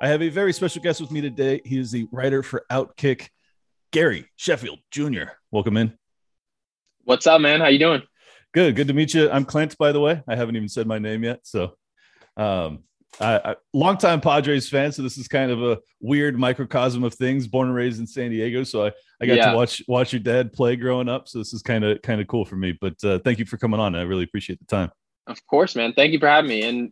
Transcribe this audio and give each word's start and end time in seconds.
I 0.00 0.08
have 0.08 0.22
a 0.22 0.28
very 0.28 0.52
special 0.52 0.82
guest 0.82 1.00
with 1.00 1.10
me 1.10 1.20
today. 1.20 1.60
He 1.64 1.78
is 1.78 1.90
the 1.90 2.06
writer 2.12 2.42
for 2.42 2.64
Outkick, 2.70 3.28
Gary 3.92 4.26
Sheffield 4.36 4.80
Jr. 4.90 5.24
Welcome 5.50 5.76
in. 5.76 5.96
What's 7.04 7.26
up, 7.26 7.40
man? 7.40 7.60
How 7.60 7.68
you 7.68 7.78
doing? 7.78 8.02
Good. 8.52 8.76
Good 8.76 8.88
to 8.88 8.94
meet 8.94 9.14
you. 9.14 9.30
I'm 9.30 9.44
Clint, 9.44 9.76
by 9.78 9.92
the 9.92 10.00
way. 10.00 10.22
I 10.28 10.36
haven't 10.36 10.56
even 10.56 10.68
said 10.68 10.86
my 10.86 10.98
name 10.98 11.24
yet. 11.24 11.40
So, 11.44 11.74
um, 12.36 12.84
I, 13.20 13.36
I 13.52 13.56
longtime 13.72 14.20
Padres 14.20 14.68
fan. 14.68 14.90
So 14.90 15.02
this 15.02 15.16
is 15.16 15.28
kind 15.28 15.50
of 15.52 15.62
a 15.62 15.78
weird 16.00 16.36
microcosm 16.36 17.04
of 17.04 17.14
things. 17.14 17.46
Born 17.46 17.68
and 17.68 17.76
raised 17.76 18.00
in 18.00 18.06
San 18.06 18.30
Diego, 18.30 18.64
so 18.64 18.86
I, 18.86 18.92
I 19.22 19.26
got 19.26 19.36
Yeah. 19.36 19.50
to 19.50 19.56
watch 19.56 19.82
watch 19.86 20.12
your 20.12 20.20
dad 20.20 20.52
play 20.52 20.74
growing 20.74 21.08
up. 21.08 21.28
So 21.28 21.38
this 21.38 21.54
is 21.54 21.62
kind 21.62 21.84
of 21.84 22.02
kind 22.02 22.20
of 22.20 22.26
cool 22.26 22.44
for 22.44 22.56
me. 22.56 22.76
But 22.78 23.02
uh, 23.04 23.20
thank 23.20 23.38
you 23.38 23.44
for 23.44 23.56
coming 23.56 23.78
on. 23.78 23.94
I 23.94 24.02
really 24.02 24.24
appreciate 24.24 24.58
the 24.58 24.66
time. 24.66 24.90
Of 25.28 25.46
course, 25.46 25.76
man. 25.76 25.92
Thank 25.94 26.12
you 26.12 26.18
for 26.18 26.28
having 26.28 26.48
me. 26.48 26.62
And 26.62 26.90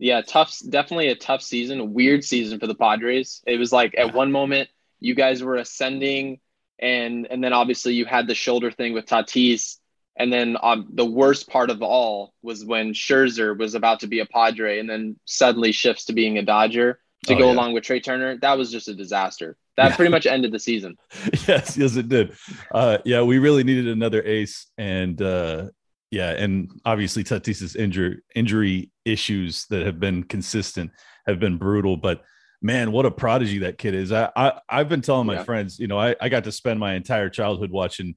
yeah, 0.00 0.22
tough, 0.22 0.58
definitely 0.68 1.08
a 1.08 1.14
tough 1.14 1.42
season, 1.42 1.78
a 1.78 1.84
weird 1.84 2.24
season 2.24 2.58
for 2.58 2.66
the 2.66 2.74
Padres. 2.74 3.42
It 3.46 3.58
was 3.58 3.70
like 3.72 3.94
at 3.96 4.14
one 4.14 4.32
moment 4.32 4.68
you 4.98 5.14
guys 5.14 5.42
were 5.42 5.56
ascending, 5.56 6.40
and 6.78 7.26
and 7.30 7.44
then 7.44 7.52
obviously 7.52 7.94
you 7.94 8.06
had 8.06 8.26
the 8.26 8.34
shoulder 8.34 8.70
thing 8.70 8.94
with 8.94 9.06
Tatis, 9.06 9.76
and 10.16 10.32
then 10.32 10.56
um, 10.62 10.88
the 10.92 11.04
worst 11.04 11.48
part 11.48 11.70
of 11.70 11.82
all 11.82 12.32
was 12.42 12.64
when 12.64 12.92
Scherzer 12.94 13.56
was 13.56 13.74
about 13.74 14.00
to 14.00 14.06
be 14.06 14.20
a 14.20 14.26
Padre, 14.26 14.78
and 14.80 14.88
then 14.90 15.16
suddenly 15.26 15.70
shifts 15.72 16.06
to 16.06 16.12
being 16.14 16.38
a 16.38 16.42
Dodger 16.42 16.98
to 17.26 17.34
Oh, 17.34 17.38
go 17.38 17.46
yeah. 17.48 17.52
along 17.52 17.74
with 17.74 17.84
Trea 17.84 18.00
Turner. 18.00 18.38
That 18.38 18.56
was 18.56 18.72
just 18.72 18.88
a 18.88 18.94
disaster. 18.94 19.56
That 19.76 19.90
Yeah. 19.90 19.96
pretty 19.96 20.10
much 20.10 20.26
ended 20.26 20.52
the 20.52 20.58
season. 20.58 20.96
yes, 21.46 21.76
yes, 21.76 21.96
it 21.96 22.08
did. 22.08 22.32
Uh, 22.72 22.98
yeah, 23.04 23.22
we 23.22 23.38
really 23.38 23.64
needed 23.64 23.88
another 23.88 24.22
ace, 24.22 24.66
and 24.78 25.20
uh, 25.20 25.68
yeah, 26.10 26.30
and 26.30 26.70
obviously 26.84 27.22
Tatis's 27.22 27.76
injury 27.76 28.20
injury 28.34 28.90
issues 29.12 29.66
that 29.66 29.84
have 29.86 29.98
been 30.00 30.22
consistent 30.24 30.90
have 31.26 31.38
been 31.40 31.56
brutal. 31.58 31.96
But 31.96 32.22
man, 32.62 32.92
what 32.92 33.06
a 33.06 33.10
prodigy 33.10 33.58
that 33.58 33.78
kid 33.78 33.94
is! 33.94 34.12
I, 34.12 34.30
I 34.36 34.60
I've 34.68 34.88
been 34.88 35.00
telling 35.02 35.26
my 35.26 35.34
Yeah. 35.34 35.44
friends, 35.44 35.78
you 35.78 35.86
know, 35.86 35.98
I, 35.98 36.16
I 36.20 36.28
got 36.28 36.44
to 36.44 36.52
spend 36.52 36.80
my 36.80 36.94
entire 36.94 37.28
childhood 37.28 37.70
watching, 37.70 38.14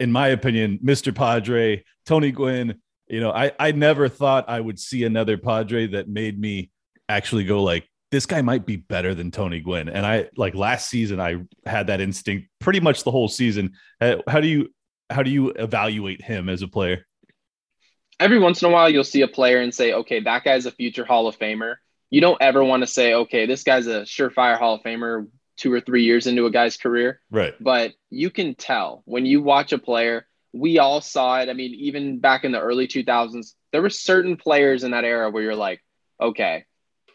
in 0.00 0.12
my 0.12 0.28
opinion, 0.28 0.78
Mr. 0.84 1.14
Padre, 1.14 1.84
Tony 2.04 2.30
Gwynn. 2.32 2.80
You 3.08 3.20
know, 3.20 3.30
I 3.30 3.52
I 3.58 3.72
never 3.72 4.08
thought 4.08 4.48
I 4.48 4.60
would 4.60 4.78
see 4.78 5.04
another 5.04 5.38
Padre 5.38 5.86
that 5.88 6.08
made 6.08 6.40
me 6.40 6.70
actually 7.08 7.44
go 7.44 7.62
like 7.62 7.88
this 8.12 8.26
guy 8.26 8.40
might 8.42 8.64
be 8.66 8.76
better 8.76 9.14
than 9.14 9.30
Tony 9.30 9.60
Gwynn. 9.60 9.88
And 9.88 10.06
I 10.06 10.28
like 10.36 10.54
last 10.54 10.88
season, 10.88 11.20
I 11.20 11.44
had 11.66 11.88
that 11.88 12.00
instinct 12.00 12.48
pretty 12.60 12.80
much 12.80 13.04
the 13.04 13.10
whole 13.10 13.28
season. 13.28 13.72
How 14.00 14.40
do 14.40 14.46
you 14.48 14.72
how 15.10 15.22
do 15.22 15.30
you 15.30 15.50
evaluate 15.50 16.22
him 16.22 16.48
as 16.48 16.62
a 16.62 16.68
player? 16.68 17.04
Every 18.18 18.38
once 18.38 18.62
in 18.62 18.68
a 18.68 18.72
while 18.72 18.88
you'll 18.88 19.04
see 19.04 19.22
a 19.22 19.28
player 19.28 19.60
and 19.60 19.74
say, 19.74 19.92
okay, 19.92 20.20
that 20.20 20.44
guy's 20.44 20.66
a 20.66 20.70
future 20.70 21.04
Hall 21.04 21.28
of 21.28 21.38
Famer. 21.38 21.76
You 22.10 22.20
don't 22.20 22.40
ever 22.40 22.64
want 22.64 22.82
to 22.82 22.86
say, 22.86 23.14
okay, 23.14 23.46
this 23.46 23.64
guy's 23.64 23.86
a 23.86 24.02
surefire 24.02 24.58
Hall 24.58 24.76
of 24.76 24.82
Famer 24.82 25.26
two 25.56 25.72
or 25.72 25.80
three 25.80 26.04
years 26.04 26.26
into 26.26 26.46
a 26.46 26.50
guy's 26.50 26.76
career. 26.76 27.20
Right. 27.30 27.54
But 27.60 27.94
you 28.10 28.30
can 28.30 28.54
tell 28.54 29.02
when 29.06 29.26
you 29.26 29.42
watch 29.42 29.72
a 29.72 29.78
player, 29.78 30.26
we 30.52 30.78
all 30.78 31.00
saw 31.00 31.40
it. 31.40 31.48
I 31.48 31.52
mean, 31.52 31.74
even 31.74 32.20
back 32.20 32.44
in 32.44 32.52
the 32.52 32.60
early 32.60 32.86
2000s, 32.86 33.54
there 33.72 33.82
were 33.82 33.90
certain 33.90 34.36
players 34.36 34.84
in 34.84 34.92
that 34.92 35.04
era 35.04 35.30
where 35.30 35.42
you're 35.42 35.54
like, 35.54 35.82
okay, 36.20 36.64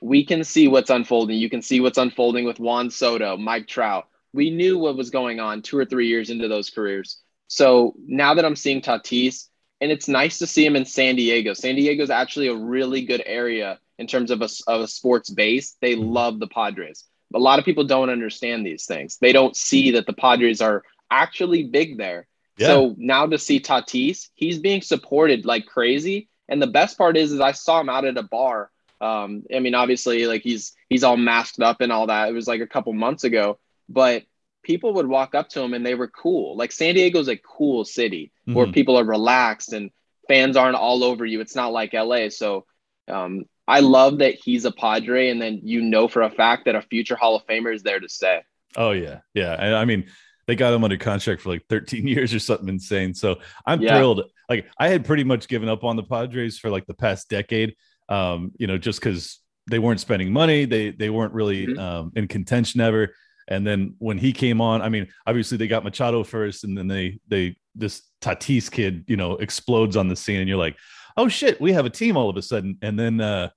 we 0.01 0.25
can 0.25 0.43
see 0.43 0.67
what's 0.67 0.89
unfolding. 0.89 1.37
You 1.37 1.49
can 1.49 1.61
see 1.61 1.79
what's 1.79 1.97
unfolding 1.97 2.45
with 2.45 2.59
Juan 2.59 2.89
Soto, 2.89 3.37
Mike 3.37 3.67
Trout. 3.67 4.07
We 4.33 4.49
knew 4.49 4.77
what 4.77 4.97
was 4.97 5.09
going 5.09 5.39
on 5.39 5.61
two 5.61 5.77
or 5.77 5.85
three 5.85 6.07
years 6.07 6.29
into 6.29 6.47
those 6.47 6.69
careers. 6.69 7.19
So 7.47 7.93
now 8.05 8.35
that 8.35 8.45
I'm 8.45 8.55
seeing 8.55 8.81
Tatis, 8.81 9.47
and 9.81 9.91
it's 9.91 10.07
nice 10.07 10.37
to 10.39 10.47
see 10.47 10.65
him 10.65 10.75
in 10.75 10.85
San 10.85 11.15
Diego. 11.15 11.53
San 11.53 11.75
Diego 11.75 12.03
is 12.03 12.11
actually 12.11 12.47
a 12.47 12.55
really 12.55 13.03
good 13.03 13.23
area 13.25 13.79
in 13.97 14.05
terms 14.07 14.29
of 14.29 14.41
a, 14.41 14.49
of 14.67 14.81
a 14.81 14.87
sports 14.87 15.29
base. 15.29 15.75
They 15.81 15.95
love 15.95 16.39
the 16.39 16.47
Padres. 16.47 17.03
A 17.33 17.39
lot 17.39 17.59
of 17.59 17.65
people 17.65 17.83
don't 17.83 18.09
understand 18.09 18.65
these 18.65 18.85
things. 18.85 19.17
They 19.19 19.31
don't 19.31 19.55
see 19.55 19.91
that 19.91 20.05
the 20.05 20.13
Padres 20.13 20.61
are 20.61 20.83
actually 21.09 21.63
big 21.63 21.97
there. 21.97 22.27
Yeah. 22.57 22.67
So 22.67 22.95
now 22.97 23.25
to 23.25 23.39
see 23.39 23.59
Tatis, 23.59 24.29
he's 24.35 24.59
being 24.59 24.81
supported 24.81 25.45
like 25.45 25.65
crazy. 25.65 26.29
And 26.47 26.61
the 26.61 26.67
best 26.67 26.97
part 26.97 27.17
is, 27.17 27.31
is 27.31 27.39
I 27.39 27.53
saw 27.53 27.79
him 27.79 27.89
out 27.89 28.05
at 28.05 28.17
a 28.17 28.23
bar. 28.23 28.69
Um, 28.99 29.43
I 29.53 29.59
mean, 29.59 29.73
obviously, 29.73 30.27
like 30.27 30.43
he's 30.43 30.73
he's 30.89 31.03
all 31.03 31.17
masked 31.17 31.59
up 31.59 31.81
and 31.81 31.91
all 31.91 32.07
that. 32.07 32.29
It 32.29 32.33
was 32.33 32.47
like 32.47 32.61
a 32.61 32.67
couple 32.67 32.93
months 32.93 33.23
ago, 33.23 33.57
but 33.89 34.23
people 34.63 34.93
would 34.93 35.07
walk 35.07 35.33
up 35.35 35.49
to 35.49 35.61
him 35.61 35.73
and 35.73 35.85
they 35.85 35.95
were 35.95 36.07
cool. 36.07 36.55
Like 36.55 36.71
San 36.71 36.95
Diego's 36.95 37.27
a 37.27 37.37
cool 37.37 37.83
city 37.85 38.31
where 38.45 38.67
Mhm. 38.67 38.73
people 38.73 38.97
are 38.97 39.03
relaxed 39.03 39.73
and 39.73 39.89
fans 40.27 40.55
aren't 40.57 40.75
all 40.75 41.03
over 41.03 41.25
you. 41.25 41.41
It's 41.41 41.55
not 41.55 41.71
like 41.71 41.93
LA. 41.93 42.29
So 42.29 42.65
um, 43.07 43.45
I 43.67 43.79
love 43.79 44.19
that 44.19 44.35
he's 44.35 44.65
a 44.65 44.71
Padre, 44.71 45.29
and 45.29 45.41
then 45.41 45.61
you 45.63 45.81
know 45.81 46.07
for 46.07 46.21
a 46.21 46.29
fact 46.29 46.65
that 46.65 46.75
a 46.75 46.81
future 46.81 47.15
Hall 47.15 47.35
of 47.35 47.45
Famer 47.47 47.73
is 47.73 47.83
there 47.83 47.99
to 47.99 48.07
stay. 48.09 48.41
Oh 48.75 48.91
yeah, 48.91 49.19
yeah. 49.33 49.53
And 49.53 49.75
I 49.75 49.85
mean, 49.85 50.05
they 50.47 50.55
got 50.55 50.73
him 50.73 50.83
under 50.83 50.97
contract 50.97 51.41
for 51.41 51.49
like 51.49 51.65
13 51.69 52.07
years 52.15 52.33
or 52.33 52.39
something 52.39 52.69
insane. 52.69 53.13
So 53.13 53.39
I'm 53.65 53.81
Yeah. 53.81 53.95
thrilled. 53.97 54.23
Like 54.49 54.67
I 54.77 54.89
had 54.89 55.05
pretty 55.05 55.23
much 55.23 55.47
given 55.47 55.69
up 55.69 55.83
on 55.83 55.95
the 55.95 56.03
Padres 56.03 56.57
for 56.59 56.69
like 56.69 56.85
the 56.85 56.93
past 56.93 57.29
decade. 57.29 57.75
Um, 58.09 58.51
you 58.57 58.67
know, 58.67 58.77
just 58.77 58.99
because 58.99 59.39
they 59.69 59.79
weren't 59.79 59.99
spending 59.99 60.31
money, 60.33 60.65
they 60.65 60.91
they 60.91 61.09
weren't 61.09 61.33
really 61.33 61.67
Mhm. 61.67 61.79
um, 61.79 62.11
in 62.15 62.27
contention 62.27 62.81
ever. 62.81 63.13
And 63.47 63.65
then 63.65 63.95
when 63.99 64.17
he 64.17 64.31
came 64.33 64.61
on, 64.61 64.81
I 64.81 64.89
mean, 64.89 65.07
obviously 65.25 65.57
they 65.57 65.67
got 65.67 65.83
Machado 65.83 66.23
first, 66.23 66.63
and 66.63 66.77
then 66.77 66.87
they 66.87 67.19
they 67.27 67.57
this 67.75 68.03
Tatis 68.21 68.69
kid, 68.69 69.05
you 69.07 69.17
know, 69.17 69.37
explodes 69.37 69.97
on 69.97 70.07
the 70.07 70.15
scene, 70.15 70.39
and 70.39 70.47
you're 70.47 70.57
like, 70.57 70.77
oh 71.17 71.27
shit, 71.27 71.59
we 71.59 71.73
have 71.73 71.85
a 71.85 71.89
team 71.89 72.17
all 72.17 72.29
of 72.29 72.37
a 72.37 72.41
sudden. 72.41 72.77
And 72.81 72.97
then 72.97 73.19
uh, 73.21 73.49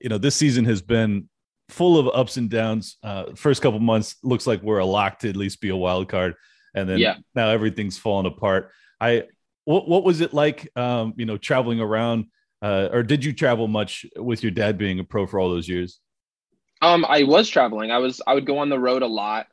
you 0.00 0.08
know, 0.08 0.18
this 0.18 0.36
season 0.36 0.64
has 0.66 0.82
been 0.82 1.28
full 1.68 1.98
of 1.98 2.08
ups 2.14 2.36
and 2.36 2.48
downs. 2.50 2.96
Uh, 3.02 3.34
first 3.34 3.62
couple 3.62 3.78
months 3.80 4.16
looks 4.22 4.46
like 4.46 4.62
we're 4.62 4.78
a 4.78 4.86
lock 4.86 5.18
to 5.20 5.28
at 5.28 5.36
least 5.36 5.60
be 5.60 5.68
a 5.68 5.76
wild 5.76 6.08
card, 6.08 6.34
and 6.74 6.88
then 6.88 6.98
Yeah. 6.98 7.16
now 7.34 7.48
everything's 7.50 7.98
falling 7.98 8.26
apart. 8.26 8.70
I 9.00 9.24
what 9.64 9.88
what 9.88 10.04
was 10.04 10.20
it 10.20 10.32
like? 10.32 10.68
Um, 10.76 11.14
you 11.16 11.26
know, 11.26 11.36
traveling 11.36 11.80
around, 11.80 12.26
uh, 12.62 12.88
or 12.90 13.02
did 13.02 13.24
you 13.24 13.32
travel 13.32 13.68
much 13.68 14.06
with 14.16 14.42
your 14.42 14.50
dad 14.50 14.78
being 14.78 14.98
a 14.98 15.04
pro 15.04 15.26
for 15.26 15.38
all 15.38 15.50
those 15.50 15.68
years? 15.68 16.00
Um, 16.80 17.04
I 17.08 17.24
was 17.24 17.48
traveling. 17.48 17.90
I 17.90 17.98
was 17.98 18.20
I 18.26 18.34
would 18.34 18.46
go 18.46 18.58
on 18.58 18.68
the 18.68 18.78
road 18.78 19.02
a 19.02 19.06
lot. 19.06 19.46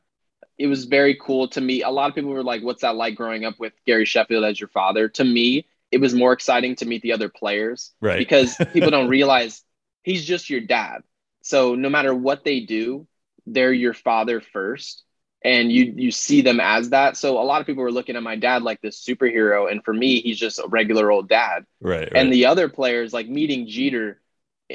It 0.57 0.67
was 0.67 0.85
very 0.85 1.17
cool 1.21 1.49
to 1.49 1.61
me. 1.61 1.81
A 1.81 1.89
lot 1.89 2.09
of 2.09 2.15
people 2.15 2.31
were 2.31 2.43
like, 2.43 2.63
"What's 2.63 2.81
that 2.81 2.95
like 2.95 3.15
growing 3.15 3.45
up 3.45 3.55
with 3.59 3.73
Gary 3.85 4.05
Sheffield 4.05 4.45
as 4.45 4.59
your 4.59 4.69
father?" 4.69 5.09
To 5.09 5.23
me, 5.23 5.65
it 5.91 5.99
was 5.99 6.13
more 6.13 6.33
exciting 6.33 6.75
to 6.77 6.85
meet 6.85 7.01
the 7.01 7.13
other 7.13 7.29
players 7.29 7.91
Right. 8.01 8.17
because 8.17 8.55
people 8.73 8.91
don't 8.91 9.09
realize 9.09 9.63
he's 10.03 10.25
just 10.25 10.49
your 10.49 10.61
dad. 10.61 11.01
So 11.41 11.75
no 11.75 11.89
matter 11.89 12.13
what 12.13 12.43
they 12.43 12.61
do, 12.61 13.07
they're 13.45 13.73
your 13.73 13.93
father 13.93 14.39
first, 14.41 15.03
and 15.43 15.71
you 15.71 15.93
you 15.95 16.11
see 16.11 16.41
them 16.41 16.59
as 16.59 16.89
that. 16.91 17.17
So 17.17 17.39
a 17.39 17.43
lot 17.43 17.59
of 17.61 17.67
people 17.67 17.83
were 17.83 17.91
looking 17.91 18.15
at 18.15 18.23
my 18.23 18.35
dad 18.35 18.63
like 18.63 18.81
this 18.81 19.03
superhero, 19.03 19.69
and 19.69 19.83
for 19.83 19.93
me, 19.93 20.21
he's 20.21 20.39
just 20.39 20.59
a 20.59 20.67
regular 20.67 21.11
old 21.11 21.27
dad. 21.27 21.65
right, 21.81 21.99
right. 21.99 22.11
And 22.15 22.31
the 22.31 22.45
other 22.45 22.69
players, 22.69 23.13
like 23.13 23.27
meeting 23.27 23.67
Jeter, 23.67 24.21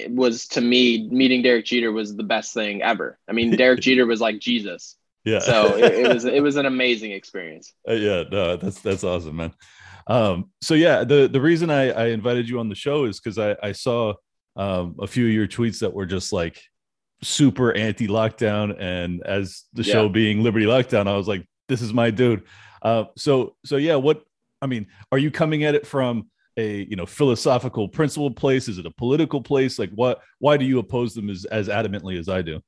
was 0.09 0.47
to 0.49 0.61
me 0.61 1.09
meeting 1.11 1.43
Derek 1.43 1.65
Jeter 1.65 1.93
was 1.93 2.17
the 2.17 2.23
best 2.23 2.55
thing 2.55 2.83
ever. 2.83 3.19
I 3.29 3.33
mean, 3.33 3.51
Derek 3.57 3.81
Jeter 3.87 4.07
was 4.07 4.21
like 4.21 4.39
Jesus. 4.39 4.97
yeah. 5.25 5.41
So 5.41 5.75
it, 5.77 5.95
it 6.07 6.13
was 6.13 6.25
it 6.25 6.43
was 6.43 6.57
an 6.57 6.67
amazing 6.67 7.13
experience. 7.13 7.73
Uh, 7.89 7.95
yeah, 7.95 8.23
no, 8.31 8.57
that's 8.57 8.81
that's 8.81 9.05
awesome, 9.05 9.37
man. 9.37 9.53
Um, 10.07 10.51
so 10.61 10.75
yeah, 10.75 11.05
the 11.05 11.29
the 11.29 11.41
reason 11.41 11.71
I, 11.71 11.91
I 11.91 12.07
invited 12.09 12.49
you 12.49 12.59
on 12.61 12.69
the 12.69 12.75
show 12.75 13.05
is 13.05 13.21
because 13.21 13.39
I 13.39 13.57
I 13.63 13.73
saw 13.73 14.15
um, 14.57 14.97
a 15.01 15.07
few 15.07 15.27
of 15.27 15.33
your 15.33 15.47
tweets 15.49 15.81
that 15.81 15.93
were 15.93 16.07
just 16.07 16.33
like 16.33 16.61
super 17.23 17.73
anti 17.75 18.07
lockdown, 18.09 18.77
and 18.81 19.23
as 19.25 19.65
the 19.73 19.83
Yeah. 19.83 19.93
show 19.93 20.09
being 20.09 20.43
Liberty 20.43 20.67
Lockdown, 20.67 21.07
I 21.07 21.17
was 21.17 21.29
like, 21.29 21.47
this 21.69 21.83
is 21.83 21.93
my 21.93 22.11
dude. 22.11 22.43
Uh, 22.83 23.05
so 23.17 23.57
so 23.65 23.77
yeah, 23.77 23.97
what 23.97 24.23
I 24.63 24.67
mean, 24.67 24.87
are 25.13 25.19
you 25.19 25.31
coming 25.31 25.65
at 25.65 25.75
it 25.75 25.87
from 25.87 26.31
a 26.61 26.87
you 26.89 26.97
know 26.97 27.07
philosophical 27.07 27.89
principle 27.89 28.31
place? 28.31 28.69
Is 28.69 28.79
it 28.79 28.87
a 28.87 28.91
political 28.91 29.41
place? 29.41 29.79
Like 29.79 29.91
what? 29.91 30.21
Why 30.39 30.57
do 30.57 30.65
you 30.65 30.79
oppose 30.79 31.15
them 31.15 31.31
as 31.31 31.45
as 31.47 31.69
adamantly 31.69 32.19
as 32.19 32.29
I 32.29 32.43
do? 32.43 32.63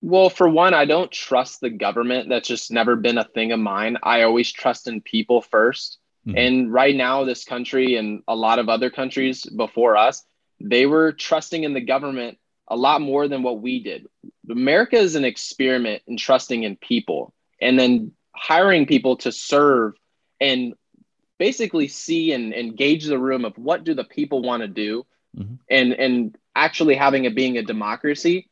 Well, 0.00 0.30
for 0.30 0.48
one, 0.48 0.74
I 0.74 0.84
don't 0.84 1.10
trust 1.10 1.60
the 1.60 1.70
government. 1.70 2.28
That's 2.28 2.46
just 2.46 2.70
never 2.70 2.94
been 2.94 3.18
a 3.18 3.24
thing 3.24 3.50
of 3.52 3.58
mine. 3.58 3.98
I 4.02 4.22
always 4.22 4.52
trust 4.52 4.86
in 4.86 5.00
people 5.00 5.42
1st 5.42 5.98
Mhm. 6.28 6.34
And 6.36 6.72
right 6.72 6.94
now, 6.94 7.24
this 7.24 7.44
country 7.44 7.96
and 7.96 8.22
a 8.28 8.36
lot 8.36 8.58
of 8.58 8.68
other 8.68 8.90
countries 8.90 9.44
before 9.44 9.96
us, 9.96 10.24
they 10.60 10.86
were 10.86 11.12
trusting 11.12 11.64
in 11.64 11.72
the 11.72 11.80
government 11.80 12.38
a 12.68 12.76
lot 12.76 13.00
more 13.00 13.28
than 13.28 13.42
what 13.42 13.60
we 13.60 13.82
did. 13.82 14.06
America 14.50 14.96
is 14.96 15.14
an 15.14 15.24
experiment 15.24 16.02
in 16.06 16.16
trusting 16.16 16.64
in 16.64 16.76
people 16.76 17.32
and 17.60 17.78
then 17.78 18.12
hiring 18.34 18.86
people 18.86 19.16
to 19.16 19.32
serve 19.32 19.94
and 20.40 20.74
basically 21.38 21.88
see 21.88 22.32
and, 22.32 22.52
engage 22.52 23.06
the 23.06 23.18
room 23.18 23.44
of 23.44 23.56
what 23.56 23.84
do 23.84 23.94
the 23.94 24.04
people 24.04 24.42
want 24.42 24.62
to 24.62 24.68
do 24.68 25.06
mm-hmm. 25.36 25.54
and 25.70 25.92
and 25.92 26.38
actually 26.54 26.94
having 26.94 27.24
it 27.24 27.34
being 27.34 27.58
a 27.58 27.62
democracy. 27.62 28.50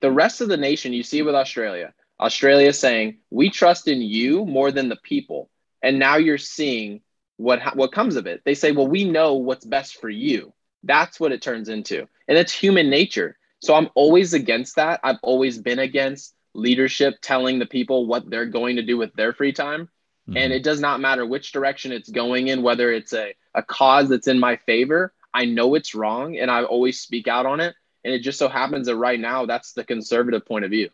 The 0.00 0.10
rest 0.10 0.40
of 0.40 0.48
the 0.48 0.56
nation 0.56 0.92
you 0.92 1.02
see 1.02 1.22
with 1.22 1.34
australia 1.34 1.92
australia 2.20 2.72
saying 2.72 3.18
we 3.30 3.50
trust 3.50 3.88
in 3.88 4.00
you 4.00 4.44
more 4.44 4.70
than 4.70 4.88
the 4.88 4.96
people. 4.96 5.50
And 5.82 5.98
now 5.98 6.16
you're 6.16 6.38
seeing 6.38 7.02
what 7.36 7.76
what 7.76 7.92
comes 7.92 8.16
of 8.16 8.26
it. 8.26 8.42
They 8.44 8.54
say 8.54 8.72
well 8.72 8.86
we 8.86 9.04
know 9.04 9.34
what's 9.34 9.64
best 9.64 10.00
for 10.00 10.08
you. 10.08 10.52
That's 10.82 11.18
what 11.18 11.32
it 11.32 11.42
turns 11.42 11.68
into. 11.68 12.06
And 12.28 12.38
it's 12.38 12.52
human 12.52 12.88
nature. 12.90 13.36
So 13.60 13.74
i'm 13.74 13.88
always 13.94 14.34
against 14.34 14.76
that. 14.76 15.00
I've 15.02 15.22
always 15.22 15.58
been 15.58 15.78
against 15.78 16.34
leadership 16.54 17.16
telling 17.20 17.58
the 17.58 17.66
people 17.66 18.06
what 18.06 18.30
they're 18.30 18.46
going 18.46 18.76
to 18.76 18.82
do 18.82 18.96
with 18.96 19.12
their 19.14 19.32
free 19.32 19.52
time 19.52 19.88
Mm-hmm. 20.28 20.36
And 20.36 20.52
it 20.52 20.62
does 20.62 20.80
not 20.80 21.00
matter 21.00 21.26
which 21.26 21.52
direction 21.52 21.92
it's 21.92 22.08
going 22.08 22.48
in, 22.48 22.62
whether 22.62 22.90
it's 22.90 23.12
a, 23.12 23.34
a 23.54 23.62
cause 23.62 24.08
that's 24.08 24.26
in 24.26 24.38
my 24.38 24.56
favor. 24.56 25.12
I 25.34 25.44
know 25.44 25.74
it's 25.74 25.94
wrong 25.94 26.38
and 26.38 26.50
I 26.50 26.62
always 26.62 27.00
speak 27.00 27.28
out 27.28 27.44
on 27.46 27.60
it. 27.60 27.74
And 28.04 28.14
it 28.14 28.20
just 28.20 28.38
so 28.38 28.48
happens 28.48 28.86
that 28.86 28.96
right 28.96 29.18
now 29.18 29.46
that's 29.46 29.72
the 29.72 29.84
conservative 29.84 30.46
point 30.46 30.64
of 30.64 30.70
view. 30.70 30.90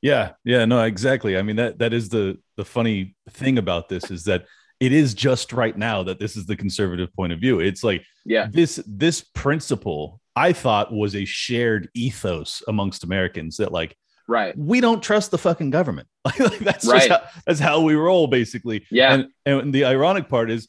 Yeah, 0.00 0.32
yeah, 0.44 0.64
no, 0.64 0.82
exactly. 0.82 1.36
I 1.38 1.42
mean 1.42 1.56
that 1.56 1.78
that 1.78 1.92
is 1.92 2.08
the 2.08 2.38
the 2.56 2.64
funny 2.64 3.14
thing 3.30 3.56
about 3.56 3.88
this 3.88 4.10
is 4.10 4.24
that 4.24 4.46
it 4.80 4.92
is 4.92 5.14
just 5.14 5.52
right 5.52 5.76
now 5.76 6.02
that 6.02 6.18
this 6.18 6.36
is 6.36 6.44
the 6.44 6.56
conservative 6.56 7.14
point 7.14 7.32
of 7.32 7.38
view. 7.38 7.60
It's 7.60 7.84
like 7.84 8.04
yeah, 8.24 8.48
this 8.50 8.82
this 8.86 9.20
principle 9.20 10.20
I 10.34 10.52
thought 10.52 10.92
was 10.92 11.14
a 11.14 11.24
shared 11.24 11.88
ethos 11.94 12.62
amongst 12.66 13.04
Americans 13.04 13.58
that 13.58 13.70
like 13.70 13.96
Right. 14.28 14.56
We 14.56 14.80
don't 14.80 15.02
trust 15.02 15.30
the 15.30 15.38
fucking 15.38 15.70
government. 15.70 16.08
like 16.24 16.58
that's 16.58 16.86
right. 16.86 17.10
how, 17.10 17.22
that's 17.46 17.60
how 17.60 17.80
we 17.80 17.94
roll, 17.94 18.26
basically. 18.26 18.86
Yeah. 18.90 19.14
And, 19.14 19.28
and 19.44 19.72
the 19.72 19.84
ironic 19.84 20.28
part 20.28 20.50
is, 20.50 20.68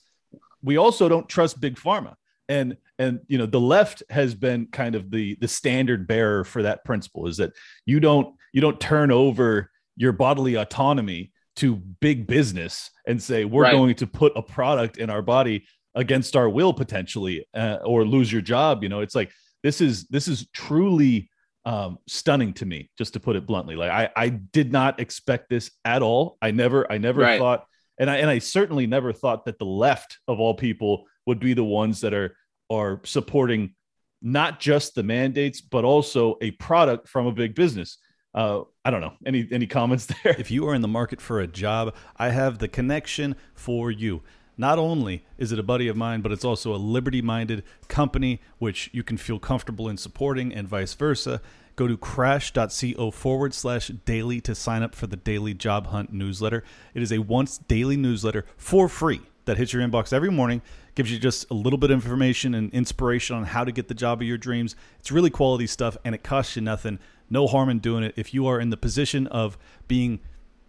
we 0.63 0.77
also 0.77 1.09
don't 1.09 1.27
trust 1.27 1.59
big 1.59 1.75
pharma. 1.75 2.15
And 2.49 2.77
and 2.99 3.21
you 3.27 3.37
know 3.37 3.45
the 3.45 3.59
left 3.59 4.03
has 4.09 4.35
been 4.35 4.67
kind 4.67 4.95
of 4.95 5.09
the 5.09 5.35
the 5.35 5.47
standard 5.47 6.07
bearer 6.07 6.43
for 6.43 6.63
that 6.63 6.83
principle 6.83 7.27
is 7.27 7.37
that 7.37 7.53
you 7.85 7.99
don't 7.99 8.35
you 8.53 8.61
don't 8.61 8.79
turn 8.79 9.11
over 9.11 9.69
your 9.95 10.11
bodily 10.11 10.55
autonomy 10.55 11.31
to 11.55 11.75
big 11.75 12.27
business 12.27 12.89
and 13.07 13.21
say 13.21 13.45
we're 13.45 13.63
right. 13.63 13.73
going 13.73 13.95
to 13.95 14.07
put 14.07 14.33
a 14.35 14.41
product 14.41 14.97
in 14.97 15.09
our 15.09 15.21
body 15.21 15.65
against 15.95 16.35
our 16.35 16.49
will 16.49 16.73
potentially 16.73 17.45
uh, 17.53 17.77
or 17.83 18.05
lose 18.05 18.31
your 18.31 18.41
job 18.41 18.83
you 18.83 18.89
know 18.89 19.01
it's 19.01 19.15
like 19.15 19.31
this 19.61 19.81
is 19.81 20.05
this 20.07 20.27
is 20.27 20.47
truly 20.53 21.29
um, 21.65 21.97
stunning 22.07 22.53
to 22.53 22.65
me, 22.65 22.89
just 22.97 23.13
to 23.13 23.19
put 23.19 23.35
it 23.35 23.45
bluntly. 23.45 23.75
Like 23.75 23.91
I, 23.91 24.09
I 24.15 24.29
did 24.29 24.71
not 24.71 24.99
expect 24.99 25.49
this 25.49 25.71
at 25.85 26.01
all. 26.01 26.37
I 26.41 26.51
never, 26.51 26.91
I 26.91 26.97
never 26.97 27.21
right. 27.21 27.39
thought, 27.39 27.65
and 27.97 28.09
I, 28.09 28.17
and 28.17 28.29
I 28.29 28.39
certainly 28.39 28.87
never 28.87 29.13
thought 29.13 29.45
that 29.45 29.59
the 29.59 29.65
left 29.65 30.17
of 30.27 30.39
all 30.39 30.53
people 30.53 31.05
would 31.25 31.39
be 31.39 31.53
the 31.53 31.63
ones 31.63 32.01
that 32.01 32.13
are 32.13 32.35
are 32.69 33.01
supporting 33.03 33.75
not 34.21 34.59
just 34.59 34.95
the 34.95 35.03
mandates, 35.03 35.61
but 35.61 35.83
also 35.83 36.37
a 36.41 36.51
product 36.51 37.07
from 37.09 37.27
a 37.27 37.31
big 37.31 37.53
business. 37.53 37.97
Uh, 38.33 38.61
I 38.83 38.89
don't 38.89 39.01
know. 39.01 39.13
Any 39.25 39.47
any 39.51 39.67
comments 39.67 40.07
there? 40.23 40.35
If 40.39 40.49
you 40.49 40.67
are 40.67 40.73
in 40.73 40.81
the 40.81 40.87
market 40.87 41.21
for 41.21 41.41
a 41.41 41.47
job, 41.47 41.95
I 42.17 42.29
have 42.29 42.57
the 42.57 42.67
connection 42.67 43.35
for 43.53 43.91
you. 43.91 44.23
Not 44.57 44.77
only 44.77 45.23
is 45.37 45.51
it 45.51 45.59
a 45.59 45.63
buddy 45.63 45.87
of 45.87 45.97
mine, 45.97 46.21
but 46.21 46.31
it's 46.31 46.45
also 46.45 46.75
a 46.75 46.77
liberty 46.77 47.21
minded 47.21 47.63
company 47.87 48.39
which 48.59 48.89
you 48.93 49.03
can 49.03 49.17
feel 49.17 49.39
comfortable 49.39 49.89
in 49.89 49.97
supporting 49.97 50.53
and 50.53 50.67
vice 50.67 50.93
versa. 50.93 51.41
Go 51.75 51.87
to 51.87 51.97
crash.co 51.97 53.11
forward 53.11 53.53
slash 53.55 53.87
daily 53.87 54.39
to 54.41 54.53
sign 54.53 54.83
up 54.83 54.93
for 54.93 55.07
the 55.07 55.15
daily 55.15 55.55
job 55.55 55.87
hunt 55.87 56.13
newsletter. 56.13 56.63
It 56.93 57.01
is 57.01 57.11
a 57.11 57.17
once 57.17 57.57
daily 57.57 57.97
newsletter 57.97 58.45
for 58.57 58.87
free 58.87 59.21
that 59.45 59.57
hits 59.57 59.73
your 59.73 59.81
inbox 59.81 60.13
every 60.13 60.29
morning, 60.29 60.61
gives 60.93 61.11
you 61.11 61.17
just 61.17 61.49
a 61.49 61.55
little 61.55 61.79
bit 61.79 61.89
of 61.89 61.95
information 61.95 62.53
and 62.53 62.71
inspiration 62.71 63.35
on 63.35 63.45
how 63.45 63.63
to 63.63 63.71
get 63.71 63.87
the 63.87 63.95
job 63.95 64.21
of 64.21 64.27
your 64.27 64.37
dreams. 64.37 64.75
It's 64.99 65.11
really 65.11 65.31
quality 65.31 65.65
stuff 65.65 65.97
and 66.05 66.13
it 66.13 66.23
costs 66.23 66.55
you 66.55 66.61
nothing. 66.61 66.99
No 67.27 67.47
harm 67.47 67.69
in 67.69 67.79
doing 67.79 68.03
it 68.03 68.13
if 68.15 68.35
you 68.35 68.45
are 68.45 68.59
in 68.59 68.69
the 68.69 68.77
position 68.77 69.25
of 69.27 69.57
being 69.87 70.19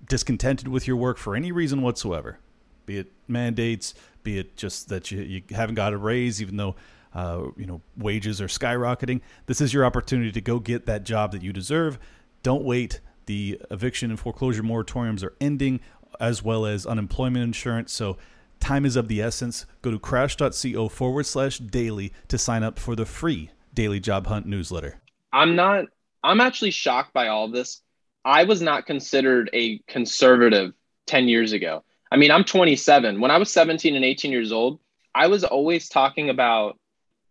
discontented 0.08 0.68
with 0.68 0.88
your 0.88 0.96
work 0.96 1.18
for 1.18 1.36
any 1.36 1.52
reason 1.52 1.82
whatsoever 1.82 2.38
be 2.86 2.98
it 2.98 3.12
mandates, 3.28 3.94
be 4.22 4.38
it 4.38 4.56
just 4.56 4.88
that 4.88 5.10
you, 5.10 5.20
you 5.22 5.42
haven't 5.50 5.74
got 5.74 5.92
a 5.92 5.96
raise, 5.96 6.40
even 6.40 6.56
though 6.56 6.74
uh, 7.14 7.46
you 7.56 7.66
know 7.66 7.80
wages 7.96 8.40
are 8.40 8.48
skyrocketing. 8.48 9.20
This 9.46 9.60
is 9.60 9.72
your 9.72 9.84
opportunity 9.84 10.32
to 10.32 10.40
go 10.40 10.58
get 10.58 10.86
that 10.86 11.04
job 11.04 11.32
that 11.32 11.42
you 11.42 11.52
deserve. 11.52 11.98
Don't 12.42 12.64
wait. 12.64 13.00
The 13.26 13.60
eviction 13.70 14.10
and 14.10 14.20
foreclosure 14.20 14.62
moratoriums 14.62 15.22
are 15.22 15.34
ending, 15.40 15.80
as 16.20 16.42
well 16.42 16.66
as 16.66 16.84
unemployment 16.86 17.42
insurance. 17.42 17.92
So 17.92 18.18
time 18.60 18.84
is 18.84 18.96
of 18.96 19.08
the 19.08 19.22
essence. 19.22 19.66
Go 19.82 19.90
to 19.90 19.98
crash.co 19.98 20.88
forward 20.88 21.24
slash 21.24 21.58
daily 21.58 22.12
to 22.28 22.36
sign 22.36 22.62
up 22.62 22.78
for 22.78 22.94
the 22.94 23.06
free 23.06 23.50
daily 23.72 24.00
job 24.00 24.26
hunt 24.26 24.46
newsletter. 24.46 25.00
I'm 25.32 25.56
not, 25.56 25.86
I'm 26.22 26.40
actually 26.40 26.70
shocked 26.70 27.12
by 27.12 27.28
all 27.28 27.48
this. 27.48 27.82
I 28.24 28.44
was 28.44 28.62
not 28.62 28.86
considered 28.86 29.50
a 29.52 29.78
conservative 29.86 30.72
10 31.06 31.28
years 31.28 31.52
ago. 31.52 31.84
I 32.10 32.16
mean, 32.16 32.30
I'm 32.30 32.44
27. 32.44 33.20
When 33.20 33.30
I 33.30 33.38
was 33.38 33.50
17 33.50 33.96
and 33.96 34.04
18 34.04 34.30
years 34.30 34.52
old, 34.52 34.78
I 35.14 35.26
was 35.26 35.44
always 35.44 35.88
talking 35.88 36.30
about 36.30 36.78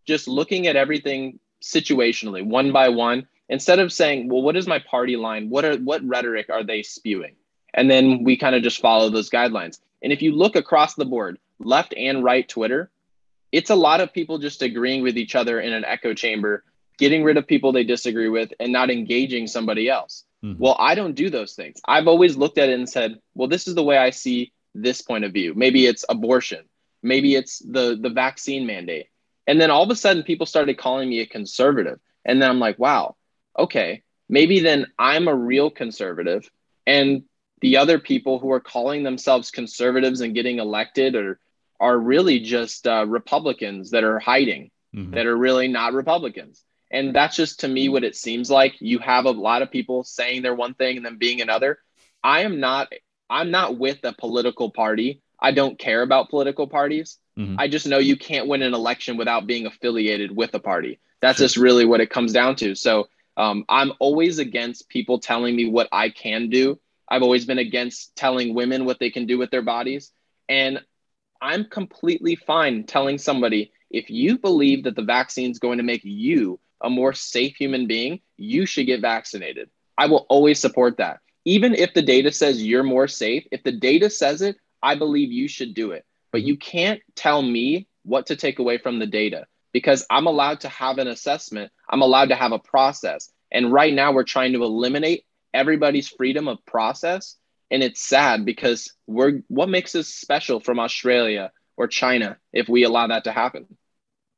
just 0.05 0.27
looking 0.27 0.67
at 0.67 0.75
everything 0.75 1.39
situationally, 1.61 2.45
one 2.45 2.71
by 2.71 2.89
one, 2.89 3.27
instead 3.49 3.79
of 3.79 3.91
saying, 3.91 4.29
well, 4.29 4.41
what 4.41 4.55
is 4.55 4.67
my 4.67 4.79
party 4.79 5.15
line? 5.15 5.49
What 5.49 5.65
are 5.65 5.77
what 5.77 6.05
rhetoric 6.05 6.49
are 6.49 6.63
they 6.63 6.83
spewing? 6.83 7.35
And 7.73 7.89
then 7.89 8.23
we 8.23 8.37
kind 8.37 8.55
of 8.55 8.63
just 8.63 8.81
follow 8.81 9.09
those 9.09 9.29
guidelines. 9.29 9.79
And 10.01 10.11
if 10.11 10.21
you 10.21 10.33
look 10.33 10.55
across 10.55 10.95
the 10.95 11.05
board, 11.05 11.39
left 11.59 11.93
and 11.95 12.23
right 12.23 12.47
Twitter, 12.47 12.91
it's 13.51 13.69
a 13.69 13.75
lot 13.75 14.01
of 14.01 14.13
people 14.13 14.37
just 14.37 14.61
agreeing 14.61 15.01
with 15.01 15.17
each 15.17 15.35
other 15.35 15.59
in 15.59 15.73
an 15.73 15.85
echo 15.85 16.13
chamber, 16.13 16.63
getting 16.97 17.23
rid 17.23 17.37
of 17.37 17.47
people 17.47 17.71
they 17.71 17.83
disagree 17.83 18.29
with 18.29 18.51
and 18.59 18.71
not 18.71 18.89
engaging 18.89 19.47
somebody 19.47 19.89
else. 19.89 20.25
Mm-hmm. 20.43 20.61
Well, 20.61 20.75
I 20.79 20.95
don't 20.95 21.15
do 21.15 21.29
those 21.29 21.53
things. 21.53 21.79
I've 21.85 22.07
always 22.07 22.35
looked 22.35 22.57
at 22.57 22.69
it 22.69 22.73
and 22.73 22.89
said, 22.89 23.19
well, 23.33 23.47
this 23.47 23.67
is 23.67 23.75
the 23.75 23.83
way 23.83 23.97
I 23.97 24.09
see 24.09 24.51
this 24.73 25.01
point 25.01 25.23
of 25.25 25.33
view. 25.33 25.53
Maybe 25.55 25.85
it's 25.85 26.05
abortion. 26.07 26.65
Maybe 27.01 27.35
it's 27.35 27.59
the 27.59 27.97
the 27.99 28.09
vaccine 28.09 28.65
mandate. 28.65 29.07
And 29.45 29.59
then 29.59 29.71
all 29.71 29.83
of 29.83 29.89
a 29.89 29.95
sudden 29.95 30.23
people 30.23 30.45
started 30.45 30.77
calling 30.77 31.09
me 31.09 31.19
a 31.19 31.25
conservative. 31.25 31.99
And 32.23 32.41
then 32.41 32.49
I'm 32.49 32.59
like, 32.59 32.79
wow, 32.79 33.15
okay, 33.57 34.03
maybe 34.29 34.61
then 34.61 34.87
I'm 34.97 35.27
a 35.27 35.35
real 35.35 35.69
conservative 35.69 36.49
and 36.87 37.23
the 37.61 37.77
other 37.77 37.99
people 37.99 38.39
who 38.39 38.51
are 38.51 38.59
calling 38.59 39.03
themselves 39.03 39.51
conservatives 39.51 40.21
and 40.21 40.35
getting 40.35 40.59
elected 40.59 41.15
or 41.15 41.39
are 41.79 41.97
really 41.97 42.39
just 42.39 42.87
uh, 42.87 43.05
Republicans 43.07 43.91
that 43.91 44.03
are 44.03 44.19
hiding, 44.19 44.69
mm-hmm. 44.93 45.13
that 45.13 45.25
are 45.25 45.35
really 45.35 45.67
not 45.67 45.93
Republicans. 45.93 46.63
And 46.91 47.15
that's 47.15 47.35
just 47.35 47.61
to 47.61 47.67
me 47.67 47.89
what 47.89 48.03
it 48.03 48.15
seems 48.15 48.49
like. 48.51 48.75
You 48.79 48.99
have 48.99 49.25
a 49.25 49.31
lot 49.31 49.61
of 49.61 49.71
people 49.71 50.03
saying 50.03 50.41
they're 50.41 50.53
one 50.53 50.73
thing 50.73 50.97
and 50.97 51.05
then 51.05 51.17
being 51.17 51.41
another. 51.41 51.79
I 52.23 52.41
am 52.41 52.59
not 52.59 52.91
I'm 53.29 53.51
not 53.51 53.77
with 53.77 53.99
a 54.03 54.13
political 54.13 54.69
party. 54.71 55.21
I 55.39 55.51
don't 55.51 55.77
care 55.77 56.01
about 56.01 56.29
political 56.29 56.67
parties. 56.67 57.17
Mm-hmm. 57.37 57.55
I 57.59 57.67
just 57.67 57.87
know 57.87 57.97
you 57.97 58.15
can't 58.15 58.47
win 58.47 58.61
an 58.61 58.73
election 58.73 59.17
without 59.17 59.47
being 59.47 59.65
affiliated 59.65 60.35
with 60.35 60.53
a 60.53 60.59
party. 60.59 60.99
That's 61.21 61.37
sure. 61.37 61.45
just 61.45 61.57
really 61.57 61.85
what 61.85 62.01
it 62.01 62.09
comes 62.09 62.31
down 62.31 62.55
to. 62.57 62.75
So 62.75 63.07
um, 63.37 63.65
I'm 63.67 63.91
always 63.99 64.39
against 64.39 64.89
people 64.89 65.19
telling 65.19 65.55
me 65.55 65.69
what 65.69 65.89
I 65.91 66.09
can 66.09 66.49
do. 66.49 66.79
I've 67.09 67.23
always 67.23 67.45
been 67.45 67.57
against 67.57 68.15
telling 68.15 68.53
women 68.53 68.85
what 68.85 68.99
they 68.99 69.09
can 69.09 69.25
do 69.25 69.37
with 69.37 69.51
their 69.51 69.61
bodies. 69.61 70.11
And 70.47 70.81
I'm 71.41 71.65
completely 71.65 72.35
fine 72.35 72.85
telling 72.85 73.17
somebody 73.17 73.71
if 73.89 74.09
you 74.09 74.37
believe 74.37 74.85
that 74.85 74.95
the 74.95 75.03
vaccine 75.03 75.51
is 75.51 75.59
going 75.59 75.77
to 75.77 75.83
make 75.83 76.01
you 76.03 76.59
a 76.81 76.89
more 76.89 77.13
safe 77.13 77.55
human 77.55 77.87
being, 77.87 78.21
you 78.37 78.65
should 78.65 78.85
get 78.85 79.01
vaccinated. 79.01 79.69
I 79.97 80.07
will 80.07 80.25
always 80.29 80.59
support 80.59 80.97
that 80.97 81.19
even 81.45 81.75
if 81.75 81.93
the 81.93 82.01
data 82.01 82.31
says 82.31 82.63
you're 82.63 82.83
more 82.83 83.07
safe, 83.07 83.45
if 83.51 83.63
the 83.63 83.71
data 83.71 84.09
says 84.09 84.41
it, 84.41 84.57
I 84.81 84.95
believe 84.95 85.31
you 85.31 85.47
should 85.47 85.73
do 85.73 85.91
it. 85.91 86.05
But 86.31 86.41
mhm. 86.41 86.45
you 86.47 86.57
can't 86.57 87.01
tell 87.15 87.41
me 87.41 87.87
what 88.03 88.27
to 88.27 88.35
take 88.35 88.59
away 88.59 88.77
from 88.77 88.99
the 88.99 89.07
data 89.07 89.45
because 89.71 90.05
I'm 90.09 90.27
allowed 90.27 90.61
to 90.61 90.69
have 90.69 90.97
an 90.97 91.07
assessment. 91.07 91.71
I'm 91.89 92.01
allowed 92.01 92.29
to 92.29 92.35
have 92.35 92.51
a 92.51 92.59
process. 92.59 93.31
And 93.51 93.71
right 93.71 93.93
now 93.93 94.11
we're 94.11 94.23
trying 94.23 94.53
to 94.53 94.63
eliminate 94.63 95.25
everybody's 95.53 96.09
freedom 96.09 96.47
of 96.47 96.63
process. 96.65 97.37
And 97.71 97.83
it's 97.83 98.03
sad 98.03 98.45
because 98.45 98.93
we're 99.07 99.41
what 99.47 99.69
makes 99.69 99.95
us 99.95 100.07
special 100.07 100.59
from 100.59 100.79
Australia 100.79 101.51
or 101.75 101.87
China 101.87 102.37
if 102.51 102.69
we 102.69 102.83
allow 102.83 103.07
that 103.07 103.23
to 103.23 103.31
happen. 103.31 103.65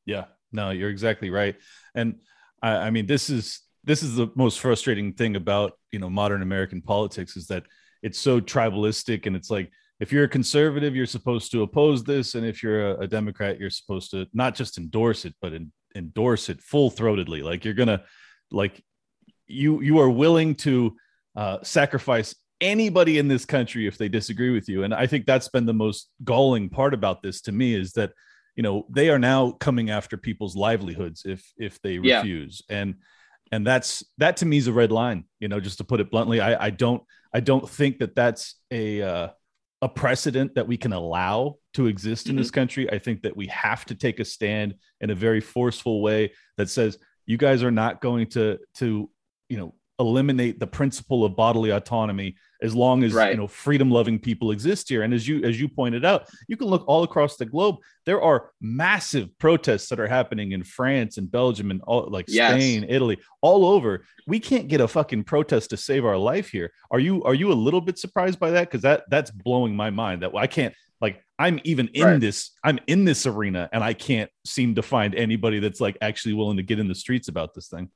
Yeah, 0.06 0.26
no, 0.52 0.70
you're 0.70 0.90
exactly 0.90 1.30
right. 1.30 1.56
And 1.94 2.20
I, 2.62 2.76
I 2.76 2.90
mean, 2.92 3.08
this 3.08 3.30
is 3.30 3.62
this 3.86 4.04
is 4.04 4.16
the 4.16 4.28
most 4.36 4.60
frustrating 4.60 5.14
thing 5.14 5.36
about 5.36 5.74
you 5.92 6.00
know 6.00 6.10
modern 6.10 6.42
American 6.42 6.82
politics 6.82 7.38
is 7.38 7.48
that 7.48 7.64
it's 8.02 8.20
so 8.20 8.42
tribalistic 8.42 9.26
and 9.26 9.36
it's 9.36 9.50
like 9.50 9.72
if 10.00 10.12
you're 10.12 10.26
a 10.26 10.30
conservative 10.30 10.96
you're 10.96 11.06
supposed 11.06 11.52
to 11.52 11.62
oppose 11.64 12.04
this. 12.04 12.36
And 12.36 12.46
if 12.46 12.62
you're 12.64 12.92
a, 12.92 13.00
a 13.02 13.08
democrat 13.08 13.60
you're 13.60 13.70
supposed 13.70 14.12
to 14.12 14.28
not 14.34 14.56
just 14.56 14.78
endorse 14.78 15.26
it 15.26 15.34
but 15.42 15.54
in, 15.54 15.72
endorse 15.96 16.50
it 16.50 16.62
full 16.62 16.92
throatedly 16.92 17.42
like 17.42 17.64
you're 17.64 17.74
gonna 17.74 18.04
like 18.52 18.84
you 19.48 19.82
you 19.82 20.00
are 20.00 20.10
willing 20.10 20.56
to 20.56 20.96
uh, 21.36 21.58
sacrifice 21.64 22.36
anybody 22.62 23.18
in 23.18 23.28
this 23.28 23.46
country 23.46 23.86
if 23.88 23.98
they 23.98 24.08
disagree 24.10 24.50
with 24.52 24.68
you. 24.70 24.84
And 24.84 24.94
i 24.94 25.06
think 25.08 25.26
that's 25.26 25.50
been 25.50 25.66
the 25.66 25.74
most 25.74 26.10
galling 26.24 26.70
part 26.70 26.94
about 26.94 27.22
this 27.22 27.42
to 27.42 27.52
me 27.52 27.76
is 27.76 27.92
that 27.94 28.12
you 28.56 28.64
know 28.64 28.86
they 28.90 29.10
are 29.10 29.20
now 29.20 29.52
coming 29.52 29.90
after 29.90 30.16
people's 30.18 30.56
livelihoods 30.56 31.24
if 31.26 31.42
if 31.58 31.82
they 31.82 31.98
Yeah. 32.00 32.18
refuse. 32.20 32.62
And 32.70 32.96
and 33.56 33.66
that's 33.66 34.04
that 34.18 34.38
to 34.38 34.46
me 34.46 34.58
is 34.58 34.68
a 34.68 34.74
red 34.74 34.92
line 34.92 35.24
you 35.40 35.48
know 35.48 35.60
just 35.60 35.78
to 35.78 35.84
put 35.84 36.00
it 36.00 36.12
bluntly. 36.12 36.42
I 36.42 36.66
i 36.68 36.70
don't 36.70 37.02
i 37.34 37.40
don't 37.40 37.68
think 37.68 38.00
that 38.00 38.16
that's 38.16 38.56
a 38.70 39.02
uh, 39.02 39.30
a 39.82 39.90
precedent 39.90 40.56
that 40.56 40.68
we 40.68 40.78
can 40.78 40.94
allow 40.94 41.58
to 41.74 41.88
exist 41.88 42.30
in 42.30 42.36
this 42.36 42.52
country. 42.52 42.92
I 42.92 42.98
think 42.98 43.22
that 43.24 43.36
we 43.36 43.48
have 43.48 43.86
to 43.86 43.96
take 43.96 44.20
a 44.20 44.26
stand 44.26 44.76
in 45.02 45.10
a 45.10 45.16
very 45.16 45.42
forceful 45.42 46.02
way 46.02 46.32
that 46.58 46.70
says 46.70 46.98
you 47.26 47.38
guys 47.38 47.64
are 47.64 47.72
not 47.72 48.02
going 48.02 48.28
to 48.28 48.58
to 48.76 49.10
you 49.50 49.58
know 49.58 49.74
eliminate 50.00 50.60
the 50.60 50.68
principle 50.68 51.24
of 51.24 51.36
bodily 51.36 51.70
autonomy 51.70 52.36
as 52.62 52.76
long 52.76 53.04
as 53.04 53.14
Right. 53.14 53.32
you 53.32 53.38
know 53.38 53.48
freedom 53.48 53.90
loving 53.90 54.20
people 54.20 54.52
exist 54.52 54.90
here 54.90 55.04
and 55.04 55.14
as 55.14 55.26
you 55.28 55.44
as 55.44 55.60
you 55.60 55.70
pointed 55.70 56.04
out 56.04 56.28
you 56.50 56.58
can 56.58 56.68
look 56.68 56.84
all 56.88 57.04
across 57.04 57.38
the 57.38 57.46
globe 57.46 57.78
there 58.06 58.22
are 58.22 58.52
massive 58.60 59.30
protests 59.38 59.88
that 59.90 60.00
are 60.00 60.08
happening 60.08 60.52
in 60.52 60.64
france 60.64 61.18
and 61.18 61.32
belgium 61.32 61.72
and 61.72 61.82
all 61.84 62.08
like 62.10 62.26
Yes. 62.28 62.52
spain 62.52 62.86
italy 62.90 63.20
all 63.42 63.66
over 63.66 64.04
we 64.28 64.40
can't 64.40 64.68
get 64.68 64.82
a 64.82 64.88
fucking 64.88 65.24
protest 65.24 65.70
to 65.70 65.78
save 65.78 66.04
our 66.06 66.18
life 66.18 66.50
here 66.50 66.72
are 66.92 67.00
you 67.00 67.24
are 67.24 67.34
you 67.34 67.52
a 67.52 67.54
little 67.54 67.82
bit 67.82 67.98
surprised 67.98 68.38
by 68.40 68.52
that 68.52 68.68
because 68.70 68.82
that 68.82 69.04
that's 69.10 69.32
blowing 69.32 69.76
my 69.76 69.92
mind 69.92 70.24
that 70.24 70.36
i 70.36 70.48
can't 70.48 70.74
like 71.00 71.22
i'm 71.40 71.60
even 71.64 71.88
in 71.94 72.04
Right. 72.06 72.20
this 72.20 72.52
i'm 72.66 72.80
in 72.88 73.06
this 73.06 73.26
arena 73.26 73.70
and 73.72 73.82
i 73.84 73.94
can't 73.94 74.30
seem 74.46 74.76
to 74.76 74.82
find 74.82 75.16
anybody 75.16 75.60
that's 75.60 75.80
like 75.80 75.98
actually 76.02 76.34
willing 76.34 76.58
to 76.58 76.64
get 76.64 76.80
in 76.80 76.88
the 76.90 76.96
streets 76.96 77.30
about 77.30 77.54
this 77.54 77.68
thing 77.70 77.90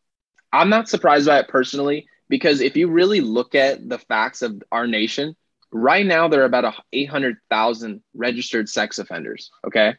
I'm 0.51 0.69
not 0.69 0.89
surprised 0.89 1.27
by 1.27 1.39
it 1.39 1.47
personally 1.47 2.07
because 2.27 2.61
if 2.61 2.75
you 2.75 2.89
really 2.89 3.21
look 3.21 3.55
at 3.55 3.87
the 3.87 3.99
facts 3.99 4.41
of 4.41 4.61
our 4.71 4.87
nation, 4.87 5.35
right 5.71 6.05
now 6.05 6.27
there 6.27 6.41
are 6.41 6.45
about 6.45 6.65
a 6.65 6.73
800,000 6.93 8.01
registered 8.13 8.69
sex 8.69 8.99
offenders. 8.99 9.51
Okay. 9.65 9.95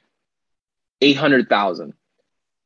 800,000. 1.00 1.94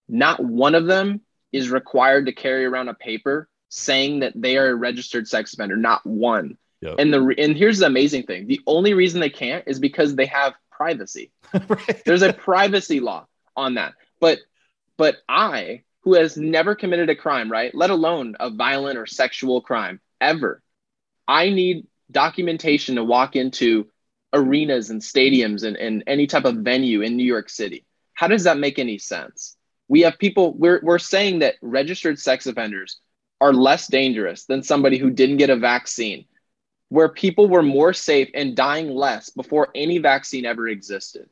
Not 0.08 0.42
one 0.42 0.74
of 0.74 0.86
them 0.86 1.20
is 1.52 1.70
required 1.70 2.26
to 2.26 2.32
carry 2.32 2.64
around 2.64 2.88
a 2.88 2.94
paper 2.94 3.48
saying 3.68 4.20
that 4.20 4.32
they 4.36 4.56
are 4.56 4.68
a 4.68 4.74
registered 4.74 5.26
sex 5.26 5.54
offender. 5.54 5.76
Not 5.76 6.04
one. 6.04 6.58
Yep. 6.80 6.96
And 6.98 7.12
the 7.12 7.34
and 7.38 7.56
here's 7.56 7.78
the 7.78 7.86
amazing 7.86 8.24
thing: 8.24 8.46
the 8.46 8.60
only 8.66 8.92
reason 8.92 9.20
they 9.20 9.30
can't 9.30 9.64
is 9.66 9.78
because 9.78 10.14
they 10.14 10.26
have 10.26 10.52
privacy. 10.70 11.32
right 11.68 12.02
There's 12.04 12.22
a 12.22 12.32
privacy 12.32 13.00
law 13.00 13.26
on 13.56 13.74
that. 13.74 13.94
But 14.20 14.40
but 14.98 15.16
I, 15.28 15.82
who 16.04 16.14
has 16.14 16.36
never 16.36 16.74
committed 16.74 17.08
a 17.08 17.16
crime, 17.16 17.50
right, 17.50 17.74
let 17.74 17.90
alone 17.90 18.36
a 18.38 18.50
violent 18.50 18.98
or 18.98 19.06
sexual 19.06 19.62
crime 19.62 20.00
ever, 20.20 20.62
I 21.26 21.48
need 21.48 21.86
documentation 22.10 22.96
to 22.96 23.04
walk 23.04 23.36
into 23.36 23.88
arenas 24.34 24.90
and 24.90 25.00
stadiums 25.00 25.64
and, 25.64 25.76
and 25.76 26.04
any 26.06 26.26
type 26.26 26.44
of 26.44 26.56
venue 26.56 27.00
in 27.00 27.16
New 27.16 27.24
York 27.24 27.48
City. 27.48 27.86
How 28.12 28.28
does 28.28 28.44
that 28.44 28.58
make 28.58 28.78
any 28.78 28.98
sense? 28.98 29.56
We 29.88 30.02
have 30.02 30.18
people, 30.18 30.52
we're, 30.52 30.80
we're 30.82 30.98
saying 30.98 31.38
that 31.38 31.54
registered 31.62 32.18
sex 32.18 32.46
offenders 32.46 33.00
are 33.40 33.52
less 33.52 33.86
dangerous 33.86 34.44
than 34.44 34.62
somebody 34.62 34.98
who 34.98 35.10
didn't 35.10 35.38
get 35.38 35.50
a 35.50 35.56
vaccine, 35.56 36.26
where 36.90 37.08
people 37.08 37.48
were 37.48 37.62
more 37.62 37.92
safe 37.92 38.28
and 38.34 38.54
dying 38.54 38.90
less 38.90 39.30
before 39.30 39.68
any 39.74 39.98
vaccine 39.98 40.44
ever 40.44 40.68
existed. 40.68 41.28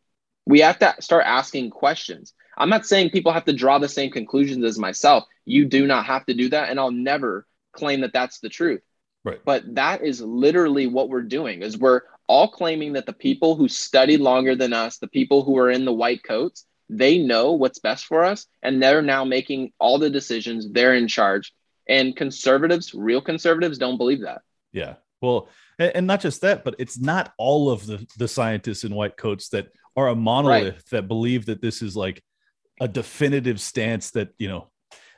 We 0.47 0.61
have 0.61 0.79
to 0.79 0.95
start 1.01 1.25
asking 1.27 1.71
questions. 1.71 2.33
I'm 2.57 2.69
not 2.69 2.87
saying 2.87 3.11
people 3.11 3.33
have 3.33 3.45
to 3.47 3.53
draw 3.53 3.79
the 3.79 3.89
same 3.89 4.11
conclusions 4.11 4.65
as 4.65 4.79
myself. 4.79 5.25
You 5.45 5.65
do 5.65 5.87
not 5.87 6.07
have 6.07 6.27
to 6.27 6.35
do 6.35 6.49
that. 6.51 6.71
And 6.71 6.79
I'll 6.79 6.91
never 6.91 7.47
claim 7.73 8.03
that 8.03 8.13
that's 8.13 8.41
the 8.41 8.49
truth. 8.49 8.83
Right. 9.25 9.41
But 9.45 9.75
that 9.75 10.03
is 10.03 10.21
literally 10.21 10.87
what 10.87 11.09
we're 11.09 11.23
doing 11.23 11.63
is 11.63 11.79
we're 11.79 12.03
all 12.27 12.49
claiming 12.49 12.95
that 12.95 13.07
the 13.07 13.13
people 13.13 13.55
who 13.55 13.69
studied 13.69 14.21
longer 14.21 14.55
than 14.57 14.73
us, 14.73 14.99
the 14.99 15.09
people 15.09 15.45
who 15.45 15.59
are 15.59 15.71
in 15.71 15.85
the 15.85 15.93
white 15.93 16.23
coats, 16.25 16.67
they 16.89 17.19
know 17.19 17.53
what's 17.53 17.79
best 17.79 18.07
for 18.07 18.25
us. 18.25 18.47
And 18.63 18.83
they're 18.83 19.03
now 19.03 19.25
making 19.25 19.73
all 19.79 19.99
the 19.99 20.11
decisions. 20.11 20.71
They're 20.71 20.95
in 20.95 21.09
charge. 21.09 21.55
And 21.89 22.17
conservatives, 22.17 22.95
real 22.95 23.21
conservatives, 23.21 23.79
don't 23.79 23.97
believe 23.99 24.23
that. 24.23 24.43
Yeah. 24.73 24.95
Well, 25.21 25.49
and, 25.79 25.93
and 25.95 26.07
not 26.07 26.21
just 26.21 26.41
that, 26.43 26.65
but 26.65 26.75
it's 26.79 26.99
not 26.99 27.33
all 27.39 27.71
of 27.71 27.87
the 27.87 28.07
the 28.19 28.29
scientists 28.29 28.85
in 28.85 28.95
white 28.95 29.17
coats 29.17 29.49
that 29.51 29.69
are 29.97 30.09
a 30.09 30.15
monolith 30.15 30.89
that 30.91 31.09
believe 31.09 31.47
that 31.47 31.61
this 31.61 31.83
is 31.83 31.97
like 31.97 32.23
a 32.83 32.89
definitive 32.89 33.61
stance 33.61 34.11
that, 34.11 34.29
you 34.43 34.49
know, 34.49 34.63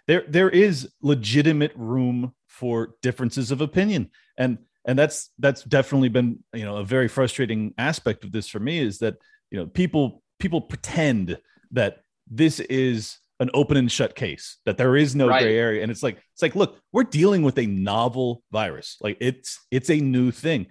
there 0.06 0.24
there 0.28 0.50
is 0.50 0.76
legitimate 1.00 1.72
room 1.74 2.34
for 2.46 2.76
differences 3.00 3.50
of 3.50 3.60
opinion. 3.60 4.10
And 4.36 4.58
and 4.86 4.98
that's 4.98 5.30
that's 5.38 5.62
definitely 5.64 6.10
been, 6.10 6.28
you 6.52 6.64
know, 6.66 6.76
a 6.76 6.84
very 6.84 7.08
frustrating 7.08 7.72
aspect 7.78 8.22
of 8.24 8.32
this 8.32 8.48
for 8.48 8.60
me 8.60 8.78
is 8.88 8.98
that, 8.98 9.14
you 9.50 9.58
know, 9.58 9.66
people 9.66 10.22
people 10.38 10.60
pretend 10.60 11.38
that 11.70 11.92
this 12.30 12.60
is 12.60 13.18
an 13.40 13.50
open 13.54 13.76
and 13.76 13.90
shut 13.90 14.14
case 14.14 14.58
that 14.66 14.76
there 14.76 14.94
is 14.96 15.14
no 15.16 15.26
Right. 15.28 15.42
gray 15.42 15.58
area 15.58 15.82
and 15.82 15.90
it's 15.90 16.02
like 16.02 16.18
it's 16.34 16.42
like 16.42 16.54
look 16.54 16.78
we're 16.92 17.02
dealing 17.20 17.42
with 17.42 17.58
a 17.58 17.66
novel 17.66 18.42
virus 18.52 18.96
like 19.00 19.16
it's 19.20 19.58
it's 19.70 19.90
a 19.90 19.98
new 19.98 20.30
thing 20.30 20.66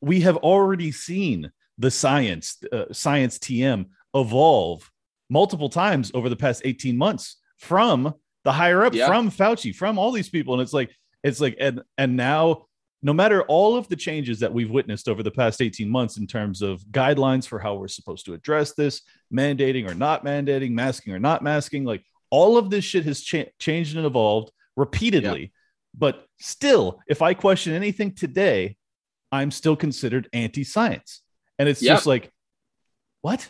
we 0.00 0.20
have 0.20 0.36
already 0.38 0.92
seen 0.92 1.50
the 1.76 1.90
science 1.90 2.62
uh, 2.72 2.84
science 2.92 3.38
tm 3.38 3.86
evolve 4.14 4.90
multiple 5.30 5.68
times 5.68 6.10
over 6.14 6.28
the 6.28 6.36
past 6.36 6.62
18 6.64 6.96
months 6.96 7.36
from 7.58 8.14
the 8.44 8.52
higher 8.52 8.84
up 8.84 8.94
Yeah. 8.94 9.06
from 9.06 9.30
fauci 9.30 9.74
from 9.74 9.98
all 9.98 10.12
these 10.12 10.28
people 10.28 10.52
and 10.54 10.62
it's 10.62 10.72
like 10.74 10.90
it's 11.22 11.40
like 11.40 11.56
and 11.58 11.82
and 11.96 12.16
now 12.16 12.66
no 13.02 13.12
matter 13.12 13.42
all 13.44 13.76
of 13.76 13.88
the 13.88 13.96
changes 13.96 14.40
that 14.40 14.52
we've 14.52 14.70
witnessed 14.70 15.08
over 15.08 15.22
the 15.22 15.30
past 15.30 15.60
18 15.60 15.88
months 15.90 16.16
in 16.16 16.26
terms 16.26 16.62
of 16.62 16.80
guidelines 16.86 17.46
for 17.46 17.58
how 17.58 17.74
we're 17.74 17.86
supposed 17.88 18.24
to 18.24 18.32
address 18.32 18.72
this, 18.72 19.02
mandating 19.30 19.86
or 19.86 19.94
not 19.94 20.24
mandating, 20.24 20.70
masking 20.70 21.12
or 21.12 21.18
not 21.18 21.42
masking, 21.42 21.84
like 21.84 22.02
all 22.30 22.56
of 22.56 22.70
this 22.70 22.82
shit 22.82 23.04
has 23.04 23.20
cha- 23.20 23.44
changed 23.58 23.94
and 23.98 24.06
evolved 24.06 24.50
repeatedly. 24.74 25.52
But 25.94 26.24
still, 26.40 26.98
if 27.06 27.20
I 27.20 27.34
question 27.34 27.74
anything 27.74 28.14
today, 28.14 28.76
I'm 29.30 29.50
still 29.50 29.76
considered 29.76 30.30
anti 30.32 30.64
science. 30.64 31.20
And 31.58 31.68
it's 31.68 31.82
Yep. 31.82 31.96
just 31.96 32.06
like, 32.06 32.32
what? 33.20 33.46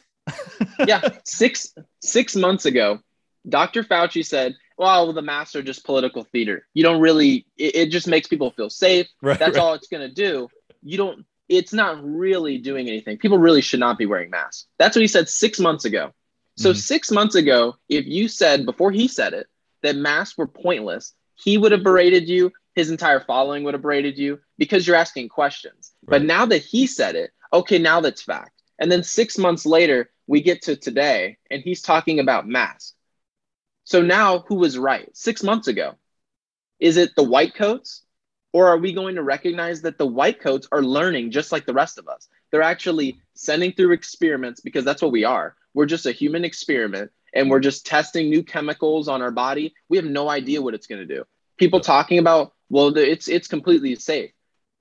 Yeah, 0.86 1.08
six 1.24 1.74
six 2.00 2.34
months 2.36 2.64
ago, 2.64 3.00
Dr. 3.48 3.82
Fauci 3.82 4.24
said, 4.24 4.54
"Well, 4.78 5.12
the 5.12 5.22
masks 5.22 5.54
are 5.56 5.62
just 5.62 5.84
political 5.84 6.24
theater. 6.24 6.66
You 6.74 6.82
don't 6.82 7.00
really. 7.00 7.46
It, 7.56 7.74
it 7.76 7.90
just 7.90 8.06
makes 8.08 8.28
people 8.28 8.50
feel 8.50 8.70
safe. 8.70 9.06
Right. 9.22 9.38
That's 9.38 9.56
right. 9.56 9.62
all 9.62 9.74
it's 9.74 9.88
going 9.88 10.08
to 10.08 10.14
do. 10.14 10.48
You 10.82 10.96
don't. 10.96 11.24
It's 11.48 11.72
not 11.74 12.02
really 12.02 12.56
doing 12.58 12.88
anything. 12.88 13.18
People 13.18 13.38
really 13.38 13.60
should 13.60 13.80
not 13.80 13.98
be 13.98 14.06
wearing 14.06 14.30
masks. 14.30 14.66
That's 14.78 14.96
what 14.96 15.02
he 15.02 15.08
said 15.08 15.28
six 15.28 15.60
months 15.60 15.84
ago. 15.84 16.12
So 16.56 16.70
Mhm. 16.70 16.76
six 16.76 17.10
months 17.10 17.34
ago, 17.34 17.74
if 17.88 18.06
you 18.06 18.28
said 18.28 18.64
before 18.64 18.92
he 18.92 19.08
said 19.08 19.34
it 19.34 19.46
that 19.82 19.96
masks 19.96 20.38
were 20.38 20.46
pointless, 20.46 21.12
he 21.34 21.58
would 21.58 21.72
have 21.72 21.82
berated 21.82 22.28
you. 22.28 22.52
His 22.74 22.90
entire 22.90 23.20
following 23.20 23.62
would 23.64 23.74
have 23.74 23.82
berated 23.82 24.16
you 24.18 24.40
because 24.56 24.86
you're 24.86 24.96
asking 24.96 25.28
questions. 25.28 25.92
But 26.02 26.22
now 26.22 26.46
that 26.46 26.62
he 26.62 26.86
said 26.86 27.14
it, 27.14 27.30
okay, 27.52 27.78
now 27.78 28.00
that's 28.00 28.22
fact. 28.22 28.53
And 28.78 28.90
then 28.90 29.02
six 29.02 29.38
months 29.38 29.64
later, 29.66 30.10
we 30.26 30.42
get 30.42 30.62
to 30.62 30.76
today, 30.76 31.38
and 31.50 31.62
he's 31.62 31.82
talking 31.82 32.18
about 32.18 32.48
masks. 32.48 32.94
So 33.84 34.02
now, 34.02 34.40
who 34.48 34.56
was 34.56 34.78
right? 34.78 35.14
Six 35.16 35.42
months 35.42 35.68
ago, 35.68 35.94
is 36.80 36.96
it 36.96 37.14
the 37.14 37.22
white 37.22 37.54
coats, 37.54 38.02
or 38.52 38.68
are 38.68 38.78
we 38.78 38.92
going 38.92 39.16
to 39.16 39.22
recognize 39.22 39.82
that 39.82 39.98
the 39.98 40.06
white 40.06 40.40
coats 40.40 40.66
are 40.72 40.82
learning 40.82 41.30
just 41.30 41.52
like 41.52 41.66
the 41.66 41.74
rest 41.74 41.98
of 41.98 42.08
us? 42.08 42.28
They're 42.50 42.62
actually 42.62 43.20
sending 43.34 43.72
through 43.72 43.92
experiments 43.92 44.60
because 44.60 44.84
that's 44.84 45.02
what 45.02 45.12
we 45.12 45.24
are. 45.24 45.54
We're 45.74 45.86
just 45.86 46.06
a 46.06 46.12
human 46.12 46.44
experiment, 46.44 47.10
and 47.34 47.50
we're 47.50 47.60
just 47.60 47.84
testing 47.84 48.30
new 48.30 48.42
chemicals 48.42 49.08
on 49.08 49.22
our 49.22 49.32
body. 49.32 49.74
We 49.88 49.98
have 49.98 50.06
no 50.06 50.30
idea 50.30 50.62
what 50.62 50.74
it's 50.74 50.86
going 50.86 51.06
to 51.06 51.14
do. 51.14 51.24
People 51.58 51.80
talking 51.80 52.18
about, 52.18 52.54
well, 52.70 52.96
it's 52.96 53.28
it's 53.28 53.48
completely 53.48 53.94
safe. 53.96 54.30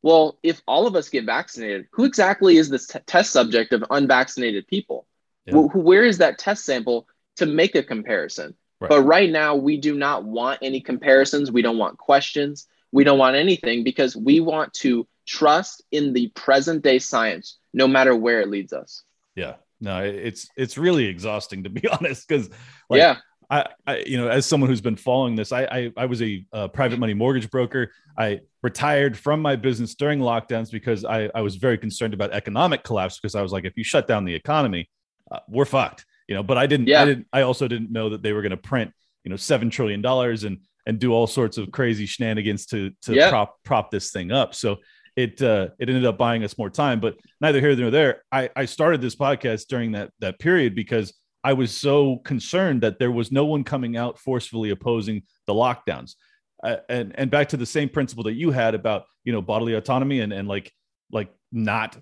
Well, 0.03 0.37
if 0.43 0.61
all 0.67 0.85
of 0.85 0.95
us 0.95 1.09
get 1.09 1.25
vaccinated, 1.25 1.87
who 1.91 2.03
exactly 2.03 2.57
is 2.57 2.69
this 2.69 2.87
t- 2.87 2.99
test 3.07 3.31
subject 3.31 3.73
of 3.73 3.83
unvaccinated 3.89 4.67
people? 4.67 5.07
Yeah. 5.45 5.53
Who- 5.53 5.69
where 5.79 6.03
is 6.03 6.19
that 6.19 6.37
test 6.37 6.65
sample 6.65 7.07
to 7.37 7.45
make 7.45 7.73
a 7.75 7.81
comparison? 7.81 8.55
Right. 8.79 8.89
But 8.89 9.01
right 9.03 9.29
now, 9.31 9.55
we 9.55 9.77
do 9.77 9.95
not 9.95 10.25
want 10.25 10.59
any 10.61 10.81
comparisons. 10.81 11.51
We 11.51 11.61
don't 11.61 11.77
want 11.77 11.97
questions. 11.97 12.67
We 12.91 13.05
don't 13.05 13.17
want 13.17 13.37
anything 13.37 13.83
because 13.83 14.15
we 14.15 14.41
want 14.41 14.73
to 14.75 15.07
trust 15.25 15.81
in 15.89 16.11
the 16.11 16.27
present 16.35 16.83
day 16.83 16.99
science, 16.99 17.57
no 17.73 17.87
matter 17.87 18.13
where 18.13 18.41
it 18.41 18.49
leads 18.49 18.73
us. 18.73 19.03
Yeah. 19.35 19.55
No, 19.79 20.03
it's 20.03 20.47
it's 20.55 20.77
really 20.77 21.05
exhausting 21.05 21.63
to 21.63 21.69
be 21.69 21.87
honest, 21.95 22.27
because 22.27 22.49
like, 22.89 22.99
yeah. 22.99 23.17
I, 23.49 23.67
I, 23.85 23.97
you 24.05 24.17
know, 24.17 24.27
as 24.27 24.45
someone 24.45 24.69
who's 24.69 24.81
been 24.81 24.95
following 24.95 25.35
this, 25.35 25.51
I, 25.51 25.63
I, 25.63 25.91
I 25.97 26.05
was 26.05 26.21
a 26.21 26.45
uh, 26.53 26.67
private 26.67 26.99
money 26.99 27.13
mortgage 27.13 27.49
broker. 27.49 27.91
I 28.17 28.41
retired 28.61 29.17
from 29.17 29.41
my 29.41 29.55
business 29.55 29.95
during 29.95 30.19
lockdowns 30.19 30.71
because 30.71 31.05
I, 31.05 31.29
I 31.35 31.41
was 31.41 31.55
very 31.55 31.77
concerned 31.77 32.13
about 32.13 32.31
economic 32.31 32.83
collapse 32.83 33.19
because 33.19 33.35
I 33.35 33.41
was 33.41 33.51
like, 33.51 33.65
if 33.65 33.73
you 33.77 33.83
shut 33.83 34.07
down 34.07 34.25
the 34.25 34.33
economy, 34.33 34.89
uh, 35.31 35.39
we're 35.47 35.65
fucked, 35.65 36.05
you 36.27 36.35
know. 36.35 36.43
But 36.43 36.57
I 36.57 36.67
didn't, 36.67 36.87
Yeah. 36.87 37.01
I 37.01 37.05
didn't, 37.05 37.27
I 37.33 37.41
also 37.41 37.67
didn't 37.67 37.91
know 37.91 38.09
that 38.09 38.21
they 38.23 38.33
were 38.33 38.41
going 38.41 38.51
to 38.51 38.57
print, 38.57 38.91
you 39.23 39.29
know, 39.29 39.35
seven 39.37 39.69
trillion 39.69 40.01
dollars 40.01 40.43
and 40.43 40.57
and 40.85 40.99
do 40.99 41.13
all 41.13 41.27
sorts 41.27 41.57
of 41.57 41.71
crazy 41.71 42.05
shenanigans 42.05 42.65
to 42.67 42.91
to 43.03 43.13
Yeah. 43.15 43.29
prop 43.29 43.55
prop 43.63 43.89
this 43.91 44.11
thing 44.11 44.31
up. 44.31 44.53
So 44.53 44.77
it 45.15 45.41
uh, 45.41 45.67
it 45.79 45.89
ended 45.89 46.05
up 46.05 46.17
buying 46.17 46.43
us 46.43 46.57
more 46.57 46.69
time, 46.69 46.99
but 46.99 47.15
neither 47.39 47.59
here 47.61 47.75
nor 47.75 47.91
there. 47.91 48.23
I, 48.31 48.49
I 48.55 48.65
started 48.65 48.99
this 48.99 49.15
podcast 49.15 49.67
during 49.67 49.91
that 49.93 50.11
that 50.19 50.39
period 50.39 50.75
because 50.75 51.13
I 51.43 51.53
was 51.53 51.75
so 51.75 52.17
concerned 52.17 52.81
that 52.81 52.99
there 52.99 53.11
was 53.11 53.31
no 53.31 53.45
one 53.45 53.63
coming 53.63 53.97
out 53.97 54.17
forcefully 54.19 54.69
opposing 54.69 55.23
the 55.47 55.53
lockdowns. 55.53 56.15
Uh, 56.63 56.77
and 56.87 57.13
and 57.17 57.29
back 57.29 57.49
to 57.49 57.57
the 57.57 57.65
same 57.65 57.89
principle 57.89 58.23
that 58.23 58.33
you 58.33 58.51
had 58.51 58.73
about 58.75 59.03
you 59.25 59.33
know 59.33 59.41
bodily 59.41 59.73
autonomy 59.73 60.21
and 60.21 60.31
and 60.31 60.47
like 60.47 60.71
like 61.11 61.29
not 61.51 61.97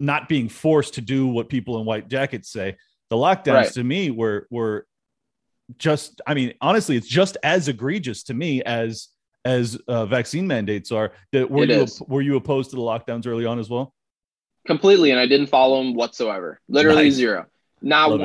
not 0.00 0.28
being 0.28 0.48
forced 0.48 0.94
to 0.94 1.00
do 1.00 1.28
what 1.28 1.48
people 1.48 1.78
in 1.78 1.84
white 1.86 2.08
jackets 2.08 2.50
say. 2.50 2.76
The 3.10 3.16
lockdowns 3.16 3.54
Right. 3.54 3.72
to 3.74 3.84
me 3.84 4.10
were 4.10 4.46
were 4.50 4.86
just 5.78 6.20
I 6.26 6.34
mean 6.34 6.54
honestly 6.60 6.96
it's 6.96 7.06
just 7.06 7.36
as 7.44 7.68
egregious 7.68 8.24
to 8.24 8.34
me 8.34 8.62
as 8.64 9.08
as 9.44 9.76
uh, 9.88 10.04
vaccine 10.06 10.46
mandates 10.46 10.90
are. 10.90 11.12
That 11.32 11.48
were 11.50 11.62
It 11.62 11.70
you 11.70 11.82
is. 11.82 12.00
were 12.08 12.20
you 12.22 12.36
opposed 12.36 12.70
to 12.70 12.76
the 12.76 12.82
lockdowns 12.82 13.26
early 13.26 13.46
on 13.46 13.58
as 13.58 13.70
well? 13.70 13.94
completely, 14.66 15.10
and 15.10 15.18
I 15.18 15.26
didn't 15.26 15.46
follow 15.46 15.78
them 15.82 15.94
whatsoever. 15.94 16.60
Literally 16.68 17.04
Nice. 17.04 17.14
zero. 17.14 17.46
Not 17.80 18.10
Love 18.10 18.20
it. 18.20 18.24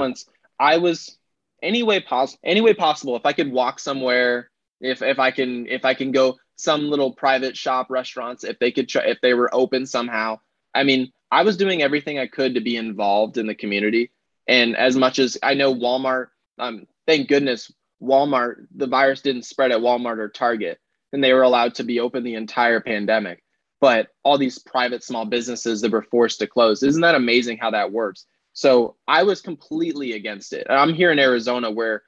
I 0.59 0.77
was 0.77 1.17
any 1.62 1.83
way 1.83 2.00
possible. 2.00 2.39
Any 2.43 2.62
way 2.62 2.74
possible. 2.74 3.15
If 3.15 3.25
I 3.25 3.33
could 3.33 3.51
walk 3.51 3.79
somewhere, 3.79 4.50
if 4.81 5.01
if 5.01 5.19
I 5.19 5.31
can 5.31 5.67
if 5.67 5.85
I 5.85 5.93
can 5.93 6.12
go 6.12 6.38
some 6.55 6.89
little 6.89 7.13
private 7.13 7.57
shop 7.57 7.88
restaurants, 7.89 8.43
if 8.43 8.59
they 8.59 8.71
could 8.71 8.88
try, 8.88 9.03
if 9.03 9.19
they 9.21 9.33
were 9.33 9.53
open 9.53 9.85
somehow. 9.85 10.39
I 10.74 10.83
mean, 10.83 11.12
I 11.31 11.43
was 11.43 11.57
doing 11.57 11.81
everything 11.81 12.19
I 12.19 12.27
could 12.27 12.55
to 12.55 12.62
be 12.62 12.77
involved 12.77 13.38
in 13.38 13.47
the 13.47 13.55
community. 13.55 14.12
And 14.47 14.75
as 14.77 14.95
much 14.95 15.19
as 15.19 15.38
I 15.41 15.53
know 15.53 15.74
Walmart, 15.74 16.27
um, 16.59 16.85
thank 17.07 17.27
goodness 17.27 17.71
Walmart, 18.01 18.67
the 18.75 18.88
virus 18.88 19.21
didn't 19.21 19.43
spread 19.43 19.71
at 19.71 19.79
Walmart 19.79 20.17
or 20.17 20.29
Target, 20.29 20.79
and 21.12 21.24
they 21.24 21.33
were 21.33 21.41
allowed 21.41 21.75
to 21.75 21.83
be 21.83 22.00
open 22.00 22.24
the 22.24 22.35
entire 22.35 22.79
pandemic. 22.79 23.43
But 23.81 24.09
all 24.24 24.38
these 24.38 24.59
private 24.59 25.03
small 25.03 25.25
businesses 25.25 25.81
that 25.81 25.91
were 25.91 26.01
forced 26.03 26.39
to 26.39 26.47
close, 26.47 26.83
isn't 26.83 27.01
that 27.01 27.15
amazing 27.15 27.57
how 27.57 27.71
that 27.71 27.91
works? 27.91 28.25
So 28.55 28.95
I 29.05 29.24
was 29.24 29.41
completely 29.41 30.13
against 30.13 30.53
it. 30.53 30.65
I'm 30.69 30.93
here 30.93 31.12
in 31.12 31.19
Arizona 31.19 31.69
where 31.69 32.03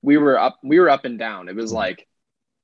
we 0.00 0.16
were 0.16 0.38
up, 0.38 0.58
we 0.64 0.80
were 0.80 0.88
up 0.88 1.04
and 1.04 1.18
down. 1.18 1.48
It 1.48 1.54
was 1.54 1.66
mm-hmm. 1.70 1.76
like, 1.76 2.08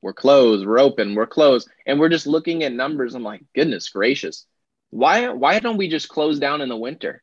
we're 0.00 0.14
closed, 0.14 0.66
we're 0.66 0.80
open, 0.80 1.14
we're 1.14 1.26
closed. 1.26 1.68
And 1.86 2.00
we're 2.00 2.08
just 2.08 2.26
looking 2.26 2.64
at 2.64 2.72
numbers. 2.72 3.14
I'm 3.14 3.22
like, 3.22 3.44
goodness 3.54 3.90
gracious. 3.90 4.46
Why 4.90 5.28
why 5.28 5.58
don't 5.58 5.76
we 5.76 5.88
just 5.88 6.08
close 6.08 6.38
down 6.38 6.62
in 6.62 6.70
the 6.70 6.76
winter? 6.76 7.22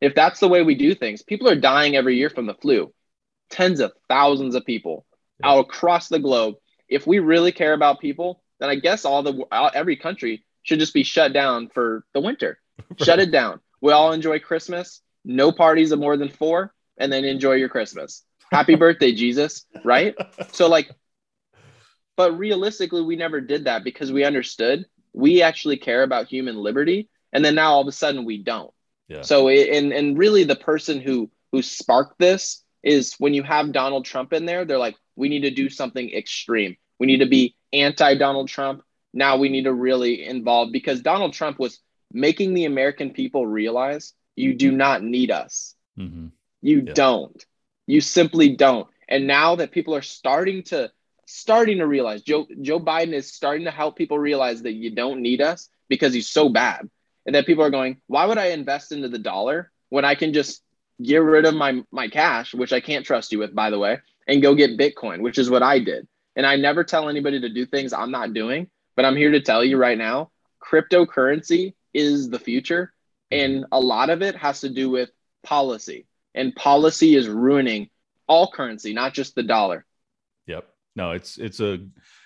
If 0.00 0.16
that's 0.16 0.40
the 0.40 0.48
way 0.48 0.62
we 0.62 0.74
do 0.74 0.94
things, 0.94 1.22
people 1.22 1.48
are 1.48 1.54
dying 1.54 1.94
every 1.94 2.16
year 2.16 2.30
from 2.30 2.46
the 2.46 2.54
flu. 2.54 2.92
Tens 3.50 3.78
of 3.78 3.92
thousands 4.08 4.56
of 4.56 4.66
people 4.66 5.06
Yeah. 5.40 5.50
out 5.50 5.60
across 5.60 6.08
the 6.08 6.18
globe. 6.18 6.56
If 6.88 7.06
we 7.06 7.20
really 7.20 7.52
care 7.52 7.74
about 7.74 8.00
people, 8.00 8.42
then 8.58 8.68
I 8.68 8.74
guess 8.74 9.04
all 9.04 9.22
the 9.22 9.44
all, 9.52 9.70
every 9.72 9.96
country 9.96 10.44
should 10.64 10.80
just 10.80 10.94
be 10.94 11.04
shut 11.04 11.32
down 11.32 11.68
for 11.68 12.04
the 12.14 12.20
winter. 12.20 12.58
Shut 12.98 13.20
it 13.20 13.30
down. 13.30 13.60
We 13.80 13.92
all 13.92 14.12
enjoy 14.12 14.38
Christmas. 14.40 15.00
No 15.24 15.52
parties 15.52 15.92
of 15.92 15.98
more 15.98 16.16
than 16.16 16.28
four, 16.28 16.72
and 16.96 17.12
then 17.12 17.24
enjoy 17.24 17.54
your 17.54 17.68
Christmas. 17.68 18.24
Happy 18.50 18.74
birthday, 18.76 19.12
Jesus! 19.12 19.66
Right? 19.84 20.14
So 20.52 20.68
like, 20.68 20.90
but 22.16 22.38
realistically, 22.38 23.02
we 23.02 23.16
never 23.16 23.40
did 23.40 23.64
that 23.64 23.84
because 23.84 24.10
we 24.12 24.24
understood 24.24 24.86
we 25.12 25.42
actually 25.42 25.76
care 25.76 26.02
about 26.02 26.28
human 26.28 26.56
liberty, 26.56 27.08
and 27.32 27.44
then 27.44 27.54
now 27.54 27.72
all 27.72 27.80
of 27.80 27.88
a 27.88 27.92
sudden 27.92 28.24
we 28.24 28.38
don't. 28.38 28.72
Yeah. 29.08 29.22
So 29.22 29.48
it, 29.48 29.68
and 29.70 29.92
and 29.92 30.18
really 30.18 30.44
the 30.44 30.56
person 30.56 31.00
who 31.00 31.30
who 31.52 31.62
sparked 31.62 32.18
this 32.18 32.62
is 32.82 33.14
when 33.18 33.34
you 33.34 33.42
have 33.42 33.72
Donald 33.72 34.04
Trump 34.04 34.32
in 34.32 34.46
there, 34.46 34.64
they're 34.64 34.78
like, 34.78 34.96
we 35.16 35.28
need 35.28 35.40
to 35.40 35.50
do 35.50 35.68
something 35.68 36.10
extreme. 36.10 36.76
We 37.00 37.06
need 37.06 37.18
to 37.18 37.26
be 37.26 37.56
anti 37.72 38.14
Donald 38.14 38.48
Trump. 38.48 38.82
Now 39.12 39.38
we 39.38 39.48
need 39.48 39.64
to 39.64 39.72
really 39.72 40.24
involve 40.24 40.70
because 40.72 41.00
Donald 41.00 41.32
Trump 41.32 41.58
was 41.58 41.80
making 42.12 42.54
the 42.54 42.64
American 42.64 43.10
people 43.10 43.46
realize 43.46 44.14
you 44.36 44.54
do 44.54 44.72
not 44.72 45.02
need 45.02 45.30
us. 45.30 45.74
Mhm. 45.98 46.32
You 46.62 46.82
Yeah. 46.86 46.92
don't. 46.94 47.44
You 47.86 48.00
simply 48.00 48.56
don't. 48.56 48.88
And 49.08 49.26
now 49.26 49.56
that 49.56 49.70
people 49.70 49.94
are 49.94 50.02
starting 50.02 50.62
to 50.64 50.90
starting 51.26 51.78
to 51.78 51.86
realize 51.86 52.22
Joe 52.22 52.46
Joe 52.62 52.80
Biden 52.80 53.12
is 53.12 53.32
starting 53.32 53.64
to 53.64 53.70
help 53.70 53.96
people 53.96 54.18
realize 54.18 54.62
that 54.62 54.72
you 54.72 54.90
don't 54.90 55.20
need 55.20 55.42
us 55.42 55.68
because 55.88 56.14
he's 56.14 56.28
so 56.28 56.48
bad. 56.48 56.88
And 57.26 57.34
that 57.34 57.44
people 57.44 57.62
are 57.62 57.70
going, 57.70 58.00
why 58.06 58.24
would 58.24 58.38
I 58.38 58.46
invest 58.46 58.92
into 58.92 59.08
the 59.08 59.18
dollar 59.18 59.70
when 59.90 60.06
I 60.06 60.14
can 60.14 60.32
just 60.32 60.62
get 61.02 61.18
rid 61.18 61.44
of 61.44 61.54
my 61.54 61.82
my 61.92 62.08
cash, 62.08 62.54
which 62.54 62.72
I 62.72 62.80
can't 62.80 63.04
trust 63.04 63.32
you 63.32 63.38
with 63.38 63.54
by 63.54 63.70
the 63.70 63.78
way, 63.78 63.98
and 64.26 64.42
go 64.42 64.54
get 64.54 64.78
Bitcoin, 64.78 65.20
which 65.20 65.38
is 65.38 65.50
what 65.50 65.62
I 65.62 65.78
did. 65.78 66.08
And 66.36 66.46
I 66.46 66.56
never 66.56 66.84
tell 66.84 67.08
anybody 67.08 67.40
to 67.40 67.48
do 67.48 67.66
things 67.66 67.92
I'm 67.92 68.10
not 68.10 68.32
doing, 68.32 68.70
but 68.96 69.04
I'm 69.04 69.16
here 69.16 69.32
to 69.32 69.40
tell 69.40 69.64
you 69.64 69.76
right 69.76 69.98
now, 69.98 70.30
cryptocurrency 70.62 71.74
is 71.94 72.28
the 72.30 72.38
future 72.38 72.92
and 73.30 73.66
a 73.72 73.80
lot 73.80 74.10
of 74.10 74.22
it 74.22 74.34
has 74.36 74.60
to 74.60 74.68
do 74.68 74.88
with 74.90 75.10
policy. 75.42 76.06
And 76.34 76.54
policy 76.54 77.14
is 77.14 77.28
ruining 77.28 77.88
all 78.26 78.50
currency, 78.50 78.92
not 78.92 79.12
just 79.12 79.34
the 79.34 79.42
dollar. 79.42 79.84
Yep. 80.46 80.66
No, 80.96 81.12
it's 81.12 81.36
it's 81.38 81.60
a 81.60 81.78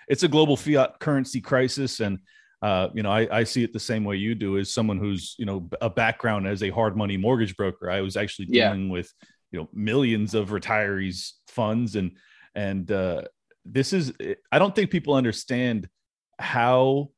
it's 0.09 0.23
a 0.23 0.29
global 0.29 0.57
fiat 0.57 0.99
currency 1.01 1.41
crisis, 1.41 2.01
and 2.01 2.19
uh, 2.63 2.89
you 2.95 3.03
know 3.03 3.11
I, 3.11 3.41
I 3.41 3.45
see 3.45 3.63
it 3.65 3.73
the 3.73 3.81
same 3.81 4.05
way 4.05 4.17
you 4.17 4.35
do. 4.35 4.59
As 4.59 4.73
someone 4.73 4.99
who's 4.99 5.35
you 5.39 5.45
know 5.47 5.69
a 5.81 5.91
background 5.91 6.47
as 6.47 6.63
a 6.63 6.71
hard 6.71 6.97
money 6.97 7.17
mortgage 7.17 7.57
broker, 7.57 7.91
I 7.91 8.01
was 8.01 8.17
actually 8.17 8.47
Yeah. 8.51 8.69
dealing 8.69 8.89
with 8.89 9.13
you 9.51 9.61
know 9.61 9.69
millions 9.73 10.35
of 10.35 10.51
retirees 10.51 11.33
funds, 11.49 11.97
and 11.97 12.13
and 12.55 12.91
uh, 12.91 13.23
this 13.65 13.93
is 13.93 14.13
I 14.51 14.59
don't 14.59 14.75
think 14.75 14.91
people 14.91 15.15
understand 15.15 15.89
how 16.39 17.11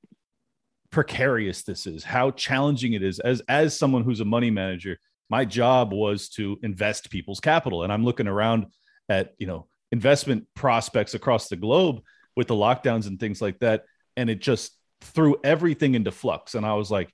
precarious 0.95 1.63
this 1.65 1.87
is, 1.87 2.05
how 2.05 2.31
challenging 2.31 2.93
it 2.95 3.03
is. 3.03 3.19
As 3.21 3.43
as 3.49 3.77
someone 3.79 4.05
who's 4.05 4.21
a 4.21 4.25
money 4.25 4.51
manager, 4.51 4.99
my 5.29 5.45
job 5.45 5.93
was 5.93 6.29
to 6.31 6.59
invest 6.63 7.11
people's 7.11 7.41
capital, 7.41 7.83
and 7.83 7.93
I'm 7.93 8.05
looking 8.05 8.29
around 8.29 8.67
at 9.09 9.35
you 9.39 9.47
know 9.47 9.67
investment 9.93 10.47
prospects 10.55 11.15
across 11.15 11.49
the 11.49 11.57
globe 11.57 12.01
with 12.37 12.47
the 12.49 12.55
lockdowns 12.55 13.07
and 13.07 13.19
things 13.21 13.43
like 13.43 13.59
that, 13.61 13.85
and 14.17 14.31
it 14.31 14.41
just 14.41 14.73
threw 15.01 15.37
everything 15.45 15.95
into 15.95 16.11
flux. 16.11 16.55
And 16.55 16.65
I 16.65 16.75
was 16.75 16.91
like, 16.91 17.11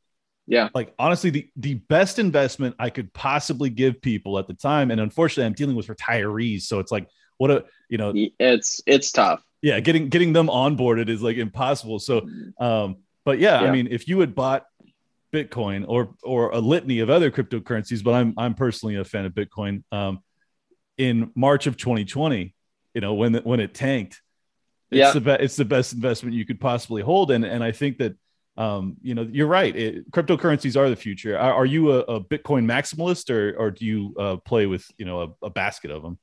Yeah. 0.46 0.68
like 0.74 0.94
honestly, 0.98 1.30
the 1.30 1.48
the 1.56 1.74
best 1.74 2.18
investment 2.18 2.76
I 2.78 2.90
could 2.90 3.12
possibly 3.14 3.70
give 3.70 4.02
people 4.02 4.38
at 4.38 4.46
the 4.46 4.54
time, 4.54 4.90
and 4.90 5.00
unfortunately, 5.00 5.46
I'm 5.46 5.54
dealing 5.54 5.76
with 5.76 5.86
retirees, 5.88 6.62
so 6.62 6.78
it's 6.80 6.92
like 6.92 7.08
what 7.38 7.50
a 7.50 7.64
you 7.88 7.98
know 7.98 8.12
It's 8.38 8.82
it's 8.86 9.10
tough. 9.12 9.42
yeah 9.62 9.80
getting 9.80 10.08
getting 10.10 10.32
them 10.34 10.48
onboarded 10.48 11.08
is 11.08 11.22
like 11.22 11.38
impossible 11.38 11.98
so 11.98 12.28
um 12.60 12.96
but 13.24 13.38
yeah, 13.38 13.62
Yeah. 13.62 13.68
i 13.68 13.72
mean 13.72 13.88
if 13.90 14.08
you 14.08 14.20
had 14.20 14.34
bought 14.34 14.64
bitcoin 15.32 15.84
or 15.86 16.14
or 16.22 16.50
a 16.50 16.58
litany 16.58 16.98
of 17.00 17.08
other 17.10 17.30
cryptocurrencies 17.30 18.02
but 18.02 18.14
i'm 18.14 18.34
i'm 18.36 18.54
personally 18.54 18.96
a 18.96 19.04
fan 19.04 19.24
of 19.26 19.32
bitcoin 19.32 19.82
um 19.92 20.20
in 20.98 21.30
march 21.36 21.66
of 21.68 21.76
2020 21.76 22.52
you 22.94 23.00
know 23.00 23.14
when 23.14 23.32
the, 23.32 23.40
when 23.40 23.60
it 23.60 23.72
tanked 23.74 24.20
it's 24.90 24.98
Yeah. 24.98 25.12
the 25.12 25.20
best 25.20 25.40
it's 25.42 25.56
the 25.56 25.64
best 25.64 25.92
investment 25.92 26.34
you 26.34 26.44
could 26.44 26.60
possibly 26.60 27.00
hold. 27.02 27.30
And 27.30 27.44
and 27.44 27.62
i 27.62 27.70
think 27.70 27.98
that 27.98 28.14
um 28.56 28.96
you 29.02 29.14
know 29.14 29.22
you're 29.30 29.46
right. 29.46 29.74
It, 29.76 30.10
cryptocurrencies 30.10 30.76
are 30.76 30.90
the 30.90 30.96
future. 30.96 31.38
Are, 31.38 31.54
are 31.54 31.64
you 31.64 31.92
a, 31.92 31.98
a 32.00 32.20
bitcoin 32.20 32.64
maximalist 32.66 33.30
or 33.30 33.56
or 33.56 33.70
do 33.70 33.84
you 33.86 34.14
uh, 34.18 34.36
play 34.38 34.66
with 34.66 34.84
you 34.98 35.06
know 35.06 35.22
a, 35.42 35.46
a 35.46 35.50
basket 35.50 35.92
of 35.92 36.02
them 36.02 36.18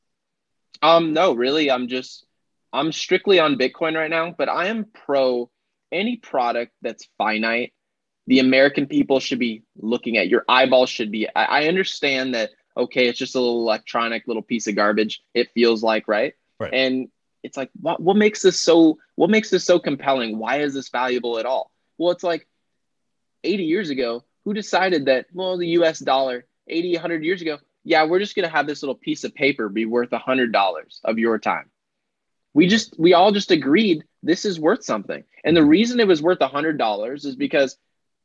Um, 0.81 1.13
no, 1.13 1.33
really, 1.33 1.71
I'm 1.71 1.88
just 1.88 2.25
I'm 2.73 2.91
strictly 2.91 3.39
on 3.39 3.55
Bitcoin 3.57 3.95
right 3.95 4.10
now, 4.10 4.36
but 4.38 4.49
I 4.49 4.67
am 4.67 4.86
pro 4.93 5.49
any 5.91 6.17
product 6.17 6.73
that's 6.82 7.08
finite. 7.17 7.73
The 8.28 8.39
American 8.39 8.88
people 8.88 9.19
should 9.19 9.39
be 9.39 9.63
looking 9.78 10.17
at 10.17 10.28
your 10.28 10.43
eyeballs 10.50 10.89
should 10.89 11.12
be. 11.12 11.28
I, 11.34 11.45
I 11.45 11.67
understand 11.67 12.36
that 12.36 12.52
okay, 12.76 13.08
it's 13.08 13.17
just 13.17 13.36
a 13.36 13.39
little 13.39 13.62
electronic 13.62 14.28
little 14.28 14.43
piece 14.43 14.67
of 14.67 14.76
garbage. 14.76 15.21
It 15.34 15.50
feels 15.54 15.82
like 15.82 16.08
right, 16.08 16.34
Right. 16.60 16.73
and 16.73 17.08
it's 17.43 17.58
like 17.58 17.69
what 17.80 18.02
what 18.02 18.17
makes 18.17 18.41
this 18.41 18.62
so 18.62 18.97
what 19.15 19.30
makes 19.30 19.50
this 19.50 19.63
so 19.63 19.80
compelling? 19.80 20.38
Why 20.38 20.58
is 20.62 20.73
this 20.73 20.89
valuable 20.89 21.39
at 21.39 21.45
all? 21.45 21.71
Well, 21.97 22.12
it's 22.12 22.23
like 22.23 22.47
80 23.43 23.63
years 23.63 23.89
ago, 23.89 24.23
who 24.45 24.54
decided 24.54 25.06
that 25.06 25.28
well 25.34 25.58
the 25.58 25.69
US 25.80 26.00
dollar 26.00 26.45
80 26.67 26.93
100 26.93 27.23
years 27.23 27.41
ago 27.41 27.58
yeah, 27.88 28.04
we're 28.04 28.19
just 28.19 28.36
going 28.36 28.43
to 28.43 28.54
have 28.54 28.67
this 28.67 28.84
little 28.84 28.95
piece 28.95 29.23
of 29.23 29.34
paper 29.34 29.69
be 29.69 29.86
worth 29.86 30.12
a 30.12 30.17
hundred 30.17 30.52
dollars 30.52 31.00
of 31.06 31.17
your 31.17 31.39
time. 31.39 31.69
We 32.54 32.67
just, 32.67 33.00
we 33.00 33.13
all 33.13 33.32
just 33.32 33.50
agreed 33.50 34.04
this 34.23 34.45
is 34.45 34.60
worth 34.60 34.84
something. 34.84 35.23
And 35.43 35.56
the 35.56 35.62
mm-hmm. 35.62 35.69
reason 35.69 35.99
it 35.99 36.08
was 36.08 36.21
worth 36.21 36.41
a 36.41 36.47
hundred 36.47 36.77
dollars 36.77 37.25
is 37.25 37.36
because 37.36 37.77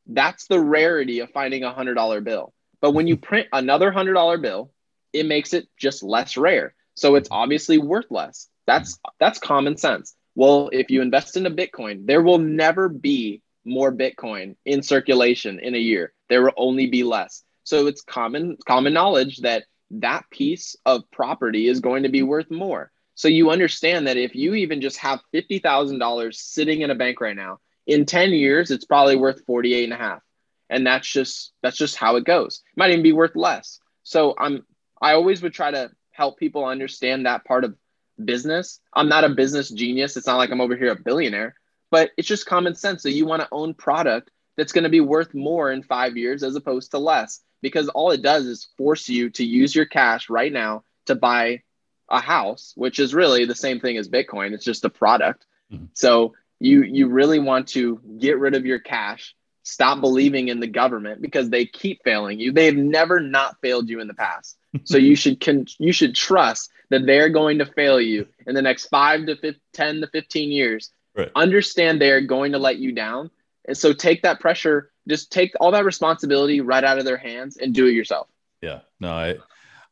that's 0.07 0.46
the 0.46 0.61
rarity 0.61 1.20
of 1.20 1.31
finding 1.31 1.64
a 1.64 1.72
hundred 1.72 1.94
dollar 1.94 2.20
bill. 2.20 2.52
But 2.81 2.92
when 2.92 3.07
you 3.07 3.16
mm-hmm. 3.16 3.26
print 3.26 3.48
another 3.52 3.90
hundred 3.92 4.14
dollar 4.14 4.38
bill, 4.38 4.72
it 5.12 5.26
makes 5.26 5.52
it 5.52 5.68
just 5.76 6.02
less 6.02 6.37
rare. 6.37 6.74
So 6.94 7.14
it's 7.14 7.28
mm-hmm. 7.28 7.42
obviously 7.42 7.78
worth 7.78 8.11
less. 8.11 8.48
That's, 8.66 8.98
that's 9.18 9.38
common 9.38 9.76
sense. 9.76 10.14
Well, 10.35 10.70
if 10.72 10.90
you 10.90 11.02
invest 11.02 11.37
into 11.37 11.50
Bitcoin, 11.50 12.07
there 12.07 12.22
will 12.22 12.38
never 12.38 12.88
be 12.88 13.42
more 13.64 13.92
Bitcoin 13.92 14.57
in 14.64 14.83
circulation 14.83 15.61
in 15.61 15.74
a 15.74 15.78
year. 15.78 16.12
There 16.28 16.42
will 16.42 16.52
only 16.57 16.87
be 16.87 17.05
less. 17.05 17.42
So 17.64 17.87
it's 17.87 18.02
common 18.02 18.57
common 18.66 18.92
knowledge 18.92 19.38
that 19.38 19.64
that 19.90 20.24
piece 20.31 20.74
of 20.85 21.09
property 21.11 21.68
is 21.68 21.81
going 21.81 22.05
to 22.05 22.09
be 22.09 22.22
worth 22.22 22.50
more. 22.50 22.90
So 23.14 23.29
you 23.29 23.51
understand 23.51 24.07
that 24.07 24.16
if 24.16 24.35
you 24.35 24.55
even 24.55 24.81
just 24.81 24.98
have 24.98 25.20
$50,000 25.35 26.35
sitting 26.35 26.81
in 26.81 26.90
a 26.90 26.94
bank 26.94 27.20
right 27.20 27.37
now, 27.37 27.59
in 27.87 28.07
10 28.07 28.31
years, 28.31 28.70
it's 28.70 28.85
probably 28.85 29.16
worth 29.16 29.44
48 29.44 29.85
and 29.85 29.92
a 29.92 29.96
half. 29.96 30.22
And 30.70 30.87
that's 30.87 31.07
just, 31.07 31.53
that's 31.62 31.77
just 31.77 31.96
how 31.96 32.16
it 32.16 32.25
goes. 32.25 32.62
It 32.72 32.79
might 32.79 32.90
even 32.90 33.03
be 33.03 33.12
worth 33.12 33.37
less. 33.37 33.81
So 34.03 34.35
I'm, 34.38 34.64
I 35.01 35.12
always 35.12 35.42
would 35.42 35.53
try 35.53 35.70
to 35.70 35.90
help 36.12 36.38
people 36.38 36.64
understand 36.64 37.27
that 37.27 37.44
part 37.44 37.64
of 37.64 37.77
business. 38.25 38.81
I'm 38.94 39.09
not 39.09 39.25
a 39.25 39.31
business 39.31 39.70
genius. 39.70 40.16
It's 40.16 40.27
not 40.27 40.37
like 40.37 40.51
I'm 40.51 40.61
over 40.61 40.77
here 40.77 40.92
a 40.92 40.96
billionaire, 40.96 41.55
but 41.90 42.11
it's 42.16 42.29
just 42.29 42.46
common 42.46 42.75
sense. 42.75 43.03
So 43.03 43.09
you 43.09 43.27
want 43.27 43.42
to 43.42 43.48
own 43.53 43.75
product 43.75 44.31
that's 44.57 44.72
going 44.72 44.85
to 44.85 44.90
be 44.90 45.01
worth 45.01 45.35
more 45.35 45.72
in 45.72 45.83
five 45.83 46.16
years 46.16 46.42
as 46.42 46.57
opposed 46.57 46.90
to 46.92 46.98
less 46.98 47.40
because 47.62 47.88
all 47.88 48.11
it 48.11 48.22
does 48.22 48.46
is 48.46 48.68
force 48.77 49.09
you 49.09 49.31
to 49.31 49.44
use 49.44 49.75
your 49.75 49.87
cash 49.87 50.29
right 50.29 50.53
now 50.53 50.85
to 51.07 51.14
buy 51.14 51.62
a 52.08 52.20
house, 52.20 52.72
which 52.76 52.98
is 52.98 53.14
really 53.14 53.44
the 53.44 53.54
same 53.54 53.80
thing 53.80 53.96
as 53.96 54.08
Bitcoin. 54.08 54.52
It's 54.52 54.64
just 54.64 54.84
a 54.84 54.90
product. 54.90 55.46
Mm-hmm. 55.72 55.86
So 55.94 56.34
you 56.60 56.82
you 56.82 57.08
really 57.08 57.38
want 57.38 57.68
to 57.68 58.00
get 58.18 58.38
rid 58.38 58.54
of 58.54 58.66
your 58.66 58.78
cash, 58.78 59.34
stop 59.62 60.00
believing 60.00 60.48
in 60.48 60.60
the 60.60 60.66
government 60.66 61.20
because 61.20 61.50
they 61.50 61.66
keep 61.66 62.02
failing 62.04 62.38
you. 62.38 62.52
They've 62.52 62.76
never 62.76 63.20
not 63.20 63.60
failed 63.60 63.88
you 63.88 64.00
in 64.00 64.08
the 64.08 64.14
past. 64.14 64.56
so 64.84 64.96
you 64.98 65.16
should 65.16 65.40
con- 65.40 65.66
you 65.78 65.92
should 65.92 66.14
trust 66.14 66.70
that 66.90 67.06
they're 67.06 67.30
going 67.30 67.58
to 67.58 67.66
fail 67.66 68.00
you 68.00 68.26
in 68.46 68.54
the 68.54 68.62
next 68.62 68.86
5 68.86 69.26
to 69.26 69.36
15, 69.36 69.60
10 69.72 70.00
to 70.02 70.06
15 70.08 70.52
years. 70.52 70.90
Right. 71.16 71.30
Understand 71.34 72.00
they're 72.00 72.20
going 72.20 72.52
to 72.52 72.58
let 72.58 72.78
you 72.78 72.92
down. 72.92 73.30
And 73.64 73.76
so 73.76 73.92
take 73.92 74.22
that 74.22 74.40
pressure, 74.40 74.90
just 75.08 75.30
take 75.32 75.52
all 75.60 75.70
that 75.72 75.84
responsibility 75.84 76.60
right 76.60 76.84
out 76.84 76.98
of 76.98 77.04
their 77.04 77.16
hands 77.16 77.56
and 77.56 77.74
do 77.74 77.86
it 77.86 77.92
yourself. 77.92 78.28
Yeah. 78.60 78.80
No, 79.00 79.12
I 79.12 79.36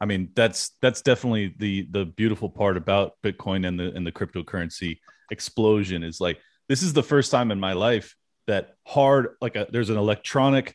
I 0.00 0.06
mean, 0.06 0.30
that's 0.34 0.72
that's 0.80 1.02
definitely 1.02 1.54
the 1.58 1.86
the 1.90 2.06
beautiful 2.06 2.48
part 2.48 2.76
about 2.76 3.12
Bitcoin 3.22 3.66
and 3.66 3.78
the 3.78 3.92
and 3.94 4.06
the 4.06 4.12
cryptocurrency 4.12 4.98
explosion 5.30 6.02
is 6.02 6.20
like 6.20 6.38
this 6.68 6.82
is 6.82 6.92
the 6.92 7.02
first 7.02 7.30
time 7.30 7.50
in 7.50 7.60
my 7.60 7.72
life 7.72 8.16
that 8.46 8.74
hard 8.86 9.36
like 9.40 9.56
a, 9.56 9.66
there's 9.70 9.90
an 9.90 9.96
electronic 9.96 10.74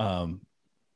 um 0.00 0.40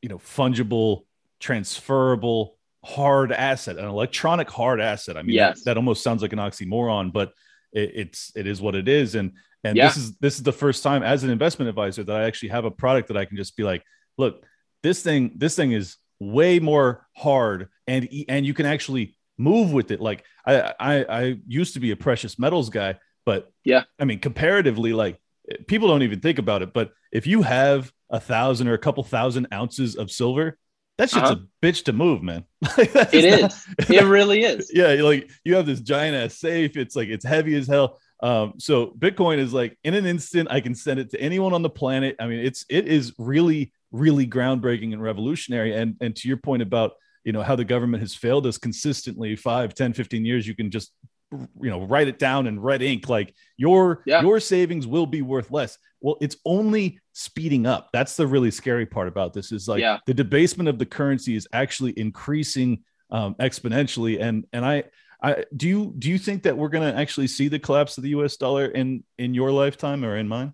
you 0.02 0.08
know 0.08 0.18
fungible 0.18 1.04
transferable 1.40 2.58
hard 2.84 3.32
asset 3.32 3.78
an 3.78 3.84
electronic 3.86 4.50
hard 4.50 4.80
asset 4.80 5.16
i 5.16 5.22
mean 5.22 5.34
yes. 5.34 5.58
that, 5.58 5.64
that 5.64 5.76
almost 5.76 6.02
sounds 6.02 6.20
like 6.20 6.32
an 6.32 6.38
oxymoron 6.38 7.12
but 7.12 7.32
it, 7.72 7.92
it's 7.94 8.32
it 8.34 8.46
is 8.46 8.60
what 8.60 8.74
it 8.74 8.88
is 8.88 9.14
and 9.14 9.32
and 9.64 9.76
yeah. 9.76 9.86
this 9.86 9.96
is 9.96 10.16
this 10.18 10.36
is 10.36 10.42
the 10.42 10.52
first 10.52 10.82
time 10.82 11.02
as 11.02 11.24
an 11.24 11.30
investment 11.30 11.68
advisor 11.68 12.02
that 12.02 12.16
i 12.16 12.24
actually 12.24 12.48
have 12.48 12.64
a 12.64 12.70
product 12.70 13.08
that 13.08 13.16
i 13.16 13.24
can 13.24 13.36
just 13.36 13.56
be 13.56 13.62
like 13.62 13.82
look 14.18 14.44
this 14.82 15.02
thing 15.02 15.32
this 15.36 15.54
thing 15.56 15.72
is 15.72 15.96
way 16.30 16.58
more 16.58 17.06
hard 17.16 17.68
and 17.86 18.08
and 18.28 18.46
you 18.46 18.54
can 18.54 18.66
actually 18.66 19.16
move 19.38 19.72
with 19.72 19.90
it. 19.90 20.00
Like 20.00 20.24
I, 20.46 20.74
I 20.78 21.04
i 21.04 21.36
used 21.46 21.74
to 21.74 21.80
be 21.80 21.90
a 21.90 21.96
precious 21.96 22.38
metals 22.38 22.70
guy 22.70 22.96
but 23.24 23.50
yeah. 23.64 23.84
I 23.98 24.04
mean 24.04 24.18
comparatively 24.18 24.92
like 24.92 25.18
people 25.66 25.88
don't 25.88 26.02
even 26.02 26.20
think 26.20 26.38
about 26.38 26.62
it 26.62 26.72
but 26.72 26.92
if 27.10 27.26
you 27.26 27.42
have 27.42 27.92
a 28.10 28.20
thousand 28.20 28.68
or 28.68 28.74
a 28.74 28.78
couple 28.78 29.02
thousand 29.04 29.48
ounces 29.52 29.96
of 29.96 30.10
silver 30.10 30.58
that's 30.98 31.12
just 31.12 31.24
uh-huh. 31.24 31.40
a 31.40 31.66
bitch 31.66 31.84
to 31.84 31.92
move 31.92 32.22
man. 32.22 32.44
It 32.78 33.24
is. 33.24 33.66
It 33.88 34.04
really 34.18 34.42
is. 34.42 34.70
Yeah 34.72 34.88
like 35.02 35.30
you 35.44 35.56
have 35.56 35.66
this 35.66 35.80
giant 35.80 36.16
ass 36.16 36.38
safe. 36.38 36.76
It's 36.76 36.94
like 36.94 37.08
it's 37.08 37.24
heavy 37.24 37.54
as 37.56 37.66
hell. 37.66 37.98
Um, 38.22 38.54
so 38.58 38.86
bitcoin 38.86 39.38
is 39.38 39.52
like 39.52 39.76
in 39.82 39.94
an 39.94 40.06
instant 40.06 40.48
i 40.48 40.60
can 40.60 40.76
send 40.76 41.00
it 41.00 41.10
to 41.10 41.20
anyone 41.20 41.52
on 41.52 41.62
the 41.62 41.70
planet. 41.70 42.16
I 42.20 42.26
mean 42.26 42.40
it's 42.40 42.64
it 42.68 42.86
is 42.86 43.12
really 43.18 43.72
really 43.92 44.26
groundbreaking 44.26 44.92
and 44.92 45.02
revolutionary 45.02 45.74
and 45.74 45.96
and 46.00 46.16
to 46.16 46.28
your 46.28 46.38
point 46.38 46.62
about 46.62 46.92
you 47.24 47.32
know 47.32 47.42
how 47.42 47.54
the 47.54 47.64
government 47.64 48.00
has 48.00 48.14
failed 48.14 48.46
us 48.46 48.58
consistently 48.58 49.36
5 49.36 49.74
10 49.74 49.92
15 49.92 50.24
years 50.24 50.46
you 50.46 50.56
can 50.56 50.70
just 50.70 50.92
you 51.30 51.70
know 51.70 51.82
write 51.86 52.08
it 52.08 52.18
down 52.18 52.46
in 52.46 52.60
red 52.60 52.82
ink 52.82 53.08
like 53.08 53.34
your 53.56 54.02
yeah. 54.06 54.20
your 54.22 54.40
savings 54.40 54.86
will 54.86 55.06
be 55.06 55.22
worth 55.22 55.50
less 55.50 55.78
well 56.00 56.16
it's 56.20 56.36
only 56.44 56.98
speeding 57.12 57.66
up 57.66 57.88
that's 57.92 58.16
the 58.16 58.26
really 58.26 58.50
scary 58.50 58.86
part 58.86 59.08
about 59.08 59.32
this 59.32 59.52
is 59.52 59.68
like 59.68 59.80
yeah. 59.80 59.98
the 60.06 60.14
debasement 60.14 60.68
of 60.68 60.78
the 60.78 60.86
currency 60.86 61.36
is 61.36 61.46
actually 61.52 61.92
increasing 61.98 62.82
um, 63.10 63.34
exponentially 63.36 64.20
and 64.20 64.46
and 64.52 64.64
i 64.64 64.82
I, 65.22 65.44
do 65.56 65.68
you 65.68 65.94
do 65.96 66.10
you 66.10 66.18
think 66.18 66.42
that 66.42 66.56
we're 66.56 66.68
going 66.68 66.92
to 66.92 66.98
actually 66.98 67.28
see 67.28 67.46
the 67.46 67.60
collapse 67.60 67.96
of 67.96 68.02
the 68.02 68.10
U.S. 68.10 68.36
dollar 68.36 68.66
in 68.66 69.04
in 69.18 69.34
your 69.34 69.52
lifetime 69.52 70.04
or 70.04 70.16
in 70.16 70.26
mine? 70.26 70.52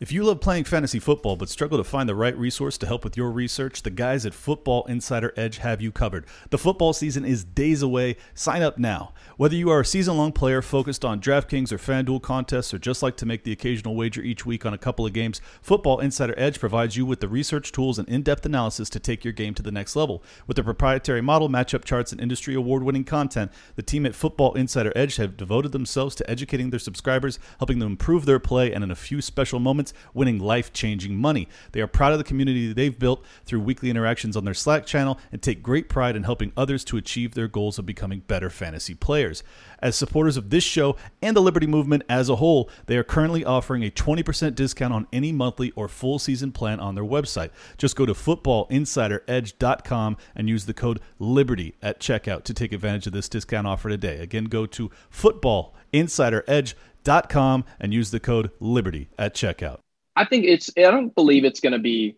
If 0.00 0.10
you 0.10 0.24
love 0.24 0.40
playing 0.40 0.64
fantasy 0.64 0.98
football 0.98 1.36
but 1.36 1.48
struggle 1.48 1.78
to 1.78 1.84
find 1.84 2.08
the 2.08 2.16
right 2.16 2.36
resource 2.36 2.76
to 2.78 2.86
help 2.86 3.04
with 3.04 3.16
your 3.16 3.30
research, 3.30 3.82
the 3.82 3.90
guys 3.90 4.26
at 4.26 4.34
Football 4.34 4.84
Insider 4.86 5.32
Edge 5.36 5.58
have 5.58 5.80
you 5.80 5.92
covered. 5.92 6.26
The 6.50 6.58
football 6.58 6.92
season 6.92 7.24
is 7.24 7.44
days 7.44 7.80
away. 7.80 8.16
Sign 8.34 8.60
up 8.60 8.76
now. 8.76 9.12
Whether 9.36 9.54
you 9.54 9.70
are 9.70 9.78
a 9.78 9.84
season 9.84 10.16
long 10.16 10.32
player 10.32 10.62
focused 10.62 11.04
on 11.04 11.20
DraftKings 11.20 11.70
or 11.70 11.78
FanDuel 11.78 12.22
contests 12.22 12.74
or 12.74 12.80
just 12.80 13.04
like 13.04 13.16
to 13.18 13.24
make 13.24 13.44
the 13.44 13.52
occasional 13.52 13.94
wager 13.94 14.20
each 14.20 14.44
week 14.44 14.66
on 14.66 14.74
a 14.74 14.78
couple 14.78 15.06
of 15.06 15.12
games, 15.12 15.40
Football 15.62 16.00
Insider 16.00 16.34
Edge 16.36 16.58
provides 16.58 16.96
you 16.96 17.06
with 17.06 17.20
the 17.20 17.28
research 17.28 17.70
tools 17.70 17.96
and 17.96 18.08
in 18.08 18.22
depth 18.22 18.44
analysis 18.44 18.90
to 18.90 18.98
take 18.98 19.22
your 19.22 19.32
game 19.32 19.54
to 19.54 19.62
the 19.62 19.70
next 19.70 19.94
level. 19.94 20.24
With 20.48 20.56
their 20.56 20.64
proprietary 20.64 21.20
model, 21.20 21.48
matchup 21.48 21.84
charts, 21.84 22.10
and 22.10 22.20
industry 22.20 22.56
award 22.56 22.82
winning 22.82 23.04
content, 23.04 23.52
the 23.76 23.82
team 23.82 24.06
at 24.06 24.16
Football 24.16 24.54
Insider 24.54 24.92
Edge 24.96 25.16
have 25.16 25.36
devoted 25.36 25.70
themselves 25.70 26.16
to 26.16 26.28
educating 26.28 26.70
their 26.70 26.80
subscribers, 26.80 27.38
helping 27.58 27.78
them 27.78 27.92
improve 27.92 28.26
their 28.26 28.40
play, 28.40 28.72
and 28.72 28.82
in 28.82 28.90
a 28.90 28.96
few 28.96 29.22
special 29.22 29.60
moments, 29.60 29.83
winning 30.14 30.38
life 30.38 30.72
changing 30.72 31.16
money. 31.16 31.48
They 31.72 31.80
are 31.80 31.86
proud 31.86 32.12
of 32.12 32.18
the 32.18 32.24
community 32.24 32.72
they've 32.72 32.98
built 32.98 33.24
through 33.44 33.60
weekly 33.60 33.90
interactions 33.90 34.36
on 34.36 34.44
their 34.44 34.54
Slack 34.54 34.86
channel 34.86 35.18
and 35.32 35.42
take 35.42 35.62
great 35.62 35.88
pride 35.88 36.16
in 36.16 36.22
helping 36.22 36.52
others 36.56 36.84
to 36.84 36.96
achieve 36.96 37.34
their 37.34 37.48
goals 37.48 37.78
of 37.78 37.86
becoming 37.86 38.20
better 38.20 38.50
fantasy 38.50 38.94
players. 38.94 39.42
As 39.80 39.96
supporters 39.96 40.38
of 40.38 40.50
this 40.50 40.64
show 40.64 40.96
and 41.20 41.36
the 41.36 41.42
Liberty 41.42 41.66
Movement 41.66 42.04
as 42.08 42.30
a 42.30 42.36
whole, 42.36 42.70
they 42.86 42.96
are 42.96 43.04
currently 43.04 43.44
offering 43.44 43.84
a 43.84 43.90
20% 43.90 44.54
discount 44.54 44.94
on 44.94 45.06
any 45.12 45.32
monthly 45.32 45.72
or 45.72 45.88
full 45.88 46.18
season 46.18 46.52
plan 46.52 46.80
on 46.80 46.94
their 46.94 47.04
website. 47.04 47.50
Just 47.76 47.96
go 47.96 48.06
to 48.06 48.14
footballinsideredge.com 48.14 50.16
and 50.34 50.48
use 50.48 50.64
the 50.64 50.72
code 50.72 51.00
LIBERTY 51.18 51.74
at 51.82 52.00
checkout 52.00 52.44
to 52.44 52.54
take 52.54 52.72
advantage 52.72 53.06
of 53.06 53.12
this 53.12 53.28
discount 53.28 53.66
offer 53.66 53.90
today. 53.90 54.20
Again, 54.20 54.44
go 54.44 54.64
to 54.66 54.90
footballinsideredge.com 55.12 56.74
and 57.04 57.94
use 57.94 58.10
the 58.10 58.20
code 58.20 58.50
LIBERTY 58.60 59.08
at 59.18 59.34
checkout. 59.34 59.80
I 60.16 60.24
think 60.24 60.44
it's. 60.44 60.70
I 60.76 60.82
don't 60.82 61.14
believe 61.14 61.44
it's 61.44 61.60
going 61.60 61.72
to 61.72 61.78
be 61.78 62.16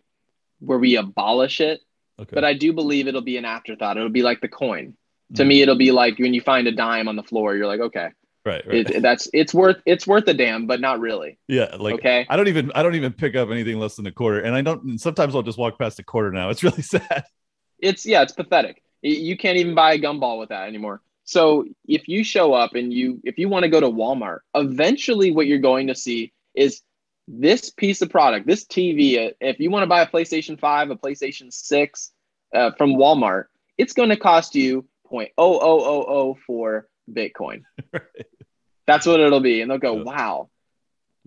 where 0.59 0.77
we 0.77 0.95
abolish 0.95 1.59
it, 1.59 1.81
okay. 2.19 2.33
but 2.33 2.43
I 2.43 2.53
do 2.53 2.73
believe 2.73 3.07
it'll 3.07 3.21
be 3.21 3.37
an 3.37 3.45
afterthought. 3.45 3.97
It'll 3.97 4.09
be 4.09 4.23
like 4.23 4.41
the 4.41 4.47
coin. 4.47 4.95
To 5.35 5.43
mm. 5.43 5.47
me, 5.47 5.61
it'll 5.61 5.77
be 5.77 5.91
like 5.91 6.19
when 6.19 6.33
you 6.33 6.41
find 6.41 6.67
a 6.67 6.71
dime 6.71 7.07
on 7.07 7.15
the 7.15 7.23
floor, 7.23 7.55
you're 7.55 7.67
like, 7.67 7.79
okay, 7.79 8.09
right, 8.45 8.65
right. 8.65 8.89
It, 8.89 9.01
that's 9.01 9.27
it's 9.33 9.53
worth 9.53 9.77
it's 9.85 10.07
worth 10.07 10.27
a 10.27 10.33
damn, 10.33 10.67
but 10.67 10.79
not 10.79 10.99
really. 10.99 11.37
Yeah, 11.47 11.75
like 11.77 11.95
okay. 11.95 12.25
I 12.29 12.37
don't 12.37 12.47
even 12.47 12.71
I 12.75 12.83
don't 12.83 12.95
even 12.95 13.13
pick 13.13 13.35
up 13.35 13.49
anything 13.49 13.79
less 13.79 13.95
than 13.95 14.05
a 14.05 14.11
quarter, 14.11 14.39
and 14.39 14.55
I 14.55 14.61
don't. 14.61 14.99
Sometimes 14.99 15.35
I'll 15.35 15.43
just 15.43 15.57
walk 15.57 15.77
past 15.79 15.99
a 15.99 16.03
quarter 16.03 16.31
now. 16.31 16.49
It's 16.49 16.63
really 16.63 16.81
sad. 16.83 17.25
It's 17.79 18.05
yeah, 18.05 18.21
it's 18.21 18.33
pathetic. 18.33 18.81
You 19.01 19.37
can't 19.37 19.57
even 19.57 19.75
buy 19.75 19.93
a 19.93 19.99
gumball 19.99 20.39
with 20.39 20.49
that 20.49 20.67
anymore. 20.67 21.01
So 21.27 21.65
if 21.85 22.07
you 22.07 22.23
show 22.23 22.53
up 22.53 22.73
and 22.75 22.93
you 22.93 23.19
if 23.25 23.37
you 23.37 23.49
want 23.49 23.63
to 23.63 23.69
go 23.69 23.81
to 23.81 23.89
Walmart, 23.89 24.39
eventually 24.55 25.31
what 25.31 25.45
you're 25.45 25.57
going 25.59 25.87
to 25.87 25.95
see 25.95 26.31
is 26.55 26.81
this 27.27 27.69
piece 27.69 28.01
of 28.01 28.09
product, 28.09 28.47
this 28.47 28.63
TV, 28.63 29.27
uh, 29.27 29.33
if 29.41 29.59
you 29.59 29.69
want 29.69 29.83
to 29.83 29.87
buy 29.87 30.01
a 30.01 30.07
PlayStation 30.07 30.57
5, 30.57 30.91
a 30.91 30.95
PlayStation 30.95 31.51
6 31.51 32.11
uh, 32.55 32.71
from 32.77 32.95
Walmart, 32.95 33.47
it's 33.77 33.91
going 33.91 34.07
to 34.07 34.15
cost 34.15 34.55
you 34.55 34.85
0.00004 35.11 36.83
Bitcoin. 37.11 37.63
That's 38.87 39.05
what 39.05 39.19
it'll 39.19 39.41
be. 39.41 39.59
And 39.59 39.69
they'll 39.69 39.79
go, 39.79 39.95
wow, 39.95 40.49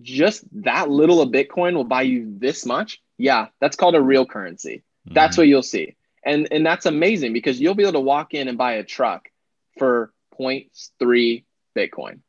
just 0.01 0.43
that 0.63 0.89
little 0.89 1.21
of 1.21 1.29
Bitcoin 1.29 1.75
will 1.75 1.83
buy 1.83 2.01
you 2.01 2.39
this 2.39 2.65
much? 2.65 2.99
Yeah, 3.19 3.49
that's 3.59 3.75
called 3.75 3.93
a 3.93 4.01
real 4.01 4.25
currency. 4.25 4.77
Mm-hmm. 4.77 5.13
That's 5.13 5.37
what 5.37 5.45
you'll 5.45 5.61
see. 5.61 5.95
And, 6.25 6.47
and 6.49 6.65
that's 6.65 6.87
amazing 6.87 7.33
because 7.33 7.61
you'll 7.61 7.75
be 7.75 7.83
able 7.83 7.93
to 7.93 7.99
walk 7.99 8.33
in 8.33 8.47
and 8.47 8.57
buy 8.57 8.73
a 8.73 8.83
truck 8.83 9.27
for 9.81 10.13
0.3 10.39 11.43
Bitcoin. 11.75 12.19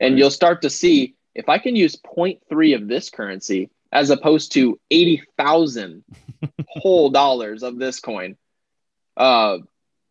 And 0.00 0.18
you'll 0.18 0.32
start 0.32 0.62
to 0.62 0.70
see 0.70 1.14
if 1.32 1.48
I 1.48 1.58
can 1.58 1.76
use 1.76 1.94
0.3 1.94 2.74
of 2.74 2.88
this 2.88 3.08
currency 3.08 3.70
as 3.92 4.10
opposed 4.10 4.50
to 4.54 4.80
80,000 4.90 6.02
whole 6.66 7.10
dollars 7.10 7.62
of 7.62 7.78
this 7.78 8.00
coin, 8.00 8.36
uh, 9.16 9.58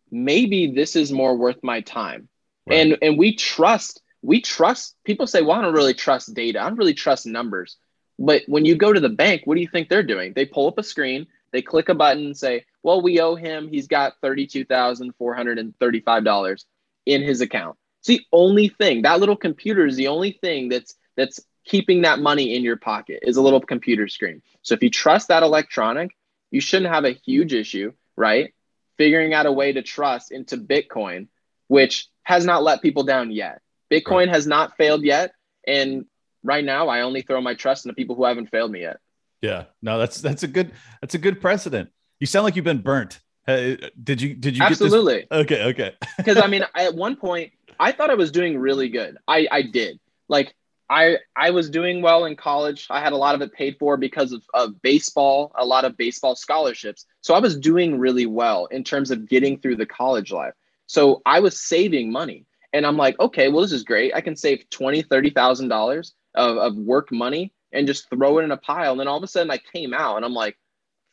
maybe 0.10 0.71
this 0.71 0.95
is 0.95 1.12
more 1.12 1.36
worth 1.36 1.62
my 1.62 1.81
time. 1.81 2.29
Right. 2.65 2.79
And 2.79 2.97
and 3.01 3.17
we 3.17 3.36
trust 3.36 4.01
we 4.21 4.39
trust 4.39 4.95
people 5.03 5.27
say, 5.27 5.41
well, 5.41 5.60
I 5.60 5.63
don't 5.63 5.73
really 5.73 5.93
trust 5.93 6.34
data. 6.34 6.62
I 6.62 6.69
don't 6.69 6.77
really 6.77 6.93
trust 6.93 7.25
numbers. 7.25 7.75
But 8.17 8.43
when 8.47 8.63
you 8.63 8.75
go 8.75 8.93
to 8.93 8.99
the 9.01 9.10
bank, 9.10 9.41
what 9.43 9.55
do 9.55 9.62
you 9.62 9.67
think 9.67 9.89
they're 9.89 10.03
doing? 10.03 10.31
They 10.34 10.45
pull 10.45 10.67
up 10.67 10.77
a 10.77 10.84
screen, 10.84 11.27
they 11.51 11.61
click 11.61 11.89
a 11.89 11.95
button 11.95 12.27
and 12.27 12.37
say, 12.37 12.63
well, 12.83 13.01
we 13.01 13.19
owe 13.19 13.35
him, 13.35 13.67
he's 13.67 13.87
got 13.87 14.13
$32,435 14.23 16.65
in 17.05 17.21
his 17.21 17.41
account. 17.41 17.77
It's 17.99 18.07
the 18.07 18.21
only 18.31 18.69
thing. 18.69 19.01
That 19.03 19.19
little 19.19 19.35
computer 19.35 19.85
is 19.85 19.95
the 19.95 20.07
only 20.07 20.31
thing 20.31 20.69
that's 20.69 20.95
that's 21.15 21.39
keeping 21.65 22.01
that 22.01 22.17
money 22.19 22.55
in 22.55 22.63
your 22.63 22.77
pocket 22.77 23.19
is 23.21 23.37
a 23.37 23.41
little 23.41 23.61
computer 23.61 24.07
screen. 24.07 24.41
So 24.63 24.73
if 24.73 24.81
you 24.81 24.89
trust 24.89 25.27
that 25.27 25.43
electronic, 25.43 26.17
you 26.49 26.59
shouldn't 26.61 26.91
have 26.91 27.05
a 27.05 27.11
huge 27.11 27.53
issue, 27.53 27.93
right? 28.15 28.55
Figuring 28.97 29.35
out 29.35 29.45
a 29.45 29.51
way 29.51 29.73
to 29.73 29.83
trust 29.83 30.31
into 30.31 30.57
Bitcoin 30.57 31.27
which 31.71 32.09
has 32.23 32.45
not 32.45 32.63
let 32.63 32.81
people 32.81 33.03
down 33.03 33.31
yet. 33.31 33.61
Bitcoin 33.89 34.25
right. 34.25 34.35
has 34.35 34.45
not 34.45 34.75
failed 34.75 35.05
yet. 35.05 35.31
And 35.65 36.03
right 36.43 36.65
now, 36.65 36.89
I 36.89 37.03
only 37.03 37.21
throw 37.21 37.39
my 37.39 37.53
trust 37.53 37.85
in 37.85 37.89
the 37.89 37.95
people 37.95 38.13
who 38.13 38.25
haven't 38.25 38.49
failed 38.49 38.71
me 38.71 38.81
yet. 38.81 38.97
Yeah, 39.41 39.65
no, 39.82 39.97
that's 39.97 40.21
that's 40.21 40.43
a 40.43 40.47
good 40.47 40.71
that's 41.01 41.15
a 41.15 41.17
good 41.17 41.41
precedent. 41.41 41.89
You 42.19 42.27
sound 42.27 42.43
like 42.43 42.56
you've 42.56 42.65
been 42.65 42.82
burnt. 42.82 43.19
Uh, 43.47 43.75
did 44.01 44.21
you 44.21 44.36
did 44.36 44.56
you 44.56 44.63
absolutely. 44.63 45.25
Okay 45.32 45.63
okay. 45.65 45.95
Because 46.17 46.38
i 46.38 46.45
mean 46.45 46.63
at 46.75 46.93
one 46.93 47.15
point 47.15 47.51
i 47.80 47.91
thought 47.91 48.12
i 48.12 48.13
was 48.13 48.32
doing 48.32 48.58
really 48.58 48.89
good. 48.89 49.17
I 49.27 49.47
i 49.51 49.62
did. 49.63 49.99
Like 50.30 50.54
i 50.89 51.17
i 51.36 51.49
was 51.49 51.69
doing 51.69 52.04
well 52.04 52.25
in 52.25 52.36
college. 52.36 52.86
I 52.91 53.01
had 53.01 53.13
a 53.13 53.17
lot 53.17 53.34
of 53.34 53.41
it 53.41 53.51
paid 53.51 53.77
for 53.80 53.97
because 53.97 54.32
of, 54.32 54.43
of 54.54 54.80
baseball 54.84 55.51
a 55.56 55.65
lot 55.65 55.86
of 55.86 55.97
baseball 55.97 56.36
scholarships. 56.36 57.06
So 57.21 57.34
i 57.34 57.39
was 57.39 57.58
doing 57.58 57.97
really 57.97 58.27
well 58.27 58.67
in 58.67 58.84
terms 58.84 59.10
of 59.10 59.27
getting 59.27 59.60
through 59.60 59.77
the 59.77 59.88
college 59.88 60.32
life. 60.32 60.54
So 60.86 61.23
i 61.25 61.39
was 61.39 61.60
saving 61.60 62.12
money. 62.12 62.45
And 62.73 62.86
i'm 62.86 62.97
like 62.97 63.19
okay 63.19 63.49
well 63.49 63.63
this 63.63 63.71
is 63.71 63.84
great. 63.84 64.13
I 64.13 64.21
can 64.21 64.36
save 64.36 64.69
20 64.69 65.01
30 65.01 65.32
thousand 65.32 65.67
dollars 65.69 66.13
of, 66.36 66.58
of 66.58 66.75
work 66.75 67.12
money 67.12 67.51
and 67.73 67.88
just 67.88 68.10
throw 68.10 68.39
it 68.39 68.43
in 68.43 68.51
a 68.51 68.57
pile 68.57 68.91
and 68.91 68.99
then 68.99 69.07
all 69.07 69.17
of 69.17 69.23
a 69.23 69.27
sudden 69.27 69.51
i 69.51 69.57
came 69.57 69.93
out 69.93 70.17
and 70.17 70.25
i'm 70.25 70.34
like 70.34 70.57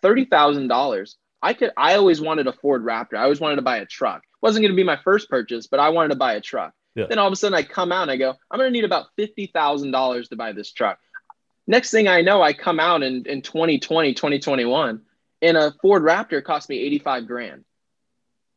thirty 0.02 0.24
thousand 0.24 0.68
dollars 0.68 1.16
I 1.42 1.52
could 1.54 1.70
I 1.76 1.94
always 1.94 2.20
wanted 2.20 2.46
a 2.46 2.52
Ford 2.52 2.84
Raptor. 2.84 3.14
I 3.16 3.22
always 3.22 3.40
wanted 3.40 3.56
to 3.56 3.62
buy 3.62 3.78
a 3.78 3.86
truck. 3.86 4.22
It 4.22 4.42
wasn't 4.42 4.62
going 4.62 4.72
to 4.72 4.76
be 4.76 4.84
my 4.84 4.98
first 5.04 5.30
purchase, 5.30 5.66
but 5.66 5.80
I 5.80 5.90
wanted 5.90 6.10
to 6.10 6.16
buy 6.16 6.34
a 6.34 6.40
truck. 6.40 6.72
Yeah. 6.94 7.06
Then 7.08 7.18
all 7.18 7.28
of 7.28 7.32
a 7.32 7.36
sudden 7.36 7.54
I 7.54 7.62
come 7.62 7.92
out 7.92 8.02
and 8.02 8.10
I 8.10 8.16
go, 8.16 8.34
I'm 8.50 8.58
going 8.58 8.72
to 8.72 8.72
need 8.72 8.84
about 8.84 9.06
$50,000 9.16 10.28
to 10.28 10.36
buy 10.36 10.52
this 10.52 10.72
truck. 10.72 10.98
Next 11.66 11.90
thing 11.90 12.08
I 12.08 12.22
know, 12.22 12.42
I 12.42 12.54
come 12.54 12.80
out 12.80 13.02
in, 13.02 13.26
in 13.26 13.42
2020, 13.42 14.14
2021, 14.14 15.02
and 15.42 15.56
a 15.56 15.72
Ford 15.82 16.02
Raptor 16.02 16.42
cost 16.42 16.68
me 16.68 16.78
85 16.80 17.26
grand. 17.26 17.64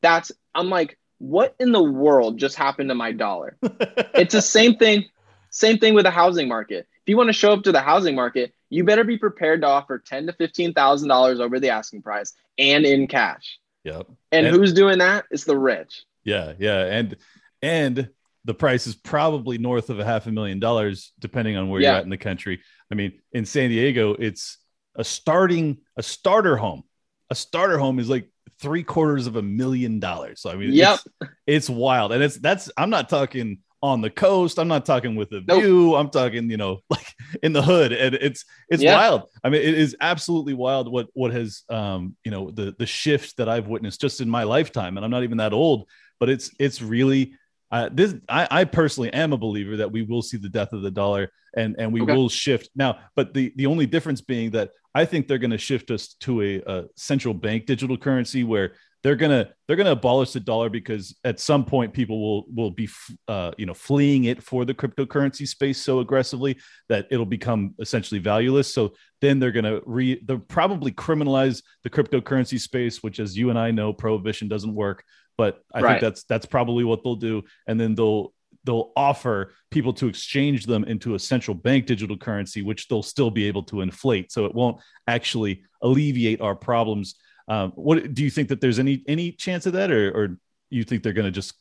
That's, 0.01 0.31
I'm 0.55 0.69
like, 0.69 0.97
what 1.19 1.55
in 1.59 1.71
the 1.71 1.83
world 1.83 2.39
just 2.39 2.55
happened 2.55 2.89
to 2.89 2.95
my 2.95 3.11
dollar? 3.11 3.57
it's 3.61 4.33
the 4.33 4.41
same 4.41 4.77
thing, 4.77 5.05
same 5.51 5.77
thing 5.77 5.93
with 5.93 6.05
the 6.05 6.11
housing 6.11 6.47
market. 6.47 6.87
If 7.05 7.09
you 7.09 7.17
want 7.17 7.29
to 7.29 7.33
show 7.33 7.53
up 7.53 7.63
to 7.63 7.71
the 7.71 7.81
housing 7.81 8.15
market, 8.15 8.53
you 8.69 8.83
better 8.83 9.03
be 9.03 9.17
prepared 9.17 9.61
to 9.61 9.67
offer 9.67 9.99
ten 9.99 10.27
to 10.27 10.33
fifteen 10.33 10.73
thousand 10.73 11.09
dollars 11.09 11.39
over 11.39 11.59
the 11.59 11.69
asking 11.69 12.03
price 12.03 12.33
and 12.57 12.85
in 12.85 13.07
cash. 13.07 13.59
Yep. 13.83 14.07
And, 14.31 14.45
and 14.45 14.55
who's 14.55 14.73
doing 14.73 14.99
that? 14.99 15.25
It's 15.31 15.45
the 15.45 15.57
rich. 15.57 16.03
Yeah, 16.23 16.53
yeah, 16.59 16.83
and 16.85 17.17
and 17.61 18.09
the 18.45 18.53
price 18.53 18.87
is 18.87 18.95
probably 18.95 19.57
north 19.57 19.89
of 19.89 19.99
a 19.99 20.05
half 20.05 20.27
a 20.27 20.31
million 20.31 20.59
dollars, 20.59 21.11
depending 21.19 21.57
on 21.57 21.69
where 21.69 21.81
yeah. 21.81 21.89
you're 21.89 21.97
at 21.97 22.03
in 22.03 22.09
the 22.09 22.17
country. 22.17 22.61
I 22.91 22.95
mean, 22.95 23.19
in 23.31 23.45
San 23.45 23.69
Diego, 23.69 24.15
it's 24.17 24.57
a 24.95 25.03
starting 25.03 25.77
a 25.97 26.03
starter 26.03 26.57
home. 26.57 26.83
A 27.29 27.35
starter 27.35 27.77
home 27.77 27.97
is 27.99 28.09
like 28.09 28.29
three 28.59 28.83
quarters 28.83 29.25
of 29.25 29.35
a 29.35 29.41
million 29.41 29.99
dollars. 29.99 30.41
So 30.41 30.51
I 30.51 30.55
mean, 30.55 30.73
yep. 30.73 30.99
it's, 31.21 31.31
it's 31.47 31.69
wild, 31.69 32.11
and 32.11 32.21
it's 32.21 32.37
that's 32.37 32.71
I'm 32.77 32.89
not 32.89 33.09
talking 33.09 33.59
on 33.81 34.01
the 34.01 34.09
coast. 34.09 34.59
I'm 34.59 34.67
not 34.67 34.85
talking 34.85 35.15
with 35.15 35.31
a 35.31 35.41
nope. 35.47 35.61
view. 35.61 35.95
I'm 35.95 36.09
talking, 36.09 36.49
you 36.49 36.57
know, 36.57 36.79
like 36.89 37.07
in 37.43 37.53
the 37.53 37.61
hood. 37.61 37.91
And 37.91 38.15
it's 38.15 38.45
it's 38.69 38.83
yeah. 38.83 38.95
wild. 38.95 39.23
I 39.43 39.49
mean, 39.49 39.61
it 39.61 39.77
is 39.77 39.95
absolutely 40.01 40.53
wild 40.53 40.91
what 40.91 41.07
what 41.13 41.33
has 41.33 41.63
um, 41.69 42.15
you 42.23 42.31
know, 42.31 42.51
the 42.51 42.75
the 42.77 42.85
shift 42.85 43.37
that 43.37 43.49
I've 43.49 43.67
witnessed 43.67 44.01
just 44.01 44.21
in 44.21 44.29
my 44.29 44.43
lifetime. 44.43 44.97
And 44.97 45.05
I'm 45.05 45.11
not 45.11 45.23
even 45.23 45.37
that 45.37 45.53
old, 45.53 45.87
but 46.19 46.29
it's 46.29 46.51
it's 46.59 46.81
really 46.81 47.33
uh, 47.71 47.89
this 47.91 48.13
I, 48.27 48.47
I 48.51 48.63
personally 48.65 49.11
am 49.13 49.33
a 49.33 49.37
believer 49.37 49.77
that 49.77 49.91
we 49.91 50.03
will 50.03 50.21
see 50.21 50.37
the 50.37 50.49
death 50.49 50.73
of 50.73 50.81
the 50.81 50.91
dollar 50.91 51.31
and 51.55 51.75
and 51.79 51.91
we 51.91 52.01
okay. 52.01 52.13
will 52.13 52.29
shift 52.29 52.69
now 52.75 52.99
but 53.15 53.33
the 53.33 53.53
the 53.55 53.65
only 53.65 53.85
difference 53.85 54.21
being 54.21 54.51
that 54.51 54.71
i 54.93 55.05
think 55.05 55.27
they're 55.27 55.37
going 55.37 55.51
to 55.51 55.57
shift 55.57 55.91
us 55.91 56.15
to 56.19 56.41
a, 56.41 56.61
a 56.65 56.85
central 56.95 57.33
bank 57.33 57.65
digital 57.65 57.97
currency 57.97 58.43
where 58.43 58.73
they're 59.03 59.15
gonna 59.15 59.49
they're 59.67 59.75
gonna 59.75 59.91
abolish 59.91 60.31
the 60.31 60.39
dollar 60.39 60.69
because 60.69 61.15
at 61.23 61.39
some 61.39 61.65
point 61.65 61.93
people 61.93 62.21
will 62.21 62.45
will 62.53 62.71
be 62.71 62.87
uh, 63.27 63.51
you 63.57 63.65
know 63.65 63.73
fleeing 63.73 64.25
it 64.25 64.43
for 64.43 64.63
the 64.63 64.73
cryptocurrency 64.73 65.47
space 65.47 65.79
so 65.79 65.99
aggressively 65.99 66.57
that 66.89 67.07
it'll 67.09 67.25
become 67.25 67.73
essentially 67.79 68.19
valueless. 68.19 68.73
So 68.73 68.93
then 69.19 69.39
they're 69.39 69.51
gonna 69.51 69.79
re 69.85 70.21
they'll 70.25 70.39
probably 70.39 70.91
criminalize 70.91 71.63
the 71.83 71.89
cryptocurrency 71.89 72.59
space, 72.59 73.01
which 73.01 73.19
as 73.19 73.37
you 73.37 73.49
and 73.49 73.57
I 73.57 73.71
know, 73.71 73.91
prohibition 73.93 74.47
doesn't 74.47 74.73
work. 74.73 75.03
But 75.37 75.61
I 75.73 75.81
right. 75.81 75.89
think 75.93 76.01
that's 76.01 76.23
that's 76.25 76.45
probably 76.45 76.83
what 76.83 77.03
they'll 77.03 77.15
do, 77.15 77.43
and 77.67 77.79
then 77.79 77.95
they'll 77.95 78.33
they'll 78.63 78.91
offer 78.95 79.53
people 79.71 79.93
to 79.93 80.07
exchange 80.07 80.67
them 80.67 80.83
into 80.83 81.15
a 81.15 81.19
central 81.19 81.55
bank 81.55 81.87
digital 81.87 82.17
currency, 82.17 82.61
which 82.61 82.87
they'll 82.87 83.01
still 83.01 83.31
be 83.31 83.45
able 83.45 83.63
to 83.63 83.81
inflate. 83.81 84.31
So 84.31 84.45
it 84.45 84.53
won't 84.53 84.79
actually 85.07 85.63
alleviate 85.81 86.41
our 86.41 86.55
problems 86.55 87.15
um, 87.47 87.71
what 87.71 88.13
do 88.13 88.23
you 88.23 88.30
think 88.30 88.49
that 88.49 88.62
there's 88.62 88.80
any 88.80 89.04
any 89.08 89.32
chance 89.32 89.65
of 89.65 89.73
that, 89.73 89.91
or, 89.91 90.12
or 90.12 90.38
you 90.69 90.84
think 90.84 91.04
they're 91.04 91.13
going 91.13 91.25
to 91.25 91.32
just 91.32 91.54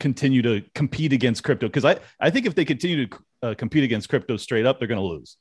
continue 0.00 0.42
to 0.42 0.62
compete 0.74 1.12
against 1.12 1.42
crypto? 1.42 1.66
Because 1.66 1.84
I 1.84 1.98
I 2.20 2.30
think 2.30 2.46
if 2.46 2.54
they 2.54 2.64
continue 2.64 3.06
to 3.06 3.18
uh, 3.42 3.54
compete 3.54 3.84
against 3.84 4.08
crypto 4.08 4.36
straight 4.36 4.66
up, 4.66 4.78
they're 4.78 4.88
going 4.88 5.00
to 5.00 5.06
lose. 5.06 5.36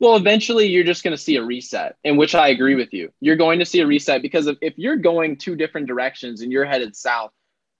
Well, 0.00 0.16
eventually 0.16 0.66
you're 0.66 0.84
just 0.84 1.04
going 1.04 1.16
to 1.16 1.22
see 1.22 1.36
a 1.36 1.42
reset, 1.42 1.96
in 2.04 2.16
which 2.16 2.34
I 2.34 2.48
agree 2.48 2.74
with 2.74 2.92
you. 2.92 3.12
You're 3.20 3.36
going 3.36 3.58
to 3.60 3.64
see 3.64 3.80
a 3.80 3.86
reset 3.86 4.22
because 4.22 4.46
if, 4.46 4.58
if 4.60 4.74
you're 4.76 4.96
going 4.96 5.36
two 5.36 5.54
different 5.54 5.86
directions 5.86 6.40
and 6.40 6.50
you're 6.50 6.64
headed 6.64 6.96
south, 6.96 7.30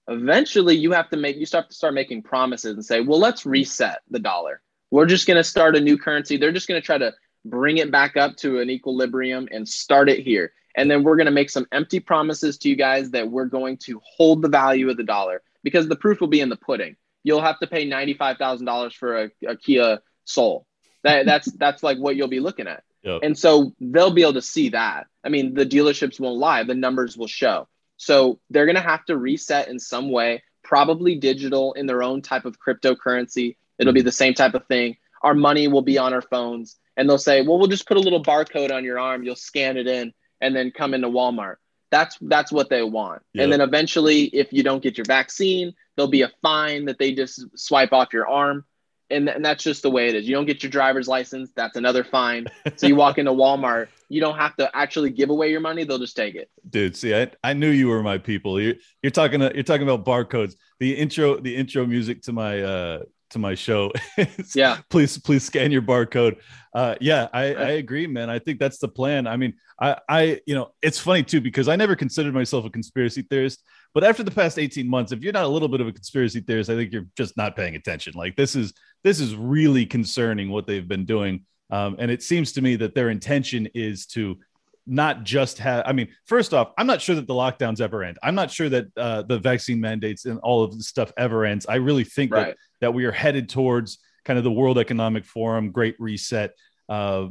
eventually 0.07 0.75
you 0.75 0.91
have 0.91 1.09
to 1.09 1.17
make 1.17 1.37
you 1.37 1.45
start 1.45 1.69
to 1.69 1.75
start 1.75 1.93
making 1.93 2.23
promises 2.23 2.73
and 2.73 2.85
say, 2.85 3.01
well, 3.01 3.19
let's 3.19 3.45
reset 3.45 3.99
the 4.09 4.19
dollar. 4.19 4.61
We're 4.91 5.05
just 5.05 5.27
going 5.27 5.37
to 5.37 5.43
start 5.43 5.75
a 5.75 5.81
new 5.81 5.97
currency. 5.97 6.37
They're 6.37 6.51
just 6.51 6.67
going 6.67 6.81
to 6.81 6.85
try 6.85 6.97
to 6.97 7.13
bring 7.45 7.77
it 7.77 7.91
back 7.91 8.15
up 8.15 8.35
to 8.37 8.59
an 8.59 8.69
equilibrium 8.69 9.47
and 9.51 9.67
start 9.67 10.09
it 10.09 10.19
here. 10.19 10.53
And 10.75 10.89
then 10.89 11.03
we're 11.03 11.15
going 11.15 11.25
to 11.25 11.31
make 11.31 11.49
some 11.49 11.67
empty 11.71 11.99
promises 11.99 12.57
to 12.59 12.69
you 12.69 12.75
guys 12.75 13.11
that 13.11 13.29
we're 13.29 13.45
going 13.45 13.77
to 13.77 14.01
hold 14.03 14.41
the 14.41 14.49
value 14.49 14.89
of 14.89 14.97
the 14.97 15.03
dollar 15.03 15.41
because 15.63 15.87
the 15.87 15.95
proof 15.95 16.19
will 16.19 16.27
be 16.27 16.41
in 16.41 16.49
the 16.49 16.55
pudding. 16.55 16.95
You'll 17.23 17.41
have 17.41 17.59
to 17.59 17.67
pay 17.67 17.87
$95,000 17.89 18.93
for 18.95 19.23
a, 19.23 19.31
a, 19.47 19.55
Kia 19.55 19.99
Soul. 20.25 20.65
That, 21.03 21.25
that's, 21.25 21.51
that's 21.53 21.83
like 21.83 21.97
what 21.97 22.15
you'll 22.15 22.27
be 22.27 22.39
looking 22.39 22.67
at. 22.67 22.83
Yep. 23.03 23.19
And 23.23 23.37
so 23.37 23.73
they'll 23.79 24.13
be 24.13 24.23
able 24.23 24.33
to 24.33 24.41
see 24.41 24.69
that. 24.69 25.07
I 25.23 25.29
mean, 25.29 25.53
the 25.53 25.65
dealerships 25.65 26.19
won't 26.19 26.39
lie, 26.39 26.63
the 26.63 26.73
numbers 26.73 27.17
will 27.17 27.27
show. 27.27 27.67
So 27.97 28.39
they're 28.49 28.65
going 28.65 28.75
to 28.75 28.81
have 28.81 29.05
to 29.05 29.17
reset 29.17 29.67
in 29.67 29.79
some 29.79 30.09
way, 30.09 30.43
probably 30.63 31.15
digital 31.15 31.73
in 31.73 31.85
their 31.85 32.03
own 32.03 32.21
type 32.21 32.45
of 32.45 32.57
cryptocurrency. 32.59 33.57
It'll 33.77 33.93
be 33.93 33.99
mm-hmm. 33.99 34.05
the 34.05 34.11
same 34.11 34.33
type 34.33 34.55
of 34.55 34.65
thing. 34.67 34.97
Our 35.21 35.33
money 35.33 35.67
will 35.67 35.81
be 35.81 35.97
on 35.97 36.13
our 36.13 36.21
phones. 36.21 36.77
And 36.95 37.09
they'll 37.09 37.17
say, 37.17 37.41
well, 37.41 37.57
we'll 37.57 37.67
just 37.67 37.87
put 37.87 37.97
a 37.97 38.01
little 38.01 38.23
barcode 38.23 38.71
on 38.71 38.83
your 38.83 38.99
arm. 38.99 39.23
You'll 39.23 39.35
scan 39.35 39.77
it 39.77 39.87
in 39.87 40.13
and 40.43 40.55
then 40.55 40.71
come 40.71 40.93
into 40.93 41.07
Walmart. 41.07 41.55
That's 41.89 42.17
that's 42.21 42.51
what 42.51 42.69
they 42.69 42.83
want. 42.83 43.21
Yep. 43.33 43.43
And 43.43 43.53
then 43.53 43.61
eventually, 43.61 44.23
if 44.25 44.51
you 44.51 44.61
don't 44.61 44.83
get 44.83 44.97
your 44.97 45.05
vaccine, 45.05 45.73
there'll 45.95 46.11
be 46.11 46.21
a 46.21 46.31
fine 46.41 46.85
that 46.85 46.99
they 46.99 47.13
just 47.13 47.45
swipe 47.55 47.93
off 47.93 48.13
your 48.13 48.27
arm. 48.27 48.65
And, 49.09 49.29
and 49.29 49.45
that's 49.45 49.63
just 49.63 49.83
the 49.83 49.91
way 49.91 50.07
it 50.07 50.15
is. 50.15 50.27
You 50.27 50.33
don't 50.33 50.47
get 50.47 50.63
your 50.63 50.71
driver's 50.71 51.07
license, 51.07 51.51
that's 51.55 51.77
another 51.77 52.03
fine. 52.03 52.47
So 52.77 52.87
you 52.87 52.95
walk 52.95 53.17
into 53.19 53.31
Walmart, 53.31 53.89
you 54.09 54.21
don't 54.21 54.37
have 54.37 54.55
to 54.55 54.75
actually 54.75 55.11
give 55.11 55.29
away 55.29 55.51
your 55.51 55.59
money; 55.59 55.83
they'll 55.83 55.99
just 55.99 56.15
take 56.15 56.35
it. 56.35 56.49
Dude, 56.67 56.97
see, 56.97 57.13
I, 57.15 57.29
I 57.43 57.53
knew 57.53 57.69
you 57.69 57.89
were 57.89 58.01
my 58.01 58.17
people. 58.17 58.59
You're, 58.59 58.75
you're 59.03 59.11
talking 59.11 59.41
you're 59.41 59.63
talking 59.63 59.87
about 59.87 60.03
barcodes. 60.03 60.55
The 60.79 60.93
intro 60.93 61.39
the 61.39 61.55
intro 61.55 61.85
music 61.85 62.23
to 62.23 62.33
my 62.33 62.61
uh 62.61 63.03
to 63.33 63.39
my 63.39 63.53
show. 63.53 63.91
yeah. 64.55 64.79
Please, 64.89 65.17
please 65.17 65.43
scan 65.43 65.71
your 65.71 65.81
barcode. 65.81 66.37
Uh, 66.73 66.95
yeah, 66.99 67.27
I, 67.33 67.53
I 67.53 67.69
agree, 67.71 68.07
man. 68.07 68.29
I 68.29 68.39
think 68.39 68.59
that's 68.59 68.79
the 68.79 68.87
plan. 68.87 69.27
I 69.27 69.37
mean, 69.37 69.53
I, 69.79 69.97
I, 70.09 70.41
you 70.47 70.55
know, 70.55 70.71
it's 70.81 70.99
funny 70.99 71.23
too, 71.23 71.41
because 71.41 71.67
I 71.67 71.75
never 71.75 71.95
considered 71.95 72.33
myself 72.33 72.65
a 72.65 72.69
conspiracy 72.69 73.21
theorist, 73.21 73.63
but 73.93 74.03
after 74.03 74.23
the 74.23 74.31
past 74.31 74.57
18 74.57 74.89
months, 74.89 75.11
if 75.11 75.21
you're 75.21 75.33
not 75.33 75.45
a 75.45 75.49
little 75.49 75.67
bit 75.67 75.81
of 75.81 75.87
a 75.87 75.91
conspiracy 75.91 76.39
theorist, 76.39 76.69
I 76.69 76.75
think 76.75 76.91
you're 76.91 77.07
just 77.15 77.37
not 77.37 77.55
paying 77.55 77.75
attention. 77.75 78.13
Like 78.15 78.35
this 78.35 78.55
is, 78.55 78.73
this 79.03 79.19
is 79.19 79.35
really 79.35 79.85
concerning 79.85 80.49
what 80.49 80.65
they've 80.65 80.87
been 80.87 81.05
doing. 81.05 81.45
Um, 81.69 81.95
and 81.99 82.09
it 82.09 82.23
seems 82.23 82.51
to 82.53 82.61
me 82.61 82.75
that 82.77 82.95
their 82.95 83.09
intention 83.09 83.67
is 83.73 84.05
to 84.07 84.37
not 84.85 85.23
just 85.23 85.59
have 85.59 85.83
i 85.85 85.93
mean 85.93 86.07
first 86.25 86.53
off 86.53 86.71
i'm 86.77 86.87
not 86.87 87.01
sure 87.01 87.15
that 87.15 87.27
the 87.27 87.33
lockdowns 87.33 87.79
ever 87.81 88.03
end. 88.03 88.17
I'm 88.23 88.35
not 88.35 88.51
sure 88.51 88.69
that 88.69 88.85
uh, 88.97 89.21
the 89.23 89.39
vaccine 89.39 89.79
mandates 89.79 90.25
and 90.25 90.39
all 90.39 90.63
of 90.63 90.77
the 90.77 90.83
stuff 90.83 91.11
ever 91.17 91.45
ends. 91.45 91.65
I 91.67 91.75
really 91.75 92.03
think 92.03 92.33
right. 92.33 92.47
that 92.47 92.57
that 92.81 92.93
we 92.93 93.05
are 93.05 93.11
headed 93.11 93.49
towards 93.49 93.99
kind 94.25 94.37
of 94.37 94.43
the 94.43 94.51
world 94.51 94.77
economic 94.77 95.25
forum 95.25 95.71
great 95.71 95.95
reset 95.99 96.51
uh, 96.89 97.27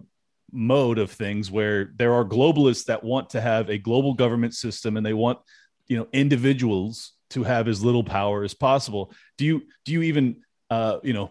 mode 0.52 0.98
of 0.98 1.10
things 1.10 1.50
where 1.50 1.92
there 1.96 2.12
are 2.12 2.24
globalists 2.24 2.84
that 2.86 3.02
want 3.02 3.30
to 3.30 3.40
have 3.40 3.70
a 3.70 3.78
global 3.78 4.14
government 4.14 4.54
system 4.54 4.96
and 4.96 5.04
they 5.04 5.14
want 5.14 5.38
you 5.88 5.96
know 5.96 6.06
individuals 6.12 7.12
to 7.30 7.42
have 7.42 7.66
as 7.66 7.82
little 7.82 8.04
power 8.04 8.44
as 8.44 8.54
possible. 8.54 9.12
Do 9.38 9.44
you 9.44 9.62
do 9.84 9.92
you 9.92 10.02
even 10.02 10.42
uh, 10.70 10.98
you 11.02 11.12
know 11.12 11.30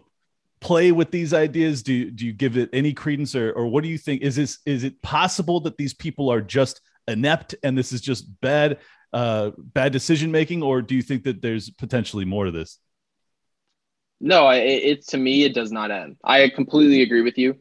play 0.62 0.92
with 0.92 1.10
these 1.10 1.34
ideas? 1.34 1.82
Do, 1.82 2.10
do 2.10 2.24
you 2.24 2.32
give 2.32 2.56
it 2.56 2.70
any 2.72 2.92
credence 2.92 3.34
or, 3.34 3.52
or 3.52 3.66
what 3.66 3.82
do 3.82 3.90
you 3.90 3.98
think? 3.98 4.22
Is 4.22 4.36
this, 4.36 4.60
is 4.64 4.84
it 4.84 5.02
possible 5.02 5.60
that 5.60 5.76
these 5.76 5.92
people 5.92 6.30
are 6.30 6.40
just 6.40 6.80
inept 7.08 7.54
and 7.62 7.76
this 7.76 7.92
is 7.92 8.00
just 8.00 8.40
bad, 8.40 8.78
uh, 9.12 9.50
bad 9.58 9.92
decision 9.92 10.30
making, 10.30 10.62
or 10.62 10.80
do 10.80 10.94
you 10.94 11.02
think 11.02 11.24
that 11.24 11.42
there's 11.42 11.68
potentially 11.70 12.24
more 12.24 12.46
to 12.46 12.50
this? 12.50 12.78
No, 14.20 14.48
it, 14.50 14.60
it 14.62 15.08
to 15.08 15.18
me 15.18 15.42
it 15.42 15.52
does 15.52 15.72
not 15.72 15.90
end. 15.90 16.16
I 16.24 16.48
completely 16.48 17.02
agree 17.02 17.22
with 17.22 17.36
you. 17.38 17.56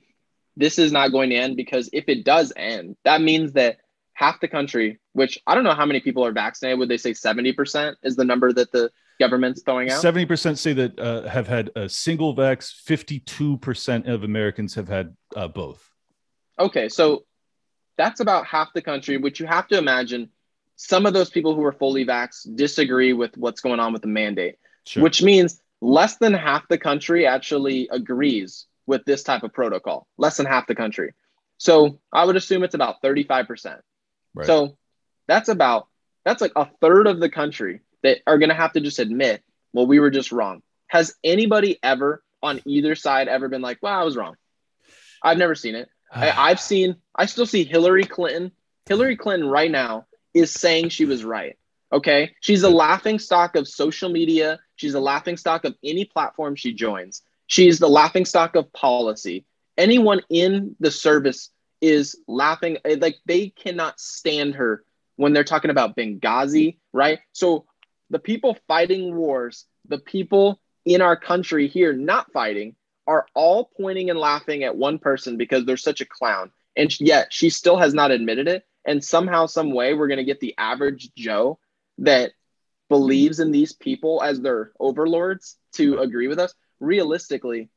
This 0.55 0.77
is 0.77 0.91
not 0.91 1.11
going 1.11 1.31
to 1.31 1.35
end 1.35 1.57
because 1.57 1.89
if 1.91 2.05
it 2.07 2.23
does 2.23 2.53
end, 2.55 2.95
that 3.03 3.21
means 3.21 3.53
that 3.53 3.77
half 4.13 4.39
the 4.39 4.47
country, 4.47 4.99
which 5.13 5.39
I 5.47 5.55
don't 5.55 5.63
know 5.63 5.73
how 5.73 5.87
many 5.87 6.01
people 6.01 6.23
are 6.23 6.31
vaccinated, 6.31 6.77
would 6.77 6.89
they 6.89 6.97
say 6.97 7.11
70% 7.11 7.95
is 8.03 8.15
the 8.15 8.25
number 8.25 8.53
that 8.53 8.71
the 8.71 8.91
government's 9.21 9.61
throwing 9.61 9.89
out? 9.91 10.01
Seventy 10.01 10.25
percent 10.25 10.57
say 10.57 10.73
that 10.73 10.99
uh, 10.99 11.27
have 11.27 11.47
had 11.47 11.69
a 11.75 11.87
single 11.87 12.35
vax. 12.35 12.73
Fifty-two 12.73 13.57
percent 13.57 14.07
of 14.07 14.23
Americans 14.23 14.75
have 14.75 14.87
had 14.87 15.15
uh, 15.35 15.47
both. 15.47 15.89
Okay, 16.59 16.89
so 16.89 17.23
that's 17.97 18.19
about 18.19 18.45
half 18.45 18.73
the 18.73 18.81
country, 18.81 19.17
which 19.17 19.39
you 19.39 19.45
have 19.45 19.67
to 19.69 19.77
imagine 19.77 20.29
some 20.75 21.05
of 21.05 21.13
those 21.13 21.29
people 21.29 21.55
who 21.55 21.63
are 21.63 21.71
fully 21.71 22.05
vaxxed 22.05 22.55
disagree 22.55 23.13
with 23.13 23.37
what's 23.37 23.61
going 23.61 23.79
on 23.79 23.93
with 23.93 24.01
the 24.01 24.07
mandate, 24.07 24.55
sure. 24.85 25.03
which 25.03 25.21
means 25.21 25.61
less 25.79 26.17
than 26.17 26.33
half 26.33 26.67
the 26.67 26.77
country 26.77 27.25
actually 27.25 27.87
agrees 27.91 28.65
with 28.87 29.05
this 29.05 29.23
type 29.23 29.43
of 29.43 29.53
protocol. 29.53 30.07
Less 30.17 30.37
than 30.37 30.47
half 30.47 30.67
the 30.67 30.75
country. 30.75 31.13
So 31.57 31.99
I 32.11 32.25
would 32.25 32.35
assume 32.35 32.63
it's 32.63 32.73
about 32.73 33.01
35%. 33.03 33.79
Right. 34.33 34.47
So 34.47 34.77
that's 35.27 35.49
about 35.49 35.87
that's 36.25 36.41
like 36.41 36.53
a 36.55 36.67
third 36.81 37.07
of 37.07 37.19
the 37.19 37.29
country 37.29 37.81
that 38.03 38.19
are 38.27 38.37
going 38.37 38.49
to 38.49 38.55
have 38.55 38.73
to 38.73 38.81
just 38.81 38.99
admit, 38.99 39.43
well, 39.73 39.87
we 39.87 39.99
were 39.99 40.11
just 40.11 40.31
wrong. 40.31 40.61
Has 40.87 41.15
anybody 41.23 41.79
ever 41.81 42.23
on 42.43 42.61
either 42.65 42.95
side 42.95 43.27
ever 43.27 43.47
been 43.47 43.61
like, 43.61 43.79
well, 43.81 43.99
I 43.99 44.03
was 44.03 44.17
wrong? 44.17 44.35
I've 45.23 45.37
never 45.37 45.55
seen 45.55 45.75
it. 45.75 45.89
I, 46.11 46.29
ah. 46.29 46.43
I've 46.45 46.59
seen, 46.59 46.97
I 47.15 47.25
still 47.25 47.45
see 47.45 47.63
Hillary 47.63 48.05
Clinton. 48.05 48.51
Hillary 48.87 49.15
Clinton 49.15 49.47
right 49.47 49.71
now 49.71 50.07
is 50.33 50.51
saying 50.51 50.89
she 50.89 51.05
was 51.05 51.23
right. 51.23 51.57
Okay. 51.93 52.35
She's 52.41 52.63
a 52.63 52.69
laughing 52.69 53.19
stock 53.19 53.55
of 53.55 53.67
social 53.67 54.09
media. 54.09 54.59
She's 54.75 54.93
a 54.93 54.99
laughing 54.99 55.37
stock 55.37 55.65
of 55.65 55.75
any 55.83 56.05
platform 56.05 56.55
she 56.55 56.73
joins. 56.73 57.21
She's 57.47 57.79
the 57.79 57.89
laughing 57.89 58.25
stock 58.25 58.55
of 58.55 58.71
policy. 58.73 59.45
Anyone 59.77 60.21
in 60.29 60.75
the 60.79 60.91
service 60.91 61.49
is 61.81 62.17
laughing. 62.27 62.77
Eh, 62.85 62.97
like 62.99 63.17
they 63.25 63.49
cannot 63.49 63.99
stand 63.99 64.55
her 64.55 64.83
when 65.17 65.33
they're 65.33 65.43
talking 65.43 65.71
about 65.71 65.95
Benghazi, 65.95 66.77
right? 66.93 67.19
So 67.33 67.65
the 68.11 68.19
people 68.19 68.57
fighting 68.67 69.15
wars, 69.15 69.65
the 69.87 69.97
people 69.97 70.59
in 70.85 71.01
our 71.01 71.15
country 71.15 71.67
here 71.67 71.93
not 71.93 72.31
fighting, 72.31 72.75
are 73.07 73.25
all 73.33 73.71
pointing 73.77 74.09
and 74.09 74.19
laughing 74.19 74.63
at 74.63 74.75
one 74.75 74.99
person 74.99 75.37
because 75.37 75.65
they're 75.65 75.77
such 75.77 76.01
a 76.01 76.05
clown. 76.05 76.51
And 76.75 76.97
yet 76.99 77.33
she 77.33 77.49
still 77.49 77.77
has 77.77 77.93
not 77.93 78.11
admitted 78.11 78.47
it. 78.47 78.63
And 78.85 79.03
somehow, 79.03 79.45
some 79.45 79.71
way, 79.71 79.93
we're 79.93 80.07
going 80.07 80.17
to 80.17 80.23
get 80.23 80.39
the 80.39 80.55
average 80.57 81.09
Joe 81.15 81.59
that 81.99 82.31
believes 82.89 83.39
in 83.39 83.51
these 83.51 83.73
people 83.73 84.21
as 84.21 84.41
their 84.41 84.71
overlords 84.79 85.57
to 85.73 85.99
agree 85.99 86.27
with 86.27 86.39
us. 86.39 86.53
Realistically, 86.79 87.69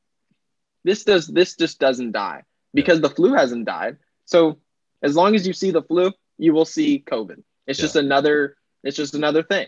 this 0.82 1.04
does 1.04 1.26
this 1.26 1.56
just 1.56 1.78
doesn't 1.78 2.12
die 2.12 2.42
because 2.72 3.00
the 3.00 3.10
flu 3.10 3.34
hasn't 3.34 3.66
died. 3.66 3.98
So 4.24 4.58
as 5.02 5.14
long 5.14 5.34
as 5.34 5.46
you 5.46 5.52
see 5.52 5.70
the 5.70 5.82
flu, 5.82 6.12
you 6.38 6.52
will 6.52 6.64
see 6.64 7.04
COVID. 7.06 7.42
It's 7.66 7.78
yeah. 7.78 7.84
just 7.84 7.96
another. 7.96 8.56
It's 8.82 8.96
just 8.96 9.14
another 9.14 9.42
thing. 9.42 9.66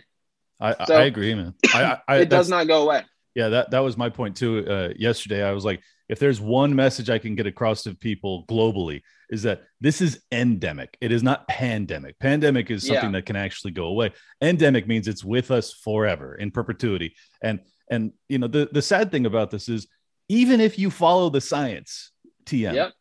I, 0.61 0.85
so, 0.87 0.95
I 0.95 1.05
agree, 1.05 1.35
man. 1.35 1.55
I, 1.75 1.99
I, 2.09 2.17
it 2.19 2.29
does 2.29 2.49
not 2.49 2.67
go 2.67 2.83
away. 2.83 3.03
Yeah 3.35 3.51
that 3.51 3.71
that 3.71 3.81
was 3.81 3.97
my 3.97 4.09
point 4.09 4.37
too 4.37 4.67
uh, 4.67 4.95
yesterday. 4.97 5.43
I 5.43 5.53
was 5.53 5.65
like 5.65 5.83
if 6.09 6.19
there's 6.19 6.41
one 6.41 6.75
message 6.75 7.11
i 7.11 7.19
can 7.19 7.35
get 7.35 7.49
across 7.49 7.83
to 7.83 7.95
people 7.95 8.47
globally 8.47 9.03
is 9.29 9.43
that 9.43 9.63
this 9.81 10.01
is 10.01 10.21
endemic. 10.31 10.97
It 11.01 11.13
is 11.13 11.23
not 11.23 11.49
pandemic. 11.49 12.19
Pandemic 12.19 12.71
is 12.71 12.87
something 12.87 13.07
yeah. 13.07 13.19
that 13.19 13.27
can 13.27 13.37
actually 13.37 13.73
go 13.73 13.87
away. 13.87 14.13
Endemic 14.41 14.87
means 14.87 15.09
it's 15.09 15.25
with 15.25 15.51
us 15.51 15.73
forever 15.73 16.35
in 16.37 16.51
perpetuity. 16.51 17.15
And 17.43 17.61
and 17.91 18.13
you 18.29 18.39
know 18.39 18.49
the 18.49 18.69
the 18.71 18.83
sad 18.83 19.11
thing 19.11 19.27
about 19.27 19.51
this 19.51 19.69
is 19.69 19.87
even 20.29 20.61
if 20.61 20.79
you 20.79 20.91
follow 20.91 21.31
the 21.31 21.41
science 21.41 22.11
tm 22.45 22.75
yep. 22.75 22.93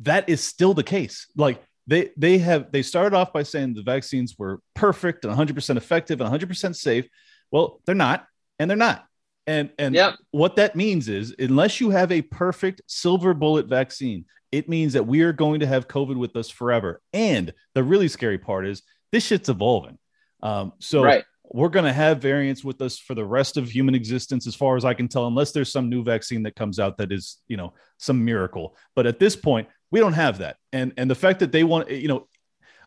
that 0.00 0.28
is 0.28 0.42
still 0.42 0.74
the 0.74 0.82
case. 0.82 1.26
Like 1.36 1.62
they 1.86 2.10
they 2.16 2.38
have 2.38 2.72
they 2.72 2.82
started 2.82 3.16
off 3.16 3.32
by 3.32 3.42
saying 3.42 3.74
the 3.74 3.82
vaccines 3.82 4.36
were 4.38 4.60
perfect 4.74 5.24
and 5.24 5.36
100% 5.36 5.76
effective 5.76 6.20
and 6.20 6.30
100% 6.30 6.74
safe 6.74 7.06
well 7.50 7.80
they're 7.84 7.94
not 7.94 8.26
and 8.58 8.70
they're 8.70 8.76
not 8.76 9.06
and 9.46 9.70
and 9.78 9.94
yep. 9.94 10.14
what 10.30 10.56
that 10.56 10.76
means 10.76 11.08
is 11.08 11.34
unless 11.38 11.80
you 11.80 11.90
have 11.90 12.10
a 12.10 12.22
perfect 12.22 12.82
silver 12.86 13.34
bullet 13.34 13.66
vaccine, 13.66 14.24
it 14.52 14.68
means 14.68 14.92
that 14.94 15.06
we 15.06 15.22
are 15.22 15.32
going 15.32 15.60
to 15.60 15.66
have 15.66 15.88
COVID 15.88 16.16
with 16.16 16.34
us 16.36 16.48
forever. 16.48 17.00
And 17.12 17.52
the 17.74 17.82
really 17.82 18.08
scary 18.08 18.38
part 18.38 18.66
is 18.66 18.82
this 19.12 19.26
shit's 19.26 19.48
evolving. 19.48 19.98
Um, 20.42 20.72
so 20.78 21.02
right. 21.02 21.24
we're 21.44 21.68
going 21.68 21.84
to 21.84 21.92
have 21.92 22.22
variants 22.22 22.64
with 22.64 22.80
us 22.80 22.98
for 22.98 23.14
the 23.14 23.24
rest 23.24 23.56
of 23.56 23.68
human 23.68 23.94
existence, 23.94 24.46
as 24.46 24.54
far 24.54 24.76
as 24.76 24.84
I 24.84 24.94
can 24.94 25.08
tell, 25.08 25.26
unless 25.26 25.52
there's 25.52 25.72
some 25.72 25.90
new 25.90 26.02
vaccine 26.02 26.42
that 26.44 26.56
comes 26.56 26.78
out 26.78 26.96
that 26.98 27.12
is, 27.12 27.38
you 27.48 27.56
know, 27.56 27.74
some 27.98 28.24
miracle. 28.24 28.76
But 28.94 29.06
at 29.06 29.18
this 29.18 29.36
point, 29.36 29.68
we 29.94 30.00
don't 30.00 30.14
have 30.14 30.38
that. 30.38 30.56
And 30.72 30.92
and 30.96 31.08
the 31.08 31.14
fact 31.14 31.38
that 31.38 31.52
they 31.52 31.62
want, 31.62 31.88
you 31.88 32.08
know, 32.08 32.26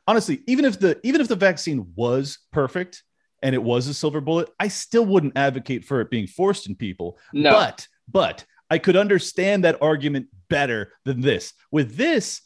honestly, 0.05 0.41
even 0.45 0.65
if 0.65 0.77
the 0.77 0.99
even 1.03 1.21
if 1.21 1.29
the 1.29 1.37
vaccine 1.37 1.93
was 1.95 2.39
perfect, 2.51 3.01
and 3.41 3.55
it 3.55 3.63
was 3.63 3.87
a 3.87 3.93
silver 3.93 4.19
bullet, 4.19 4.49
I 4.59 4.67
still 4.67 5.05
wouldn't 5.05 5.37
advocate 5.37 5.85
for 5.85 6.01
it 6.01 6.09
being 6.09 6.27
forced 6.27 6.67
in 6.67 6.75
people. 6.75 7.17
No. 7.31 7.51
But 7.51 7.87
but 8.11 8.45
I 8.69 8.77
could 8.77 8.97
understand 8.97 9.63
that 9.63 9.81
argument 9.81 10.27
better 10.49 10.91
than 11.05 11.21
this. 11.21 11.53
With 11.71 11.95
this, 11.95 12.41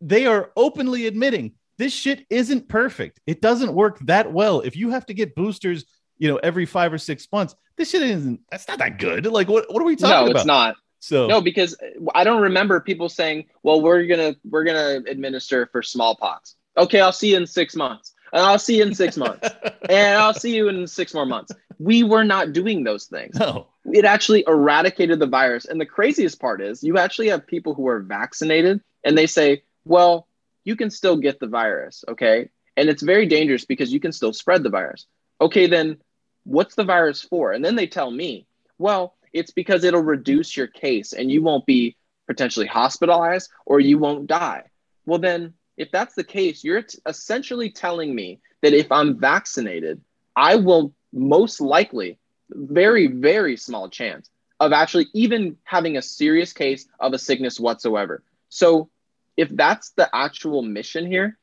they 0.00 0.26
are 0.26 0.50
openly 0.56 1.06
admitting 1.06 1.52
this 1.78 1.92
shit 1.92 2.26
isn't 2.28 2.68
perfect. 2.68 3.20
It 3.28 3.40
doesn't 3.40 3.72
work 3.72 4.00
that 4.00 4.32
well. 4.32 4.62
If 4.62 4.74
you 4.74 4.90
have 4.90 5.06
to 5.06 5.14
get 5.14 5.36
boosters, 5.36 5.84
you 6.18 6.26
know, 6.26 6.40
every 6.42 6.66
five 6.66 6.92
or 6.92 6.98
six 6.98 7.28
months, 7.30 7.54
this 7.76 7.90
shit 7.90 8.02
isn't 8.02 8.40
that's 8.50 8.66
not 8.66 8.78
that 8.78 8.98
good. 8.98 9.26
Like 9.26 9.46
what, 9.46 9.72
what 9.72 9.80
are 9.80 9.86
we 9.86 9.94
talking 9.94 10.10
about? 10.10 10.32
No, 10.32 10.36
it's 10.38 10.44
not. 10.44 10.74
So 11.02 11.26
no, 11.26 11.40
because 11.40 11.74
uh, 11.82 12.10
I 12.14 12.22
don't 12.22 12.42
remember 12.42 12.78
people 12.80 13.08
saying, 13.08 13.46
well, 13.64 13.82
we're 13.82 14.06
gonna 14.06 14.36
we're 14.48 14.64
gonna 14.64 15.02
administer 15.08 15.66
for 15.66 15.82
smallpox. 15.82 16.54
Okay, 16.76 17.00
I'll 17.00 17.12
see 17.12 17.32
you 17.32 17.38
in 17.38 17.46
six 17.46 17.74
months 17.74 18.14
and 18.32 18.42
I'll 18.42 18.58
see 18.58 18.78
you 18.78 18.84
in 18.84 18.94
six 18.94 19.16
months, 19.16 19.48
and 19.88 20.18
I'll 20.18 20.32
see 20.32 20.54
you 20.54 20.68
in 20.68 20.86
six 20.86 21.12
more 21.12 21.26
months. 21.26 21.52
We 21.78 22.04
were 22.04 22.24
not 22.24 22.52
doing 22.52 22.84
those 22.84 23.06
things. 23.06 23.36
No. 23.38 23.66
It 23.92 24.04
actually 24.04 24.44
eradicated 24.46 25.18
the 25.18 25.26
virus. 25.26 25.64
And 25.64 25.80
the 25.80 25.86
craziest 25.86 26.40
part 26.40 26.62
is 26.62 26.84
you 26.84 26.98
actually 26.98 27.28
have 27.28 27.46
people 27.46 27.74
who 27.74 27.88
are 27.88 28.00
vaccinated 28.00 28.80
and 29.02 29.18
they 29.18 29.26
say, 29.26 29.64
well, 29.84 30.28
you 30.62 30.76
can 30.76 30.90
still 30.90 31.16
get 31.16 31.40
the 31.40 31.48
virus. 31.48 32.04
Okay. 32.06 32.48
And 32.76 32.88
it's 32.88 33.02
very 33.02 33.26
dangerous 33.26 33.64
because 33.64 33.92
you 33.92 33.98
can 33.98 34.12
still 34.12 34.32
spread 34.32 34.62
the 34.62 34.70
virus. 34.70 35.06
Okay, 35.40 35.66
then 35.66 35.98
what's 36.44 36.76
the 36.76 36.84
virus 36.84 37.20
for? 37.20 37.52
And 37.52 37.64
then 37.64 37.74
they 37.74 37.88
tell 37.88 38.10
me, 38.10 38.46
well, 38.78 39.16
it's 39.32 39.50
because 39.50 39.84
it'll 39.84 40.02
reduce 40.02 40.56
your 40.56 40.66
case 40.66 41.12
and 41.12 41.30
you 41.30 41.42
won't 41.42 41.66
be 41.66 41.96
potentially 42.26 42.66
hospitalized 42.66 43.50
or 43.66 43.80
you 43.80 43.98
won't 43.98 44.26
die. 44.26 44.64
Well, 45.06 45.18
then 45.18 45.54
if 45.76 45.90
that's 45.90 46.14
the 46.14 46.24
case, 46.24 46.62
you're 46.64 46.82
t- 46.82 46.98
essentially 47.06 47.70
telling 47.70 48.14
me 48.14 48.40
that 48.62 48.72
if 48.72 48.92
I'm 48.92 49.18
vaccinated, 49.18 50.00
I 50.36 50.56
will 50.56 50.94
most 51.12 51.60
likely, 51.60 52.18
very, 52.50 53.06
very 53.06 53.56
small 53.56 53.88
chance 53.88 54.30
of 54.60 54.72
actually 54.72 55.08
even 55.14 55.56
having 55.64 55.96
a 55.96 56.02
serious 56.02 56.52
case 56.52 56.86
of 57.00 57.12
a 57.12 57.18
sickness 57.18 57.58
whatsoever. 57.58 58.22
So, 58.48 58.90
if 59.36 59.48
that's 59.48 59.90
the 59.90 60.14
actual 60.14 60.62
mission 60.62 61.06
here, 61.06 61.38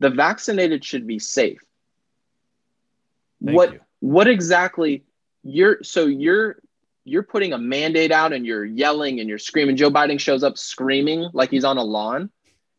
the 0.00 0.10
vaccinated 0.10 0.84
should 0.84 1.06
be 1.06 1.18
safe. 1.18 1.60
Thank 3.44 3.56
what 3.56 3.72
you. 3.74 3.80
what 4.00 4.26
exactly 4.26 5.04
you're 5.42 5.82
so 5.82 6.06
you're 6.06 6.56
you're 7.04 7.22
putting 7.22 7.52
a 7.52 7.58
mandate 7.58 8.12
out 8.12 8.32
and 8.32 8.46
you're 8.46 8.64
yelling 8.64 9.20
and 9.20 9.28
you're 9.28 9.38
screaming. 9.38 9.76
Joe 9.76 9.90
Biden 9.90 10.18
shows 10.18 10.42
up 10.42 10.58
screaming 10.58 11.28
like 11.32 11.50
he's 11.50 11.64
on 11.64 11.78
a 11.78 11.84
lawn 11.84 12.30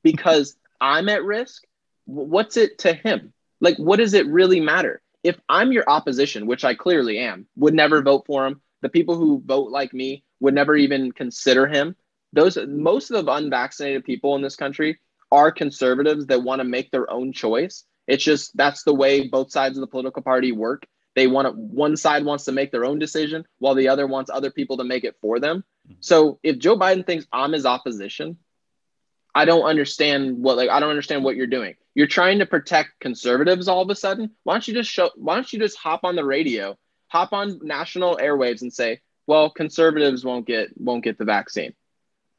because 0.04 0.56
I'm 0.82 1.10
at 1.10 1.24
risk, 1.24 1.64
what's 2.06 2.58
it 2.58 2.80
to 2.80 2.94
him? 2.94 3.34
Like, 3.62 3.78
what 3.78 3.98
does 3.98 4.14
it 4.14 4.28
really 4.28 4.60
matter? 4.60 5.02
If 5.24 5.40
I'm 5.48 5.72
your 5.72 5.86
opposition, 5.88 6.46
which 6.46 6.66
I 6.66 6.76
clearly 6.76 7.20
am, 7.20 7.48
would 7.56 7.74
never 7.74 8.02
vote 8.02 8.26
for 8.28 8.46
him. 8.46 8.62
The 8.82 8.90
people 8.90 9.16
who 9.16 9.42
vote 9.44 9.72
like 9.72 9.94
me 9.94 10.24
would 10.40 10.54
never 10.54 10.76
even 10.76 11.12
consider 11.12 11.66
him. 11.66 11.96
Those 12.34 12.58
most 12.68 13.10
of 13.10 13.26
the 13.26 13.32
unvaccinated 13.32 14.04
people 14.04 14.36
in 14.36 14.42
this 14.42 14.56
country 14.56 15.00
are 15.32 15.52
conservatives 15.52 16.28
that 16.28 16.44
want 16.44 16.60
to 16.60 16.66
make 16.66 16.92
their 16.92 17.10
own 17.10 17.34
choice. 17.34 17.86
It's 18.08 18.24
just 18.24 18.56
that's 18.56 18.84
the 18.84 18.94
way 18.94 19.28
both 19.28 19.52
sides 19.52 19.78
of 19.78 19.82
the 19.82 19.88
political 19.88 20.22
party 20.22 20.52
work. 20.52 20.86
They 21.15 21.28
want 21.28 21.47
to, 21.47 21.51
one 21.51 21.95
side 21.97 22.25
wants 22.25 22.45
to 22.45 22.51
make 22.51 22.71
their 22.71 22.86
own 22.86 22.99
decision 22.99 23.45
while 23.60 23.73
the 23.73 23.88
other 23.88 24.06
wants 24.06 24.30
other 24.30 24.52
people 24.52 24.77
to 24.77 24.83
make 24.83 25.04
it 25.04 25.15
for 25.21 25.40
them. 25.40 25.63
Mm-hmm. 25.87 25.98
So 26.02 26.40
if 26.44 26.60
Joe 26.60 26.77
Biden 26.77 27.06
thinks 27.06 27.25
I'm 27.31 27.54
his 27.54 27.65
opposition, 27.65 28.37
I 29.33 29.46
don't 29.46 29.63
understand 29.63 30.37
what 30.37 30.56
like 30.56 30.69
I 30.69 30.79
don't 30.79 30.90
understand 30.90 31.23
what 31.23 31.35
you're 31.35 31.48
doing. 31.48 31.75
You're 31.94 32.08
trying 32.08 32.40
to 32.40 32.46
protect 32.46 33.00
conservatives 33.00 33.67
all 33.67 33.81
of 33.81 33.90
a 33.90 33.96
sudden. 33.96 34.31
Why 34.44 34.54
don't 34.54 34.67
you 34.67 34.73
just 34.73 34.90
show 34.90 35.10
why 35.15 35.35
don't 35.35 35.52
you 35.52 35.60
just 35.60 35.77
hop 35.77 36.06
on 36.06 36.15
the 36.15 36.23
radio, 36.23 36.77
hop 37.08 37.33
on 37.33 37.60
national 37.62 38.17
airwaves 38.17 38.62
and 38.62 38.71
say, 38.71 39.02
well, 39.27 39.50
conservatives 39.50 40.23
won't 40.23 40.48
get 40.48 40.69
won't 40.79 41.04
get 41.04 41.17
the 41.17 41.25
vaccine. 41.25 41.73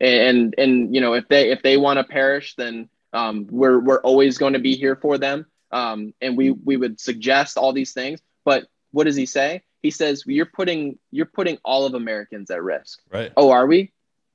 And 0.00 0.54
and 0.56 0.94
you 0.94 1.00
know, 1.00 1.14
if 1.14 1.28
they 1.28 1.50
if 1.50 1.62
they 1.62 1.76
want 1.76 1.98
to 1.98 2.04
perish, 2.04 2.54
then 2.56 2.88
um, 3.12 3.46
we're 3.50 3.78
we're 3.78 4.00
always 4.00 4.38
going 4.38 4.54
to 4.54 4.58
be 4.58 4.74
here 4.74 4.96
for 4.96 5.18
them. 5.18 5.46
Um, 5.70 6.14
and 6.20 6.36
we 6.36 6.50
we 6.50 6.76
would 6.76 7.00
suggest 7.00 7.58
all 7.58 7.72
these 7.72 7.92
things. 7.92 8.20
But 8.46 8.68
what 8.92 9.04
does 9.04 9.16
he 9.16 9.26
say? 9.26 9.62
He 9.82 9.90
says 9.90 10.22
you're 10.24 10.46
putting 10.46 10.98
you're 11.10 11.26
putting 11.26 11.58
all 11.62 11.84
of 11.84 11.92
Americans 11.92 12.50
at 12.50 12.62
risk. 12.62 13.00
Right. 13.12 13.32
Oh, 13.36 13.50
are 13.50 13.66
we? 13.66 13.92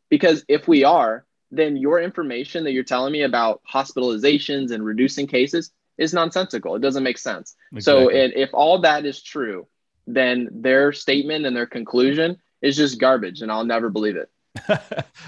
Because 0.10 0.46
if 0.48 0.68
we 0.68 0.84
are, 0.84 1.26
then 1.50 1.78
your 1.78 2.00
information 2.00 2.66
that 2.66 2.74
you're 2.74 2.84
telling 2.84 3.12
me 3.12 3.24
about 3.24 3.62
hospitalizations 3.72 4.72
and 4.72 4.86
reducing 4.86 5.26
cases 5.26 5.72
is 5.98 6.14
nonsensical. 6.14 6.76
It 6.76 6.82
doesn't 6.82 7.04
make 7.04 7.18
sense. 7.18 7.56
Exactly. 7.74 7.82
So, 7.82 8.10
it, 8.10 8.34
if 8.36 8.50
all 8.54 8.82
that 8.82 9.06
is 9.06 9.24
true, 9.24 9.68
then 10.08 10.50
their 10.52 10.92
statement 10.92 11.46
and 11.46 11.56
their 11.56 11.66
conclusion 11.66 12.38
is 12.62 12.76
just 12.76 13.00
garbage, 13.00 13.42
and 13.42 13.52
I'll 13.52 13.66
never 13.66 13.90
believe 13.90 14.18
it. 14.18 14.30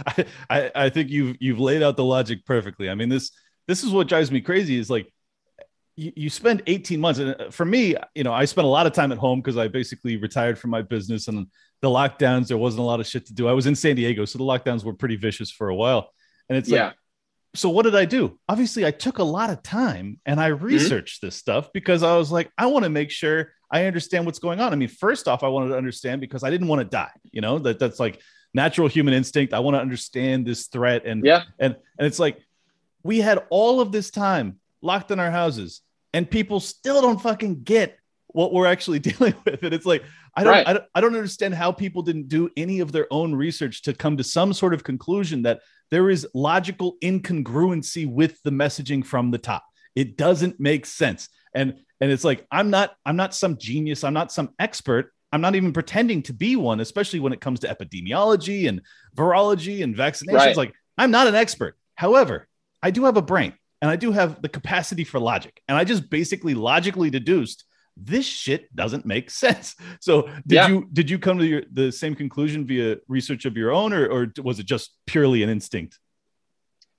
I, 0.05 0.25
I, 0.49 0.71
I 0.75 0.89
think 0.89 1.09
you've 1.09 1.37
you've 1.39 1.59
laid 1.59 1.81
out 1.81 1.95
the 1.95 2.03
logic 2.03 2.45
perfectly. 2.45 2.89
I 2.89 2.95
mean 2.95 3.09
this 3.09 3.31
this 3.67 3.83
is 3.83 3.91
what 3.91 4.07
drives 4.07 4.31
me 4.31 4.41
crazy 4.41 4.77
is 4.77 4.89
like 4.89 5.11
you, 5.95 6.11
you 6.15 6.29
spend 6.29 6.63
18 6.67 6.99
months 6.99 7.19
and 7.19 7.35
uh, 7.39 7.49
for 7.49 7.65
me 7.65 7.95
you 8.15 8.23
know 8.23 8.33
i 8.33 8.45
spent 8.45 8.65
a 8.65 8.69
lot 8.69 8.87
of 8.87 8.93
time 8.93 9.11
at 9.11 9.17
home 9.17 9.39
because 9.39 9.57
i 9.57 9.67
basically 9.67 10.17
retired 10.17 10.57
from 10.57 10.69
my 10.69 10.81
business 10.81 11.27
and 11.27 11.47
the 11.81 11.89
lockdowns 11.89 12.47
there 12.47 12.57
wasn't 12.57 12.79
a 12.79 12.83
lot 12.83 12.99
of 12.99 13.07
shit 13.07 13.25
to 13.25 13.33
do 13.33 13.47
i 13.47 13.53
was 13.53 13.65
in 13.65 13.75
san 13.75 13.95
diego 13.95 14.25
so 14.25 14.37
the 14.37 14.43
lockdowns 14.43 14.83
were 14.83 14.93
pretty 14.93 15.15
vicious 15.15 15.51
for 15.51 15.69
a 15.69 15.75
while 15.75 16.09
and 16.49 16.57
it's 16.57 16.69
yeah. 16.69 16.85
like 16.85 16.95
so 17.55 17.69
what 17.69 17.83
did 17.83 17.95
i 17.95 18.05
do 18.05 18.37
obviously 18.49 18.85
i 18.85 18.91
took 18.91 19.19
a 19.19 19.23
lot 19.23 19.49
of 19.49 19.61
time 19.61 20.19
and 20.25 20.39
i 20.39 20.49
mm-hmm. 20.49 20.65
researched 20.65 21.19
mm-hmm. 21.19 21.27
this 21.27 21.35
stuff 21.35 21.71
because 21.73 22.03
i 22.03 22.15
was 22.17 22.31
like 22.31 22.51
i 22.57 22.65
want 22.65 22.83
to 22.83 22.89
make 22.89 23.11
sure 23.11 23.51
i 23.71 23.85
understand 23.85 24.25
what's 24.25 24.39
going 24.39 24.59
on 24.59 24.73
i 24.73 24.75
mean 24.75 24.87
first 24.87 25.27
off 25.27 25.43
i 25.43 25.47
wanted 25.47 25.69
to 25.69 25.77
understand 25.77 26.21
because 26.21 26.43
i 26.43 26.49
didn't 26.49 26.67
want 26.67 26.79
to 26.79 26.85
die 26.85 27.11
you 27.31 27.41
know 27.41 27.59
that 27.59 27.77
that's 27.77 27.99
like 27.99 28.19
natural 28.55 28.87
human 28.87 29.13
instinct 29.13 29.53
i 29.53 29.59
want 29.59 29.75
to 29.75 29.79
understand 29.79 30.45
this 30.45 30.67
threat 30.67 31.05
and 31.05 31.25
yeah 31.25 31.43
and 31.59 31.75
and 31.97 32.07
it's 32.07 32.19
like 32.19 32.39
we 33.03 33.19
had 33.19 33.43
all 33.49 33.81
of 33.81 33.91
this 33.91 34.09
time 34.09 34.59
locked 34.83 35.11
in 35.11 35.19
our 35.19 35.31
houses 35.31 35.81
and 36.13 36.29
people 36.29 36.59
still 36.59 37.01
don't 37.01 37.21
fucking 37.21 37.63
get 37.63 37.97
what 38.27 38.53
we're 38.53 38.67
actually 38.67 38.99
dealing 38.99 39.33
with. 39.45 39.63
And 39.63 39.73
it's 39.73 39.85
like 39.85 40.03
I 40.35 40.43
don't, 40.43 40.53
right. 40.53 40.67
I 40.67 40.73
don't 40.73 40.85
i 40.95 41.01
don't 41.01 41.15
understand 41.15 41.53
how 41.53 41.71
people 41.71 42.01
didn't 42.01 42.27
do 42.27 42.49
any 42.57 42.79
of 42.79 42.91
their 42.91 43.07
own 43.11 43.33
research 43.33 43.83
to 43.83 43.93
come 43.93 44.17
to 44.17 44.23
some 44.23 44.53
sort 44.53 44.73
of 44.73 44.83
conclusion 44.83 45.43
that 45.43 45.61
there 45.91 46.09
is 46.09 46.27
logical 46.33 46.95
incongruency 47.03 48.11
with 48.11 48.41
the 48.43 48.49
messaging 48.49 49.05
from 49.05 49.29
the 49.29 49.37
top. 49.37 49.63
It 49.95 50.17
doesn't 50.17 50.59
make 50.59 50.85
sense. 50.85 51.29
And 51.53 51.75
and 52.01 52.11
it's 52.11 52.23
like 52.23 52.45
i'm 52.51 52.69
not 52.69 52.95
i'm 53.05 53.15
not 53.15 53.33
some 53.33 53.57
genius. 53.57 54.03
I'm 54.03 54.13
not 54.13 54.31
some 54.31 54.49
expert. 54.59 55.11
I'm 55.31 55.41
not 55.41 55.55
even 55.55 55.73
pretending 55.73 56.21
to 56.23 56.33
be 56.33 56.55
one 56.55 56.79
especially 56.79 57.19
when 57.19 57.33
it 57.33 57.41
comes 57.41 57.59
to 57.61 57.67
epidemiology 57.67 58.67
and 58.67 58.81
virology 59.15 59.83
and 59.83 59.95
vaccinations. 59.95 60.33
Right. 60.33 60.57
like 60.57 60.73
i'm 60.97 61.11
not 61.11 61.27
an 61.27 61.35
expert. 61.35 61.77
However 61.95 62.47
i 62.81 62.89
do 62.91 63.05
have 63.05 63.17
a 63.17 63.21
brain 63.21 63.53
and 63.83 63.91
I 63.91 63.97
do 63.97 64.13
have 64.13 64.41
the 64.41 64.47
capacity 64.47 65.03
for 65.03 65.19
logic. 65.19 65.61
And 65.67 65.77
I 65.77 65.83
just 65.83 66.09
basically 66.09 66.53
logically 66.53 67.09
deduced 67.09 67.65
this 67.97 68.25
shit 68.25 68.73
doesn't 68.73 69.05
make 69.05 69.29
sense. 69.29 69.75
So 69.99 70.23
did 70.47 70.55
yeah. 70.55 70.67
you 70.69 70.87
did 70.91 71.09
you 71.09 71.19
come 71.19 71.37
to 71.37 71.45
your, 71.45 71.63
the 71.71 71.91
same 71.91 72.15
conclusion 72.15 72.65
via 72.65 72.97
research 73.09 73.43
of 73.45 73.57
your 73.57 73.71
own, 73.71 73.91
or, 73.91 74.07
or 74.07 74.33
was 74.41 74.59
it 74.59 74.65
just 74.65 74.95
purely 75.05 75.43
an 75.43 75.49
instinct? 75.49 75.99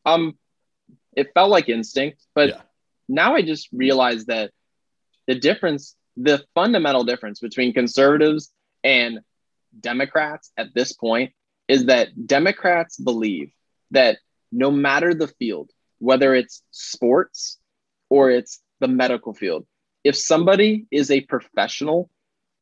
Um, 0.05 0.39
it 1.16 1.32
felt 1.32 1.51
like 1.51 1.70
instinct, 1.70 2.22
but 2.35 2.51
yeah. 2.51 2.61
now 3.09 3.35
I 3.35 3.41
just 3.41 3.68
realized 3.72 4.26
that 4.26 4.51
the 5.26 5.35
difference, 5.35 5.97
the 6.18 6.45
fundamental 6.55 7.05
difference 7.05 7.41
between 7.41 7.72
conservatives 7.72 8.53
and 8.85 9.20
Democrats 9.80 10.53
at 10.59 10.74
this 10.74 10.93
point 10.93 11.32
is 11.66 11.87
that 11.87 12.26
Democrats 12.26 12.99
believe 12.99 13.51
that 13.91 14.18
no 14.53 14.70
matter 14.70 15.14
the 15.14 15.28
field, 15.28 15.70
whether 15.99 16.34
it's 16.34 16.62
sports 16.70 17.59
or 18.09 18.30
it's 18.30 18.61
the 18.80 18.88
medical 18.88 19.34
field. 19.34 19.66
If 20.03 20.16
somebody 20.16 20.86
is 20.90 21.11
a 21.11 21.22
professional 21.22 22.11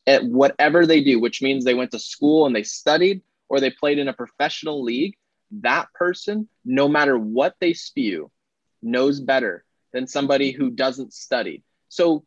at 0.06 0.24
whatever 0.24 0.86
they 0.86 1.02
do, 1.02 1.20
which 1.20 1.42
means 1.42 1.64
they 1.64 1.74
went 1.74 1.90
to 1.92 1.98
school 1.98 2.46
and 2.46 2.54
they 2.54 2.62
studied 2.62 3.22
or 3.48 3.60
they 3.60 3.70
played 3.70 3.98
in 3.98 4.08
a 4.08 4.12
professional 4.12 4.82
league, 4.82 5.16
that 5.60 5.92
person, 5.92 6.48
no 6.64 6.88
matter 6.88 7.18
what 7.18 7.54
they 7.60 7.74
spew, 7.74 8.30
knows 8.82 9.20
better 9.20 9.64
than 9.92 10.06
somebody 10.06 10.50
who 10.52 10.70
doesn't 10.70 11.12
study. 11.12 11.62
So, 11.88 12.24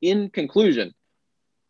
in 0.00 0.30
conclusion, 0.30 0.94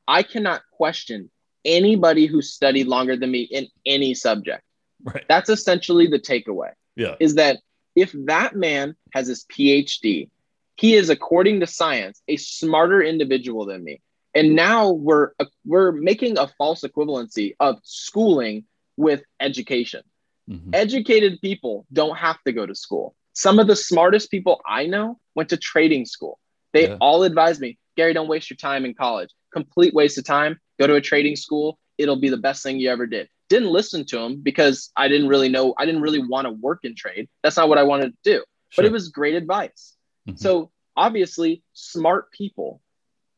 I 0.06 0.22
cannot 0.22 0.62
question 0.72 1.30
anybody 1.64 2.26
who 2.26 2.42
studied 2.42 2.86
longer 2.86 3.16
than 3.16 3.30
me 3.30 3.42
in 3.42 3.68
any 3.86 4.14
subject. 4.14 4.62
Right. 5.02 5.24
That's 5.28 5.48
essentially 5.48 6.06
the 6.06 6.18
takeaway. 6.18 6.72
Yeah. 6.96 7.14
Is 7.18 7.36
that 7.36 7.58
if 7.94 8.12
that 8.26 8.54
man 8.54 8.94
has 9.12 9.26
his 9.26 9.44
PhD, 9.44 10.28
he 10.76 10.94
is, 10.94 11.10
according 11.10 11.60
to 11.60 11.66
science, 11.66 12.22
a 12.28 12.36
smarter 12.36 13.02
individual 13.02 13.66
than 13.66 13.84
me. 13.84 14.00
And 14.34 14.54
now 14.54 14.90
we're 14.90 15.32
we're 15.66 15.92
making 15.92 16.38
a 16.38 16.48
false 16.56 16.82
equivalency 16.82 17.54
of 17.58 17.78
schooling 17.82 18.64
with 18.96 19.22
education. 19.40 20.02
Mm-hmm. 20.48 20.70
Educated 20.72 21.40
people 21.40 21.86
don't 21.92 22.16
have 22.16 22.40
to 22.46 22.52
go 22.52 22.64
to 22.64 22.74
school. 22.74 23.14
Some 23.32 23.58
of 23.58 23.66
the 23.66 23.76
smartest 23.76 24.30
people 24.30 24.60
I 24.66 24.86
know 24.86 25.18
went 25.34 25.48
to 25.50 25.56
trading 25.56 26.06
school. 26.06 26.38
They 26.72 26.88
yeah. 26.88 26.96
all 27.00 27.24
advise 27.24 27.60
me, 27.60 27.78
Gary, 27.96 28.14
don't 28.14 28.28
waste 28.28 28.50
your 28.50 28.56
time 28.56 28.84
in 28.84 28.94
college. 28.94 29.30
Complete 29.52 29.94
waste 29.94 30.18
of 30.18 30.24
time. 30.24 30.60
Go 30.78 30.86
to 30.86 30.94
a 30.94 31.00
trading 31.00 31.36
school. 31.36 31.78
It'll 31.98 32.20
be 32.20 32.30
the 32.30 32.36
best 32.36 32.62
thing 32.62 32.78
you 32.78 32.90
ever 32.90 33.06
did 33.06 33.28
didn't 33.50 33.68
listen 33.68 34.06
to 34.06 34.18
him 34.18 34.40
because 34.40 34.90
I 34.96 35.08
didn't 35.08 35.28
really 35.28 35.50
know, 35.50 35.74
I 35.76 35.84
didn't 35.84 36.00
really 36.00 36.26
want 36.26 36.46
to 36.46 36.52
work 36.52 36.80
in 36.84 36.94
trade. 36.94 37.28
That's 37.42 37.56
not 37.56 37.68
what 37.68 37.78
I 37.78 37.82
wanted 37.82 38.12
to 38.12 38.18
do, 38.24 38.36
sure. 38.36 38.44
but 38.76 38.84
it 38.86 38.92
was 38.92 39.10
great 39.10 39.34
advice. 39.34 39.96
Mm-hmm. 40.26 40.36
So 40.36 40.70
obviously, 40.96 41.62
smart 41.74 42.30
people 42.30 42.80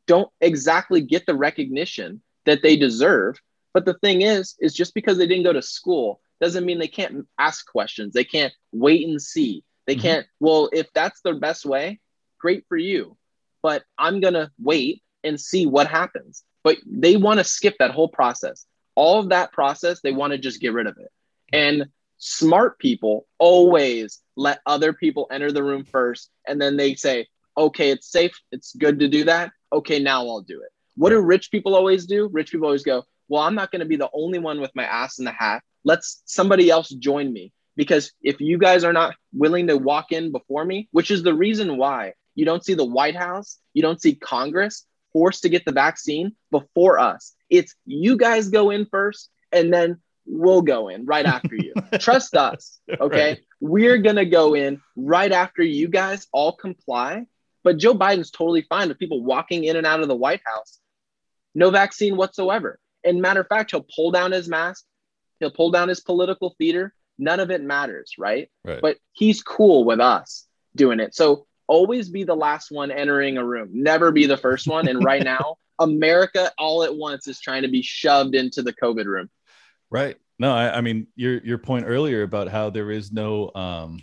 don't 0.07 0.31
exactly 0.41 1.01
get 1.01 1.27
the 1.27 1.35
recognition 1.35 2.23
that 2.45 2.63
they 2.63 2.77
deserve. 2.77 3.41
But 3.73 3.87
the 3.87 3.95
thing 3.95 4.21
is, 4.21 4.55
is 4.61 4.75
just 4.75 4.95
because 4.95 5.17
they 5.17 5.27
didn't 5.27 5.45
go 5.45 5.55
to 5.55 5.63
school 5.63 6.21
doesn't 6.41 6.67
mean 6.67 6.79
they 6.79 6.89
can't 6.89 7.27
ask 7.39 7.67
questions. 7.67 8.13
They 8.13 8.25
can't 8.25 8.53
wait 8.73 9.09
and 9.09 9.21
see. 9.21 9.65
They 9.87 9.95
mm-hmm. 9.95 10.03
can't, 10.03 10.27
well, 10.41 10.69
if 10.73 10.93
that's 10.93 11.23
the 11.23 11.33
best 11.33 11.65
way, 11.65 12.01
great 12.39 12.67
for 12.69 12.77
you. 12.77 13.17
But 13.63 13.85
I'm 13.97 14.21
going 14.21 14.35
to 14.35 14.51
wait 14.61 15.03
and 15.25 15.41
see 15.41 15.67
what 15.67 15.87
happens. 15.87 16.45
But 16.65 16.79
they 16.85 17.17
want 17.17 17.39
to 17.39 17.45
skip 17.45 17.77
that 17.79 17.93
whole 17.93 18.09
process 18.09 18.67
all 18.95 19.21
of 19.21 19.31
that 19.31 19.53
process, 19.53 20.01
they 20.01 20.13
want 20.13 20.33
to 20.33 20.39
just 20.39 20.61
get 20.61 20.73
rid 20.73 20.87
of 20.87 20.97
it. 20.99 21.11
And 21.53 21.87
smart 22.19 22.79
people 22.79 23.27
always 23.39 24.21
let 24.37 24.61
other 24.67 24.93
people 24.93 25.27
enter 25.31 25.51
the 25.51 25.63
room 25.63 25.85
first. 25.85 26.31
And 26.47 26.61
then 26.61 26.77
they 26.77 26.95
say, 26.95 27.27
okay, 27.57 27.91
it's 27.91 28.11
safe. 28.11 28.39
It's 28.51 28.75
good 28.75 29.01
to 29.01 29.09
do 29.09 29.25
that. 29.25 29.53
Okay, 29.73 29.99
now 29.99 30.27
I'll 30.27 30.41
do 30.41 30.63
it. 30.63 30.71
What 30.97 31.11
do 31.11 31.21
rich 31.21 31.51
people 31.51 31.75
always 31.75 32.07
do? 32.07 32.29
Rich 32.29 32.53
people 32.53 32.67
always 32.67 32.85
go, 32.85 33.05
well, 33.29 33.43
I'm 33.43 33.55
not 33.55 33.71
going 33.71 33.81
to 33.81 33.87
be 33.87 33.97
the 33.97 34.11
only 34.13 34.39
one 34.39 34.61
with 34.61 34.71
my 34.75 34.85
ass 34.85 35.19
in 35.19 35.25
the 35.25 35.33
hat. 35.33 35.63
Let's 35.85 36.23
somebody 36.27 36.71
else 36.71 36.89
join 36.91 37.33
me. 37.33 37.53
Because 37.77 38.13
if 38.23 38.41
you 38.41 38.59
guys 38.59 38.85
are 38.85 38.93
not 38.93 39.15
willing 39.33 39.67
to 39.69 39.79
walk 39.79 40.13
in 40.13 40.31
before 40.31 40.65
me, 40.65 40.89
which 40.93 41.11
is 41.11 41.23
the 41.23 41.35
reason 41.35 41.79
why 41.79 42.13
you 42.35 42.45
don't 42.45 42.65
see 42.65 42.75
the 42.75 42.85
White 42.85 43.17
House, 43.17 43.59
you 43.73 43.81
don't 43.83 44.01
see 44.01 44.15
Congress 44.15 44.87
forced 45.13 45.43
to 45.43 45.49
get 45.49 45.65
the 45.65 45.73
vaccine 45.73 46.35
before 46.51 46.99
us. 46.99 47.35
It's 47.53 47.75
you 47.85 48.17
guys 48.17 48.49
go 48.49 48.71
in 48.71 48.87
first 48.87 49.31
and 49.53 49.73
then 49.73 50.01
we'll 50.25 50.63
go 50.63 50.89
in 50.89 51.05
right 51.05 51.27
after 51.27 51.55
you. 51.55 51.75
Trust 51.99 52.35
us. 52.35 52.81
Okay. 52.91 53.29
Right. 53.29 53.41
We're 53.61 53.99
going 53.99 54.17
to 54.17 54.25
go 54.25 54.55
in 54.55 54.81
right 54.97 55.31
after 55.31 55.63
you 55.63 55.89
guys 55.89 56.27
all 56.33 56.53
comply. 56.53 57.27
But 57.63 57.77
Joe 57.77 57.95
Biden's 57.95 58.31
totally 58.31 58.63
fine 58.63 58.89
with 58.89 58.99
people 58.99 59.23
walking 59.23 59.65
in 59.65 59.77
and 59.77 59.87
out 59.87 60.01
of 60.01 60.09
the 60.09 60.17
White 60.17 60.41
House. 60.45 60.81
No 61.55 61.71
vaccine 61.71 62.17
whatsoever. 62.17 62.81
And 63.05 63.21
matter 63.21 63.41
of 63.41 63.49
fact, 63.49 63.73
he'll 63.73 63.87
pull 63.95 64.11
down 64.11 64.33
his 64.33 64.49
mask, 64.49 64.85
he'll 65.39 65.51
pull 65.51 65.71
down 65.71 65.89
his 65.89 66.01
political 66.01 66.55
theater. 66.59 66.95
None 67.19 67.39
of 67.39 67.51
it 67.51 67.63
matters, 67.63 68.15
right? 68.19 68.51
right? 68.65 68.81
But 68.81 68.97
he's 69.13 69.43
cool 69.43 69.85
with 69.85 70.01
us 70.01 70.47
doing 70.75 70.99
it. 70.99 71.15
So 71.15 71.47
always 71.67 72.09
be 72.09 72.25
the 72.25 72.35
last 72.35 72.71
one 72.71 72.91
entering 72.91 73.37
a 73.37 73.45
room, 73.45 73.69
never 73.73 74.11
be 74.11 74.27
the 74.27 74.39
first 74.39 74.67
one. 74.67 74.89
And 74.89 75.05
right 75.05 75.23
now, 75.37 75.59
America 75.83 76.51
all 76.59 76.83
at 76.83 76.95
once 76.95 77.27
is 77.29 77.41
trying 77.41 77.63
to 77.63 77.69
be 77.69 77.83
shoved 77.83 78.35
into 78.35 78.63
the 78.63 78.73
COVID 78.73 79.07
room. 79.07 79.31
Right. 79.91 80.17
No, 80.39 80.53
I, 80.53 80.79
I 80.79 80.81
mean 80.81 81.07
your 81.15 81.39
your 81.39 81.59
point 81.59 81.85
earlier 81.87 82.23
about 82.23 82.49
how 82.49 82.71
there 82.71 82.91
is 82.91 83.13
no 83.13 83.51
um 83.55 84.03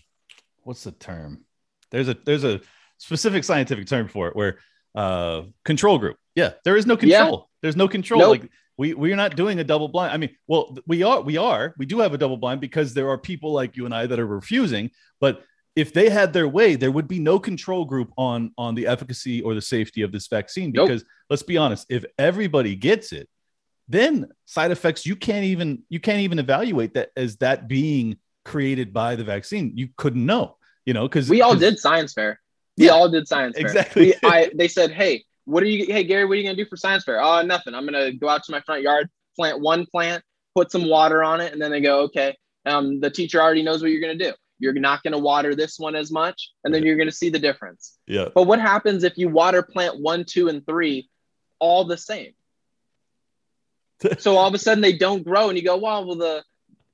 what's 0.63 0.84
the 0.84 0.91
term? 0.91 1.45
There's 1.91 2.07
a 2.07 2.17
there's 2.25 2.43
a 2.43 2.61
specific 2.97 3.43
scientific 3.43 3.88
term 3.88 4.07
for 4.07 4.27
it 4.27 4.36
where 4.36 4.59
uh 4.95 5.43
control 5.65 5.97
group. 5.97 6.17
Yeah, 6.36 6.53
there 6.63 6.77
is 6.77 6.86
no 6.86 6.95
control. 6.95 7.32
Yeah. 7.32 7.45
There's 7.61 7.75
no 7.75 7.88
control. 7.88 8.21
Nope. 8.21 8.30
Like 8.30 8.51
we 8.77 8.93
we're 8.93 9.17
not 9.17 9.36
doing 9.36 9.59
a 9.59 9.63
double 9.63 9.89
blind. 9.89 10.13
I 10.13 10.17
mean, 10.17 10.30
well, 10.47 10.77
we 10.88 11.03
are 11.03 11.21
we 11.21 11.36
are 11.36 11.75
we 11.77 11.86
do 11.86 11.99
have 11.99 12.13
a 12.13 12.17
double 12.17 12.38
blind 12.38 12.61
because 12.61 12.93
there 12.93 13.09
are 13.09 13.17
people 13.17 13.51
like 13.51 13.75
you 13.75 13.86
and 13.86 13.93
I 13.93 14.07
that 14.07 14.19
are 14.19 14.25
refusing, 14.25 14.91
but 15.19 15.43
if 15.80 15.93
they 15.93 16.09
had 16.09 16.34
their 16.34 16.47
way, 16.47 16.75
there 16.75 16.91
would 16.91 17.07
be 17.07 17.19
no 17.19 17.39
control 17.39 17.86
group 17.86 18.11
on 18.17 18.51
on 18.57 18.75
the 18.75 18.86
efficacy 18.86 19.41
or 19.41 19.55
the 19.55 19.61
safety 19.61 20.01
of 20.01 20.11
this 20.11 20.27
vaccine. 20.27 20.71
Because 20.71 21.03
nope. 21.03 21.09
let's 21.30 21.43
be 21.43 21.57
honest, 21.57 21.86
if 21.89 22.03
everybody 22.17 22.75
gets 22.75 23.13
it, 23.13 23.30
then 23.88 24.27
side 24.45 24.71
effects 24.71 25.05
you 25.05 25.15
can't 25.15 25.45
even 25.45 25.84
you 25.88 26.01
can't 26.01 26.19
even 26.19 26.38
evaluate 26.38 26.93
that 26.95 27.11
as 27.15 27.38
that 27.38 27.69
being 27.69 28.17
created 28.43 28.91
by 28.91 29.15
the 29.15 29.23
vaccine. 29.23 29.71
You 29.75 29.88
couldn't 29.95 30.25
know, 30.25 30.57
you 30.86 30.93
know, 30.93 31.07
because 31.07 31.30
we 31.30 31.41
all 31.41 31.55
did 31.55 31.80
science 31.80 32.13
fair. 32.13 32.41
We 32.77 32.88
yeah, 32.88 32.91
all 32.91 33.09
did 33.09 33.25
science 33.25 33.55
fair. 33.55 33.65
Exactly. 33.65 34.13
We, 34.21 34.30
I, 34.30 34.51
they 34.55 34.67
said, 34.67 34.91
"Hey, 34.91 35.23
what 35.45 35.63
are 35.63 35.67
you? 35.67 35.86
Hey, 35.86 36.03
Gary, 36.03 36.25
what 36.25 36.34
are 36.34 36.36
you 36.36 36.43
gonna 36.43 36.57
do 36.57 36.65
for 36.65 36.75
science 36.75 37.05
fair? 37.05 37.21
Oh, 37.21 37.41
nothing. 37.41 37.73
I'm 37.73 37.86
gonna 37.86 38.11
go 38.11 38.27
out 38.27 38.43
to 38.43 38.51
my 38.51 38.59
front 38.61 38.82
yard, 38.82 39.09
plant 39.38 39.61
one 39.61 39.86
plant, 39.86 40.23
put 40.55 40.73
some 40.73 40.89
water 40.89 41.23
on 41.23 41.39
it, 41.39 41.53
and 41.53 41.61
then 41.61 41.71
they 41.71 41.80
go, 41.80 42.01
okay. 42.01 42.36
Um, 42.65 42.99
the 42.99 43.09
teacher 43.09 43.41
already 43.41 43.63
knows 43.63 43.82
what 43.82 43.91
you're 43.91 44.01
gonna 44.01 44.15
do. 44.15 44.34
You're 44.60 44.74
not 44.74 45.03
going 45.03 45.14
to 45.14 45.18
water 45.18 45.55
this 45.55 45.80
one 45.80 45.95
as 45.95 46.12
much, 46.12 46.51
and 46.64 46.74
then 46.74 46.84
you're 46.84 46.97
going 46.97 47.10
to 47.10 47.16
see 47.16 47.30
the 47.30 47.39
difference. 47.39 47.97
Yeah. 48.05 48.26
But 48.34 48.43
what 48.43 48.60
happens 48.60 49.03
if 49.03 49.18
you 49.18 49.30
water 49.30 49.64
plant 49.64 49.99
one, 49.99 50.26
two, 50.26 50.49
and 50.49 50.66
three 50.66 51.10
all 51.60 51.86
the 51.86 51.97
same? 51.97 52.34
so 54.20 54.38
all 54.38 54.47
of 54.47 54.53
a 54.53 54.57
sudden 54.57 54.82
they 54.82 54.97
don't 54.97 55.24
grow, 55.24 55.49
and 55.49 55.57
you 55.57 55.64
go, 55.64 55.78
well, 55.78 56.05
well, 56.05 56.18
the 56.18 56.43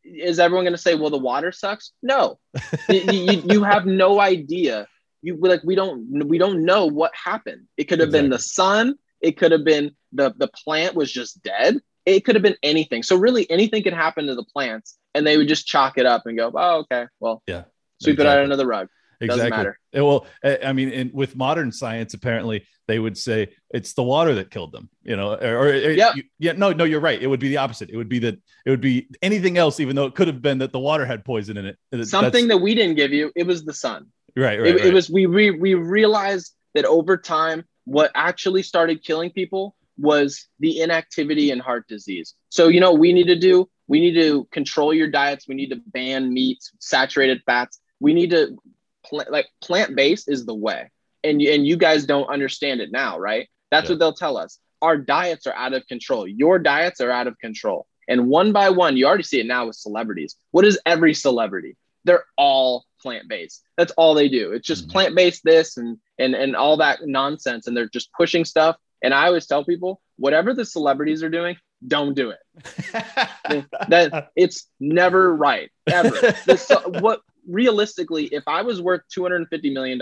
is 0.04 0.40
everyone 0.40 0.66
going 0.66 0.76
to 0.76 0.82
say, 0.82 0.94
well, 0.96 1.10
the 1.10 1.18
water 1.18 1.52
sucks? 1.52 1.92
No, 2.04 2.40
you, 2.90 3.02
you, 3.02 3.44
you, 3.50 3.64
have 3.64 3.86
no 3.86 4.20
idea. 4.20 4.88
You 5.22 5.38
like 5.38 5.62
we 5.64 5.76
don't 5.76 6.28
we 6.28 6.38
don't 6.38 6.64
know 6.64 6.86
what 6.86 7.12
happened. 7.16 7.68
It 7.78 7.86
could 7.86 8.00
have 8.00 8.10
exactly. 8.10 8.22
been 8.22 8.32
the 8.32 8.40
sun. 8.40 8.96
It 9.22 9.38
could 9.38 9.52
have 9.52 9.64
been 9.64 9.96
the 10.14 10.34
the 10.38 10.48
plant 10.48 10.96
was 10.96 11.12
just 11.12 11.42
dead. 11.42 11.80
It 12.06 12.24
could 12.24 12.36
have 12.36 12.44
been 12.44 12.58
anything. 12.62 13.02
So 13.02 13.16
really, 13.16 13.50
anything 13.50 13.82
could 13.82 13.94
happen 13.94 14.28
to 14.28 14.36
the 14.36 14.44
plants, 14.44 14.98
and 15.16 15.26
they 15.26 15.38
would 15.38 15.48
just 15.48 15.66
chalk 15.66 15.98
it 15.98 16.06
up 16.06 16.24
and 16.26 16.38
go, 16.38 16.52
oh, 16.54 16.80
okay, 16.80 17.08
well, 17.20 17.42
yeah, 17.48 17.64
sweep 18.02 18.14
exactly. 18.14 18.26
it 18.26 18.28
out 18.28 18.44
under 18.44 18.56
the 18.56 18.68
rug. 18.68 18.88
Exactly. 19.22 19.50
Doesn't 19.50 19.58
matter. 19.58 19.80
Eh, 19.94 20.02
well, 20.02 20.28
eh, 20.44 20.58
I 20.64 20.74
mean, 20.74 20.90
in, 20.90 21.12
with 21.14 21.36
modern 21.36 21.72
science, 21.72 22.14
apparently 22.14 22.66
they 22.88 23.00
would 23.00 23.18
say 23.18 23.54
it's 23.70 23.94
the 23.94 24.04
water 24.04 24.36
that 24.36 24.52
killed 24.52 24.72
them. 24.72 24.90
You 25.04 25.16
know, 25.16 25.34
or, 25.34 25.58
or 25.58 25.68
eh, 25.68 25.92
yeah, 25.92 26.14
yeah. 26.38 26.52
No, 26.52 26.74
no, 26.74 26.84
you're 26.84 27.00
right. 27.00 27.22
It 27.22 27.28
would 27.28 27.40
be 27.40 27.50
the 27.50 27.58
opposite. 27.58 27.90
It 27.90 27.98
would 27.98 28.10
be 28.10 28.20
that 28.20 28.38
it 28.66 28.70
would 28.70 28.82
be 28.82 29.08
anything 29.22 29.58
else, 29.58 29.80
even 29.80 29.96
though 29.96 30.06
it 30.06 30.16
could 30.16 30.28
have 30.28 30.42
been 30.42 30.58
that 30.60 30.74
the 30.74 30.80
water 30.80 31.06
had 31.06 31.24
poison 31.24 31.58
in 31.58 31.66
it. 31.66 31.78
Something 32.08 32.48
That's, 32.48 32.48
that 32.48 32.58
we 32.58 32.76
didn't 32.76 32.96
give 32.96 33.14
you. 33.14 33.32
It 33.36 33.48
was 33.48 33.64
the 33.64 33.74
sun. 33.74 34.08
Right. 34.36 34.60
Right. 34.60 34.68
It, 34.68 34.76
right. 34.76 34.86
it 34.88 34.94
was 34.94 35.10
we 35.10 35.28
we 35.28 35.52
we 35.52 35.74
realized 35.76 36.54
that 36.74 36.86
over 36.86 37.18
time, 37.18 37.64
what 37.86 38.12
actually 38.16 38.64
started 38.64 39.04
killing 39.04 39.32
people 39.32 39.76
was 39.98 40.48
the 40.60 40.82
inactivity 40.82 41.52
and 41.52 41.62
heart 41.62 41.88
disease. 41.88 42.36
So 42.50 42.68
you 42.68 42.82
know, 42.82 42.94
we 42.94 43.14
need 43.14 43.28
to 43.28 43.40
do. 43.40 43.70
We 43.88 44.00
need 44.00 44.16
to 44.16 44.48
control 44.52 44.94
your 44.94 45.08
diets. 45.08 45.48
We 45.48 45.56
need 45.56 45.70
to 45.70 45.82
ban 45.88 46.34
meats, 46.34 46.72
saturated 46.80 47.42
fats. 47.46 47.80
We 48.00 48.14
need 48.14 48.32
to 48.32 48.58
pl- 49.06 49.26
like 49.30 49.48
plant 49.62 49.96
based 49.96 50.30
is 50.30 50.46
the 50.46 50.56
way, 50.56 50.92
and 51.24 51.42
and 51.42 51.66
you 51.66 51.78
guys 51.78 52.06
don't 52.06 52.28
understand 52.28 52.82
it 52.82 52.92
now, 52.92 53.20
right? 53.20 53.48
That's 53.72 53.86
yeah. 53.86 53.94
what 53.94 54.00
they'll 54.00 54.14
tell 54.14 54.38
us. 54.38 54.60
Our 54.82 54.98
diets 54.98 55.48
are 55.48 55.54
out 55.54 55.74
of 55.74 55.88
control. 55.88 56.28
Your 56.28 56.60
diets 56.60 57.02
are 57.02 57.12
out 57.12 57.28
of 57.28 57.38
control. 57.40 57.88
And 58.08 58.28
one 58.28 58.52
by 58.52 58.70
one, 58.70 58.98
you 58.98 59.08
already 59.08 59.24
see 59.24 59.40
it 59.40 59.48
now 59.48 59.68
with 59.68 59.76
celebrities. 59.76 60.36
What 60.52 60.66
is 60.66 60.80
every 60.86 61.14
celebrity? 61.14 61.76
They're 62.04 62.26
all 62.38 62.86
plant 63.02 63.28
based. 63.28 63.64
That's 63.78 63.92
all 63.94 64.14
they 64.14 64.30
do. 64.30 64.52
It's 64.52 64.68
just 64.68 64.84
mm-hmm. 64.84 64.92
plant 64.92 65.16
based 65.16 65.44
this 65.44 65.78
and 65.78 65.98
and 66.20 66.36
and 66.36 66.56
all 66.56 66.78
that 66.78 67.00
nonsense. 67.04 67.68
And 67.68 67.76
they're 67.76 67.90
just 67.90 68.12
pushing 68.14 68.46
stuff. 68.46 68.78
And 69.02 69.14
I 69.14 69.28
always 69.28 69.48
tell 69.48 69.64
people, 69.64 70.02
whatever 70.18 70.54
the 70.54 70.66
celebrities 70.66 71.24
are 71.24 71.30
doing, 71.30 71.58
don't 71.88 72.16
do 72.16 72.32
it. 72.32 73.66
that 73.90 74.30
it's 74.36 74.68
never 74.80 75.36
right 75.36 75.70
ever. 75.88 76.34
This, 76.46 76.72
what 76.88 77.22
realistically, 77.48 78.26
if 78.26 78.44
I 78.48 78.62
was 78.62 78.82
worth 78.82 79.02
$250 79.16 79.74
million, 79.74 80.02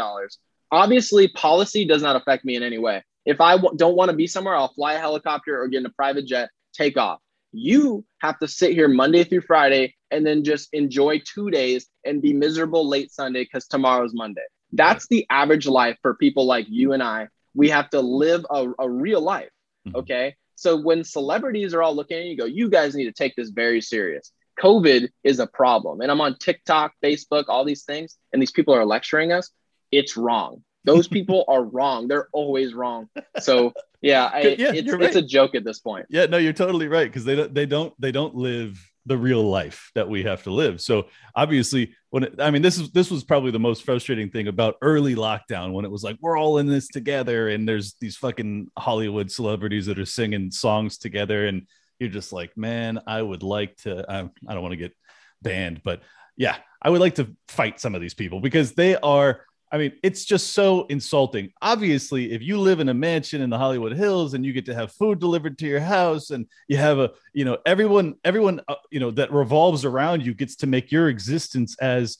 obviously 0.71 1.27
policy 1.29 1.85
does 1.85 2.01
not 2.01 2.15
affect 2.15 2.45
me 2.45 2.55
in 2.55 2.63
any 2.63 2.77
way. 2.77 3.03
If 3.25 3.39
I 3.41 3.57
w- 3.57 3.75
don't 3.77 3.95
want 3.95 4.11
to 4.11 4.17
be 4.17 4.27
somewhere, 4.27 4.55
I'll 4.55 4.73
fly 4.73 4.93
a 4.93 4.99
helicopter 4.99 5.61
or 5.61 5.67
get 5.67 5.79
in 5.79 5.85
a 5.85 5.91
private 5.91 6.25
jet, 6.25 6.49
take 6.73 6.97
off. 6.97 7.19
You 7.51 8.03
have 8.19 8.39
to 8.39 8.47
sit 8.47 8.73
here 8.73 8.87
Monday 8.87 9.23
through 9.23 9.41
Friday 9.41 9.95
and 10.11 10.25
then 10.25 10.43
just 10.43 10.69
enjoy 10.73 11.19
two 11.19 11.49
days 11.51 11.87
and 12.03 12.21
be 12.21 12.33
miserable 12.33 12.87
late 12.87 13.11
Sunday 13.11 13.43
because 13.43 13.67
tomorrow's 13.67 14.13
Monday. 14.13 14.41
That's 14.71 15.07
the 15.07 15.25
average 15.29 15.67
life 15.67 15.97
for 16.01 16.15
people 16.15 16.45
like 16.45 16.65
you 16.67 16.93
and 16.93 17.03
I. 17.03 17.27
We 17.53 17.69
have 17.69 17.89
to 17.91 18.01
live 18.01 18.45
a, 18.49 18.67
a 18.79 18.89
real 18.89 19.21
life. 19.21 19.49
Mm-hmm. 19.87 19.97
Okay. 19.97 20.35
So 20.63 20.77
when 20.77 21.03
celebrities 21.03 21.73
are 21.73 21.83
all 21.83 21.93
looking 21.93 22.17
at 22.17 22.25
you, 22.25 22.37
go, 22.37 22.45
you 22.45 22.69
guys 22.69 22.95
need 22.95 23.05
to 23.05 23.11
take 23.11 23.35
this 23.35 23.49
very 23.49 23.81
serious. 23.81 24.31
COVID 24.61 25.09
is 25.23 25.39
a 25.39 25.47
problem. 25.47 25.99
And 25.99 26.09
I'm 26.09 26.21
on 26.21 26.37
TikTok, 26.37 26.93
Facebook, 27.03 27.45
all 27.49 27.65
these 27.65 27.83
things, 27.83 28.17
and 28.31 28.41
these 28.41 28.51
people 28.51 28.73
are 28.73 28.85
lecturing 28.85 29.33
us. 29.33 29.51
It's 29.91 30.15
wrong. 30.15 30.63
Those 30.85 31.07
people 31.17 31.43
are 31.49 31.63
wrong. 31.63 32.07
They're 32.07 32.29
always 32.31 32.73
wrong. 32.73 33.09
So 33.41 33.73
yeah, 34.01 34.31
I, 34.33 34.41
yeah 34.57 34.71
it's, 34.73 34.91
right. 34.91 35.01
it's 35.01 35.17
a 35.17 35.21
joke 35.21 35.53
at 35.53 35.65
this 35.65 35.79
point. 35.79 36.05
Yeah, 36.09 36.27
no, 36.27 36.37
you're 36.37 36.53
totally 36.53 36.87
right 36.87 37.07
because 37.07 37.25
they 37.25 37.35
don't 37.35 37.53
they 37.53 37.65
don't 37.65 37.93
they 37.99 38.13
don't 38.13 38.35
live 38.35 38.79
the 39.05 39.17
real 39.17 39.43
life 39.43 39.91
that 39.95 40.07
we 40.07 40.23
have 40.23 40.43
to 40.43 40.51
live. 40.51 40.79
So 40.79 41.07
obviously, 41.35 41.93
when 42.13 42.25
it, 42.25 42.39
I 42.39 42.51
mean 42.51 42.61
this 42.61 42.77
is 42.77 42.91
this 42.91 43.09
was 43.09 43.23
probably 43.23 43.49
the 43.49 43.59
most 43.59 43.83
frustrating 43.83 44.29
thing 44.29 44.47
about 44.47 44.75
early 44.83 45.15
lockdown 45.15 45.73
when 45.73 45.83
it 45.83 45.89
was 45.89 46.03
like 46.03 46.17
we're 46.21 46.37
all 46.37 46.59
in 46.59 46.67
this 46.67 46.87
together 46.87 47.49
and 47.49 47.67
there's 47.67 47.95
these 47.99 48.17
fucking 48.17 48.69
Hollywood 48.77 49.31
celebrities 49.31 49.87
that 49.87 49.97
are 49.97 50.05
singing 50.05 50.51
songs 50.51 50.99
together 50.99 51.47
and 51.47 51.65
you're 51.97 52.11
just 52.11 52.31
like, 52.31 52.55
man, 52.55 52.99
I 53.07 53.19
would 53.19 53.41
like 53.41 53.77
to. 53.77 54.05
I, 54.07 54.19
I 54.47 54.53
don't 54.53 54.61
want 54.61 54.73
to 54.73 54.77
get 54.77 54.95
banned, 55.41 55.81
but 55.83 56.01
yeah, 56.37 56.57
I 56.79 56.91
would 56.91 57.01
like 57.01 57.15
to 57.15 57.35
fight 57.47 57.79
some 57.79 57.95
of 57.95 58.01
these 58.01 58.13
people 58.13 58.39
because 58.41 58.73
they 58.73 58.95
are. 58.95 59.41
I 59.73 59.77
mean, 59.77 59.93
it's 60.03 60.23
just 60.23 60.53
so 60.53 60.85
insulting. 60.85 61.51
Obviously, 61.61 62.31
if 62.31 62.43
you 62.43 62.59
live 62.59 62.79
in 62.79 62.89
a 62.89 62.93
mansion 62.93 63.41
in 63.41 63.49
the 63.49 63.57
Hollywood 63.57 63.93
Hills 63.93 64.35
and 64.35 64.45
you 64.45 64.53
get 64.53 64.67
to 64.67 64.75
have 64.75 64.91
food 64.91 65.19
delivered 65.19 65.57
to 65.57 65.65
your 65.65 65.79
house 65.79 66.29
and 66.29 66.45
you 66.67 66.77
have 66.77 66.99
a, 66.99 67.11
you 67.33 67.43
know, 67.43 67.57
everyone, 67.65 68.13
everyone, 68.23 68.61
uh, 68.67 68.75
you 68.91 68.99
know, 68.99 69.09
that 69.11 69.33
revolves 69.33 69.83
around 69.83 70.23
you 70.23 70.35
gets 70.35 70.57
to 70.57 70.67
make 70.67 70.91
your 70.91 71.09
existence 71.09 71.75
as 71.81 72.19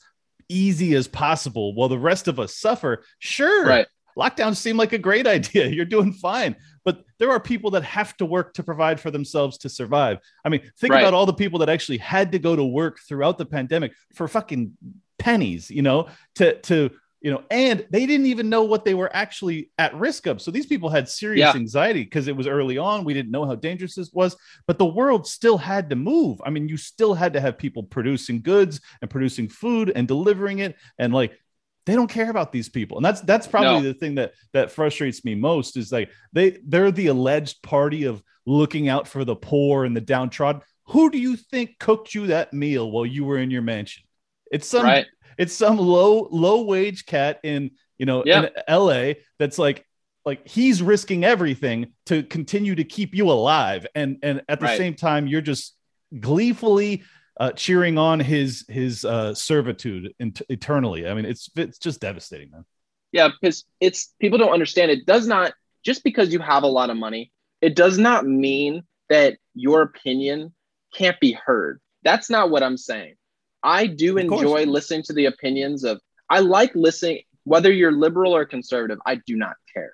easy 0.50 0.96
as 0.96 1.08
possible 1.08 1.76
while 1.76 1.90
the 1.90 1.98
rest 1.98 2.28
of 2.28 2.40
us 2.40 2.56
suffer. 2.58 3.06
Sure. 3.20 3.66
Right. 3.66 3.88
Lockdowns 4.18 4.58
seem 4.58 4.76
like 4.76 4.94
a 4.94 4.98
great 4.98 5.28
idea. 5.38 5.68
You're 5.68 5.86
doing 5.86 6.12
fine 6.12 6.56
but 6.86 7.04
there 7.18 7.32
are 7.32 7.40
people 7.40 7.72
that 7.72 7.84
have 7.84 8.16
to 8.18 8.26
work 8.26 8.54
to 8.56 8.64
provide 8.64 9.00
for 9.00 9.12
themselves 9.12 9.58
to 9.60 9.70
survive. 9.70 10.20
I 10.44 10.50
mean, 10.50 10.62
think 10.78 10.94
right. 10.94 11.02
about 11.02 11.14
all 11.14 11.26
the 11.26 11.34
people 11.34 11.60
that 11.60 11.70
actually 11.70 12.00
had 12.00 12.32
to 12.34 12.40
go 12.40 12.56
to 12.56 12.64
work 12.64 13.00
throughout 13.08 13.38
the 13.38 13.46
pandemic 13.46 13.94
for 14.14 14.28
fucking 14.28 14.74
pennies, 15.18 15.70
you 15.70 15.82
know, 15.82 16.10
to 16.36 16.60
to 16.62 16.92
you 17.24 17.32
know, 17.32 17.42
and 17.50 17.88
they 17.90 18.06
didn't 18.06 18.26
even 18.26 18.50
know 18.50 18.64
what 18.64 18.84
they 18.84 18.94
were 18.94 19.10
actually 19.16 19.72
at 19.78 19.96
risk 19.96 20.28
of. 20.28 20.42
So 20.42 20.52
these 20.52 20.66
people 20.66 20.90
had 20.90 21.08
serious 21.08 21.40
yeah. 21.40 21.56
anxiety 21.56 22.04
because 22.04 22.28
it 22.28 22.36
was 22.36 22.48
early 22.48 22.78
on. 22.78 23.06
We 23.06 23.14
didn't 23.14 23.32
know 23.32 23.46
how 23.46 23.56
dangerous 23.56 23.96
this 23.96 24.12
was, 24.12 24.36
but 24.68 24.78
the 24.78 24.86
world 24.86 25.26
still 25.26 25.58
had 25.58 25.90
to 25.90 25.96
move. 25.96 26.42
I 26.46 26.50
mean, 26.50 26.68
you 26.68 26.76
still 26.76 27.14
had 27.14 27.32
to 27.34 27.40
have 27.40 27.58
people 27.58 27.82
producing 27.82 28.42
goods 28.42 28.82
and 29.02 29.10
producing 29.10 29.48
food 29.48 29.94
and 29.96 30.06
delivering 30.06 30.60
it. 30.60 30.76
And 31.00 31.14
like 31.14 31.40
they 31.86 31.96
don't 31.96 32.10
care 32.10 32.30
about 32.30 32.52
these 32.54 32.70
people 32.70 32.98
and 32.98 33.06
that's 33.06 33.20
that's 33.22 33.46
probably 33.46 33.82
no. 33.82 33.88
the 33.90 33.94
thing 33.94 34.16
that 34.16 34.32
that 34.54 34.72
frustrates 34.72 35.26
me 35.26 35.36
most 35.36 35.76
is 35.76 35.92
like 35.92 36.10
they 36.32 36.58
they're 36.66 36.92
the 36.92 37.08
alleged 37.08 37.62
party 37.62 38.06
of 38.06 38.24
looking 38.46 38.88
out 38.88 39.06
for 39.06 39.26
the 39.26 39.36
poor 39.36 39.84
and 39.84 39.94
the 39.94 40.00
downtrodden 40.00 40.62
who 40.86 41.10
do 41.10 41.18
you 41.18 41.36
think 41.36 41.78
cooked 41.80 42.16
you 42.16 42.28
that 42.28 42.54
meal 42.54 42.90
while 42.90 43.06
you 43.06 43.26
were 43.26 43.38
in 43.38 43.52
your 43.52 43.62
mansion 43.62 44.02
it's 44.50 44.66
some 44.66 44.86
right. 44.86 45.06
It's 45.38 45.54
some 45.54 45.78
low 45.78 46.28
low 46.32 46.64
wage 46.64 47.06
cat 47.06 47.40
in 47.44 47.72
you 47.98 48.06
know 48.06 48.24
yep. 48.26 48.54
in 48.68 48.76
la 48.76 49.14
that's 49.40 49.58
like 49.58 49.86
like 50.26 50.48
he's 50.48 50.82
risking 50.82 51.24
everything 51.24 51.88
to 52.06 52.24
continue 52.24 52.76
to 52.76 52.84
keep 52.84 53.14
you 53.14 53.30
alive 53.30 53.86
and 53.96 54.18
and 54.24 54.42
at 54.48 54.60
the 54.60 54.66
right. 54.66 54.78
same 54.78 54.94
time 54.94 55.28
you're 55.28 55.42
just 55.42 55.76
gleefully 56.20 57.04
uh, 57.40 57.52
cheering 57.52 57.98
on 57.98 58.20
his 58.20 58.66
his 58.70 59.06
uh, 59.06 59.34
servitude 59.34 60.14
in, 60.20 60.34
eternally. 60.50 61.08
I 61.08 61.14
mean, 61.14 61.26
it's 61.26 61.50
it's 61.56 61.78
just 61.78 62.02
devastating, 62.02 62.52
man. 62.52 62.66
Yeah, 63.12 63.30
because 63.30 63.66
it's 63.80 64.14
people 64.20 64.38
don't 64.38 64.54
understand. 64.54 64.92
It 64.92 65.06
does 65.06 65.28
not 65.28 65.54
just 65.84 66.04
because 66.04 66.32
you 66.32 66.40
have 66.40 66.64
a 66.64 66.68
lot 66.68 66.90
of 66.90 66.98
money, 66.98 67.32
it 67.62 67.76
does 67.76 67.98
not 67.98 68.26
mean 68.26 68.84
that 69.10 69.38
your 69.54 69.82
opinion 69.82 70.54
can't 70.94 71.20
be 71.20 71.34
heard. 71.34 71.80
That's 72.04 72.30
not 72.30 72.50
what 72.50 72.64
I'm 72.64 72.78
saying. 72.78 73.16
I 73.64 73.88
do 73.88 74.18
enjoy 74.18 74.66
listening 74.66 75.04
to 75.04 75.14
the 75.14 75.26
opinions 75.26 75.84
of. 75.84 76.02
I 76.30 76.40
like 76.40 76.74
listening, 76.76 77.22
whether 77.44 77.72
you're 77.72 77.92
liberal 77.92 78.36
or 78.36 78.46
conservative. 78.46 79.00
I 79.06 79.16
do 79.16 79.36
not 79.36 79.56
care. 79.74 79.94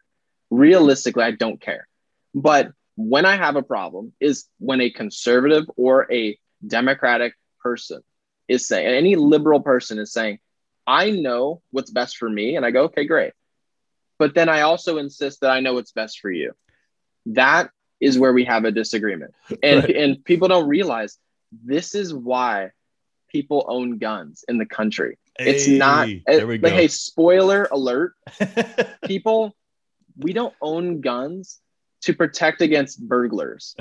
Realistically, 0.50 1.24
I 1.24 1.32
don't 1.32 1.62
care. 1.62 1.88
But 2.34 2.72
when 2.96 3.26
I 3.26 3.36
have 3.36 3.56
a 3.56 3.64
problem 3.64 4.14
is 4.20 4.46
when 4.60 4.82
a 4.82 4.90
conservative 4.90 5.66
or 5.76 6.12
a 6.12 6.38
Democratic 6.66 7.34
person 7.62 8.02
is 8.48 8.68
saying, 8.68 8.88
any 8.88 9.16
liberal 9.16 9.62
person 9.62 10.00
is 10.00 10.12
saying, 10.12 10.40
I 10.86 11.12
know 11.12 11.62
what's 11.72 11.92
best 11.92 12.18
for 12.18 12.30
me. 12.30 12.56
And 12.56 12.66
I 12.66 12.72
go, 12.72 12.86
okay, 12.86 13.06
great. 13.06 13.34
But 14.18 14.34
then 14.34 14.50
I 14.50 14.62
also 14.62 14.98
insist 14.98 15.42
that 15.42 15.52
I 15.52 15.62
know 15.62 15.76
what's 15.76 15.92
best 15.92 16.20
for 16.20 16.32
you. 16.32 16.54
That 17.28 17.70
is 18.02 18.18
where 18.18 18.34
we 18.34 18.46
have 18.46 18.66
a 18.66 18.72
disagreement. 18.72 19.34
And, 19.64 19.84
right. 19.84 19.96
and 19.96 20.26
people 20.26 20.48
don't 20.48 20.68
realize 20.68 21.18
this 21.64 21.96
is 21.96 22.14
why 22.14 22.72
people 23.30 23.66
own 23.68 23.98
guns 23.98 24.44
in 24.48 24.58
the 24.58 24.66
country. 24.66 25.18
Hey, 25.38 25.52
it's 25.52 25.68
not, 25.68 26.10
eh, 26.10 26.20
there 26.26 26.48
we 26.48 26.58
go. 26.58 26.70
hey, 26.70 26.88
spoiler 26.88 27.68
alert 27.72 28.14
people, 29.06 29.56
we 30.18 30.34
don't 30.34 30.54
own 30.62 31.02
guns 31.02 31.60
to 32.02 32.14
protect 32.14 32.62
against 32.62 33.06
burglars. 33.06 33.76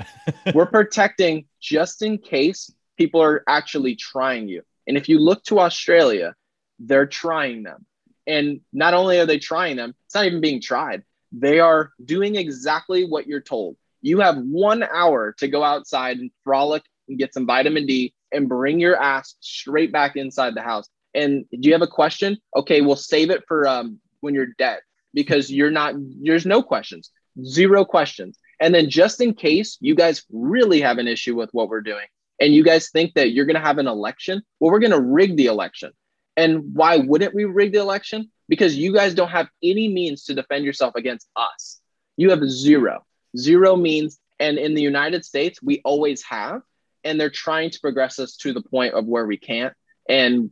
We're 0.53 0.65
protecting 0.79 1.45
just 1.59 2.01
in 2.01 2.17
case 2.17 2.71
people 2.97 3.21
are 3.21 3.43
actually 3.47 3.95
trying 3.95 4.47
you. 4.47 4.63
And 4.87 4.97
if 4.97 5.07
you 5.07 5.19
look 5.19 5.43
to 5.45 5.59
Australia, 5.59 6.35
they're 6.79 7.05
trying 7.05 7.63
them. 7.63 7.85
And 8.27 8.61
not 8.73 8.93
only 8.93 9.19
are 9.19 9.25
they 9.25 9.39
trying 9.39 9.77
them, 9.77 9.95
it's 10.05 10.15
not 10.15 10.25
even 10.25 10.41
being 10.41 10.61
tried. 10.61 11.03
They 11.31 11.59
are 11.59 11.91
doing 12.03 12.35
exactly 12.35 13.05
what 13.05 13.27
you're 13.27 13.41
told. 13.41 13.77
You 14.01 14.19
have 14.19 14.37
one 14.37 14.83
hour 14.83 15.33
to 15.39 15.47
go 15.47 15.63
outside 15.63 16.17
and 16.17 16.31
frolic 16.43 16.83
and 17.07 17.17
get 17.17 17.33
some 17.33 17.45
vitamin 17.45 17.85
D 17.85 18.13
and 18.31 18.49
bring 18.49 18.79
your 18.79 19.01
ass 19.01 19.35
straight 19.39 19.91
back 19.91 20.15
inside 20.15 20.55
the 20.55 20.61
house. 20.61 20.87
And 21.13 21.45
do 21.51 21.67
you 21.67 21.73
have 21.73 21.81
a 21.81 21.87
question? 21.87 22.37
Okay, 22.55 22.81
we'll 22.81 22.95
save 22.95 23.29
it 23.29 23.43
for 23.47 23.67
um, 23.67 23.99
when 24.21 24.33
you're 24.33 24.53
dead 24.57 24.79
because 25.13 25.51
you're 25.51 25.71
not, 25.71 25.95
there's 25.97 26.45
no 26.45 26.61
questions 26.61 27.11
zero 27.45 27.85
questions. 27.85 28.37
And 28.59 28.73
then 28.73 28.89
just 28.89 29.21
in 29.21 29.33
case 29.33 29.77
you 29.79 29.95
guys 29.95 30.23
really 30.31 30.81
have 30.81 30.97
an 30.97 31.07
issue 31.07 31.35
with 31.35 31.49
what 31.51 31.69
we're 31.69 31.81
doing 31.81 32.05
and 32.39 32.53
you 32.53 32.63
guys 32.63 32.89
think 32.89 33.13
that 33.13 33.31
you're 33.31 33.45
going 33.45 33.55
to 33.55 33.61
have 33.61 33.77
an 33.77 33.87
election, 33.87 34.41
well, 34.59 34.71
we're 34.71 34.79
going 34.79 34.91
to 34.91 35.01
rig 35.01 35.37
the 35.37 35.47
election. 35.47 35.91
And 36.37 36.73
why 36.73 36.97
wouldn't 36.97 37.33
we 37.33 37.45
rig 37.45 37.73
the 37.73 37.79
election? 37.79 38.31
Because 38.47 38.75
you 38.75 38.93
guys 38.93 39.13
don't 39.13 39.29
have 39.29 39.47
any 39.63 39.87
means 39.89 40.23
to 40.25 40.33
defend 40.33 40.65
yourself 40.65 40.95
against 40.95 41.27
us. 41.35 41.79
You 42.17 42.29
have 42.31 42.43
zero. 42.49 43.05
Zero 43.37 43.75
means, 43.75 44.19
and 44.39 44.57
in 44.57 44.73
the 44.73 44.81
United 44.81 45.25
States, 45.25 45.61
we 45.61 45.81
always 45.83 46.23
have. 46.23 46.61
And 47.03 47.19
they're 47.19 47.29
trying 47.29 47.69
to 47.71 47.79
progress 47.79 48.19
us 48.19 48.35
to 48.37 48.53
the 48.53 48.61
point 48.61 48.93
of 48.93 49.05
where 49.05 49.25
we 49.25 49.37
can't. 49.37 49.73
And 50.07 50.51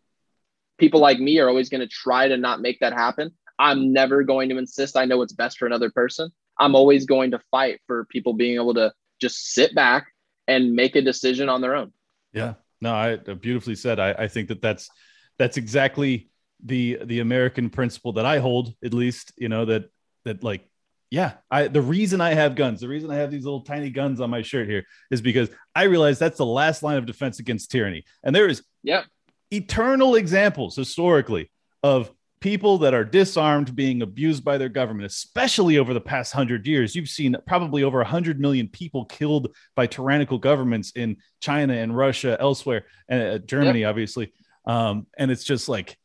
people 0.78 1.00
like 1.00 1.20
me 1.20 1.40
are 1.40 1.50
always 1.50 1.70
going 1.70 1.82
to 1.82 1.88
try 1.88 2.28
to 2.28 2.38
not 2.38 2.62
make 2.62 2.80
that 2.80 2.94
happen. 2.94 3.32
I'm 3.60 3.92
never 3.92 4.24
going 4.24 4.50
to 4.50 4.58
insist 4.58 4.96
I 4.96 5.06
know 5.06 5.18
what's 5.18 5.34
best 5.34 5.58
for 5.58 5.66
another 5.66 5.90
person. 5.90 6.30
I'm 6.60 6.76
always 6.76 7.06
going 7.06 7.32
to 7.32 7.40
fight 7.52 7.82
for 7.88 8.06
people 8.06 8.34
being 8.34 8.56
able 8.56 8.74
to 8.76 8.94
just 9.20 9.54
sit 9.54 9.74
back 9.76 10.08
and 10.48 10.74
make 10.74 10.96
a 10.96 11.02
decision 11.02 11.50
on 11.50 11.62
their 11.62 11.76
own. 11.76 11.92
Yeah, 12.34 12.56
no, 12.82 12.94
I 12.94 13.14
uh, 13.14 13.34
beautifully 13.34 13.76
said. 13.76 14.00
I, 14.00 14.12
I 14.14 14.28
think 14.28 14.48
that 14.50 14.62
that's 14.62 14.90
that's 15.38 15.58
exactly 15.58 16.30
the 16.64 17.00
the 17.04 17.20
American 17.20 17.70
principle 17.70 18.14
that 18.14 18.26
I 18.26 18.40
hold, 18.40 18.74
at 18.84 18.94
least. 18.94 19.34
You 19.38 19.50
know 19.50 19.66
that 19.66 19.90
that 20.26 20.44
like 20.44 20.70
yeah, 21.10 21.34
I 21.50 21.68
the 21.68 21.82
reason 21.82 22.20
I 22.20 22.34
have 22.34 22.56
guns, 22.56 22.82
the 22.82 22.88
reason 22.88 23.10
I 23.12 23.16
have 23.16 23.32
these 23.32 23.46
little 23.46 23.62
tiny 23.62 23.90
guns 23.90 24.20
on 24.20 24.30
my 24.30 24.42
shirt 24.42 24.68
here 24.68 24.86
is 25.10 25.22
because 25.22 25.50
I 25.74 25.84
realize 25.84 26.20
that's 26.20 26.38
the 26.38 26.46
last 26.46 26.84
line 26.84 26.98
of 26.98 27.06
defense 27.06 27.40
against 27.40 27.72
tyranny. 27.72 28.04
And 28.24 28.36
there 28.36 28.48
is 28.48 28.64
yeah 28.84 29.04
eternal 29.52 30.16
examples 30.16 30.76
historically 30.76 31.50
of 31.84 32.12
people 32.40 32.80
that 32.80 32.94
are 32.94 33.04
disarmed 33.04 33.76
being 33.76 34.02
abused 34.02 34.44
by 34.44 34.58
their 34.58 34.70
government, 34.70 35.06
especially 35.06 35.78
over 35.78 35.94
the 35.94 36.02
past 36.02 36.34
hundred 36.34 36.68
years. 36.68 36.96
You've 36.96 37.10
seen 37.10 37.36
probably 37.48 37.84
over 37.84 37.98
100 37.98 38.40
million 38.40 38.68
people 38.68 39.06
killed 39.06 39.56
by 39.76 39.88
tyrannical 39.88 40.38
governments 40.38 40.92
in 40.96 41.18
China 41.40 41.74
and 41.74 41.96
Russia, 41.96 42.38
elsewhere, 42.40 42.86
and 43.08 43.22
uh, 43.24 43.38
Germany, 43.40 43.82
yep. 43.82 43.90
obviously. 43.90 44.34
Um, 44.66 45.08
and 45.18 45.32
it's 45.32 45.44
just 45.44 45.68
like, 45.68 45.98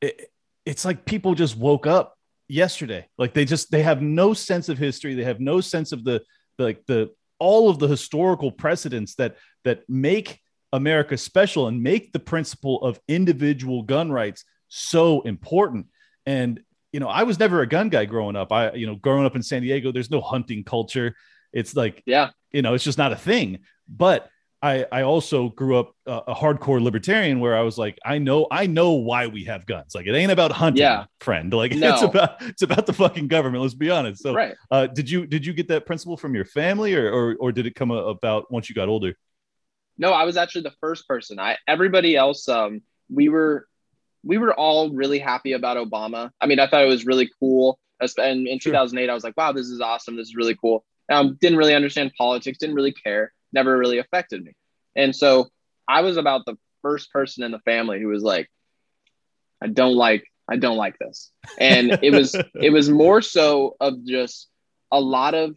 it, 0.00 0.30
it's 0.64 0.84
like 0.84 1.04
people 1.04 1.34
just 1.34 1.56
woke 1.56 1.86
up 1.86 2.16
yesterday. 2.54 3.06
Like 3.18 3.34
they 3.34 3.44
just, 3.44 3.70
they 3.70 3.82
have 3.82 4.00
no 4.00 4.34
sense 4.34 4.68
of 4.68 4.78
history. 4.78 5.14
They 5.14 5.24
have 5.24 5.40
no 5.40 5.60
sense 5.60 5.92
of 5.92 6.04
the, 6.04 6.22
like 6.58 6.84
the, 6.86 7.10
all 7.38 7.68
of 7.68 7.78
the 7.78 7.88
historical 7.88 8.52
precedents 8.52 9.16
that, 9.16 9.36
that 9.64 9.82
make 9.88 10.40
America 10.72 11.16
special 11.16 11.68
and 11.68 11.82
make 11.82 12.12
the 12.12 12.18
principle 12.20 12.82
of 12.82 13.00
individual 13.08 13.82
gun 13.82 14.10
rights 14.10 14.44
so 14.68 15.20
important. 15.22 15.86
And 16.26 16.60
you 16.94 17.00
know, 17.00 17.08
I 17.08 17.24
was 17.24 17.40
never 17.40 17.60
a 17.60 17.66
gun 17.66 17.88
guy 17.88 18.04
growing 18.04 18.36
up. 18.36 18.52
I, 18.52 18.72
you 18.74 18.86
know, 18.86 18.94
growing 18.94 19.26
up 19.26 19.34
in 19.34 19.42
San 19.42 19.62
Diego, 19.62 19.90
there's 19.90 20.12
no 20.12 20.20
hunting 20.20 20.62
culture. 20.62 21.16
It's 21.52 21.74
like, 21.74 22.04
yeah, 22.06 22.30
you 22.52 22.62
know, 22.62 22.74
it's 22.74 22.84
just 22.84 22.98
not 22.98 23.10
a 23.10 23.16
thing. 23.16 23.64
But 23.88 24.30
I, 24.64 24.86
I 24.90 25.02
also 25.02 25.50
grew 25.50 25.76
up 25.76 25.94
a, 26.06 26.22
a 26.28 26.34
hardcore 26.34 26.80
libertarian 26.82 27.38
where 27.38 27.54
I 27.54 27.60
was 27.60 27.76
like, 27.76 27.98
I 28.02 28.16
know, 28.16 28.46
I 28.50 28.66
know 28.66 28.92
why 28.92 29.26
we 29.26 29.44
have 29.44 29.66
guns. 29.66 29.94
Like, 29.94 30.06
it 30.06 30.14
ain't 30.14 30.32
about 30.32 30.52
hunting, 30.52 30.80
yeah. 30.80 31.04
friend. 31.20 31.52
Like, 31.52 31.72
no. 31.76 31.92
it's 31.92 32.02
about 32.02 32.40
it's 32.40 32.62
about 32.62 32.86
the 32.86 32.94
fucking 32.94 33.28
government. 33.28 33.62
Let's 33.62 33.74
be 33.74 33.90
honest. 33.90 34.22
So, 34.22 34.32
right. 34.32 34.54
uh, 34.70 34.86
did 34.86 35.10
you 35.10 35.26
did 35.26 35.44
you 35.44 35.52
get 35.52 35.68
that 35.68 35.84
principle 35.84 36.16
from 36.16 36.34
your 36.34 36.46
family, 36.46 36.94
or 36.94 37.12
or, 37.12 37.36
or 37.38 37.52
did 37.52 37.66
it 37.66 37.74
come 37.74 37.90
about 37.90 38.50
once 38.50 38.70
you 38.70 38.74
got 38.74 38.88
older? 38.88 39.14
No, 39.98 40.12
I 40.12 40.24
was 40.24 40.38
actually 40.38 40.62
the 40.62 40.74
first 40.80 41.06
person. 41.06 41.38
I 41.38 41.58
everybody 41.68 42.16
else, 42.16 42.48
um, 42.48 42.80
we 43.10 43.28
were 43.28 43.68
we 44.22 44.38
were 44.38 44.54
all 44.54 44.90
really 44.90 45.18
happy 45.18 45.52
about 45.52 45.76
Obama. 45.76 46.30
I 46.40 46.46
mean, 46.46 46.58
I 46.58 46.66
thought 46.68 46.82
it 46.82 46.88
was 46.88 47.04
really 47.04 47.30
cool. 47.38 47.78
And 48.00 48.48
in 48.48 48.58
2008, 48.58 49.10
I 49.10 49.14
was 49.14 49.24
like, 49.24 49.36
wow, 49.36 49.52
this 49.52 49.66
is 49.66 49.82
awesome. 49.82 50.16
This 50.16 50.28
is 50.28 50.36
really 50.36 50.56
cool. 50.56 50.84
Um, 51.10 51.36
didn't 51.38 51.58
really 51.58 51.74
understand 51.74 52.12
politics, 52.16 52.56
didn't 52.56 52.74
really 52.74 52.92
care, 52.92 53.32
never 53.54 53.76
really 53.76 53.98
affected 53.98 54.44
me. 54.44 54.52
And 54.94 55.14
so 55.14 55.48
I 55.88 56.02
was 56.02 56.16
about 56.16 56.44
the 56.44 56.56
first 56.82 57.10
person 57.10 57.44
in 57.44 57.52
the 57.52 57.58
family 57.60 58.00
who 58.00 58.08
was 58.08 58.22
like, 58.22 58.50
I 59.62 59.68
don't 59.68 59.94
like, 59.94 60.30
I 60.48 60.56
don't 60.56 60.76
like 60.76 60.98
this. 60.98 61.30
And 61.58 61.98
it 62.02 62.12
was, 62.12 62.34
it 62.54 62.70
was 62.70 62.90
more 62.90 63.22
so 63.22 63.76
of 63.80 64.04
just 64.04 64.48
a 64.92 65.00
lot 65.00 65.34
of, 65.34 65.56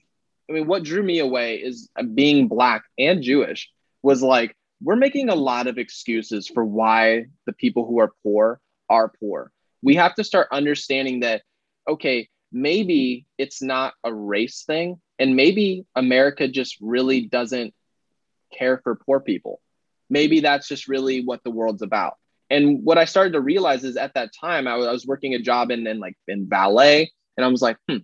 I 0.50 0.54
mean, 0.54 0.68
what 0.68 0.84
drew 0.84 1.04
me 1.04 1.20
away 1.20 1.56
is 1.58 1.90
being 2.14 2.48
black 2.48 2.84
and 2.98 3.22
Jewish 3.22 3.70
was 4.02 4.24
like, 4.24 4.56
we're 4.82 4.96
making 4.96 5.30
a 5.30 5.36
lot 5.36 5.68
of 5.68 5.78
excuses 5.78 6.48
for 6.48 6.64
why 6.64 7.26
the 7.46 7.54
people 7.54 7.86
who 7.86 8.00
are 8.00 8.14
poor 8.24 8.62
are 8.90 9.12
poor. 9.20 9.52
We 9.82 9.96
have 9.96 10.16
to 10.16 10.24
start 10.24 10.48
understanding 10.52 11.22
that, 11.22 11.42
okay, 11.88 12.30
maybe 12.52 13.26
it's 13.38 13.62
not 13.62 13.94
a 14.04 14.14
race 14.14 14.64
thing, 14.64 15.02
and 15.20 15.36
maybe 15.36 15.86
America 15.96 16.48
just 16.48 16.78
really 16.80 17.22
doesn't 17.22 17.74
care 18.52 18.80
for 18.84 18.96
poor 18.96 19.20
people. 19.20 19.60
Maybe 20.10 20.40
that's 20.40 20.68
just 20.68 20.88
really 20.88 21.24
what 21.24 21.44
the 21.44 21.52
world's 21.52 21.82
about. 21.82 22.16
And 22.50 22.84
what 22.84 22.98
I 22.98 23.06
started 23.06 23.34
to 23.34 23.42
realize 23.42 23.84
is 23.84 23.98
at 23.98 24.14
that 24.14 24.32
time, 24.40 24.68
I 24.68 24.78
was, 24.78 25.06
working 25.06 25.36
a 25.36 25.40
job 25.40 25.70
in, 25.70 25.86
in 25.86 26.00
like 26.00 26.16
in 26.28 26.46
ballet, 26.46 27.12
and 27.36 27.46
I 27.46 27.50
was 27.50 27.62
like, 27.62 27.78
hmm, 27.90 27.98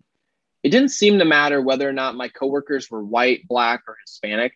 it 0.64 0.70
didn't 0.70 0.90
seem 0.90 1.20
to 1.20 1.26
matter 1.26 1.62
whether 1.62 1.88
or 1.88 1.94
not 1.94 2.16
my 2.16 2.28
coworkers 2.28 2.92
were 2.92 3.04
white, 3.04 3.48
black, 3.48 3.84
or 3.88 3.96
Hispanic 4.06 4.54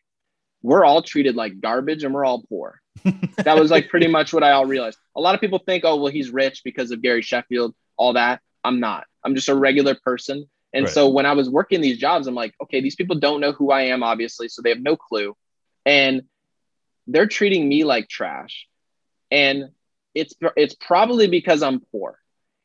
we're 0.62 0.86
all 0.86 1.02
treated 1.02 1.36
like 1.36 1.62
garbage 1.62 2.04
and 2.04 2.14
we're 2.14 2.26
all 2.26 2.44
poor. 2.48 2.82
that 3.38 3.58
was 3.58 3.72
like 3.72 3.90
pretty 3.90 4.08
much 4.08 4.34
what 4.34 4.44
I 4.44 4.52
all 4.52 4.66
realized. 4.66 4.98
A 5.16 5.22
lot 5.22 5.36
of 5.36 5.42
people 5.42 5.60
think, 5.60 5.84
oh, 5.86 5.96
well, 5.98 6.12
he's 6.12 6.30
rich 6.30 6.62
because 6.64 6.92
of 6.92 7.02
Gary 7.02 7.22
Sheffield, 7.22 7.74
all 7.96 8.14
that. 8.14 8.42
I'm 8.64 8.80
not. 8.80 9.06
I'm 9.24 9.36
just 9.36 9.50
a 9.50 9.56
regular 9.56 9.96
person. 9.96 10.46
And 10.74 10.86
right. 10.86 10.94
so 10.94 11.10
when 11.10 11.26
I 11.26 11.34
was 11.34 11.50
working 11.50 11.82
these 11.82 11.98
jobs, 11.98 12.28
I'm 12.28 12.36
like, 12.36 12.54
okay, 12.62 12.82
these 12.82 12.96
people 12.96 13.18
don't 13.18 13.40
know 13.40 13.52
who 13.52 13.72
I 13.72 13.84
am, 13.84 14.04
obviously. 14.04 14.50
So 14.50 14.62
they 14.62 14.70
have 14.70 14.82
no 14.82 14.96
clue. 14.98 15.36
And 15.88 16.24
they're 17.08 17.28
treating 17.28 17.68
me 17.68 17.84
like 17.86 18.10
trash. 18.10 18.68
And 19.32 19.70
it's 20.14 20.34
it's 20.56 20.76
probably 20.76 21.28
because 21.28 21.64
I'm 21.64 21.80
poor. 21.92 22.20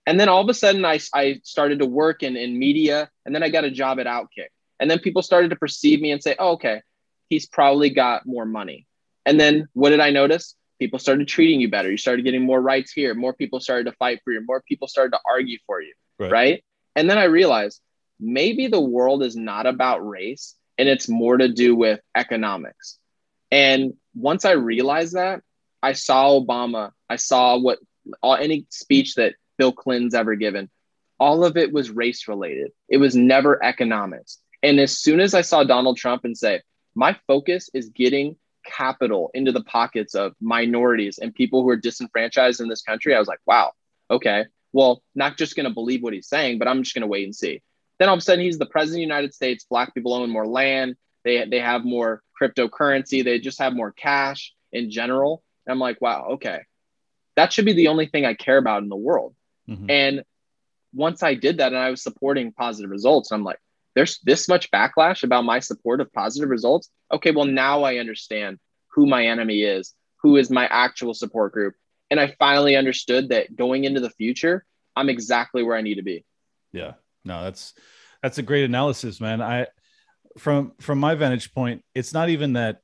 And 0.06 0.18
then 0.18 0.28
all 0.28 0.42
of 0.42 0.48
a 0.48 0.54
sudden 0.54 0.84
I, 0.84 0.98
I 1.14 1.40
started 1.44 1.78
to 1.78 1.86
work 1.86 2.22
in, 2.22 2.36
in 2.36 2.58
media 2.58 3.08
and 3.24 3.34
then 3.34 3.42
I 3.42 3.48
got 3.48 3.64
a 3.64 3.70
job 3.70 4.00
at 4.00 4.06
Outkick. 4.06 4.48
And 4.80 4.90
then 4.90 4.98
people 4.98 5.22
started 5.22 5.50
to 5.50 5.56
perceive 5.56 6.00
me 6.00 6.10
and 6.10 6.20
say, 6.20 6.34
oh, 6.38 6.52
okay, 6.54 6.82
he's 7.28 7.46
probably 7.46 7.90
got 7.90 8.26
more 8.26 8.44
money. 8.44 8.86
And 9.24 9.38
then 9.38 9.68
what 9.74 9.90
did 9.90 10.00
I 10.00 10.10
notice? 10.10 10.56
People 10.80 10.98
started 10.98 11.28
treating 11.28 11.60
you 11.60 11.70
better. 11.70 11.88
You 11.88 11.96
started 11.96 12.24
getting 12.24 12.42
more 12.42 12.60
rights 12.60 12.90
here. 12.90 13.14
More 13.14 13.32
people 13.32 13.60
started 13.60 13.84
to 13.84 13.96
fight 13.96 14.20
for 14.24 14.32
you. 14.32 14.44
More 14.44 14.60
people 14.68 14.88
started 14.88 15.12
to 15.12 15.20
argue 15.24 15.58
for 15.64 15.80
you. 15.80 15.94
Right. 16.18 16.32
right? 16.32 16.64
And 16.96 17.08
then 17.08 17.18
I 17.18 17.24
realized 17.24 17.80
maybe 18.18 18.66
the 18.66 18.80
world 18.80 19.22
is 19.22 19.36
not 19.36 19.66
about 19.66 20.06
race 20.06 20.56
and 20.78 20.88
it's 20.88 21.08
more 21.08 21.36
to 21.36 21.48
do 21.48 21.76
with 21.76 22.00
economics. 22.16 22.98
And 23.52 23.92
once 24.14 24.44
I 24.46 24.52
realized 24.52 25.14
that, 25.14 25.42
I 25.82 25.92
saw 25.92 26.40
Obama, 26.40 26.90
I 27.08 27.16
saw 27.16 27.58
what 27.58 27.78
all, 28.22 28.34
any 28.34 28.66
speech 28.70 29.14
that 29.16 29.34
Bill 29.58 29.72
Clinton's 29.72 30.14
ever 30.14 30.34
given, 30.34 30.70
all 31.20 31.44
of 31.44 31.56
it 31.56 31.72
was 31.72 31.90
race 31.90 32.26
related. 32.26 32.72
It 32.88 32.96
was 32.96 33.14
never 33.14 33.62
economics. 33.62 34.38
And 34.62 34.80
as 34.80 34.98
soon 34.98 35.20
as 35.20 35.34
I 35.34 35.42
saw 35.42 35.64
Donald 35.64 35.98
Trump 35.98 36.24
and 36.24 36.36
say, 36.36 36.62
my 36.94 37.16
focus 37.26 37.68
is 37.74 37.90
getting 37.90 38.36
capital 38.64 39.30
into 39.34 39.52
the 39.52 39.64
pockets 39.64 40.14
of 40.14 40.34
minorities 40.40 41.18
and 41.18 41.34
people 41.34 41.62
who 41.62 41.68
are 41.68 41.76
disenfranchised 41.76 42.60
in 42.60 42.68
this 42.68 42.82
country. 42.82 43.14
I 43.14 43.18
was 43.18 43.28
like, 43.28 43.40
wow, 43.44 43.72
okay, 44.10 44.46
well, 44.72 45.02
not 45.14 45.36
just 45.36 45.56
going 45.56 45.68
to 45.68 45.74
believe 45.74 46.02
what 46.02 46.12
he's 46.12 46.28
saying, 46.28 46.58
but 46.58 46.68
I'm 46.68 46.82
just 46.82 46.94
going 46.94 47.02
to 47.02 47.08
wait 47.08 47.24
and 47.24 47.34
see. 47.34 47.60
Then 47.98 48.08
all 48.08 48.14
of 48.14 48.18
a 48.18 48.22
sudden, 48.22 48.44
he's 48.44 48.58
the 48.58 48.66
president 48.66 48.96
of 48.96 49.08
the 49.08 49.14
United 49.14 49.34
States. 49.34 49.66
Black 49.68 49.94
people 49.94 50.14
own 50.14 50.30
more 50.30 50.46
land. 50.46 50.96
They, 51.24 51.44
they 51.44 51.60
have 51.60 51.84
more 51.84 52.22
cryptocurrency. 52.42 53.24
They 53.24 53.38
just 53.38 53.60
have 53.60 53.74
more 53.74 53.92
cash 53.92 54.52
in 54.72 54.90
general. 54.90 55.42
And 55.66 55.72
I'm 55.72 55.78
like, 55.78 56.00
wow, 56.00 56.30
okay, 56.32 56.62
that 57.36 57.52
should 57.52 57.64
be 57.64 57.72
the 57.72 57.88
only 57.88 58.06
thing 58.06 58.24
I 58.24 58.34
care 58.34 58.58
about 58.58 58.82
in 58.82 58.88
the 58.88 58.96
world. 58.96 59.34
Mm-hmm. 59.68 59.90
And 59.90 60.24
once 60.92 61.22
I 61.22 61.34
did 61.34 61.58
that 61.58 61.72
and 61.72 61.80
I 61.80 61.90
was 61.90 62.02
supporting 62.02 62.52
positive 62.52 62.90
results, 62.90 63.32
I'm 63.32 63.44
like, 63.44 63.58
there's 63.94 64.18
this 64.20 64.48
much 64.48 64.70
backlash 64.70 65.22
about 65.22 65.44
my 65.44 65.60
support 65.60 66.00
of 66.00 66.12
positive 66.12 66.48
results. 66.48 66.88
Okay, 67.12 67.30
well, 67.30 67.44
now 67.44 67.82
I 67.82 67.96
understand 67.96 68.58
who 68.88 69.06
my 69.06 69.26
enemy 69.26 69.62
is, 69.62 69.94
who 70.22 70.36
is 70.36 70.50
my 70.50 70.66
actual 70.66 71.14
support 71.14 71.52
group. 71.52 71.74
And 72.10 72.18
I 72.18 72.34
finally 72.38 72.76
understood 72.76 73.30
that 73.30 73.54
going 73.54 73.84
into 73.84 74.00
the 74.00 74.10
future, 74.10 74.64
I'm 74.96 75.08
exactly 75.08 75.62
where 75.62 75.76
I 75.76 75.82
need 75.82 75.96
to 75.96 76.02
be. 76.02 76.24
Yeah. 76.72 76.94
No, 77.24 77.42
that's 77.44 77.74
that's 78.22 78.38
a 78.38 78.42
great 78.42 78.64
analysis, 78.64 79.20
man. 79.20 79.40
I 79.40 79.66
from 80.38 80.72
from 80.80 80.98
my 80.98 81.14
vantage 81.14 81.52
point, 81.54 81.84
it's 81.94 82.12
not 82.12 82.28
even 82.28 82.54
that 82.54 82.80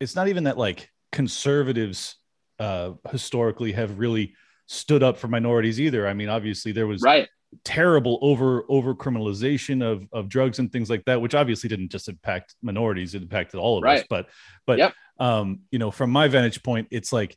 it's 0.00 0.16
not 0.16 0.28
even 0.28 0.44
that 0.44 0.58
like 0.58 0.90
conservatives 1.10 2.16
uh 2.58 2.92
historically 3.10 3.72
have 3.72 3.98
really 3.98 4.34
stood 4.66 5.02
up 5.02 5.18
for 5.18 5.28
minorities 5.28 5.80
either. 5.80 6.06
I 6.06 6.14
mean, 6.14 6.28
obviously 6.28 6.72
there 6.72 6.86
was 6.86 7.02
right 7.02 7.28
terrible 7.64 8.18
over 8.22 8.64
over 8.68 8.94
criminalization 8.94 9.82
of 9.82 10.06
of 10.12 10.28
drugs 10.28 10.58
and 10.58 10.72
things 10.72 10.88
like 10.88 11.04
that 11.04 11.20
which 11.20 11.34
obviously 11.34 11.68
didn't 11.68 11.90
just 11.90 12.08
impact 12.08 12.54
minorities 12.62 13.14
it 13.14 13.22
impacted 13.22 13.60
all 13.60 13.76
of 13.76 13.84
right. 13.84 14.00
us 14.00 14.06
but 14.08 14.28
but 14.66 14.78
yep. 14.78 14.94
um 15.18 15.60
you 15.70 15.78
know 15.78 15.90
from 15.90 16.10
my 16.10 16.28
vantage 16.28 16.62
point 16.62 16.88
it's 16.90 17.12
like 17.12 17.36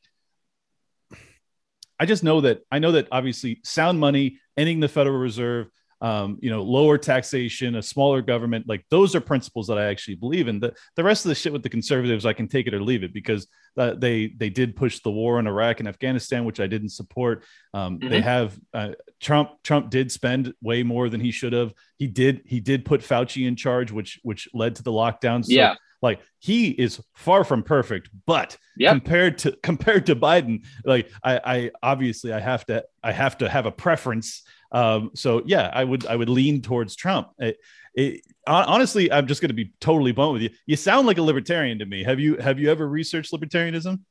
i 1.99 2.05
just 2.05 2.23
know 2.23 2.41
that 2.41 2.61
i 2.71 2.79
know 2.79 2.93
that 2.93 3.07
obviously 3.11 3.59
sound 3.63 3.99
money 3.99 4.37
ending 4.55 4.79
the 4.79 4.87
federal 4.87 5.17
reserve 5.17 5.69
um, 6.01 6.37
you 6.41 6.49
know, 6.49 6.61
lower 6.61 6.97
taxation, 6.97 7.75
a 7.75 7.81
smaller 7.81 8.21
government. 8.21 8.67
Like 8.67 8.85
those 8.89 9.15
are 9.15 9.21
principles 9.21 9.67
that 9.67 9.77
I 9.77 9.85
actually 9.85 10.15
believe 10.15 10.47
in. 10.47 10.59
The 10.59 10.73
the 10.95 11.03
rest 11.03 11.25
of 11.25 11.29
the 11.29 11.35
shit 11.35 11.53
with 11.53 11.63
the 11.63 11.69
conservatives, 11.69 12.25
I 12.25 12.33
can 12.33 12.47
take 12.47 12.67
it 12.67 12.73
or 12.73 12.81
leave 12.81 13.03
it 13.03 13.13
because 13.13 13.47
uh, 13.77 13.93
they 13.93 14.27
they 14.27 14.49
did 14.49 14.75
push 14.75 14.99
the 14.99 15.11
war 15.11 15.39
in 15.39 15.47
Iraq 15.47 15.79
and 15.79 15.87
Afghanistan, 15.87 16.45
which 16.45 16.59
I 16.59 16.67
didn't 16.67 16.89
support. 16.89 17.43
Um, 17.73 17.99
mm-hmm. 17.99 18.09
They 18.09 18.21
have 18.21 18.59
uh, 18.73 18.91
Trump. 19.19 19.51
Trump 19.63 19.89
did 19.89 20.11
spend 20.11 20.53
way 20.61 20.83
more 20.83 21.09
than 21.09 21.21
he 21.21 21.31
should 21.31 21.53
have. 21.53 21.73
He 21.97 22.07
did 22.07 22.41
he 22.45 22.59
did 22.59 22.85
put 22.85 23.01
Fauci 23.01 23.47
in 23.47 23.55
charge, 23.55 23.91
which 23.91 24.19
which 24.23 24.49
led 24.53 24.75
to 24.75 24.83
the 24.83 24.91
lockdowns. 24.91 25.45
So, 25.45 25.53
yeah. 25.53 25.75
Like 26.01 26.21
he 26.37 26.69
is 26.69 27.01
far 27.15 27.43
from 27.43 27.63
perfect, 27.63 28.09
but 28.27 28.57
yep. 28.77 28.91
compared 28.91 29.39
to 29.39 29.57
compared 29.63 30.05
to 30.07 30.15
Biden, 30.15 30.65
like 30.83 31.09
I, 31.23 31.39
I 31.43 31.71
obviously 31.81 32.31
I 32.31 32.39
have 32.39 32.65
to 32.67 32.83
I 33.03 33.11
have 33.11 33.39
to 33.39 33.49
have 33.49 33.65
a 33.65 33.71
preference 33.71 34.43
um, 34.71 35.11
so 35.13 35.41
yeah, 35.45 35.69
I 35.73 35.83
would 35.83 36.05
I 36.05 36.15
would 36.15 36.29
lean 36.29 36.61
towards 36.61 36.95
Trump. 36.95 37.29
It, 37.39 37.57
it, 37.93 38.21
honestly, 38.45 39.11
I'm 39.11 39.27
just 39.27 39.41
going 39.41 39.49
to 39.49 39.55
be 39.55 39.73
totally 39.79 40.11
blunt 40.11 40.33
with 40.33 40.41
you. 40.41 40.49
You 40.65 40.75
sound 40.75 41.07
like 41.07 41.17
a 41.17 41.21
libertarian 41.21 41.79
to 41.79 41.85
me. 41.85 42.03
Have 42.03 42.19
you 42.19 42.37
have 42.37 42.59
you 42.59 42.69
ever 42.69 42.87
researched 42.87 43.31
libertarianism? 43.31 44.01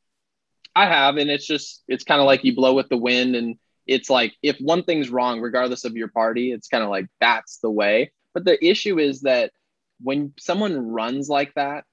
I 0.75 0.87
have, 0.87 1.17
and 1.17 1.31
it's 1.31 1.47
just 1.47 1.83
it's 1.87 2.05
kind 2.05 2.21
of 2.21 2.27
like 2.27 2.45
you 2.45 2.55
blow 2.55 2.75
with 2.75 2.89
the 2.89 2.97
wind, 2.97 3.37
and 3.37 3.57
it's 3.87 4.11
like 4.11 4.35
if 4.43 4.57
one 4.59 4.83
thing's 4.83 5.11
wrong, 5.11 5.41
regardless 5.41 5.85
of 5.85 5.97
your 5.97 6.09
party, 6.09 6.53
it's 6.53 6.69
kind 6.69 6.83
of 6.83 6.91
like 6.91 7.07
that's 7.21 7.59
the 7.59 7.71
way. 7.71 8.13
But 8.33 8.45
the 8.45 8.65
issue 8.65 8.99
is 8.99 9.23
that 9.23 9.53
when 10.03 10.33
someone 10.39 10.91
runs 10.91 11.29
like 11.29 11.53
that, 11.55 11.85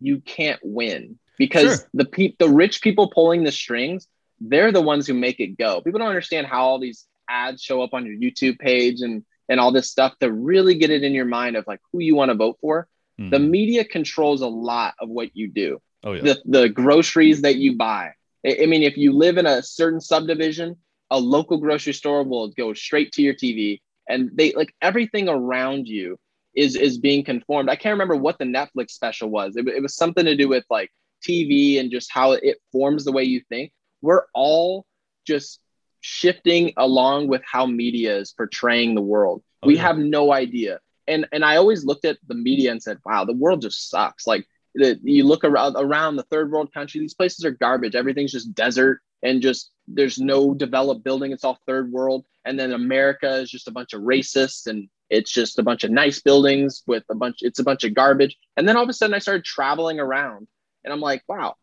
you 0.00 0.20
can't 0.20 0.60
win 0.62 1.18
because 1.38 1.80
sure. 1.80 1.88
the 1.94 2.04
pe- 2.04 2.36
the 2.38 2.48
rich 2.48 2.82
people 2.82 3.10
pulling 3.10 3.44
the 3.44 3.52
strings, 3.52 4.06
they're 4.40 4.72
the 4.72 4.82
ones 4.82 5.06
who 5.06 5.14
make 5.14 5.40
it 5.40 5.58
go. 5.58 5.80
People 5.80 5.98
don't 5.98 6.08
understand 6.08 6.46
how 6.46 6.64
all 6.64 6.78
these 6.78 7.06
ads 7.28 7.62
show 7.62 7.82
up 7.82 7.94
on 7.94 8.06
your 8.06 8.16
YouTube 8.16 8.58
page 8.58 9.00
and 9.00 9.24
and 9.48 9.58
all 9.60 9.72
this 9.72 9.90
stuff 9.90 10.18
to 10.20 10.30
really 10.30 10.74
get 10.74 10.90
it 10.90 11.02
in 11.02 11.14
your 11.14 11.24
mind 11.24 11.56
of 11.56 11.66
like 11.66 11.80
who 11.92 12.00
you 12.00 12.14
want 12.14 12.30
to 12.30 12.34
vote 12.34 12.58
for. 12.60 12.86
Mm. 13.18 13.30
The 13.30 13.38
media 13.38 13.84
controls 13.84 14.42
a 14.42 14.46
lot 14.46 14.94
of 15.00 15.08
what 15.08 15.34
you 15.34 15.48
do. 15.48 15.80
Oh, 16.04 16.12
yeah. 16.12 16.22
The 16.22 16.42
the 16.44 16.68
groceries 16.68 17.42
that 17.42 17.56
you 17.56 17.76
buy. 17.76 18.12
I, 18.46 18.58
I 18.62 18.66
mean, 18.66 18.82
if 18.82 18.96
you 18.96 19.12
live 19.12 19.38
in 19.38 19.46
a 19.46 19.62
certain 19.62 20.00
subdivision, 20.00 20.76
a 21.10 21.18
local 21.18 21.58
grocery 21.58 21.94
store 21.94 22.22
will 22.22 22.48
go 22.50 22.74
straight 22.74 23.12
to 23.12 23.22
your 23.22 23.34
TV, 23.34 23.80
and 24.08 24.30
they 24.34 24.52
like 24.52 24.74
everything 24.82 25.28
around 25.28 25.88
you 25.88 26.18
is 26.54 26.76
is 26.76 26.98
being 26.98 27.24
conformed. 27.24 27.68
I 27.68 27.76
can't 27.76 27.94
remember 27.94 28.16
what 28.16 28.38
the 28.38 28.44
Netflix 28.44 28.90
special 28.90 29.30
was. 29.30 29.56
It, 29.56 29.66
it 29.68 29.82
was 29.82 29.96
something 29.96 30.24
to 30.24 30.36
do 30.36 30.48
with 30.48 30.64
like 30.70 30.90
TV 31.26 31.80
and 31.80 31.90
just 31.90 32.10
how 32.12 32.32
it 32.32 32.58
forms 32.70 33.04
the 33.04 33.12
way 33.12 33.24
you 33.24 33.42
think. 33.48 33.72
We're 34.02 34.26
all 34.34 34.86
just 35.26 35.60
shifting 36.08 36.72
along 36.76 37.28
with 37.28 37.42
how 37.44 37.66
media 37.66 38.16
is 38.16 38.32
portraying 38.32 38.94
the 38.94 39.02
world. 39.02 39.42
Okay. 39.62 39.68
We 39.68 39.76
have 39.76 39.98
no 39.98 40.32
idea. 40.32 40.80
And 41.06 41.26
and 41.32 41.44
I 41.44 41.56
always 41.56 41.84
looked 41.84 42.04
at 42.04 42.18
the 42.26 42.34
media 42.34 42.70
and 42.70 42.82
said, 42.82 42.98
"Wow, 43.04 43.24
the 43.24 43.34
world 43.34 43.62
just 43.62 43.90
sucks." 43.90 44.26
Like 44.26 44.46
the, 44.74 44.98
you 45.02 45.24
look 45.24 45.44
around 45.44 45.76
around 45.76 46.16
the 46.16 46.24
third 46.24 46.50
world 46.50 46.72
country, 46.72 47.00
these 47.00 47.14
places 47.14 47.44
are 47.44 47.50
garbage. 47.50 47.94
Everything's 47.94 48.32
just 48.32 48.54
desert 48.54 49.00
and 49.22 49.42
just 49.42 49.70
there's 49.86 50.18
no 50.18 50.54
developed 50.54 51.04
building. 51.04 51.32
It's 51.32 51.44
all 51.44 51.58
third 51.66 51.92
world. 51.92 52.24
And 52.44 52.58
then 52.58 52.72
America 52.72 53.30
is 53.36 53.50
just 53.50 53.68
a 53.68 53.72
bunch 53.72 53.92
of 53.92 54.02
racists 54.02 54.66
and 54.66 54.88
it's 55.10 55.32
just 55.32 55.58
a 55.58 55.62
bunch 55.62 55.84
of 55.84 55.90
nice 55.90 56.20
buildings 56.20 56.82
with 56.86 57.04
a 57.10 57.14
bunch 57.14 57.38
it's 57.40 57.58
a 57.58 57.64
bunch 57.64 57.84
of 57.84 57.94
garbage. 57.94 58.36
And 58.56 58.66
then 58.66 58.76
all 58.76 58.82
of 58.84 58.88
a 58.88 58.94
sudden 58.94 59.14
I 59.14 59.18
started 59.18 59.44
traveling 59.44 60.00
around 60.00 60.48
and 60.84 60.92
I'm 60.92 61.00
like, 61.00 61.22
"Wow, 61.28 61.56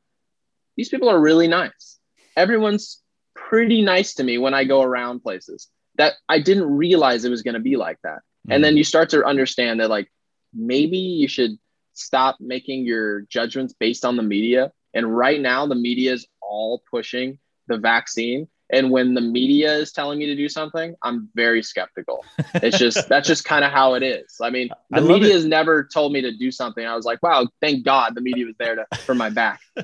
these 0.77 0.89
people 0.89 1.09
are 1.09 1.19
really 1.19 1.47
nice. 1.47 1.99
Everyone's 2.35 3.01
pretty 3.49 3.81
nice 3.81 4.15
to 4.15 4.23
me 4.23 4.37
when 4.37 4.53
I 4.53 4.63
go 4.63 4.81
around 4.81 5.21
places 5.21 5.67
that 5.97 6.13
I 6.27 6.39
didn't 6.39 6.69
realize 6.75 7.23
it 7.23 7.29
was 7.29 7.43
going 7.43 7.53
to 7.53 7.59
be 7.59 7.77
like 7.77 7.97
that. 8.03 8.17
Mm-hmm. 8.17 8.51
And 8.51 8.63
then 8.63 8.71
mm-hmm. 8.71 8.77
you 8.79 8.83
start 8.83 9.09
to 9.09 9.25
understand 9.25 9.79
that 9.79 9.89
like 9.89 10.11
maybe 10.53 10.97
you 10.97 11.27
should 11.27 11.57
stop 11.93 12.37
making 12.39 12.85
your 12.85 13.21
judgments 13.21 13.73
based 13.79 14.05
on 14.05 14.17
the 14.17 14.23
media. 14.23 14.71
And 14.93 15.15
right 15.15 15.39
now 15.39 15.65
the 15.67 15.75
media 15.75 16.13
is 16.13 16.27
all 16.41 16.83
pushing 16.89 17.39
the 17.67 17.77
vaccine 17.77 18.47
and 18.71 18.91
when 18.91 19.13
the 19.13 19.21
media 19.21 19.73
is 19.73 19.91
telling 19.91 20.19
me 20.19 20.25
to 20.25 20.35
do 20.35 20.49
something 20.49 20.95
i'm 21.03 21.29
very 21.35 21.61
skeptical. 21.61 22.25
It's 22.55 22.77
just 22.77 22.97
that's 23.09 23.27
just 23.27 23.45
kind 23.45 23.63
of 23.65 23.71
how 23.71 23.93
it 23.93 24.03
is. 24.03 24.37
I 24.41 24.49
mean 24.49 24.69
the 24.89 24.97
I 24.97 25.01
media 25.01 25.33
has 25.33 25.45
never 25.45 25.87
told 25.91 26.13
me 26.13 26.21
to 26.21 26.31
do 26.35 26.51
something. 26.51 26.85
I 26.85 26.95
was 26.95 27.05
like 27.05 27.21
wow 27.21 27.47
thank 27.61 27.85
god 27.85 28.15
the 28.15 28.21
media 28.21 28.45
was 28.45 28.55
there 28.57 28.75
to 28.75 28.85
for 29.05 29.15
my 29.15 29.29
back. 29.29 29.59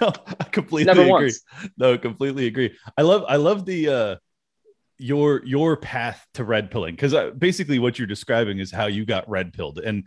No 0.00 0.12
i 0.40 0.44
completely 0.44 0.86
never 0.86 1.02
agree. 1.02 1.10
Once. 1.10 1.42
no 1.76 1.98
completely 1.98 2.46
agree. 2.46 2.76
I 2.96 3.02
love 3.02 3.24
i 3.28 3.36
love 3.36 3.64
the 3.64 3.88
uh 3.88 4.16
your 5.00 5.44
your 5.44 5.76
path 5.76 6.26
to 6.34 6.44
red 6.44 6.70
pilling 6.70 6.94
because 6.94 7.14
uh, 7.14 7.30
basically 7.30 7.78
what 7.78 7.98
you're 7.98 8.06
describing 8.06 8.58
is 8.58 8.70
how 8.70 8.86
you 8.86 9.04
got 9.04 9.28
red 9.28 9.52
pilled 9.52 9.78
and 9.78 10.04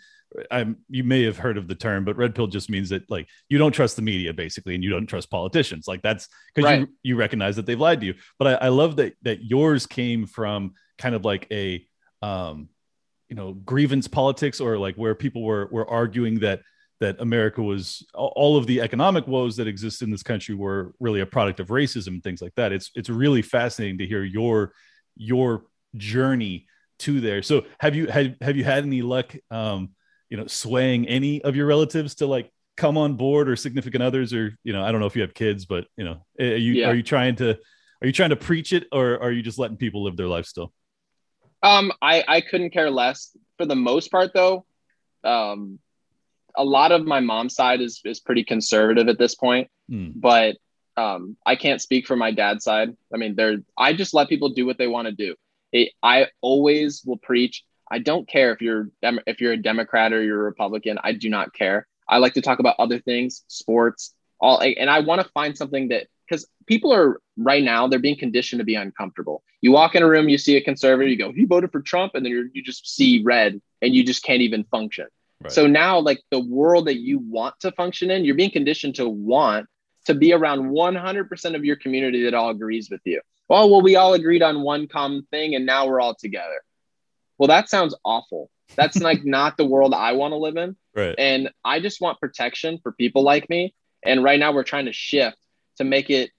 I'm 0.49 0.77
you 0.89 1.03
may 1.03 1.23
have 1.23 1.37
heard 1.37 1.57
of 1.57 1.67
the 1.67 1.75
term, 1.75 2.05
but 2.05 2.17
red 2.17 2.35
pill 2.35 2.47
just 2.47 2.69
means 2.69 2.89
that 2.89 3.09
like 3.09 3.27
you 3.49 3.57
don't 3.57 3.71
trust 3.71 3.95
the 3.95 4.01
media 4.01 4.33
basically, 4.33 4.75
and 4.75 4.83
you 4.83 4.89
don't 4.89 5.07
trust 5.07 5.29
politicians. 5.29 5.87
Like 5.87 6.01
that's 6.01 6.27
because 6.53 6.69
right. 6.69 6.79
you 6.81 6.87
you 7.03 7.15
recognize 7.15 7.55
that 7.57 7.65
they've 7.65 7.79
lied 7.79 7.99
to 8.01 8.07
you. 8.07 8.15
But 8.39 8.47
I, 8.47 8.65
I 8.65 8.67
love 8.69 8.95
that 8.97 9.13
that 9.23 9.43
yours 9.43 9.85
came 9.85 10.25
from 10.25 10.73
kind 10.97 11.15
of 11.15 11.25
like 11.25 11.47
a 11.51 11.85
um 12.21 12.69
you 13.29 13.35
know 13.35 13.53
grievance 13.53 14.07
politics 14.07 14.59
or 14.59 14.77
like 14.77 14.95
where 14.95 15.15
people 15.15 15.43
were 15.43 15.67
were 15.71 15.89
arguing 15.89 16.39
that 16.39 16.61
that 16.99 17.19
America 17.19 17.61
was 17.61 18.05
all 18.13 18.57
of 18.57 18.67
the 18.67 18.81
economic 18.81 19.27
woes 19.27 19.57
that 19.57 19.67
exist 19.67 20.01
in 20.01 20.11
this 20.11 20.23
country 20.23 20.55
were 20.55 20.93
really 20.99 21.21
a 21.21 21.25
product 21.25 21.59
of 21.59 21.67
racism 21.67 22.07
and 22.07 22.23
things 22.23 22.41
like 22.41 22.55
that. 22.55 22.71
It's 22.71 22.91
it's 22.95 23.09
really 23.09 23.41
fascinating 23.41 23.97
to 23.99 24.05
hear 24.05 24.23
your 24.23 24.73
your 25.15 25.65
journey 25.95 26.67
to 26.99 27.19
there. 27.19 27.41
So 27.41 27.65
have 27.79 27.95
you 27.95 28.07
had 28.07 28.37
have 28.41 28.55
you 28.55 28.63
had 28.63 28.83
any 28.83 29.01
luck 29.01 29.35
um 29.51 29.89
you 30.33 30.37
know 30.37 30.47
swaying 30.47 31.07
any 31.07 31.43
of 31.43 31.55
your 31.55 31.67
relatives 31.67 32.15
to 32.15 32.25
like 32.25 32.51
come 32.75 32.97
on 32.97 33.13
board 33.13 33.47
or 33.47 33.55
significant 33.55 34.03
others 34.03 34.33
or 34.33 34.57
you 34.63 34.73
know 34.73 34.83
i 34.83 34.91
don't 34.91 34.99
know 34.99 35.05
if 35.05 35.15
you 35.15 35.21
have 35.21 35.35
kids 35.35 35.65
but 35.65 35.85
you 35.95 36.03
know 36.03 36.25
are 36.39 36.57
you 36.57 36.73
yeah. 36.73 36.89
are 36.89 36.95
you 36.95 37.03
trying 37.03 37.35
to 37.35 37.51
are 37.51 38.07
you 38.07 38.11
trying 38.11 38.31
to 38.31 38.35
preach 38.35 38.73
it 38.73 38.87
or 38.91 39.21
are 39.21 39.31
you 39.31 39.43
just 39.43 39.59
letting 39.59 39.77
people 39.77 40.03
live 40.03 40.17
their 40.17 40.27
life 40.27 40.47
still 40.47 40.73
um 41.61 41.91
i 42.01 42.23
i 42.27 42.41
couldn't 42.41 42.71
care 42.71 42.89
less 42.89 43.37
for 43.57 43.67
the 43.67 43.75
most 43.75 44.09
part 44.09 44.31
though 44.33 44.65
um 45.23 45.77
a 46.55 46.63
lot 46.63 46.91
of 46.91 47.05
my 47.05 47.19
mom's 47.19 47.55
side 47.55 47.81
is 47.81 48.01
is 48.05 48.19
pretty 48.19 48.43
conservative 48.43 49.07
at 49.07 49.17
this 49.17 49.35
point 49.35 49.69
mm. 49.89 50.11
but 50.15 50.57
um 50.97 51.35
i 51.45 51.55
can't 51.55 51.81
speak 51.81 52.05
for 52.05 52.15
my 52.15 52.31
dad's 52.31 52.63
side 52.63 52.95
i 53.13 53.17
mean 53.17 53.35
they're 53.35 53.57
i 53.77 53.93
just 53.93 54.13
let 54.13 54.29
people 54.29 54.49
do 54.49 54.65
what 54.65 54.77
they 54.77 54.87
want 54.87 55.07
to 55.07 55.11
do 55.11 55.35
it, 55.71 55.91
i 56.03 56.27
always 56.41 57.03
will 57.05 57.17
preach 57.17 57.63
I 57.93 57.99
don't 57.99 58.27
care 58.27 58.51
if 58.51 58.59
you're 58.59 58.89
if 59.03 59.39
you're 59.39 59.53
a 59.53 59.57
Democrat 59.57 60.13
or 60.13 60.23
you're 60.23 60.41
a 60.41 60.43
Republican. 60.43 60.97
I 61.03 61.13
do 61.13 61.29
not 61.29 61.53
care. 61.53 61.87
I 62.09 62.17
like 62.17 62.33
to 62.33 62.41
talk 62.41 62.57
about 62.57 62.75
other 62.79 62.99
things, 62.99 63.43
sports, 63.47 64.15
all, 64.39 64.59
and 64.61 64.89
I 64.89 65.01
want 65.01 65.21
to 65.21 65.29
find 65.29 65.55
something 65.55 65.89
that 65.89 66.07
because 66.27 66.47
people 66.65 66.91
are 66.91 67.21
right 67.37 67.63
now 67.63 67.87
they're 67.87 67.99
being 67.99 68.17
conditioned 68.17 68.61
to 68.61 68.65
be 68.65 68.73
uncomfortable. 68.73 69.43
You 69.61 69.71
walk 69.71 69.93
in 69.93 70.01
a 70.01 70.09
room, 70.09 70.27
you 70.27 70.39
see 70.39 70.57
a 70.57 70.61
conservative, 70.61 71.11
you 71.11 71.17
go, 71.17 71.31
"He 71.31 71.45
voted 71.45 71.71
for 71.71 71.81
Trump," 71.81 72.15
and 72.15 72.25
then 72.25 72.31
you 72.31 72.49
you 72.53 72.63
just 72.63 72.87
see 72.87 73.21
red, 73.21 73.61
and 73.83 73.93
you 73.93 74.03
just 74.03 74.23
can't 74.23 74.41
even 74.41 74.63
function. 74.63 75.05
Right. 75.41 75.51
So 75.51 75.67
now, 75.67 75.99
like 75.99 76.21
the 76.31 76.39
world 76.39 76.87
that 76.87 76.99
you 76.99 77.19
want 77.19 77.55
to 77.61 77.71
function 77.71 78.11
in, 78.11 78.23
you're 78.25 78.35
being 78.35 78.51
conditioned 78.51 78.95
to 78.95 79.07
want 79.09 79.67
to 80.05 80.13
be 80.13 80.33
around 80.33 80.71
100% 80.71 81.55
of 81.55 81.65
your 81.65 81.75
community 81.75 82.23
that 82.23 82.33
all 82.33 82.49
agrees 82.49 82.89
with 82.89 83.01
you. 83.05 83.21
Well, 83.49 83.69
well, 83.69 83.81
we 83.81 83.95
all 83.95 84.13
agreed 84.13 84.41
on 84.41 84.61
one 84.61 84.87
common 84.87 85.27
thing, 85.31 85.55
and 85.55 85.65
now 85.65 85.87
we're 85.87 86.01
all 86.01 86.15
together 86.15 86.61
well, 87.37 87.47
that 87.47 87.69
sounds 87.69 87.95
awful. 88.03 88.49
That's 88.75 88.97
like 89.01 89.25
not 89.25 89.57
the 89.57 89.65
world 89.65 89.93
I 89.93 90.13
want 90.13 90.31
to 90.31 90.37
live 90.37 90.57
in. 90.57 90.75
Right. 90.95 91.15
And 91.17 91.49
I 91.63 91.79
just 91.79 92.01
want 92.01 92.19
protection 92.19 92.79
for 92.81 92.91
people 92.91 93.23
like 93.23 93.49
me. 93.49 93.73
And 94.03 94.23
right 94.23 94.39
now 94.39 94.53
we're 94.53 94.63
trying 94.63 94.85
to 94.85 94.93
shift 94.93 95.37
to 95.77 95.83
make 95.83 96.09
it 96.09 96.31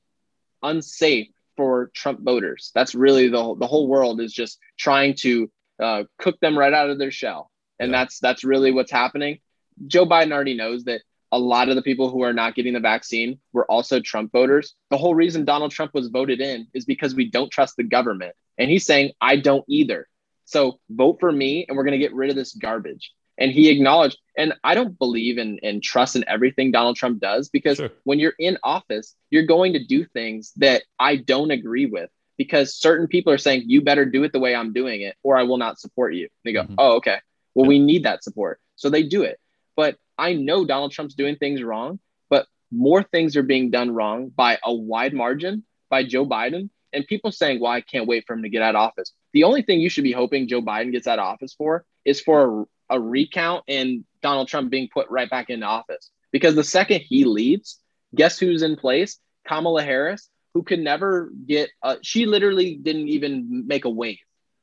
unsafe 0.63 1.29
for 1.57 1.91
Trump 1.95 2.21
voters. 2.21 2.71
That's 2.75 2.95
really 2.95 3.29
the 3.29 3.55
the 3.59 3.67
whole 3.67 3.89
world 3.89 4.21
is 4.21 4.33
just 4.33 4.59
trying 4.79 5.15
to 5.21 5.51
uh, 5.79 6.05
cook 6.19 6.39
them 6.41 6.59
right 6.59 6.73
out 6.73 6.91
of 6.91 6.99
their 6.99 7.11
shell, 7.11 7.51
and 7.85 7.93
yeah. 7.93 7.99
that's 7.99 8.19
that's 8.19 8.45
really 8.45 8.73
what's 8.73 8.91
happening. 8.91 9.39
Joe 9.87 10.07
Biden 10.07 10.33
already 10.33 10.55
knows 10.55 10.85
that 10.85 11.03
a 11.33 11.39
lot 11.39 11.69
of 11.69 11.77
the 11.77 11.83
people 11.83 12.11
who 12.11 12.23
are 12.23 12.33
not 12.33 12.55
getting 12.55 12.75
the 12.75 12.81
vaccine 12.81 13.39
were 13.53 13.69
also 13.71 14.01
Trump 14.01 14.31
voters. 14.33 14.75
The 14.91 14.99
whole 14.99 15.15
reason 15.15 15.45
Donald 15.45 15.73
Trump 15.73 15.93
was 15.95 16.09
voted 16.09 16.41
in 16.41 16.69
is 16.75 16.85
because 16.85 17.15
we 17.15 17.31
don't 17.31 17.51
trust 17.51 17.77
the 17.77 17.85
government, 17.85 18.35
and 18.59 18.71
he's 18.71 18.87
saying 18.87 19.13
I 19.21 19.37
don't 19.37 19.65
either. 19.69 20.07
So 20.45 20.79
vote 20.91 21.19
for 21.21 21.33
me 21.33 21.65
and 21.67 21.77
we're 21.77 21.85
going 21.85 21.99
to 21.99 22.05
get 22.05 22.15
rid 22.15 22.31
of 22.31 22.37
this 22.37 22.55
garbage. 22.55 23.13
And 23.37 23.51
he 23.51 23.69
acknowledged, 23.69 24.19
and 24.39 24.55
I 24.63 24.75
don't 24.75 24.97
believe 24.97 25.39
in, 25.39 25.59
in 25.59 25.81
trust 25.81 26.15
in 26.15 26.25
everything 26.29 26.71
Donald 26.71 26.97
Trump 26.97 27.21
does 27.21 27.49
because 27.49 27.79
sure. 27.79 27.91
when 28.05 28.21
you're 28.21 28.35
in 28.39 28.59
office, 28.63 29.17
you're 29.31 29.47
going 29.47 29.73
to 29.73 29.85
do 29.85 30.05
things 30.05 30.53
that 30.57 30.85
I 31.01 31.17
don't 31.17 31.51
agree 31.51 31.87
with 31.87 32.11
because 32.37 32.77
certain 32.77 33.09
people 33.09 33.33
are 33.33 33.39
saying, 33.39 33.65
you 33.67 33.83
better 33.83 34.05
do 34.05 34.23
it 34.23 34.33
the 34.33 34.39
way 34.39 34.55
I'm 34.55 34.73
doing 34.73 35.01
it 35.01 35.17
or 35.25 35.37
I 35.37 35.43
will 35.43 35.57
not 35.57 35.81
support 35.81 36.15
you. 36.15 36.23
And 36.23 36.31
They 36.45 36.53
go, 36.53 36.63
mm-hmm. 36.63 36.75
oh, 36.79 36.97
okay. 36.97 37.19
Well, 37.55 37.67
we 37.67 37.79
need 37.79 38.05
that 38.05 38.25
support. 38.25 38.61
So 38.77 38.91
they 38.91 39.03
do 39.03 39.23
it. 39.23 39.39
But 39.77 39.97
I 40.19 40.35
know 40.35 40.65
Donald 40.65 40.93
Trump's 40.93 41.15
doing 41.15 41.37
things 41.37 41.63
wrong, 41.63 41.99
but 42.29 42.47
more 42.71 43.03
things 43.03 43.37
are 43.37 43.43
being 43.43 43.71
done 43.71 43.91
wrong 43.91 44.29
by 44.29 44.59
a 44.65 44.73
wide 44.73 45.15
margin 45.15 45.65
by 45.91 46.05
Joe 46.05 46.27
Biden 46.27 46.71
and 46.93 47.07
people 47.07 47.33
saying, 47.33 47.61
"Well, 47.61 47.73
I 47.73 47.81
can't 47.81 48.07
wait 48.07 48.25
for 48.27 48.35
him 48.35 48.43
to 48.43 48.49
get 48.49 48.63
out 48.63 48.75
of 48.75 48.81
office." 48.81 49.13
The 49.33 49.45
only 49.45 49.63
thing 49.63 49.81
you 49.81 49.89
should 49.89 50.05
be 50.05 50.13
hoping 50.13 50.49
Joe 50.49 50.63
Biden 50.63 50.93
gets 50.93 51.07
out 51.07 51.19
of 51.19 51.25
office 51.25 51.53
for 51.55 51.85
is 52.05 52.21
for 52.21 52.67
a, 52.91 52.97
a 52.97 53.01
recount 53.01 53.65
and 53.69 54.05
Donald 54.23 54.49
Trump 54.49 54.71
being 54.71 54.89
put 54.93 55.11
right 55.11 55.29
back 55.29 55.51
into 55.51 55.67
office. 55.67 56.11
Because 56.31 56.55
the 56.55 56.65
second 56.65 57.01
he 57.01 57.25
leaves, 57.25 57.79
guess 58.15 58.39
who's 58.39 58.63
in 58.63 58.77
place? 58.77 59.19
Kamala 59.47 59.83
Harris, 59.83 60.29
who 60.55 60.63
could 60.63 60.81
never 60.81 61.31
get. 61.47 61.71
A, 61.83 61.99
she 62.03 62.27
literally 62.27 62.77
didn't 62.77 63.09
even 63.09 63.67
make 63.67 63.85
a 63.85 63.91
wave. 63.91 64.19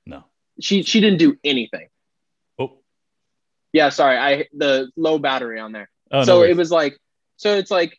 No, 0.05 0.23
she 0.59 0.83
she 0.83 0.99
didn't 1.01 1.19
do 1.19 1.37
anything. 1.43 1.87
Yeah. 3.73 3.89
Sorry, 3.89 4.17
I 4.17 4.47
the 4.53 4.89
low 4.95 5.19
battery 5.19 5.59
on 5.59 5.71
there. 5.71 5.89
oh 6.11 6.23
so 6.23 6.39
no 6.39 6.43
it 6.43 6.55
was 6.57 6.71
like, 6.71 6.97
so 7.37 7.55
it's 7.55 7.71
like. 7.71 7.97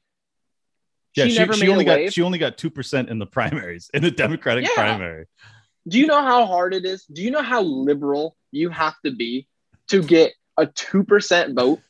yeah, 1.16 1.24
she, 1.24 1.30
she, 1.34 1.52
she 1.52 1.68
only 1.68 1.84
got 1.84 1.98
wave. 1.98 2.12
she 2.12 2.22
only 2.22 2.38
got 2.38 2.58
two 2.58 2.70
percent 2.70 3.08
in 3.08 3.18
the 3.18 3.26
primaries 3.26 3.90
in 3.94 4.02
the 4.02 4.10
Democratic 4.10 4.64
Yeah. 4.64 4.74
primary. 4.74 5.26
Do 5.88 5.98
you 5.98 6.06
know 6.06 6.22
how 6.22 6.46
hard 6.46 6.74
it 6.74 6.84
is? 6.84 7.04
Do 7.06 7.22
you 7.22 7.30
know 7.30 7.42
how 7.42 7.62
liberal 7.62 8.36
you 8.52 8.68
have 8.70 8.94
to 9.04 9.10
be 9.10 9.48
to 9.88 10.02
get 10.02 10.32
a 10.56 10.66
two 10.66 11.02
percent 11.04 11.54
vote 11.54 11.80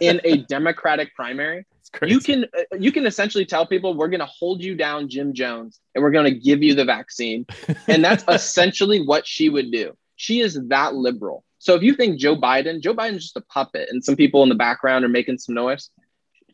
in 0.00 0.20
a 0.24 0.38
Democratic 0.48 1.14
primary? 1.14 1.64
You 2.04 2.18
can 2.18 2.44
uh, 2.58 2.76
you 2.78 2.90
can 2.90 3.06
essentially 3.06 3.46
tell 3.46 3.64
people 3.66 3.94
we're 3.94 4.08
going 4.08 4.20
to 4.20 4.26
hold 4.26 4.62
you 4.62 4.74
down, 4.74 5.08
Jim 5.08 5.32
Jones, 5.32 5.80
and 5.94 6.02
we're 6.02 6.10
going 6.10 6.24
to 6.24 6.38
give 6.38 6.62
you 6.62 6.74
the 6.74 6.84
vaccine, 6.84 7.46
and 7.86 8.04
that's 8.04 8.24
essentially 8.28 9.06
what 9.06 9.26
she 9.26 9.48
would 9.48 9.70
do. 9.70 9.96
She 10.16 10.40
is 10.40 10.58
that 10.68 10.94
liberal. 10.94 11.44
So 11.66 11.74
if 11.74 11.82
you 11.82 11.94
think 11.96 12.20
Joe 12.20 12.36
Biden, 12.36 12.80
Joe 12.80 12.94
Biden's 12.94 13.24
just 13.24 13.36
a 13.36 13.40
puppet, 13.40 13.88
and 13.90 14.04
some 14.04 14.14
people 14.14 14.44
in 14.44 14.48
the 14.48 14.54
background 14.54 15.04
are 15.04 15.08
making 15.08 15.38
some 15.38 15.56
noise. 15.56 15.90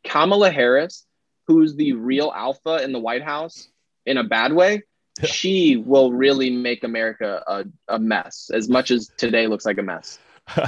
Kamala 0.05 0.51
Harris, 0.51 1.05
who's 1.47 1.75
the 1.77 1.93
real 1.93 2.33
alpha 2.35 2.83
in 2.83 2.93
the 2.93 2.99
White 2.99 3.23
House 3.23 3.69
in 4.07 4.17
a 4.17 4.25
bad 4.25 4.55
way, 4.55 4.85
Yeah. 5.21 5.27
she 5.27 5.77
will 5.77 6.13
really 6.15 6.49
make 6.49 6.83
America 6.83 7.43
a, 7.47 7.65
a 7.89 7.99
mess. 7.99 8.51
As 8.55 8.71
much 8.71 8.91
as 8.91 9.11
today 9.19 9.47
looks 9.49 9.67
like 9.67 9.77
a 9.77 9.83
mess. 9.83 10.19
I 10.49 10.67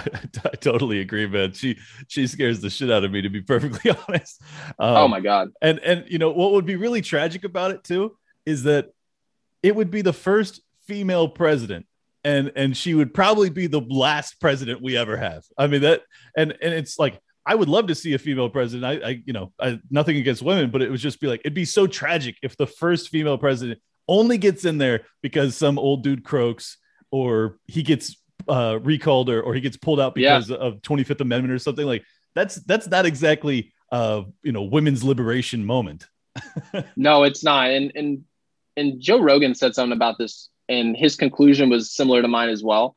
totally 0.61 1.01
agree, 1.01 1.27
man. 1.27 1.55
She 1.55 1.79
she 2.09 2.27
scares 2.27 2.61
the 2.61 2.69
shit 2.69 2.91
out 2.91 3.03
of 3.03 3.13
me, 3.13 3.23
to 3.23 3.31
be 3.31 3.41
perfectly 3.41 3.93
honest. 4.09 4.43
Um, 4.79 4.97
oh 4.97 5.09
my 5.09 5.21
god. 5.21 5.53
And 5.63 5.79
and 5.79 6.05
you 6.07 6.19
know 6.19 6.31
what 6.31 6.53
would 6.53 6.67
be 6.67 6.77
really 6.77 7.01
tragic 7.01 7.45
about 7.45 7.71
it 7.71 7.83
too 7.83 8.15
is 8.45 8.65
that 8.65 8.93
it 9.63 9.75
would 9.75 9.91
be 9.91 10.03
the 10.03 10.13
first 10.13 10.61
female 10.87 11.29
president, 11.29 11.87
and 12.25 12.53
and 12.57 12.77
she 12.77 12.95
would 12.95 13.13
probably 13.15 13.51
be 13.51 13.67
the 13.67 13.81
last 13.81 14.41
president 14.41 14.83
we 14.83 14.97
ever 14.97 15.17
have. 15.17 15.45
I 15.59 15.67
mean 15.67 15.83
that, 15.83 16.03
and 16.37 16.53
and 16.63 16.75
it's 16.75 16.99
like 16.99 17.21
I 17.47 17.55
would 17.55 17.69
love 17.69 17.89
to 17.89 17.95
see 17.95 18.15
a 18.15 18.19
female 18.19 18.49
president. 18.49 18.85
I, 19.05 19.09
I 19.09 19.23
you 19.25 19.33
know 19.33 19.53
I, 19.61 19.79
nothing 19.91 20.17
against 20.17 20.43
women, 20.43 20.71
but 20.71 20.83
it 20.83 20.91
would 20.91 21.01
just 21.01 21.21
be 21.21 21.27
like 21.27 21.41
it'd 21.41 21.55
be 21.55 21.65
so 21.65 21.87
tragic 21.87 22.37
if 22.43 22.57
the 22.57 22.67
first 22.67 23.11
female 23.11 23.39
president 23.39 23.81
only 24.09 24.39
gets 24.39 24.65
in 24.65 24.79
there 24.79 25.03
because 25.23 25.57
some 25.57 25.79
old 25.79 26.03
dude 26.03 26.25
croaks 26.25 26.77
or 27.11 27.59
he 27.67 27.83
gets 27.83 28.17
uh, 28.49 28.79
recalled 28.83 29.31
or, 29.31 29.41
or 29.41 29.55
he 29.55 29.61
gets 29.61 29.77
pulled 29.77 30.01
out 30.01 30.15
Yeah. 30.17 30.39
because 30.39 30.51
of 30.51 30.83
25th 30.83 31.21
Amendment 31.21 31.55
or 31.55 31.59
something 31.59 31.87
like 31.87 32.05
that's 32.35 32.57
that's 32.57 32.87
not 32.89 33.07
exactly 33.07 33.73
uh 33.93 34.23
you 34.43 34.53
know 34.53 34.63
women's 34.63 35.05
liberation 35.05 35.65
moment. 35.65 36.07
No, 36.97 37.23
it's 37.23 37.45
not. 37.45 37.71
And 37.71 37.93
and 37.95 38.25
and 38.77 39.01
Joe 39.01 39.21
Rogan 39.21 39.55
said 39.55 39.75
something 39.75 39.97
about 39.97 40.19
this, 40.19 40.49
and 40.69 40.97
his 40.97 41.17
conclusion 41.17 41.71
was 41.71 41.95
similar 41.95 42.23
to 42.23 42.29
mine 42.29 42.49
as 42.49 42.63
well. 42.63 42.97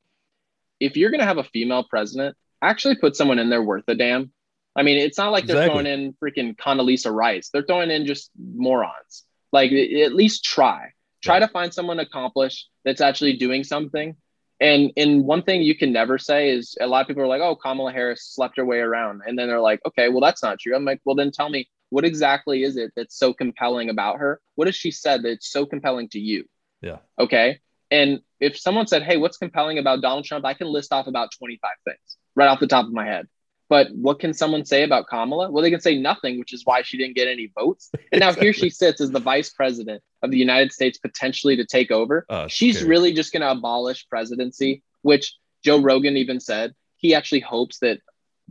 If 0.80 0.98
you're 0.98 1.12
gonna 1.12 1.26
have 1.26 1.38
a 1.38 1.44
female 1.44 1.84
president, 1.84 2.36
actually 2.62 2.96
put 2.96 3.16
someone 3.16 3.40
in 3.40 3.50
there 3.50 3.64
worth 3.64 3.86
a 3.88 3.96
damn. 3.96 4.32
I 4.76 4.84
mean, 4.84 4.98
it's 4.98 5.18
not 5.18 5.32
like 5.32 5.46
they're 5.46 5.66
throwing 5.66 5.88
in 5.88 6.14
freaking 6.24 6.56
Condoleezza 6.56 7.12
Rice. 7.12 7.50
They're 7.50 7.64
throwing 7.64 7.90
in 7.90 8.06
just 8.06 8.30
morons. 8.38 9.24
Like 9.52 9.72
at 9.72 10.14
least 10.14 10.44
try. 10.44 10.92
Try 11.24 11.40
to 11.40 11.48
find 11.48 11.74
someone 11.74 12.00
accomplished 12.00 12.70
that's 12.86 13.02
actually 13.02 13.38
doing 13.38 13.64
something. 13.64 14.16
And 14.60 14.92
and 14.96 15.26
one 15.26 15.42
thing 15.44 15.64
you 15.64 15.76
can 15.76 15.92
never 15.92 16.18
say 16.18 16.50
is 16.50 16.78
a 16.80 16.88
lot 16.88 17.02
of 17.02 17.08
people 17.08 17.24
are 17.24 17.28
like, 17.28 17.42
oh, 17.42 17.56
Kamala 17.56 17.92
Harris 17.92 18.24
slept 18.24 18.58
her 18.58 18.66
way 18.66 18.80
around. 18.80 19.22
And 19.26 19.38
then 19.38 19.48
they're 19.48 19.62
like, 19.62 19.80
okay, 19.86 20.10
well, 20.10 20.22
that's 20.22 20.44
not 20.44 20.60
true. 20.60 20.76
I'm 20.76 20.86
like, 20.86 21.02
well, 21.06 21.16
then 21.16 21.32
tell 21.32 21.50
me 21.50 21.68
what 21.90 22.06
exactly 22.06 22.64
is 22.64 22.78
it 22.78 22.92
that's 22.96 23.18
so 23.18 23.34
compelling 23.34 23.90
about 23.90 24.18
her? 24.20 24.42
What 24.56 24.68
has 24.68 24.76
she 24.76 24.92
said 24.92 25.24
that's 25.24 25.50
so 25.50 25.66
compelling 25.66 26.10
to 26.10 26.20
you? 26.20 26.46
Yeah. 26.82 26.98
Okay. 27.20 27.60
And 27.90 28.20
if 28.40 28.58
someone 28.58 28.88
said, 28.88 29.04
hey, 29.04 29.18
what's 29.18 29.38
compelling 29.38 29.78
about 29.78 30.02
Donald 30.02 30.26
Trump? 30.26 30.46
I 30.46 30.54
can 30.54 30.68
list 30.68 30.92
off 30.92 31.08
about 31.08 31.30
25 31.38 31.72
things 31.86 32.18
right 32.36 32.48
off 32.48 32.60
the 32.60 32.68
top 32.68 32.86
of 32.86 32.94
my 32.94 33.06
head. 33.06 33.28
But 33.70 33.90
what 33.94 34.20
can 34.20 34.34
someone 34.34 34.64
say 34.64 34.84
about 34.84 35.08
Kamala? 35.08 35.52
Well, 35.52 35.62
they 35.62 35.72
can 35.72 35.82
say 35.82 35.98
nothing, 35.98 36.40
which 36.40 36.54
is 36.54 36.66
why 36.66 36.84
she 36.84 36.98
didn't 36.98 37.16
get 37.16 37.28
any 37.28 37.52
votes. 37.58 37.92
And 38.12 38.20
now 38.20 38.32
here 38.32 38.54
she 38.54 38.70
sits 38.70 39.02
as 39.02 39.12
the 39.12 39.20
vice 39.20 39.50
president 39.50 40.02
of 40.22 40.32
the 40.32 40.38
United 40.38 40.72
States, 40.72 40.98
potentially 40.98 41.58
to 41.58 41.66
take 41.66 41.92
over. 41.92 42.26
Oh, 42.30 42.44
it's 42.44 42.54
She's 42.54 42.78
scary. 42.78 42.90
really 42.90 43.14
just 43.14 43.34
going 43.34 43.42
to 43.42 43.52
abolish 43.52 44.08
presidency, 44.08 44.84
which 45.02 45.36
Joe 45.66 45.82
Rogan 45.82 46.16
even 46.16 46.40
said 46.40 46.76
he 46.96 47.14
actually 47.14 47.42
hopes 47.42 47.80
that 47.80 48.00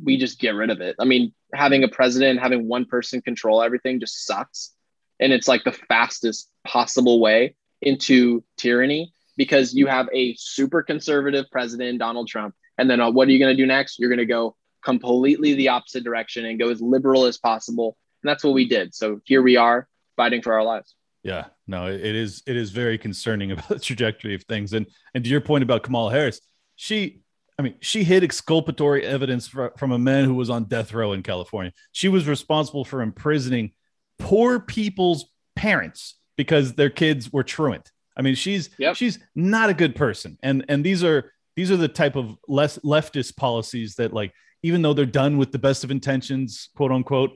we 0.02 0.18
just 0.18 0.38
get 0.38 0.54
rid 0.54 0.68
of 0.68 0.82
it. 0.82 0.96
I 0.98 1.06
mean, 1.06 1.32
having 1.54 1.82
a 1.82 1.88
president, 1.88 2.40
having 2.40 2.68
one 2.68 2.84
person 2.84 3.22
control 3.22 3.62
everything 3.62 4.00
just 4.00 4.26
sucks. 4.26 4.72
And 5.18 5.32
it's 5.32 5.48
like 5.48 5.64
the 5.64 5.72
fastest 5.72 6.50
possible 6.66 7.20
way 7.20 7.54
into 7.82 8.42
tyranny 8.56 9.12
because 9.36 9.74
you 9.74 9.86
have 9.86 10.08
a 10.12 10.34
super 10.34 10.82
conservative 10.82 11.46
president, 11.50 11.98
Donald 11.98 12.28
Trump. 12.28 12.54
And 12.78 12.88
then 12.88 13.00
uh, 13.00 13.10
what 13.10 13.28
are 13.28 13.30
you 13.30 13.38
going 13.38 13.54
to 13.54 13.62
do 13.62 13.66
next? 13.66 13.98
You're 13.98 14.10
going 14.10 14.18
to 14.18 14.26
go 14.26 14.56
completely 14.84 15.54
the 15.54 15.68
opposite 15.68 16.04
direction 16.04 16.44
and 16.46 16.58
go 16.58 16.70
as 16.70 16.80
liberal 16.80 17.24
as 17.24 17.38
possible. 17.38 17.96
And 18.22 18.30
that's 18.30 18.44
what 18.44 18.54
we 18.54 18.68
did. 18.68 18.94
So 18.94 19.20
here 19.24 19.42
we 19.42 19.56
are 19.56 19.88
fighting 20.16 20.42
for 20.42 20.54
our 20.54 20.62
lives. 20.62 20.94
Yeah, 21.22 21.46
no, 21.66 21.88
it 21.88 22.00
is 22.00 22.42
it 22.46 22.56
is 22.56 22.70
very 22.70 22.98
concerning 22.98 23.50
about 23.52 23.68
the 23.68 23.78
trajectory 23.78 24.34
of 24.34 24.44
things. 24.44 24.72
And 24.72 24.86
and 25.14 25.24
to 25.24 25.30
your 25.30 25.40
point 25.40 25.64
about 25.64 25.82
Kamala 25.82 26.12
Harris, 26.12 26.40
she, 26.76 27.22
I 27.58 27.62
mean, 27.62 27.74
she 27.80 28.04
hid 28.04 28.22
exculpatory 28.22 29.04
evidence 29.04 29.48
fr- 29.48 29.68
from 29.76 29.90
a 29.90 29.98
man 29.98 30.24
who 30.24 30.34
was 30.34 30.50
on 30.50 30.64
death 30.64 30.92
row 30.92 31.12
in 31.12 31.22
California. 31.22 31.72
She 31.92 32.08
was 32.08 32.28
responsible 32.28 32.84
for 32.84 33.02
imprisoning 33.02 33.72
poor 34.18 34.60
people's 34.60 35.26
parents 35.56 36.14
because 36.36 36.74
their 36.74 36.90
kids 36.90 37.32
were 37.32 37.42
truant. 37.42 37.90
I 38.16 38.22
mean, 38.22 38.34
she's 38.34 38.70
Yep. 38.78 38.96
she's 38.96 39.18
not 39.34 39.68
a 39.70 39.74
good 39.74 39.94
person. 39.94 40.38
And 40.42 40.64
and 40.68 40.84
these 40.84 41.04
are 41.04 41.32
these 41.56 41.70
are 41.70 41.76
the 41.76 41.88
type 41.88 42.16
of 42.16 42.36
less 42.48 42.78
leftist 42.78 43.36
policies 43.36 43.94
that 43.96 44.12
like 44.12 44.32
even 44.62 44.82
though 44.82 44.92
they're 44.94 45.06
done 45.06 45.36
with 45.38 45.52
the 45.52 45.58
best 45.58 45.84
of 45.84 45.90
intentions, 45.90 46.70
quote 46.76 46.90
unquote, 46.92 47.32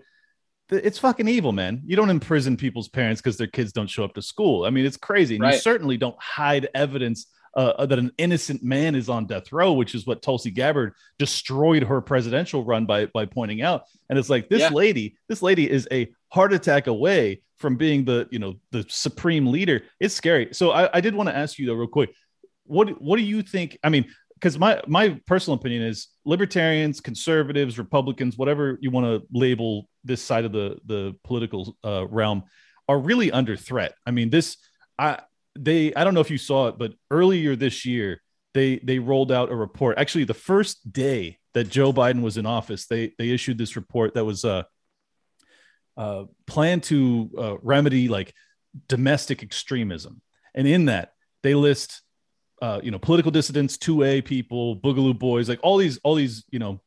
it's 0.71 0.99
fucking 0.99 1.29
evil, 1.29 1.53
man. 1.53 1.83
You 1.85 1.97
don't 1.97 2.11
imprison 2.11 2.57
people's 2.57 2.89
parents 2.89 3.21
because 3.21 3.37
their 3.37 3.47
kids 3.47 3.73
don't 3.73 3.89
show 3.91 4.05
up 4.05 4.15
to 4.15 4.23
school. 4.23 4.65
I 4.65 4.71
mean, 4.71 4.87
it's 4.87 4.97
crazy. 4.97 5.35
And 5.37 5.45
you 5.45 5.51
certainly 5.61 5.97
don't 5.97 6.17
hide 6.21 6.69
evidence 6.75 7.27
uh, 7.57 7.85
that 7.85 7.99
an 7.99 8.13
innocent 8.17 8.63
man 8.63 8.95
is 8.95 9.09
on 9.09 9.27
death 9.27 9.51
row, 9.51 9.73
which 9.73 9.95
is 9.97 10.07
what 10.07 10.23
Tulsi 10.23 10.53
Gabbard 10.53 10.93
destroyed 11.19 11.83
her 11.83 12.01
presidential 12.01 12.65
run 12.65 12.87
by 12.87 13.07
by 13.07 13.27
pointing 13.27 13.61
out. 13.63 13.83
And 14.09 14.19
it's 14.19 14.31
like 14.31 14.49
this 14.49 14.61
Yeah. 14.61 14.69
lady, 14.71 15.17
this 15.29 15.43
lady 15.43 15.69
is 15.69 15.89
a 15.91 16.13
heart 16.31 16.53
attack 16.53 16.87
away 16.87 17.43
from 17.57 17.76
being 17.76 18.05
the 18.05 18.26
you 18.31 18.39
know 18.39 18.55
the 18.72 18.85
supreme 18.89 19.47
leader. 19.47 19.83
It's 20.01 20.14
scary. 20.14 20.49
So 20.53 20.70
I, 20.70 20.97
I 20.97 21.01
did 21.01 21.14
want 21.14 21.28
to 21.28 21.37
ask 21.37 21.59
you 21.59 21.66
though, 21.66 21.74
real 21.74 21.89
quick, 21.89 22.11
what 22.64 23.01
what 23.01 23.16
do 23.16 23.22
you 23.22 23.43
think? 23.43 23.78
I 23.85 23.91
mean, 23.91 24.07
because 24.35 24.59
my 24.59 24.81
my 24.87 25.20
personal 25.26 25.59
opinion 25.59 25.83
is 25.83 26.09
libertarians, 26.24 27.01
conservatives, 27.01 27.78
Republicans, 27.78 28.39
whatever 28.39 28.78
you 28.81 28.91
want 28.91 29.07
to 29.07 29.26
label 29.33 29.89
this 30.05 30.22
side 30.22 30.45
of 30.45 30.53
the 30.53 30.78
the 30.87 31.14
political 31.24 31.76
uh, 31.85 32.07
realm, 32.09 32.45
are 32.89 32.99
really 32.99 33.31
under 33.31 33.57
threat. 33.57 33.95
I 34.07 34.11
mean, 34.11 34.31
this 34.31 34.57
I 34.99 35.20
they 35.59 35.95
I 35.95 36.05
don't 36.05 36.14
know 36.14 36.20
if 36.20 36.31
you 36.31 36.39
saw 36.39 36.68
it, 36.68 36.78
but 36.78 36.95
earlier 37.11 37.57
this 37.57 37.85
year 37.85 38.22
they 38.55 38.78
they 38.78 38.99
rolled 38.99 39.31
out 39.31 39.51
a 39.51 39.55
report. 39.55 39.99
Actually, 39.99 40.24
the 40.24 40.35
first 40.35 40.93
day 40.93 41.39
that 41.53 41.68
Joe 41.68 41.93
Biden 41.93 42.22
was 42.22 42.37
in 42.37 42.47
office, 42.47 42.87
they 42.87 43.12
they 43.18 43.31
issued 43.31 43.59
this 43.59 43.76
report 43.76 44.14
that 44.14 44.24
was 44.24 44.45
uh 44.45 44.62
uh 46.01 46.25
plan 46.47 46.81
to 46.81 47.31
uh, 47.37 47.57
remedy 47.63 48.09
like 48.09 48.35
domestic 48.89 49.43
extremism, 49.43 50.21
and 50.55 50.67
in 50.67 50.87
that 50.87 51.13
they 51.43 51.55
list 51.55 52.03
uh, 52.63 52.81
you 52.83 52.91
know, 52.91 52.99
political 52.99 53.31
dissidents, 53.31 53.77
2A 53.79 54.25
people, 54.25 54.77
Boogaloo 54.77 55.19
Boys, 55.19 55.49
like 55.49 55.61
all 55.63 55.79
these, 55.79 55.99
all 56.05 56.15
these, 56.15 56.45
you 56.51 56.59
know, 56.59 56.81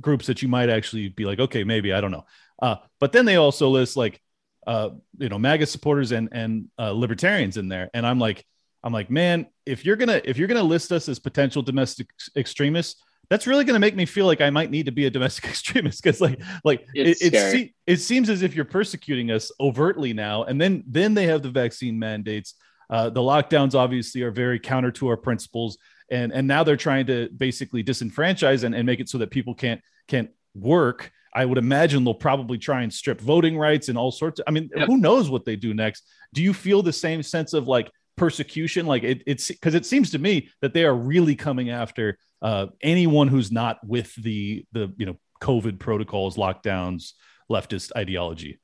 groups 0.00 0.26
that 0.26 0.42
you 0.42 0.48
might 0.48 0.68
actually 0.68 1.08
be 1.08 1.24
like, 1.24 1.40
okay, 1.40 1.64
maybe 1.64 1.92
I 1.92 2.00
don't 2.00 2.10
know. 2.10 2.24
Uh, 2.60 2.76
but 3.00 3.12
then 3.12 3.24
they 3.24 3.36
also 3.36 3.68
list 3.68 3.96
like, 3.96 4.20
uh, 4.66 4.90
you 5.18 5.28
know, 5.28 5.38
MAGA 5.38 5.66
supporters 5.66 6.12
and 6.12 6.28
and 6.32 6.68
uh, 6.78 6.90
libertarians 6.90 7.56
in 7.56 7.68
there, 7.68 7.88
and 7.94 8.04
I'm 8.04 8.18
like, 8.18 8.44
I'm 8.82 8.92
like, 8.92 9.10
man, 9.10 9.46
if 9.64 9.84
you're 9.84 9.96
gonna 9.96 10.20
if 10.24 10.38
you're 10.38 10.48
gonna 10.48 10.62
list 10.62 10.90
us 10.90 11.08
as 11.08 11.20
potential 11.20 11.62
domestic 11.62 12.08
ex- 12.16 12.30
extremists, 12.34 13.00
that's 13.28 13.46
really 13.46 13.64
gonna 13.64 13.78
make 13.78 13.96
me 13.96 14.06
feel 14.06 14.26
like 14.26 14.40
I 14.40 14.50
might 14.50 14.70
need 14.70 14.86
to 14.86 14.92
be 14.92 15.06
a 15.06 15.10
domestic 15.10 15.44
extremist 15.50 16.02
because 16.02 16.20
like 16.20 16.40
like 16.64 16.86
It's 16.94 17.20
it, 17.22 17.34
it, 17.34 17.38
se- 17.52 17.74
it 17.86 17.96
seems 17.98 18.28
as 18.30 18.42
if 18.42 18.54
you're 18.54 18.64
persecuting 18.64 19.30
us 19.30 19.50
overtly 19.60 20.12
now, 20.12 20.44
and 20.44 20.60
then 20.60 20.84
then 20.86 21.14
they 21.14 21.26
have 21.26 21.42
the 21.42 21.50
vaccine 21.50 21.98
mandates. 21.98 22.54
Uh, 22.88 23.10
the 23.10 23.20
lockdowns 23.20 23.74
obviously 23.74 24.22
are 24.22 24.30
very 24.30 24.60
counter 24.60 24.92
to 24.92 25.08
our 25.08 25.16
principles, 25.16 25.76
and 26.10 26.32
and 26.32 26.46
now 26.46 26.62
they're 26.62 26.76
trying 26.76 27.06
to 27.06 27.28
basically 27.36 27.82
disenfranchise 27.82 28.62
and, 28.64 28.74
and 28.74 28.86
make 28.86 29.00
it 29.00 29.08
so 29.08 29.18
that 29.18 29.30
people 29.30 29.54
can't 29.54 29.80
can't 30.06 30.30
work. 30.54 31.10
I 31.34 31.44
would 31.44 31.58
imagine 31.58 32.02
they'll 32.04 32.14
probably 32.14 32.56
try 32.56 32.82
and 32.82 32.92
strip 32.92 33.20
voting 33.20 33.58
rights 33.58 33.88
and 33.90 33.98
all 33.98 34.10
sorts. 34.10 34.40
Of, 34.40 34.44
I 34.48 34.52
mean, 34.52 34.70
Yep. 34.74 34.86
who 34.86 34.96
knows 34.96 35.28
what 35.28 35.44
they 35.44 35.54
do 35.56 35.74
next? 35.74 36.04
Do 36.32 36.42
you 36.42 36.54
feel 36.54 36.80
the 36.82 36.92
same 36.94 37.22
sense 37.22 37.52
of 37.52 37.68
like 37.68 37.90
persecution? 38.16 38.86
Like 38.86 39.02
it, 39.02 39.22
it's 39.26 39.48
because 39.48 39.74
it 39.74 39.86
seems 39.86 40.10
to 40.10 40.18
me 40.18 40.48
that 40.60 40.74
they 40.74 40.84
are 40.84 40.94
really 40.94 41.34
coming 41.34 41.70
after 41.70 42.18
uh, 42.42 42.66
anyone 42.82 43.28
who's 43.28 43.52
not 43.52 43.78
with 43.86 44.14
the 44.16 44.64
the 44.72 44.92
you 44.96 45.06
know 45.06 45.16
COVID 45.42 45.78
protocols, 45.78 46.36
lockdowns, 46.36 47.12
leftist 47.50 47.92
ideology. 47.96 48.58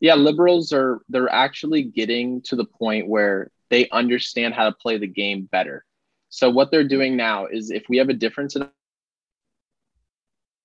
Yeah, 0.00 0.14
liberals 0.14 0.72
are 0.72 1.00
they're 1.08 1.32
actually 1.32 1.82
getting 1.82 2.42
to 2.42 2.56
the 2.56 2.64
point 2.64 3.08
where 3.08 3.50
they 3.70 3.88
understand 3.90 4.54
how 4.54 4.64
to 4.70 4.72
play 4.72 4.98
the 4.98 5.06
game 5.06 5.48
better. 5.50 5.84
So 6.30 6.50
what 6.50 6.70
they're 6.70 6.86
doing 6.86 7.16
now 7.16 7.46
is 7.46 7.70
if 7.70 7.84
we 7.88 7.96
have 7.98 8.08
a 8.08 8.14
difference 8.14 8.54
in 8.56 8.68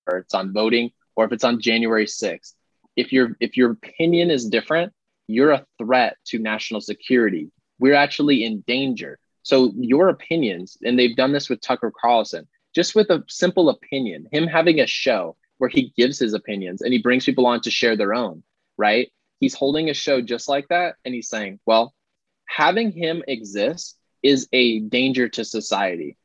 or 0.06 0.18
it's 0.18 0.34
on 0.34 0.54
voting 0.54 0.92
or 1.16 1.26
if 1.26 1.32
it's 1.32 1.44
on 1.44 1.62
January 1.62 2.06
6th, 2.06 2.54
if 2.96 3.12
your 3.12 3.36
if 3.40 3.58
your 3.58 3.72
opinion 3.72 4.30
is 4.30 4.48
different, 4.50 4.94
you're 5.28 5.52
a 5.52 5.66
threat 5.78 6.18
to 6.28 6.40
national 6.40 6.82
security. 6.82 7.50
We're 7.84 7.96
actually 7.96 8.46
in 8.46 8.62
danger. 8.62 9.20
So 9.42 9.74
your 9.76 10.08
opinions, 10.08 10.78
and 10.86 10.98
they've 10.98 11.18
done 11.18 11.34
this 11.34 11.50
with 11.50 11.60
Tucker 11.60 11.92
Carlson, 11.92 12.48
just 12.74 12.96
with 12.96 13.10
a 13.10 13.26
simple 13.28 13.68
opinion, 13.68 14.26
him 14.32 14.48
having 14.48 14.80
a 14.80 14.88
show 14.88 15.36
where 15.58 15.70
he 15.70 15.92
gives 15.98 16.18
his 16.18 16.34
opinions 16.34 16.82
and 16.82 16.94
he 16.94 17.02
brings 17.02 17.26
people 17.26 17.46
on 17.46 17.60
to 17.60 17.70
share 17.70 17.98
their 17.98 18.14
own, 18.14 18.42
right? 18.78 19.12
He's 19.42 19.54
holding 19.54 19.90
a 19.90 19.94
show 19.94 20.22
just 20.22 20.48
like 20.48 20.70
that. 20.70 20.96
And 21.04 21.14
he's 21.14 21.28
saying, 21.28 21.60
well, 21.66 21.94
having 22.46 22.94
him 22.94 23.22
exist 23.28 23.98
is 24.22 24.48
a 24.54 24.80
danger 24.80 25.28
to 25.28 25.44
society. 25.44 26.16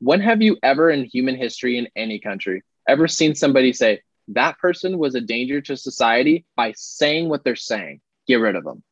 When 0.00 0.20
have 0.20 0.42
you 0.42 0.58
ever 0.62 0.90
in 0.90 1.04
human 1.04 1.36
history 1.36 1.78
in 1.78 1.88
any 1.96 2.18
country 2.18 2.64
ever 2.86 3.08
seen 3.08 3.34
somebody 3.34 3.72
say, 3.72 4.02
that 4.34 4.58
person 4.58 4.98
was 4.98 5.14
a 5.14 5.22
danger 5.22 5.62
to 5.62 5.74
society 5.78 6.44
by 6.54 6.74
saying 6.76 7.30
what 7.30 7.44
they're 7.44 7.56
saying? 7.56 8.02
Get 8.26 8.40
rid 8.40 8.56
of 8.56 8.64
them. 8.64 8.82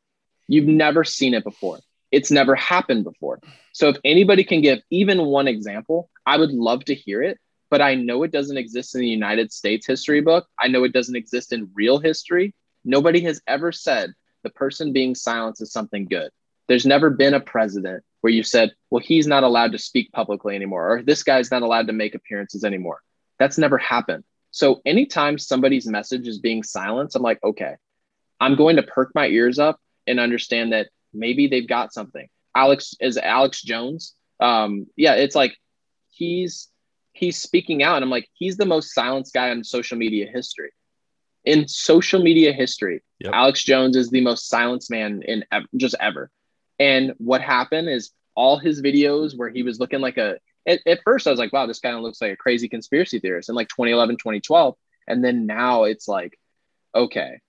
You've 0.49 0.64
never 0.64 1.05
seen 1.05 1.35
it 1.35 1.45
before. 1.45 1.81
It's 2.11 2.31
never 2.31 2.55
happened 2.55 3.05
before. 3.05 3.41
So 3.73 3.89
if 3.89 3.97
anybody 4.05 4.45
can 4.45 4.61
give 4.63 4.81
even 4.91 5.27
one 5.27 5.49
example, 5.49 6.09
I 6.25 6.37
would 6.37 6.53
love 6.53 6.85
to 6.87 6.95
hear 6.95 7.23
it. 7.23 7.39
But 7.69 7.83
I 7.83 7.97
know 7.97 8.23
it 8.23 8.31
doesn't 8.31 8.57
exist 8.57 8.95
in 8.95 9.01
the 9.01 9.09
United 9.09 9.53
States 9.53 9.87
history 9.87 10.21
book. 10.21 10.47
I 10.59 10.69
know 10.69 10.85
it 10.85 10.93
doesn't 10.93 11.17
exist 11.17 11.53
in 11.53 11.71
real 11.75 11.99
history. 11.99 12.55
Nobody 12.85 13.21
has 13.23 13.43
ever 13.49 13.73
said 13.73 14.13
the 14.45 14.51
person 14.51 14.93
being 14.93 15.17
silenced 15.17 15.61
is 15.61 15.73
something 15.73 16.07
good. 16.07 16.31
There's 16.69 16.87
never 16.87 17.11
been 17.11 17.35
a 17.35 17.41
president 17.41 18.05
where 18.21 18.33
you 18.33 18.45
said, 18.45 18.73
well, 18.91 19.03
he's 19.03 19.27
not 19.27 19.43
allowed 19.43 19.73
to 19.73 19.79
speak 19.79 20.13
publicly 20.13 20.55
anymore, 20.55 20.93
or 20.93 21.03
this 21.03 21.25
guy's 21.25 21.51
not 21.51 21.63
allowed 21.63 21.89
to 21.89 21.93
make 21.93 22.15
appearances 22.15 22.65
anymore. 22.65 23.01
That's 23.39 23.59
never 23.59 23.79
happened. 23.79 24.25
So 24.53 24.81
anytime 24.87 25.39
somebody's 25.39 25.87
message 25.87 26.27
is 26.27 26.39
being 26.39 26.63
silenced, 26.63 27.17
I'm 27.17 27.23
like, 27.23 27.43
okay, 27.43 27.75
I'm 28.41 28.57
going 28.57 28.77
to 28.77 28.83
perk 28.83 29.11
my 29.15 29.27
ears 29.27 29.59
up 29.59 29.81
and 30.07 30.21
understand 30.21 30.73
that 30.73 30.89
maybe 31.17 31.47
they've 31.47 31.69
got 31.69 31.93
something. 31.93 32.29
Alex 32.55 32.95
is 33.01 33.17
Alex 33.17 33.62
Jones. 33.62 34.14
Um, 34.41 34.87
yeah, 34.97 35.14
it's 35.14 35.35
like 35.35 35.57
he's 36.11 36.69
he's 37.12 37.39
speaking 37.39 37.83
out, 37.83 37.97
and 37.97 38.05
I'm 38.05 38.11
like, 38.11 38.29
he's 38.35 38.57
the 38.57 38.67
most 38.67 38.95
silenced 38.95 39.35
guy 39.35 39.51
in 39.51 39.64
social 39.64 39.99
media 39.99 40.27
history. 40.33 40.71
In 41.45 41.69
social 41.69 42.21
media 42.21 42.53
history, 42.53 43.03
yep. 43.21 43.33
Alex 43.33 43.62
Jones 43.62 43.97
is 43.97 44.11
the 44.11 44.21
most 44.21 44.49
silenced 44.49 44.91
man 44.91 45.23
in 45.23 45.45
ever, 45.53 45.67
just 45.77 45.95
ever. 46.01 46.31
And 46.79 47.14
what 47.19 47.41
happened 47.41 47.89
is 47.89 48.11
all 48.35 48.59
his 48.59 48.83
videos 48.83 49.37
where 49.37 49.49
he 49.49 49.62
was 49.62 49.79
looking 49.81 50.01
like 50.01 50.19
a 50.19 50.39
at, 50.67 50.81
at 50.87 51.01
first 51.05 51.27
I 51.27 51.31
was 51.31 51.39
like, 51.39 51.53
wow, 51.53 51.67
this 51.67 51.79
kind 51.79 51.97
of 51.97 52.03
looks 52.03 52.21
like 52.21 52.33
a 52.33 52.37
crazy 52.37 52.69
conspiracy 52.69 53.21
theorist 53.21 53.49
in 53.49 53.55
like 53.55 53.69
2011, 53.69 54.17
2012. 54.17 54.75
And 55.07 55.25
then 55.25 55.47
now 55.47 55.85
it's 55.85 56.09
like, 56.09 56.39
okay, 56.95 57.41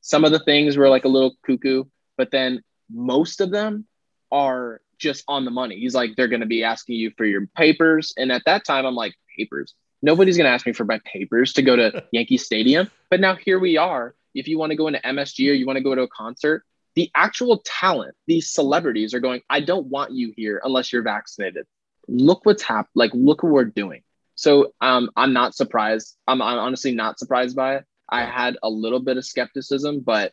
some 0.00 0.24
of 0.24 0.32
the 0.32 0.38
things 0.38 0.76
were 0.76 0.88
like 0.88 1.04
a 1.04 1.08
little 1.08 1.34
cuckoo, 1.44 1.84
but 2.16 2.30
then 2.30 2.62
most 2.90 3.40
of 3.40 3.50
them 3.50 3.86
are 4.30 4.80
just 4.98 5.24
on 5.28 5.44
the 5.44 5.50
money. 5.50 5.78
He's 5.78 5.94
like, 5.94 6.16
they're 6.16 6.28
going 6.28 6.40
to 6.40 6.46
be 6.46 6.64
asking 6.64 6.96
you 6.96 7.12
for 7.16 7.24
your 7.24 7.46
papers. 7.56 8.12
And 8.16 8.32
at 8.32 8.42
that 8.46 8.64
time, 8.64 8.84
I'm 8.84 8.94
like, 8.94 9.14
papers. 9.36 9.74
Nobody's 10.02 10.36
going 10.36 10.46
to 10.46 10.50
ask 10.50 10.66
me 10.66 10.72
for 10.72 10.84
my 10.84 11.00
papers 11.04 11.54
to 11.54 11.62
go 11.62 11.76
to 11.76 12.04
Yankee 12.12 12.36
Stadium. 12.36 12.90
But 13.10 13.20
now 13.20 13.36
here 13.36 13.58
we 13.58 13.76
are. 13.76 14.14
If 14.34 14.48
you 14.48 14.58
want 14.58 14.70
to 14.70 14.76
go 14.76 14.86
into 14.88 15.00
MSG 15.00 15.50
or 15.50 15.54
you 15.54 15.66
want 15.66 15.78
to 15.78 15.82
go 15.82 15.94
to 15.94 16.02
a 16.02 16.08
concert, 16.08 16.64
the 16.94 17.10
actual 17.14 17.62
talent, 17.64 18.14
these 18.26 18.50
celebrities 18.50 19.14
are 19.14 19.20
going, 19.20 19.40
I 19.48 19.60
don't 19.60 19.86
want 19.86 20.12
you 20.12 20.32
here 20.36 20.60
unless 20.62 20.92
you're 20.92 21.02
vaccinated. 21.02 21.66
Look 22.08 22.44
what's 22.44 22.62
happened. 22.62 22.90
Like, 22.94 23.12
look 23.14 23.42
what 23.42 23.52
we're 23.52 23.64
doing. 23.64 24.02
So 24.34 24.72
um, 24.80 25.10
I'm 25.16 25.32
not 25.32 25.54
surprised. 25.54 26.16
I'm, 26.26 26.40
I'm 26.40 26.58
honestly 26.58 26.92
not 26.92 27.18
surprised 27.18 27.56
by 27.56 27.76
it. 27.76 27.84
I 28.08 28.24
had 28.24 28.56
a 28.62 28.70
little 28.70 29.00
bit 29.00 29.16
of 29.16 29.24
skepticism, 29.24 30.00
but 30.00 30.32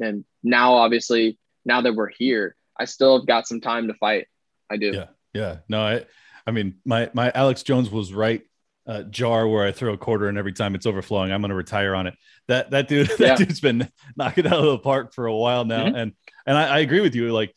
and 0.00 0.24
now 0.42 0.74
obviously 0.74 1.38
now 1.64 1.80
that 1.80 1.94
we're 1.94 2.10
here, 2.10 2.56
I 2.78 2.84
still 2.84 3.18
have 3.18 3.26
got 3.26 3.46
some 3.46 3.60
time 3.60 3.88
to 3.88 3.94
fight. 3.94 4.26
I 4.70 4.76
do. 4.76 4.92
Yeah. 4.92 5.06
Yeah. 5.32 5.56
No, 5.68 5.80
I 5.80 6.04
I 6.46 6.50
mean 6.50 6.76
my 6.84 7.10
my 7.14 7.30
Alex 7.34 7.62
Jones 7.62 7.90
was 7.90 8.12
right 8.12 8.42
uh, 8.86 9.02
jar 9.04 9.48
where 9.48 9.66
I 9.66 9.72
throw 9.72 9.92
a 9.92 9.98
quarter 9.98 10.28
and 10.28 10.36
every 10.36 10.52
time 10.52 10.74
it's 10.74 10.86
overflowing, 10.86 11.32
I'm 11.32 11.40
going 11.40 11.50
to 11.50 11.54
retire 11.54 11.94
on 11.94 12.06
it. 12.06 12.14
That 12.48 12.70
that 12.70 12.88
dude, 12.88 13.08
that 13.18 13.20
yeah. 13.20 13.36
dude's 13.36 13.60
been 13.60 13.88
knocking 14.16 14.46
out 14.46 14.58
of 14.58 14.64
the 14.64 14.78
park 14.78 15.14
for 15.14 15.26
a 15.26 15.34
while 15.34 15.64
now, 15.64 15.86
mm-hmm. 15.86 15.96
and 15.96 16.12
and 16.46 16.58
I, 16.58 16.76
I, 16.76 16.78
agree 16.80 17.00
with 17.00 17.14
you. 17.14 17.32
Like 17.32 17.54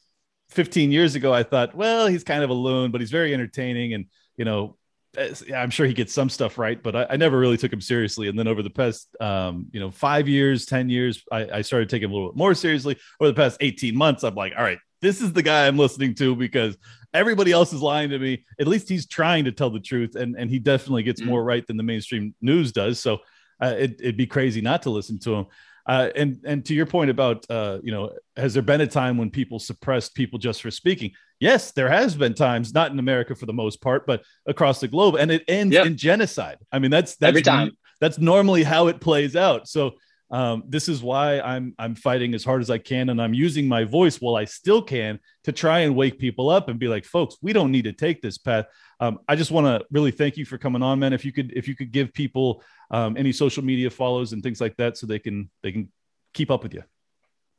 15 0.51 0.91
years 0.91 1.15
ago, 1.15 1.33
I 1.33 1.43
thought, 1.43 1.75
well, 1.75 2.07
he's 2.07 2.23
kind 2.23 2.43
of 2.43 2.49
a 2.49 2.53
loon, 2.53 2.91
but 2.91 3.01
he's 3.01 3.11
very 3.11 3.33
entertaining, 3.33 3.93
and 3.93 4.05
you 4.37 4.45
know, 4.45 4.77
I'm 5.55 5.69
sure 5.69 5.85
he 5.85 5.93
gets 5.93 6.13
some 6.13 6.29
stuff 6.29 6.57
right, 6.57 6.81
but 6.81 6.95
I, 6.95 7.07
I, 7.11 7.15
never 7.17 7.39
really 7.39 7.57
took 7.57 7.73
him 7.73 7.81
seriously. 7.81 8.27
And 8.27 8.37
then 8.37 8.47
over 8.47 8.61
the 8.61 8.69
past, 8.69 9.09
um, 9.19 9.67
you 9.71 9.79
know, 9.79 9.89
five 9.89 10.27
years, 10.27 10.65
10 10.65 10.89
years, 10.89 11.23
I, 11.31 11.49
I, 11.49 11.61
started 11.61 11.89
taking 11.89 12.05
him 12.05 12.11
a 12.11 12.13
little 12.15 12.29
bit 12.29 12.37
more 12.37 12.53
seriously. 12.53 12.97
Over 13.19 13.31
the 13.31 13.35
past 13.35 13.57
18 13.59 13.95
months, 13.95 14.23
I'm 14.23 14.35
like, 14.35 14.53
all 14.55 14.63
right, 14.63 14.77
this 15.01 15.21
is 15.21 15.33
the 15.33 15.41
guy 15.41 15.67
I'm 15.67 15.77
listening 15.77 16.13
to 16.15 16.35
because 16.35 16.77
everybody 17.13 17.51
else 17.51 17.73
is 17.73 17.81
lying 17.81 18.09
to 18.11 18.19
me. 18.19 18.45
At 18.59 18.67
least 18.67 18.89
he's 18.89 19.07
trying 19.07 19.45
to 19.45 19.51
tell 19.51 19.69
the 19.69 19.79
truth. 19.79 20.15
And, 20.15 20.35
and 20.37 20.49
he 20.49 20.59
definitely 20.59 21.03
gets 21.03 21.21
mm-hmm. 21.21 21.31
more 21.31 21.43
right 21.43 21.65
than 21.65 21.77
the 21.77 21.83
mainstream 21.83 22.35
news 22.41 22.71
does. 22.71 22.99
So 22.99 23.19
uh, 23.61 23.75
it, 23.77 23.99
it'd 23.99 24.17
be 24.17 24.27
crazy 24.27 24.61
not 24.61 24.83
to 24.83 24.89
listen 24.89 25.19
to 25.19 25.33
him. 25.33 25.45
Uh, 25.87 26.09
and 26.15 26.39
and 26.45 26.65
to 26.65 26.73
your 26.73 26.85
point 26.85 27.09
about 27.09 27.45
uh, 27.49 27.79
you 27.81 27.91
know, 27.91 28.11
has 28.35 28.53
there 28.53 28.63
been 28.63 28.81
a 28.81 28.87
time 28.87 29.17
when 29.17 29.29
people 29.29 29.57
suppressed 29.57 30.13
people 30.15 30.37
just 30.37 30.61
for 30.61 30.69
speaking? 30.69 31.11
Yes, 31.39 31.71
there 31.71 31.89
has 31.89 32.15
been 32.15 32.33
times, 32.33 32.73
not 32.73 32.91
in 32.91 32.99
America 32.99 33.35
for 33.35 33.45
the 33.45 33.53
most 33.53 33.81
part, 33.81 34.05
but 34.05 34.23
across 34.47 34.79
the 34.79 34.87
globe, 34.87 35.15
and 35.15 35.31
it 35.31 35.43
ends 35.47 35.73
yep. 35.73 35.85
in 35.85 35.95
genocide. 35.95 36.57
I 36.71 36.79
mean, 36.79 36.91
that's 36.91 37.15
that's 37.15 37.29
every 37.29 37.41
time. 37.41 37.71
That's 37.99 38.19
normally 38.19 38.63
how 38.63 38.87
it 38.87 39.01
plays 39.01 39.35
out. 39.35 39.67
So 39.67 39.95
um, 40.29 40.63
this 40.67 40.89
is 40.89 41.01
why 41.01 41.39
I'm 41.39 41.73
I'm 41.79 41.95
fighting 41.95 42.33
as 42.33 42.43
hard 42.43 42.61
as 42.61 42.69
I 42.69 42.77
can, 42.77 43.09
and 43.09 43.21
I'm 43.21 43.33
using 43.33 43.67
my 43.67 43.85
voice 43.85 44.19
while 44.19 44.35
I 44.35 44.45
still 44.45 44.81
can 44.81 45.19
to 45.45 45.51
try 45.51 45.79
and 45.79 45.95
wake 45.95 46.19
people 46.19 46.49
up 46.49 46.67
and 46.67 46.77
be 46.77 46.87
like, 46.87 47.05
folks, 47.05 47.37
we 47.41 47.53
don't 47.53 47.71
need 47.71 47.85
to 47.85 47.93
take 47.93 48.21
this 48.21 48.37
path. 48.37 48.65
Um, 48.99 49.19
I 49.27 49.35
just 49.35 49.51
want 49.51 49.67
to 49.67 49.85
really 49.89 50.11
thank 50.11 50.35
you 50.35 50.45
for 50.45 50.57
coming 50.57 50.83
on, 50.83 50.99
man. 50.99 51.13
If 51.13 51.23
you 51.23 51.31
could 51.31 51.53
if 51.55 51.67
you 51.67 51.75
could 51.75 51.91
give 51.91 52.13
people 52.13 52.63
um, 52.91 53.15
any 53.17 53.31
social 53.31 53.63
media 53.63 53.89
follows 53.89 54.33
and 54.33 54.43
things 54.43 54.59
like 54.59 54.75
that, 54.77 54.97
so 54.97 55.07
they 55.07 55.19
can 55.19 55.49
they 55.63 55.71
can 55.71 55.91
keep 56.33 56.51
up 56.51 56.63
with 56.63 56.73
you. 56.73 56.83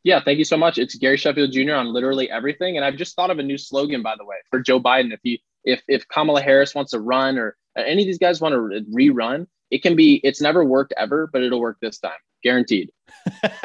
Yeah, 0.05 0.21
thank 0.23 0.39
you 0.39 0.45
so 0.45 0.57
much. 0.57 0.79
It's 0.79 0.95
Gary 0.95 1.17
Sheffield 1.17 1.53
Jr. 1.53 1.75
on 1.75 1.93
literally 1.93 2.31
everything, 2.31 2.77
and 2.77 2.85
I've 2.85 2.97
just 2.97 3.17
thought 3.17 3.31
of 3.31 3.39
a 3.39 3.43
new 3.43 3.59
slogan, 3.59 4.03
by 4.03 4.15
the 4.17 4.25
way, 4.25 4.37
for 4.51 4.61
Joe 4.61 4.79
Biden. 4.81 5.13
If 5.13 5.21
he 5.23 5.43
if 5.65 5.83
if 5.89 6.07
Kamala 6.09 6.43
Harris 6.43 6.75
wants 6.75 6.93
to 6.93 7.01
run 7.01 7.39
or 7.39 7.57
any 7.77 8.03
of 8.03 8.07
these 8.07 8.19
guys 8.19 8.41
want 8.41 8.55
to 8.55 8.85
rerun, 8.93 9.47
it 9.71 9.83
can 9.83 9.97
be. 9.97 10.21
It's 10.23 10.41
never 10.41 10.65
worked 10.65 10.93
ever, 10.97 11.29
but 11.33 11.43
it'll 11.43 11.61
work 11.61 11.79
this 11.81 11.99
time, 11.99 12.19
guaranteed. 12.43 12.91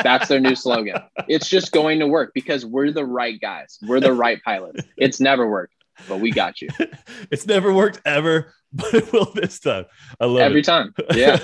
That's 0.01 0.27
their 0.27 0.39
new 0.39 0.55
slogan. 0.55 0.97
It's 1.27 1.47
just 1.47 1.71
going 1.71 1.99
to 1.99 2.07
work 2.07 2.31
because 2.33 2.65
we're 2.65 2.91
the 2.91 3.05
right 3.05 3.39
guys. 3.39 3.77
We're 3.81 3.99
the 3.99 4.13
right 4.13 4.41
pilots. 4.43 4.83
It's 4.97 5.19
never 5.19 5.49
worked, 5.49 5.73
but 6.07 6.19
we 6.19 6.31
got 6.31 6.61
you. 6.61 6.69
it's 7.31 7.45
never 7.45 7.73
worked 7.73 8.01
ever, 8.05 8.53
but 8.73 8.93
it 8.93 9.13
will 9.13 9.31
this 9.33 9.59
time. 9.59 9.85
I 10.19 10.25
love 10.25 10.39
every 10.39 10.61
it. 10.61 10.65
time. 10.65 10.93
Yeah. 11.13 11.37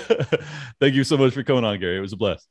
Thank 0.80 0.94
you 0.94 1.04
so 1.04 1.16
much 1.16 1.34
for 1.34 1.42
coming 1.42 1.64
on, 1.64 1.78
Gary. 1.78 1.96
It 1.96 2.00
was 2.00 2.12
a 2.12 2.16
blast. 2.16 2.46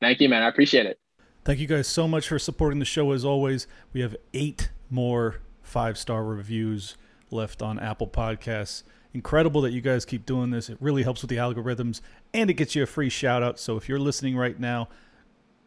Thank 0.00 0.20
you, 0.20 0.28
man. 0.28 0.42
I 0.42 0.48
appreciate 0.48 0.86
it. 0.86 0.98
Thank 1.44 1.58
you 1.58 1.66
guys 1.66 1.86
so 1.86 2.06
much 2.06 2.28
for 2.28 2.38
supporting 2.38 2.78
the 2.78 2.84
show 2.84 3.12
as 3.12 3.24
always. 3.24 3.66
We 3.92 4.00
have 4.00 4.16
eight 4.34 4.70
more 4.90 5.36
five 5.62 5.96
star 5.96 6.24
reviews 6.24 6.96
left 7.30 7.62
on 7.62 7.78
Apple 7.78 8.08
Podcasts. 8.08 8.82
Incredible 9.12 9.60
that 9.62 9.72
you 9.72 9.80
guys 9.80 10.04
keep 10.04 10.24
doing 10.24 10.50
this. 10.50 10.68
It 10.68 10.78
really 10.80 11.02
helps 11.02 11.22
with 11.22 11.30
the 11.30 11.36
algorithms 11.36 12.00
and 12.32 12.48
it 12.48 12.54
gets 12.54 12.74
you 12.74 12.82
a 12.82 12.86
free 12.86 13.08
shout 13.08 13.42
out. 13.42 13.58
So 13.58 13.76
if 13.76 13.88
you're 13.88 13.98
listening 13.98 14.36
right 14.36 14.58
now, 14.58 14.88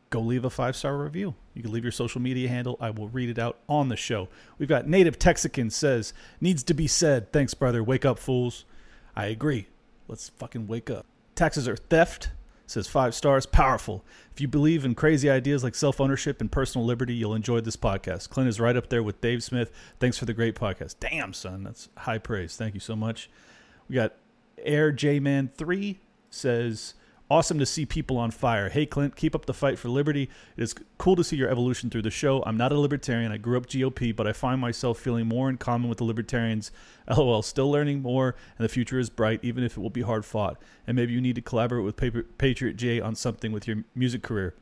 go 0.10 0.22
leave 0.22 0.46
a 0.46 0.50
five 0.50 0.76
star 0.76 0.98
review. 0.98 1.36
You 1.54 1.62
can 1.62 1.72
leave 1.72 1.84
your 1.84 1.92
social 1.92 2.22
media 2.22 2.48
handle. 2.48 2.78
I 2.80 2.92
will 2.92 3.10
read 3.10 3.30
it 3.30 3.40
out 3.40 3.58
on 3.68 3.90
the 3.90 3.98
show. 3.98 4.30
We've 4.58 4.70
got 4.70 4.88
Native 4.88 5.20
Texican 5.20 5.72
says, 5.72 6.14
needs 6.40 6.64
to 6.64 6.74
be 6.74 6.88
said. 6.88 7.34
Thanks, 7.34 7.54
brother. 7.54 7.84
Wake 7.84 8.06
up, 8.06 8.18
fools. 8.18 8.64
I 9.16 9.26
agree. 9.26 9.68
Let's 10.08 10.30
fucking 10.30 10.68
wake 10.68 10.90
up. 10.90 11.06
Taxes 11.36 11.68
are 11.68 11.76
theft 11.76 12.30
says 12.66 12.88
five 12.88 13.14
stars, 13.14 13.46
powerful. 13.46 14.04
If 14.34 14.42
you 14.42 14.48
believe 14.48 14.86
in 14.86 14.96
crazy 14.96 15.30
ideas 15.30 15.64
like 15.64 15.76
self 15.76 16.02
ownership 16.02 16.42
and 16.42 16.52
personal 16.52 16.86
liberty, 16.86 17.14
you'll 17.14 17.36
enjoy 17.36 17.62
this 17.62 17.76
podcast. 17.76 18.30
Clint 18.30 18.50
is 18.50 18.60
right 18.60 18.76
up 18.76 18.90
there 18.90 19.04
with 19.04 19.22
Dave 19.22 19.44
Smith. 19.44 19.72
Thanks 20.00 20.18
for 20.18 20.26
the 20.26 20.34
great 20.34 20.56
podcast. 20.56 20.96
Damn, 21.00 21.34
son, 21.34 21.64
that's 21.64 21.90
high 21.98 22.18
praise. 22.18 22.56
Thank 22.56 22.74
you 22.74 22.80
so 22.80 22.96
much. 22.96 23.30
We 23.88 23.96
got 23.96 24.14
Air 24.58 24.92
J 24.92 25.20
Man 25.20 25.50
3 25.56 26.00
says, 26.30 26.96
Awesome 27.34 27.58
to 27.58 27.66
see 27.66 27.84
people 27.88 28.20
on 28.20 28.30
fire. 28.30 28.70
Hey, 28.70 28.86
Clint, 28.86 29.16
keep 29.16 29.34
up 29.34 29.48
the 29.48 29.56
fight 29.56 29.80
for 29.80 29.90
liberty. 29.90 30.30
It 30.56 30.62
is 30.62 30.76
cool 31.00 31.16
to 31.16 31.24
see 31.24 31.36
your 31.36 31.50
evolution 31.50 31.90
through 31.90 32.04
the 32.04 32.12
show. 32.12 32.44
I'm 32.46 32.58
not 32.58 32.72
a 32.72 32.78
libertarian. 32.78 33.32
I 33.32 33.38
grew 33.38 33.58
up 33.58 33.66
GOP, 33.66 34.16
but 34.16 34.28
I 34.28 34.34
find 34.34 34.62
myself 34.62 35.00
feeling 35.00 35.26
more 35.26 35.50
in 35.50 35.58
common 35.58 35.90
with 35.90 35.98
the 35.98 36.04
libertarians. 36.04 36.72
LOL, 37.18 37.42
still 37.42 37.72
learning 37.72 38.04
more, 38.04 38.36
and 38.56 38.64
the 38.64 38.70
future 38.70 39.00
is 39.00 39.10
bright, 39.10 39.40
even 39.42 39.64
if 39.64 39.76
it 39.76 39.80
will 39.80 39.90
be 39.90 40.04
hard 40.04 40.26
fought. 40.26 40.62
And 40.86 40.96
maybe 40.96 41.14
you 41.14 41.22
need 41.22 41.34
to 41.34 41.42
collaborate 41.42 41.84
with 41.84 42.38
Patriot 42.38 42.76
J 42.76 43.02
on 43.02 43.16
something 43.16 43.52
with 43.52 43.68
your 43.68 43.78
music 43.96 44.22
career. 44.22 44.54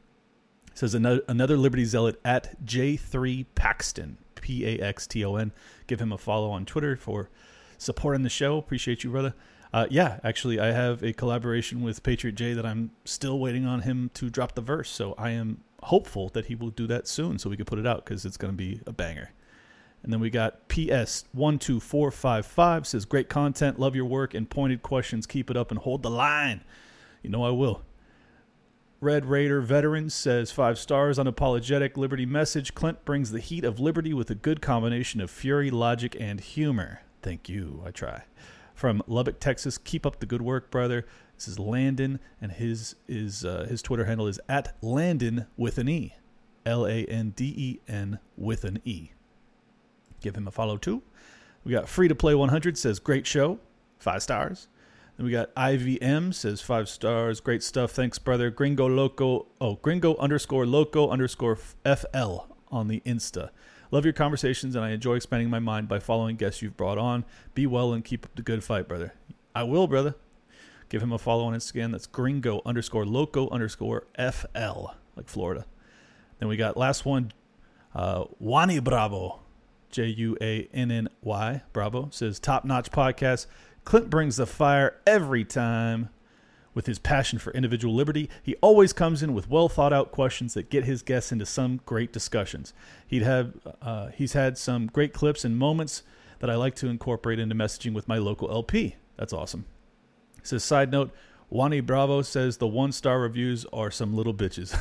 Says 0.74 0.96
another, 0.96 1.24
another 1.28 1.58
Liberty 1.58 1.84
Zealot 1.84 2.22
at 2.24 2.64
J3 2.66 3.48
Paxton, 3.54 4.18
P 4.36 4.66
A 4.66 4.82
X 4.82 5.08
T 5.08 5.26
O 5.26 5.36
N. 5.36 5.52
Give 5.88 6.00
him 6.00 6.14
a 6.14 6.18
follow 6.18 6.52
on 6.52 6.66
Twitter 6.66 6.96
for 6.96 7.30
supporting 7.78 8.24
the 8.24 8.30
show. 8.30 8.58
Appreciate 8.58 9.04
you, 9.04 9.10
brother. 9.10 9.34
Uh, 9.74 9.88
yeah, 9.90 10.20
actually, 10.24 10.60
I 10.60 10.72
have 10.72 11.02
a 11.02 11.14
collaboration 11.14 11.82
with 11.82 12.04
Patriot 12.04 12.34
J 12.34 12.54
that 12.54 12.66
I'm 12.66 12.92
still 13.06 13.40
waiting 13.40 13.66
on 13.66 13.82
him 13.82 14.12
to 14.16 14.30
drop 14.30 14.54
the 14.56 14.62
verse. 14.62 14.90
So 14.90 15.16
I 15.18 15.32
am 15.32 15.62
hopeful 15.84 16.30
that 16.30 16.48
he 16.48 16.56
will 16.56 16.70
do 16.70 16.88
that 16.88 17.08
soon 17.08 17.40
so 17.40 17.50
we 17.50 17.56
can 17.56 17.66
put 17.66 17.80
it 17.80 17.88
out 17.88 18.04
because 18.04 18.26
it's 18.26 18.38
going 18.38 18.54
to 18.54 18.58
be 18.58 18.82
a 18.86 18.92
banger. 18.92 19.32
And 20.04 20.12
then 20.12 20.20
we 20.20 20.30
got 20.30 20.68
PS 20.68 21.26
one 21.32 21.60
two 21.60 21.80
four 21.80 22.12
five 22.12 22.46
five 22.46 22.88
says 22.88 23.06
great 23.06 23.30
content, 23.30 23.80
love 23.80 23.96
your 23.96 24.06
work 24.06 24.34
and 24.34 24.50
pointed 24.50 24.82
questions. 24.82 25.28
Keep 25.28 25.50
it 25.50 25.58
up 25.58 25.72
and 25.72 25.80
hold 25.80 26.04
the 26.04 26.10
line. 26.10 26.64
You 27.22 27.30
know 27.30 27.44
I 27.44 27.52
will. 27.52 27.84
Red 29.00 29.26
Raider 29.26 29.62
Veteran 29.62 30.10
says 30.10 30.52
five 30.52 30.78
stars, 30.78 31.18
unapologetic 31.18 31.98
liberty 31.98 32.26
message. 32.26 32.76
Clint 32.76 33.04
brings 33.06 33.32
the 33.32 33.40
heat 33.40 33.64
of 33.64 33.80
liberty 33.80 34.14
with 34.14 34.30
a 34.30 34.36
good 34.36 34.62
combination 34.62 35.22
of 35.22 35.32
fury, 35.32 35.72
logic, 35.72 36.16
and 36.20 36.40
humor. 36.40 37.02
Thank 37.22 37.50
you. 37.50 37.84
I 37.86 37.92
try 37.92 38.24
from 38.82 39.04
Lubbock, 39.06 39.40
Texas. 39.40 39.78
Keep 39.78 40.08
up 40.08 40.20
the 40.20 40.26
good 40.26 40.42
work, 40.42 40.72
brother. 40.72 41.06
This 41.36 41.48
is 41.48 41.60
Landen, 41.60 42.20
and 42.42 42.52
his 42.52 42.96
is 43.08 43.46
uh, 43.46 43.68
his 43.70 43.84
Twitter 43.84 44.06
handle 44.06 44.26
is 44.26 44.40
at 44.50 44.76
Landen 44.82 45.46
with 45.56 45.78
an 45.78 45.88
E, 45.88 46.16
L 46.66 46.88
A 46.88 47.06
N 47.06 47.30
D 47.36 47.54
E 47.56 47.80
N 47.88 48.18
with 48.36 48.64
an 48.64 48.80
E. 48.84 49.12
Give 50.20 50.36
him 50.36 50.48
a 50.48 50.52
follow 50.52 50.78
too. 50.78 51.04
We 51.64 51.74
got 51.74 51.88
free 51.88 52.08
to 52.08 52.16
play 52.16 52.34
100 52.34 52.76
says 52.76 52.98
great 52.98 53.28
show, 53.28 53.60
five 54.00 54.24
stars. 54.24 54.68
Then 55.16 55.28
we 55.28 55.32
got 55.32 55.54
IVM 55.54 56.34
says 56.34 56.62
five 56.62 56.90
stars, 56.90 57.40
great 57.40 57.62
stuff. 57.62 57.92
Thanks, 57.92 58.18
brother. 58.18 58.50
Gringo 58.50 58.90
Loco, 58.90 59.46
oh 59.62 59.76
Gringo 59.76 60.16
underscore 60.18 60.66
Loco 60.66 61.08
underscore 61.08 61.56
FL 61.56 62.48
on 62.72 62.88
the 62.88 63.04
Insta. 63.06 63.52
Love 63.92 64.06
your 64.06 64.14
conversations, 64.14 64.76
and 64.76 64.86
I 64.86 64.92
enjoy 64.92 65.16
expanding 65.16 65.50
my 65.50 65.60
mind 65.60 65.90
by 65.90 66.00
following 66.00 66.38
guests 66.38 66.62
you've 66.62 66.78
brought 66.78 66.98
on. 66.98 67.26
Be 67.54 67.68
well 67.68 67.92
and 67.92 68.04
keep 68.04 68.26
up 68.26 68.34
the 68.36 68.42
good 68.42 68.64
fight, 68.64 68.88
brother. 68.88 69.14
I 69.54 69.64
will, 69.64 69.86
brother. 69.86 70.16
Give 70.88 71.04
him 71.04 71.12
a 71.12 71.18
follow 71.18 71.44
on 71.44 71.54
Instagram. 71.54 71.92
That's 71.92 72.08
gringo 72.08 72.62
underscore 72.66 73.06
loco 73.06 73.50
underscore 73.50 74.08
FL, 74.18 74.92
like 75.16 75.28
Florida. 75.28 75.66
Then 76.40 76.48
we 76.48 76.56
got 76.58 76.78
last 76.78 77.06
one, 77.06 77.34
uh, 77.94 78.26
Juanny 78.42 78.82
Bravo, 78.82 79.42
J 79.90 80.08
U 80.08 80.38
A 80.42 80.70
N 80.74 80.90
N 80.90 81.10
Y, 81.22 81.62
Bravo, 81.74 82.10
says 82.12 82.40
top 82.40 82.64
notch 82.64 82.92
podcast. 82.92 83.46
Clint 83.84 84.10
brings 84.10 84.38
the 84.38 84.46
fire 84.46 85.02
every 85.06 85.44
time. 85.44 86.10
With 86.74 86.86
his 86.86 87.00
passion 87.00 87.38
for 87.38 87.52
individual 87.52 87.94
liberty, 87.94 88.30
he 88.42 88.56
always 88.62 88.94
comes 88.94 89.22
in 89.22 89.34
with 89.34 89.50
well 89.50 89.68
thought 89.68 89.92
out 89.92 90.12
questions 90.12 90.54
that 90.54 90.70
get 90.70 90.86
his 90.86 91.02
guests 91.02 91.32
into 91.32 91.46
some 91.46 91.82
great 91.86 92.14
discussions. 92.14 92.74
He'd 93.06 93.24
have, 93.24 93.54
uh, 93.82 94.08
he's 94.10 94.34
had 94.34 94.58
some 94.58 94.88
great 94.88 95.14
clips 95.14 95.44
and 95.44 95.58
moments 95.58 96.04
that 96.40 96.50
I 96.50 96.56
like 96.56 96.76
to 96.76 96.88
incorporate 96.88 97.40
into 97.40 97.56
messaging 97.56 97.94
with 97.94 98.08
my 98.08 98.18
local 98.18 98.50
LP. 98.50 98.96
That's 99.18 99.34
awesome. 99.34 99.66
Says, 100.44 100.64
side 100.64 100.92
note, 100.92 101.12
Juanny 101.52 101.86
Bravo 101.86 102.22
says 102.22 102.58
the 102.58 102.68
one 102.68 102.94
star 102.94 103.20
reviews 103.20 103.66
are 103.74 103.92
some 103.92 104.16
little 104.16 104.34
bitches. 104.34 104.76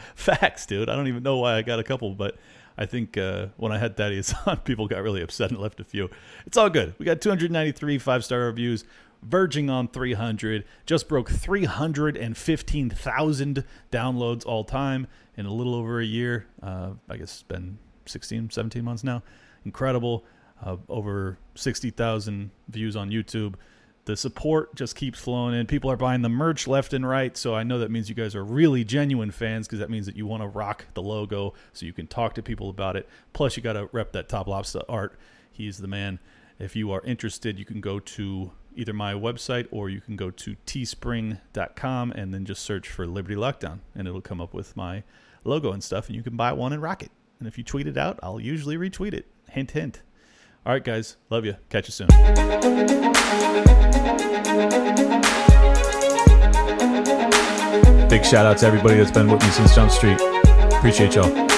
Facts, 0.14 0.64
dude. 0.64 0.88
I 0.88 0.96
don't 0.96 1.08
even 1.08 1.22
know 1.22 1.36
why 1.36 1.56
I 1.56 1.62
got 1.62 1.78
a 1.78 1.84
couple, 1.84 2.14
but 2.14 2.38
I 2.78 2.86
think 2.86 3.18
uh, 3.18 3.48
when 3.56 3.72
I 3.72 3.78
had 3.78 3.96
Thaddeus 3.96 4.32
on, 4.46 4.56
people 4.58 4.88
got 4.88 5.02
really 5.02 5.20
upset 5.22 5.50
and 5.50 5.60
left 5.60 5.80
a 5.80 5.84
few. 5.84 6.08
It's 6.46 6.56
all 6.56 6.70
good. 6.70 6.94
We 6.98 7.04
got 7.04 7.20
293 7.20 7.98
five 7.98 8.24
star 8.24 8.40
reviews 8.40 8.84
verging 9.22 9.70
on 9.70 9.88
300. 9.88 10.64
Just 10.86 11.08
broke 11.08 11.30
315,000 11.30 13.64
downloads 13.90 14.46
all 14.46 14.62
time 14.64 15.08
in 15.36 15.46
a 15.46 15.52
little 15.52 15.74
over 15.74 16.00
a 16.00 16.04
year. 16.04 16.46
Uh, 16.62 16.90
I 17.08 17.16
guess 17.16 17.32
it's 17.32 17.42
been 17.42 17.78
16, 18.06 18.50
17 18.50 18.84
months 18.84 19.02
now. 19.04 19.22
Incredible. 19.64 20.24
Uh, 20.64 20.76
over 20.88 21.38
60,000 21.54 22.50
views 22.68 22.96
on 22.96 23.10
YouTube. 23.10 23.54
The 24.06 24.16
support 24.16 24.74
just 24.74 24.96
keeps 24.96 25.20
flowing 25.20 25.54
in. 25.54 25.66
People 25.66 25.90
are 25.90 25.96
buying 25.96 26.22
the 26.22 26.30
merch 26.30 26.66
left 26.66 26.94
and 26.94 27.06
right. 27.06 27.36
So 27.36 27.54
I 27.54 27.62
know 27.62 27.78
that 27.78 27.90
means 27.90 28.08
you 28.08 28.14
guys 28.14 28.34
are 28.34 28.42
really 28.42 28.82
genuine 28.82 29.30
fans 29.30 29.68
because 29.68 29.80
that 29.80 29.90
means 29.90 30.06
that 30.06 30.16
you 30.16 30.26
want 30.26 30.42
to 30.42 30.48
rock 30.48 30.86
the 30.94 31.02
logo 31.02 31.52
so 31.74 31.84
you 31.84 31.92
can 31.92 32.06
talk 32.06 32.34
to 32.34 32.42
people 32.42 32.70
about 32.70 32.96
it. 32.96 33.06
Plus, 33.34 33.56
you 33.56 33.62
got 33.62 33.74
to 33.74 33.90
rep 33.92 34.12
that 34.12 34.28
Top 34.28 34.48
Lobster 34.48 34.80
art. 34.88 35.18
He's 35.52 35.78
the 35.78 35.88
man. 35.88 36.18
If 36.58 36.74
you 36.74 36.90
are 36.90 37.02
interested, 37.02 37.58
you 37.58 37.64
can 37.64 37.80
go 37.80 38.00
to 38.00 38.50
either 38.78 38.92
my 38.92 39.12
website 39.12 39.66
or 39.70 39.90
you 39.90 40.00
can 40.00 40.16
go 40.16 40.30
to 40.30 40.56
teespring.com 40.66 42.12
and 42.12 42.32
then 42.32 42.44
just 42.44 42.62
search 42.62 42.88
for 42.88 43.06
Liberty 43.06 43.34
Lockdown 43.34 43.80
and 43.94 44.06
it'll 44.06 44.20
come 44.20 44.40
up 44.40 44.54
with 44.54 44.76
my 44.76 45.02
logo 45.44 45.72
and 45.72 45.82
stuff 45.82 46.06
and 46.06 46.16
you 46.16 46.22
can 46.22 46.36
buy 46.36 46.52
one 46.52 46.72
and 46.72 46.80
rock 46.80 47.02
it. 47.02 47.10
And 47.38 47.48
if 47.48 47.58
you 47.58 47.64
tweet 47.64 47.86
it 47.86 47.98
out, 47.98 48.18
I'll 48.22 48.40
usually 48.40 48.76
retweet 48.76 49.14
it. 49.14 49.26
Hint, 49.50 49.72
hint. 49.72 50.02
All 50.64 50.72
right, 50.72 50.84
guys. 50.84 51.16
Love 51.30 51.44
you. 51.44 51.56
Catch 51.70 51.88
you 51.88 51.92
soon. 51.92 52.08
Big 58.08 58.24
shout 58.24 58.46
out 58.46 58.58
to 58.58 58.66
everybody 58.66 58.96
that's 58.96 59.10
been 59.10 59.30
with 59.30 59.42
me 59.42 59.50
since 59.50 59.74
Jump 59.74 59.90
Street. 59.90 60.20
Appreciate 60.72 61.14
y'all. 61.14 61.57